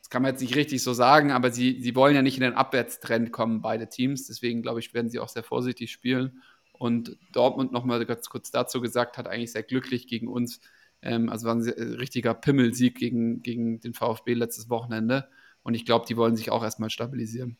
das 0.00 0.10
kann 0.10 0.22
man 0.22 0.32
jetzt 0.32 0.40
nicht 0.40 0.56
richtig 0.56 0.82
so 0.82 0.92
sagen, 0.92 1.30
aber 1.30 1.52
sie, 1.52 1.80
sie 1.80 1.94
wollen 1.94 2.16
ja 2.16 2.22
nicht 2.22 2.36
in 2.36 2.42
den 2.42 2.54
Abwärtstrend 2.54 3.30
kommen, 3.30 3.62
beide 3.62 3.88
Teams. 3.88 4.26
Deswegen 4.26 4.62
glaube 4.62 4.80
ich, 4.80 4.92
werden 4.94 5.10
sie 5.10 5.20
auch 5.20 5.28
sehr 5.28 5.44
vorsichtig 5.44 5.92
spielen. 5.92 6.42
Und 6.72 7.16
Dortmund 7.32 7.72
nochmal 7.72 8.04
ganz 8.06 8.28
kurz 8.28 8.50
dazu 8.50 8.80
gesagt, 8.80 9.18
hat 9.18 9.28
eigentlich 9.28 9.52
sehr 9.52 9.62
glücklich 9.62 10.06
gegen 10.06 10.28
uns. 10.28 10.60
Ähm, 11.00 11.28
also 11.28 11.46
war 11.46 11.54
ein 11.54 11.62
richtiger 11.62 12.34
Pimmelsieg 12.34 12.96
gegen, 12.96 13.42
gegen 13.42 13.80
den 13.80 13.94
VfB 13.94 14.34
letztes 14.34 14.68
Wochenende. 14.68 15.28
Und 15.62 15.74
ich 15.74 15.84
glaube, 15.84 16.06
die 16.08 16.16
wollen 16.16 16.36
sich 16.36 16.50
auch 16.50 16.62
erstmal 16.62 16.90
stabilisieren. 16.90 17.56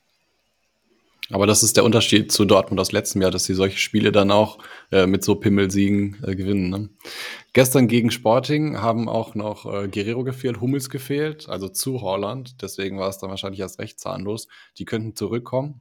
Aber 1.30 1.46
das 1.46 1.62
ist 1.62 1.76
der 1.76 1.84
Unterschied 1.84 2.32
zu 2.32 2.44
Dortmund 2.44 2.80
aus 2.80 2.92
letztem 2.92 3.22
Jahr, 3.22 3.30
dass 3.30 3.44
sie 3.44 3.54
solche 3.54 3.78
Spiele 3.78 4.12
dann 4.12 4.30
auch 4.30 4.58
äh, 4.90 5.06
mit 5.06 5.22
so 5.24 5.36
Pimmelsiegen 5.36 6.18
äh, 6.26 6.34
gewinnen. 6.34 6.68
Ne? 6.68 6.88
Gestern 7.52 7.86
gegen 7.86 8.10
Sporting 8.10 8.82
haben 8.82 9.08
auch 9.08 9.34
noch 9.34 9.64
äh, 9.66 9.88
Guerrero 9.88 10.24
gefehlt, 10.24 10.60
Hummels 10.60 10.90
gefehlt, 10.90 11.48
also 11.48 11.68
zu 11.68 12.02
Holland. 12.02 12.60
Deswegen 12.60 12.98
war 12.98 13.08
es 13.08 13.18
dann 13.18 13.30
wahrscheinlich 13.30 13.60
erst 13.60 13.78
recht 13.78 14.00
zahnlos. 14.00 14.48
Die 14.78 14.84
könnten 14.84 15.14
zurückkommen. 15.14 15.80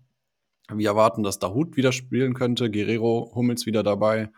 Wir 0.69 0.89
erwarten, 0.89 1.23
dass 1.23 1.39
Dahut 1.39 1.75
wieder 1.75 1.91
spielen 1.91 2.33
könnte, 2.33 2.71
Guerrero, 2.71 3.31
Hummels 3.35 3.65
wieder 3.65 3.83
dabei. 3.83 4.31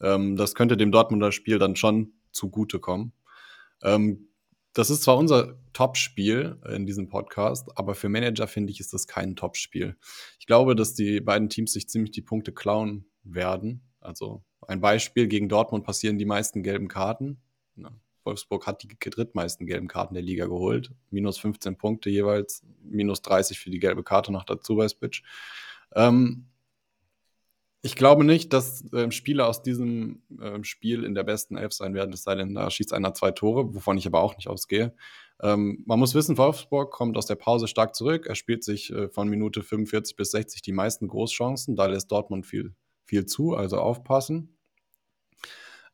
Ähm, 0.00 0.36
das 0.36 0.54
könnte 0.54 0.76
dem 0.76 0.92
Dortmunder 0.92 1.32
Spiel 1.32 1.58
dann 1.58 1.76
schon 1.76 2.12
zugutekommen. 2.32 3.12
Ähm, 3.82 4.28
das 4.72 4.90
ist 4.90 5.02
zwar 5.02 5.16
unser 5.16 5.58
Top-Spiel 5.72 6.60
in 6.68 6.86
diesem 6.86 7.08
Podcast, 7.08 7.68
aber 7.76 7.94
für 7.94 8.08
Manager 8.08 8.46
finde 8.46 8.72
ich, 8.72 8.80
ist 8.80 8.92
das 8.92 9.06
kein 9.06 9.36
Top-Spiel. 9.36 9.96
Ich 10.38 10.46
glaube, 10.46 10.74
dass 10.76 10.94
die 10.94 11.20
beiden 11.20 11.48
Teams 11.48 11.72
sich 11.72 11.88
ziemlich 11.88 12.10
die 12.10 12.22
Punkte 12.22 12.52
klauen 12.52 13.06
werden. 13.22 13.82
Also 14.00 14.42
ein 14.66 14.80
Beispiel, 14.80 15.28
gegen 15.28 15.48
Dortmund 15.48 15.84
passieren 15.84 16.18
die 16.18 16.26
meisten 16.26 16.62
gelben 16.62 16.88
Karten. 16.88 17.40
Wolfsburg 18.26 18.66
hat 18.66 18.82
die 18.82 18.88
drittmeisten 18.88 19.66
gelben 19.66 19.88
Karten 19.88 20.14
der 20.14 20.22
Liga 20.22 20.46
geholt. 20.46 20.90
Minus 21.10 21.38
15 21.38 21.78
Punkte 21.78 22.10
jeweils, 22.10 22.62
minus 22.82 23.22
30 23.22 23.58
für 23.58 23.70
die 23.70 23.78
gelbe 23.78 24.02
Karte 24.02 24.32
noch 24.32 24.44
dazu 24.44 24.76
bei 24.76 24.88
Spitch. 24.88 25.22
Ähm, 25.96 26.46
Ich 27.82 27.94
glaube 27.94 28.24
nicht, 28.24 28.52
dass 28.52 28.90
äh, 28.92 29.10
Spieler 29.12 29.46
aus 29.46 29.62
diesem 29.62 30.22
äh, 30.40 30.62
Spiel 30.64 31.04
in 31.04 31.14
der 31.14 31.22
besten 31.22 31.56
Elf 31.56 31.72
sein 31.72 31.94
werden, 31.94 32.12
es 32.12 32.24
sei 32.24 32.34
denn, 32.34 32.54
da 32.54 32.68
schießt 32.68 32.92
einer 32.92 33.14
zwei 33.14 33.30
Tore, 33.30 33.74
wovon 33.74 33.96
ich 33.96 34.06
aber 34.06 34.20
auch 34.22 34.34
nicht 34.36 34.48
ausgehe. 34.48 34.94
Ähm, 35.40 35.84
man 35.86 35.98
muss 36.00 36.14
wissen, 36.14 36.36
Wolfsburg 36.36 36.90
kommt 36.92 37.16
aus 37.16 37.26
der 37.26 37.36
Pause 37.36 37.68
stark 37.68 37.94
zurück. 37.94 38.26
Er 38.26 38.34
spielt 38.34 38.64
sich 38.64 38.90
äh, 38.92 39.08
von 39.08 39.28
Minute 39.28 39.62
45 39.62 40.16
bis 40.16 40.32
60 40.32 40.62
die 40.62 40.72
meisten 40.72 41.06
Großchancen. 41.06 41.76
Da 41.76 41.86
lässt 41.86 42.10
Dortmund 42.10 42.46
viel, 42.46 42.74
viel 43.04 43.26
zu, 43.26 43.54
also 43.54 43.78
aufpassen. 43.78 44.56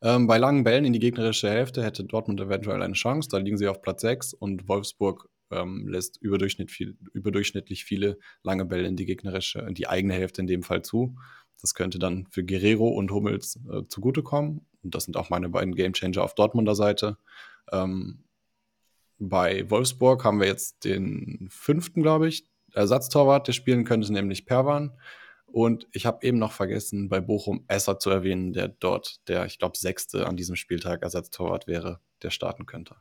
Ähm, 0.01 0.27
bei 0.27 0.37
langen 0.37 0.63
Bällen 0.63 0.85
in 0.85 0.93
die 0.93 0.99
gegnerische 0.99 1.49
Hälfte 1.49 1.83
hätte 1.83 2.03
Dortmund 2.03 2.39
eventuell 2.41 2.81
eine 2.81 2.93
Chance. 2.93 3.29
Da 3.31 3.37
liegen 3.37 3.57
sie 3.57 3.67
auf 3.67 3.81
Platz 3.81 4.01
6 4.01 4.33
und 4.33 4.67
Wolfsburg 4.67 5.29
ähm, 5.55 5.87
lässt 5.87 6.17
überdurchschnitt 6.21 6.71
viel, 6.71 6.97
überdurchschnittlich 7.13 7.85
viele 7.85 8.17
lange 8.43 8.65
Bälle 8.65 8.87
in 8.87 8.95
die 8.95 9.05
gegnerische, 9.05 9.59
in 9.59 9.73
die 9.73 9.87
eigene 9.87 10.13
Hälfte 10.13 10.41
in 10.41 10.47
dem 10.47 10.63
Fall 10.63 10.81
zu. 10.81 11.15
Das 11.61 11.73
könnte 11.73 11.99
dann 11.99 12.27
für 12.29 12.43
Guerrero 12.43 12.87
und 12.89 13.11
Hummels 13.11 13.59
äh, 13.71 13.87
zugutekommen. 13.87 14.65
Und 14.83 14.95
das 14.95 15.05
sind 15.05 15.15
auch 15.15 15.29
meine 15.29 15.49
beiden 15.49 15.75
Gamechanger 15.75 16.23
auf 16.23 16.35
Dortmunder 16.35 16.75
Seite. 16.75 17.17
Ähm, 17.71 18.23
bei 19.19 19.69
Wolfsburg 19.69 20.23
haben 20.25 20.39
wir 20.39 20.47
jetzt 20.47 20.83
den 20.83 21.47
fünften, 21.49 22.01
glaube 22.01 22.27
ich, 22.27 22.45
Ersatztorwart, 22.73 23.47
der 23.47 23.53
spielen 23.53 23.85
könnte, 23.85 24.11
nämlich 24.11 24.45
Perwan. 24.45 24.97
Und 25.45 25.87
ich 25.91 26.05
habe 26.05 26.25
eben 26.25 26.39
noch 26.39 26.51
vergessen, 26.51 27.09
bei 27.09 27.21
Bochum 27.21 27.63
Esser 27.67 27.99
zu 27.99 28.09
erwähnen, 28.09 28.53
der 28.53 28.69
dort 28.69 29.27
der, 29.29 29.45
ich 29.45 29.59
glaube, 29.59 29.77
sechste 29.77 30.25
an 30.25 30.35
diesem 30.35 30.55
Spieltag 30.55 31.03
Ersatztorwart 31.03 31.67
wäre, 31.67 31.99
der 32.23 32.31
starten 32.31 32.65
könnte. 32.65 32.95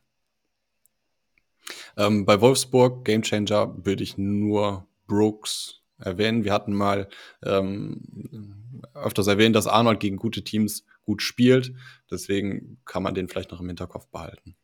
Ähm, 1.97 2.25
bei 2.25 2.41
Wolfsburg, 2.41 3.05
Gamechanger, 3.05 3.75
würde 3.85 4.03
ich 4.03 4.19
nur 4.19 4.87
Brooks 5.07 5.83
erwähnen. 5.99 6.45
Wir 6.45 6.53
hatten 6.53 6.73
mal 6.75 7.09
ähm, 7.43 8.83
öfters 8.95 9.27
erwähnt, 9.27 9.57
dass 9.57 9.67
Arnold 9.67 10.01
gegen 10.01 10.17
gute 10.17 10.43
Teams 10.43 10.85
gut 11.03 11.23
spielt. 11.23 11.75
Deswegen 12.11 12.79
kann 12.85 13.03
man 13.03 13.15
den 13.15 13.29
vielleicht 13.29 13.51
noch 13.51 13.61
im 13.61 13.69
Hinterkopf 13.69 14.07
behalten. 14.09 14.57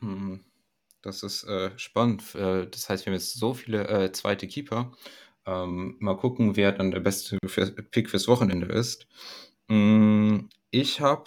Hm, 0.00 0.40
das 1.02 1.22
ist 1.22 1.44
äh, 1.44 1.70
spannend. 1.78 2.34
Äh, 2.34 2.66
das 2.68 2.88
heißt, 2.88 3.06
wir 3.06 3.12
haben 3.12 3.18
jetzt 3.18 3.34
so 3.34 3.54
viele 3.54 3.86
äh, 3.88 4.12
zweite 4.12 4.46
Keeper. 4.48 4.92
Ähm, 5.46 5.96
mal 6.00 6.16
gucken, 6.16 6.56
wer 6.56 6.72
dann 6.72 6.90
der 6.90 7.00
beste 7.00 7.38
Pick 7.90 8.10
fürs 8.10 8.28
Wochenende 8.28 8.66
ist. 8.66 9.06
Hm, 9.68 10.48
ich 10.70 11.00
habe 11.00 11.24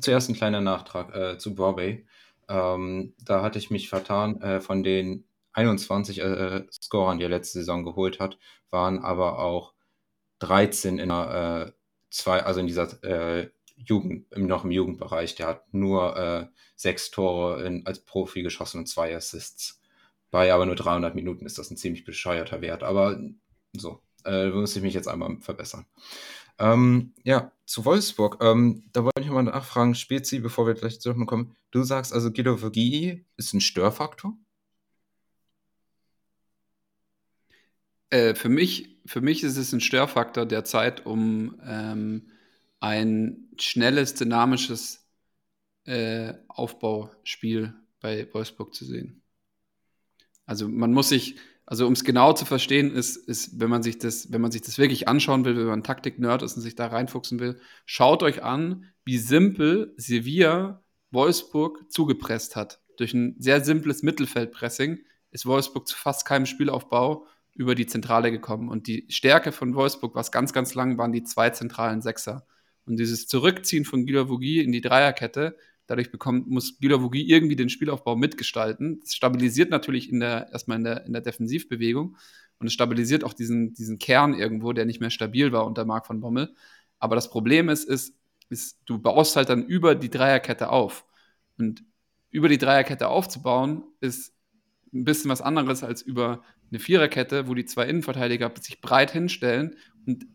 zuerst 0.00 0.28
einen 0.28 0.36
kleinen 0.36 0.64
Nachtrag 0.64 1.14
äh, 1.14 1.38
zu 1.38 1.54
Broadway. 1.54 2.06
Ähm, 2.48 3.14
da 3.24 3.42
hatte 3.42 3.58
ich 3.58 3.70
mich 3.70 3.88
vertan. 3.88 4.40
Äh, 4.40 4.60
von 4.60 4.82
den 4.82 5.24
21 5.52 6.20
äh, 6.20 6.66
Scorern, 6.70 7.18
die 7.18 7.24
er 7.24 7.30
letzte 7.30 7.58
Saison 7.58 7.84
geholt 7.84 8.20
hat, 8.20 8.38
waren 8.70 8.98
aber 8.98 9.38
auch 9.38 9.74
13 10.40 10.98
in 10.98 11.08
der, 11.08 11.66
äh, 11.68 11.72
zwei, 12.10 12.42
also 12.42 12.60
in 12.60 12.66
dieser 12.66 13.02
äh, 13.04 13.50
Jugend, 13.76 14.36
noch 14.36 14.64
im 14.64 14.70
Jugendbereich. 14.70 15.34
Der 15.34 15.48
hat 15.48 15.74
nur 15.74 16.16
äh, 16.16 16.46
sechs 16.76 17.10
Tore 17.10 17.62
in, 17.64 17.86
als 17.86 18.00
Profi 18.00 18.42
geschossen 18.42 18.78
und 18.78 18.86
zwei 18.86 19.14
Assists. 19.14 19.80
Bei 20.30 20.52
aber 20.52 20.66
nur 20.66 20.76
300 20.76 21.14
Minuten 21.14 21.46
ist 21.46 21.58
das 21.58 21.70
ein 21.70 21.76
ziemlich 21.76 22.04
bescheuerter 22.04 22.60
Wert. 22.60 22.82
Aber 22.82 23.18
so, 23.72 24.00
äh, 24.24 24.48
muss 24.48 24.76
ich 24.76 24.82
mich 24.82 24.94
jetzt 24.94 25.08
einmal 25.08 25.38
verbessern. 25.40 25.86
Ähm, 26.58 27.14
ja, 27.24 27.52
zu 27.66 27.84
Wolfsburg. 27.84 28.38
Ähm, 28.40 28.84
da 28.92 29.04
wollte 29.04 29.20
ich 29.22 29.30
mal 29.30 29.42
nachfragen, 29.42 29.94
Spezi, 29.94 30.40
bevor 30.40 30.66
wir 30.66 30.74
gleich 30.74 31.00
zurückkommen. 31.00 31.56
Du 31.70 31.82
sagst 31.82 32.12
also, 32.12 32.32
Guido 32.32 32.56
Vergii 32.56 33.24
ist 33.36 33.52
ein 33.52 33.60
Störfaktor? 33.60 34.36
Äh, 38.10 38.34
für, 38.34 38.48
mich, 38.48 39.00
für 39.06 39.20
mich 39.20 39.42
ist 39.42 39.56
es 39.56 39.72
ein 39.72 39.80
Störfaktor 39.80 40.46
der 40.46 40.64
Zeit, 40.64 41.04
um 41.06 41.60
ähm, 41.64 42.30
ein 42.80 43.48
schnelles, 43.58 44.14
dynamisches 44.14 45.06
äh, 45.84 46.34
Aufbauspiel 46.48 47.74
bei 48.00 48.32
Wolfsburg 48.32 48.74
zu 48.74 48.84
sehen. 48.84 49.22
Also 50.44 50.68
man 50.68 50.92
muss 50.92 51.08
sich, 51.08 51.36
also 51.66 51.86
um 51.86 51.92
es 51.94 52.04
genau 52.04 52.32
zu 52.32 52.44
verstehen, 52.44 52.92
ist, 52.92 53.16
ist, 53.16 53.60
wenn 53.60 53.68
man 53.68 53.82
sich 53.82 53.98
das, 53.98 54.32
wenn 54.32 54.40
man 54.40 54.52
sich 54.52 54.62
das 54.62 54.78
wirklich 54.78 55.08
anschauen 55.08 55.44
will, 55.44 55.56
wenn 55.56 55.66
man 55.66 55.82
Taktik-Nerd 55.82 56.42
ist 56.42 56.56
und 56.56 56.62
sich 56.62 56.76
da 56.76 56.86
reinfuchsen 56.86 57.40
will, 57.40 57.58
schaut 57.84 58.22
euch 58.22 58.44
an, 58.44 58.84
wie 59.04 59.18
simpel 59.18 59.92
Sevilla 59.96 60.84
Wolfsburg 61.10 61.90
zugepresst 61.90 62.54
hat. 62.54 62.80
Durch 62.98 63.14
ein 63.14 63.34
sehr 63.40 63.64
simples 63.64 64.04
Mittelfeldpressing 64.04 65.00
ist 65.32 65.44
Wolfsburg 65.44 65.88
zu 65.88 65.96
fast 65.96 66.24
keinem 66.24 66.46
Spielaufbau 66.46 67.26
über 67.54 67.74
die 67.74 67.86
Zentrale 67.86 68.30
gekommen. 68.30 68.68
Und 68.68 68.86
die 68.86 69.06
Stärke 69.08 69.50
von 69.50 69.74
Wolfsburg, 69.74 70.14
was 70.14 70.30
ganz, 70.30 70.52
ganz 70.52 70.74
lang 70.74 70.98
waren 70.98 71.12
die 71.12 71.24
zwei 71.24 71.50
zentralen 71.50 72.00
Sechser. 72.00 72.46
Und 72.84 72.98
dieses 72.98 73.26
Zurückziehen 73.26 73.84
von 73.84 74.06
Gila 74.06 74.28
Vogie 74.28 74.60
in 74.60 74.70
die 74.70 74.80
Dreierkette, 74.80 75.56
dadurch 75.86 76.10
bekommt, 76.10 76.48
muss 76.48 76.78
Gila 76.78 77.00
Vogie 77.00 77.28
irgendwie 77.28 77.56
den 77.56 77.68
Spielaufbau 77.68 78.16
mitgestalten. 78.16 79.00
Das 79.00 79.14
stabilisiert 79.14 79.70
natürlich 79.70 80.10
in 80.10 80.20
der, 80.20 80.48
erstmal 80.52 80.78
in 80.78 80.84
der, 80.84 81.06
in 81.06 81.12
der 81.12 81.22
Defensivbewegung 81.22 82.16
und 82.58 82.66
es 82.66 82.72
stabilisiert 82.72 83.24
auch 83.24 83.34
diesen, 83.34 83.74
diesen 83.74 83.98
Kern 83.98 84.34
irgendwo, 84.34 84.72
der 84.72 84.86
nicht 84.86 85.00
mehr 85.00 85.10
stabil 85.10 85.52
war 85.52 85.66
unter 85.66 85.84
Marc 85.84 86.06
von 86.06 86.20
Bommel. 86.20 86.54
Aber 86.98 87.14
das 87.14 87.30
Problem 87.30 87.68
ist, 87.68 87.84
ist, 87.84 88.14
ist, 88.48 88.78
du 88.86 88.98
baust 88.98 89.36
halt 89.36 89.48
dann 89.48 89.64
über 89.64 89.94
die 89.94 90.10
Dreierkette 90.10 90.70
auf. 90.70 91.04
Und 91.58 91.84
über 92.30 92.48
die 92.48 92.58
Dreierkette 92.58 93.08
aufzubauen, 93.08 93.84
ist 94.00 94.34
ein 94.92 95.04
bisschen 95.04 95.30
was 95.30 95.42
anderes 95.42 95.82
als 95.82 96.02
über 96.02 96.42
eine 96.70 96.80
Viererkette, 96.80 97.48
wo 97.48 97.54
die 97.54 97.64
zwei 97.64 97.86
Innenverteidiger 97.86 98.52
sich 98.60 98.80
breit 98.80 99.10
hinstellen 99.10 99.76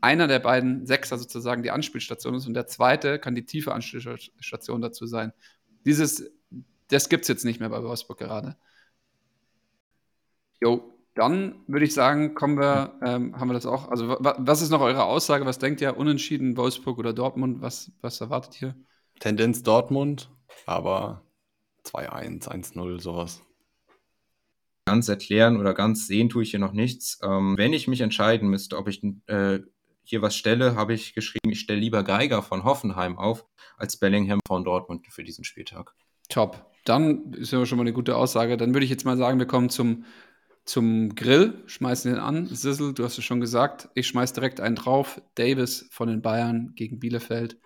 einer 0.01 0.27
der 0.27 0.39
beiden 0.39 0.85
Sechser 0.85 1.17
sozusagen 1.17 1.63
die 1.63 1.71
Anspielstation 1.71 2.35
ist 2.35 2.47
und 2.47 2.53
der 2.53 2.67
zweite 2.67 3.19
kann 3.19 3.35
die 3.35 3.45
tiefe 3.45 3.73
Anspielstation 3.73 4.81
dazu 4.81 5.05
sein. 5.05 5.33
Dieses, 5.85 6.31
das 6.89 7.09
gibt 7.09 7.23
es 7.23 7.27
jetzt 7.27 7.45
nicht 7.45 7.59
mehr 7.59 7.69
bei 7.69 7.81
Wolfsburg 7.81 8.17
gerade. 8.17 8.57
Jo, 10.61 10.93
dann 11.15 11.63
würde 11.67 11.85
ich 11.85 11.93
sagen, 11.93 12.35
kommen 12.35 12.57
wir, 12.59 12.99
ähm, 13.03 13.39
haben 13.39 13.49
wir 13.49 13.53
das 13.53 13.65
auch. 13.65 13.89
Also, 13.89 14.17
was 14.19 14.61
ist 14.61 14.69
noch 14.69 14.81
eure 14.81 15.05
Aussage? 15.05 15.45
Was 15.45 15.59
denkt 15.59 15.81
ihr? 15.81 15.97
Unentschieden 15.97 16.55
Wolfsburg 16.57 16.99
oder 16.99 17.13
Dortmund? 17.13 17.61
Was, 17.61 17.91
was 18.01 18.21
erwartet 18.21 18.61
ihr? 18.61 18.75
Tendenz 19.19 19.63
Dortmund, 19.63 20.29
aber 20.65 21.23
2-1, 21.85 22.47
1-0, 22.47 23.01
sowas 23.01 23.41
ganz 24.85 25.07
erklären 25.07 25.57
oder 25.57 25.73
ganz 25.73 26.07
sehen 26.07 26.29
tue 26.29 26.43
ich 26.43 26.51
hier 26.51 26.59
noch 26.59 26.73
nichts. 26.73 27.19
Ähm, 27.23 27.57
wenn 27.57 27.73
ich 27.73 27.87
mich 27.87 28.01
entscheiden 28.01 28.49
müsste, 28.49 28.77
ob 28.77 28.87
ich 28.87 29.03
äh, 29.27 29.59
hier 30.03 30.21
was 30.21 30.35
stelle, 30.35 30.75
habe 30.75 30.93
ich 30.93 31.13
geschrieben, 31.13 31.51
ich 31.51 31.59
stelle 31.59 31.79
lieber 31.79 32.03
Geiger 32.03 32.41
von 32.41 32.63
Hoffenheim 32.63 33.17
auf, 33.17 33.45
als 33.77 33.97
Bellingham 33.97 34.39
von 34.47 34.63
Dortmund 34.63 35.05
für 35.09 35.23
diesen 35.23 35.43
Spieltag. 35.43 35.93
Top. 36.29 36.71
Dann 36.85 37.33
ist 37.33 37.51
ja 37.51 37.65
schon 37.65 37.77
mal 37.77 37.83
eine 37.83 37.93
gute 37.93 38.15
Aussage. 38.15 38.57
Dann 38.57 38.73
würde 38.73 38.85
ich 38.85 38.89
jetzt 38.89 39.05
mal 39.05 39.17
sagen, 39.17 39.37
wir 39.37 39.45
kommen 39.45 39.69
zum, 39.69 40.05
zum 40.65 41.13
Grill, 41.15 41.61
schmeißen 41.67 42.11
den 42.11 42.19
an. 42.19 42.47
Sissel, 42.47 42.93
du 42.93 43.03
hast 43.03 43.17
es 43.17 43.23
schon 43.23 43.41
gesagt. 43.41 43.89
Ich 43.93 44.07
schmeiße 44.07 44.33
direkt 44.33 44.59
einen 44.59 44.75
drauf. 44.75 45.21
Davis 45.35 45.87
von 45.91 46.07
den 46.07 46.21
Bayern 46.21 46.73
gegen 46.75 46.99
Bielefeld. 46.99 47.59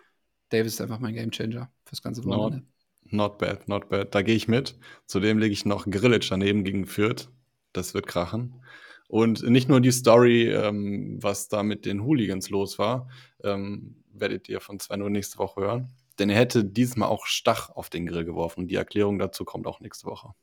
Davis 0.50 0.74
ist 0.74 0.82
einfach 0.82 1.00
mein 1.00 1.16
Gamechanger 1.16 1.72
fürs 1.86 2.02
ganze 2.02 2.24
Wochenende. 2.26 2.66
No. 2.66 2.75
Not 3.10 3.38
bad, 3.38 3.68
not 3.68 3.90
bad. 3.90 4.14
Da 4.16 4.22
gehe 4.22 4.36
ich 4.36 4.48
mit. 4.48 4.76
Zudem 5.06 5.38
lege 5.38 5.54
ich 5.54 5.66
noch 5.66 5.86
Grillage 5.86 6.28
daneben 6.30 6.64
gegen 6.64 6.86
Fürth. 6.86 7.30
Das 7.74 7.94
wird 7.94 8.08
krachen. 8.08 8.62
Und 9.08 9.44
nicht 9.44 9.70
nur 9.70 9.82
die 9.82 9.92
Story, 9.92 10.50
ähm, 10.50 11.18
was 11.22 11.48
da 11.48 11.62
mit 11.64 11.86
den 11.86 12.04
Hooligans 12.04 12.50
los 12.50 12.80
war, 12.80 13.08
ähm, 13.44 14.04
werdet 14.12 14.50
ihr 14.50 14.60
von 14.60 14.80
Sven 14.80 15.00
nächste 15.12 15.38
Woche 15.38 15.62
hören. 15.62 15.90
Denn 16.18 16.30
er 16.30 16.38
hätte 16.38 16.64
diesmal 16.64 17.10
auch 17.10 17.26
Stach 17.26 17.70
auf 17.70 17.90
den 17.90 18.08
Grill 18.08 18.26
geworfen. 18.26 18.68
Die 18.68 18.76
Erklärung 18.76 19.20
dazu 19.20 19.46
kommt 19.46 19.68
auch 19.68 19.80
nächste 19.80 20.08
Woche. 20.08 20.34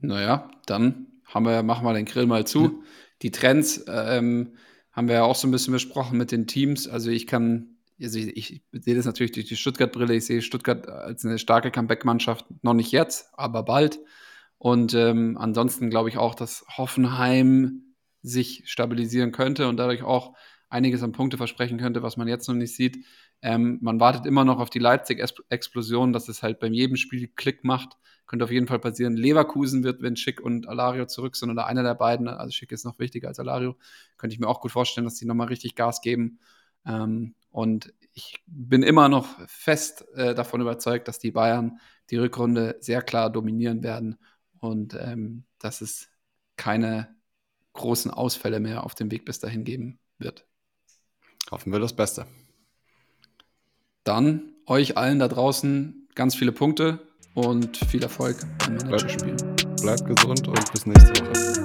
Naja, 0.00 0.50
dann 0.66 1.06
haben 1.24 1.46
wir, 1.46 1.62
machen 1.62 1.86
wir 1.86 1.94
den 1.94 2.04
Grill 2.04 2.26
mal 2.26 2.46
zu. 2.46 2.82
Die 3.22 3.30
Trends 3.30 3.84
ähm, 3.88 4.56
haben 4.92 5.08
wir 5.08 5.14
ja 5.14 5.24
auch 5.24 5.36
so 5.36 5.48
ein 5.48 5.50
bisschen 5.50 5.72
besprochen 5.72 6.18
mit 6.18 6.32
den 6.32 6.46
Teams. 6.46 6.88
Also 6.88 7.10
ich 7.10 7.26
kann 7.26 7.73
also 8.00 8.18
ich, 8.18 8.36
ich 8.36 8.62
sehe 8.72 8.94
das 8.94 9.06
natürlich 9.06 9.32
durch 9.32 9.46
die 9.46 9.56
Stuttgart-Brille. 9.56 10.14
Ich 10.14 10.26
sehe 10.26 10.42
Stuttgart 10.42 10.88
als 10.88 11.24
eine 11.24 11.38
starke 11.38 11.70
Comeback-Mannschaft, 11.70 12.46
noch 12.62 12.74
nicht 12.74 12.92
jetzt, 12.92 13.28
aber 13.34 13.62
bald. 13.62 14.00
Und 14.58 14.94
ähm, 14.94 15.36
ansonsten 15.38 15.90
glaube 15.90 16.08
ich 16.08 16.16
auch, 16.16 16.34
dass 16.34 16.64
Hoffenheim 16.76 17.94
sich 18.22 18.62
stabilisieren 18.66 19.32
könnte 19.32 19.68
und 19.68 19.76
dadurch 19.76 20.02
auch 20.02 20.34
einiges 20.68 21.02
an 21.02 21.12
Punkte 21.12 21.36
versprechen 21.36 21.78
könnte, 21.78 22.02
was 22.02 22.16
man 22.16 22.26
jetzt 22.26 22.48
noch 22.48 22.54
nicht 22.54 22.74
sieht. 22.74 23.04
Ähm, 23.42 23.78
man 23.82 24.00
wartet 24.00 24.26
immer 24.26 24.44
noch 24.44 24.58
auf 24.58 24.70
die 24.70 24.78
Leipzig-Explosion, 24.78 26.12
dass 26.12 26.28
es 26.28 26.42
halt 26.42 26.58
bei 26.58 26.66
jedem 26.66 26.96
Spiel 26.96 27.28
Klick 27.28 27.62
macht. 27.62 27.96
Könnte 28.26 28.46
auf 28.46 28.50
jeden 28.50 28.66
Fall 28.66 28.78
passieren. 28.78 29.16
Leverkusen 29.16 29.84
wird, 29.84 30.00
wenn 30.00 30.16
Schick 30.16 30.40
und 30.40 30.66
Alario 30.66 31.04
zurück 31.04 31.36
sind 31.36 31.50
oder 31.50 31.66
einer 31.66 31.82
der 31.82 31.94
beiden, 31.94 32.26
also 32.26 32.50
Schick 32.50 32.72
ist 32.72 32.84
noch 32.84 32.98
wichtiger 32.98 33.28
als 33.28 33.38
Alario, 33.38 33.76
könnte 34.16 34.32
ich 34.32 34.40
mir 34.40 34.48
auch 34.48 34.60
gut 34.60 34.72
vorstellen, 34.72 35.04
dass 35.04 35.16
die 35.16 35.26
nochmal 35.26 35.48
richtig 35.48 35.74
Gas 35.74 36.00
geben. 36.00 36.40
Ähm, 36.86 37.34
und 37.54 37.94
ich 38.14 38.42
bin 38.46 38.82
immer 38.82 39.08
noch 39.08 39.28
fest 39.46 40.04
äh, 40.16 40.34
davon 40.34 40.60
überzeugt, 40.60 41.06
dass 41.06 41.20
die 41.20 41.30
Bayern 41.30 41.78
die 42.10 42.16
Rückrunde 42.16 42.76
sehr 42.80 43.00
klar 43.00 43.30
dominieren 43.30 43.84
werden 43.84 44.18
und 44.58 44.94
ähm, 45.00 45.44
dass 45.60 45.80
es 45.80 46.08
keine 46.56 47.14
großen 47.72 48.10
Ausfälle 48.10 48.58
mehr 48.58 48.82
auf 48.82 48.96
dem 48.96 49.12
Weg 49.12 49.24
bis 49.24 49.38
dahin 49.38 49.62
geben 49.62 50.00
wird. 50.18 50.48
hoffen 51.52 51.72
wir 51.72 51.78
das 51.78 51.94
Beste. 51.94 52.26
Dann 54.02 54.52
euch 54.66 54.96
allen 54.96 55.20
da 55.20 55.28
draußen 55.28 56.08
ganz 56.16 56.34
viele 56.34 56.50
Punkte 56.50 57.06
und 57.34 57.76
viel 57.76 58.02
Erfolg 58.02 58.36
beim 58.58 58.78
Managerspiel. 58.78 59.36
Bleibt 59.80 60.06
gesund 60.06 60.48
und 60.48 60.72
bis 60.72 60.86
nächste 60.86 61.24
Woche. 61.24 61.63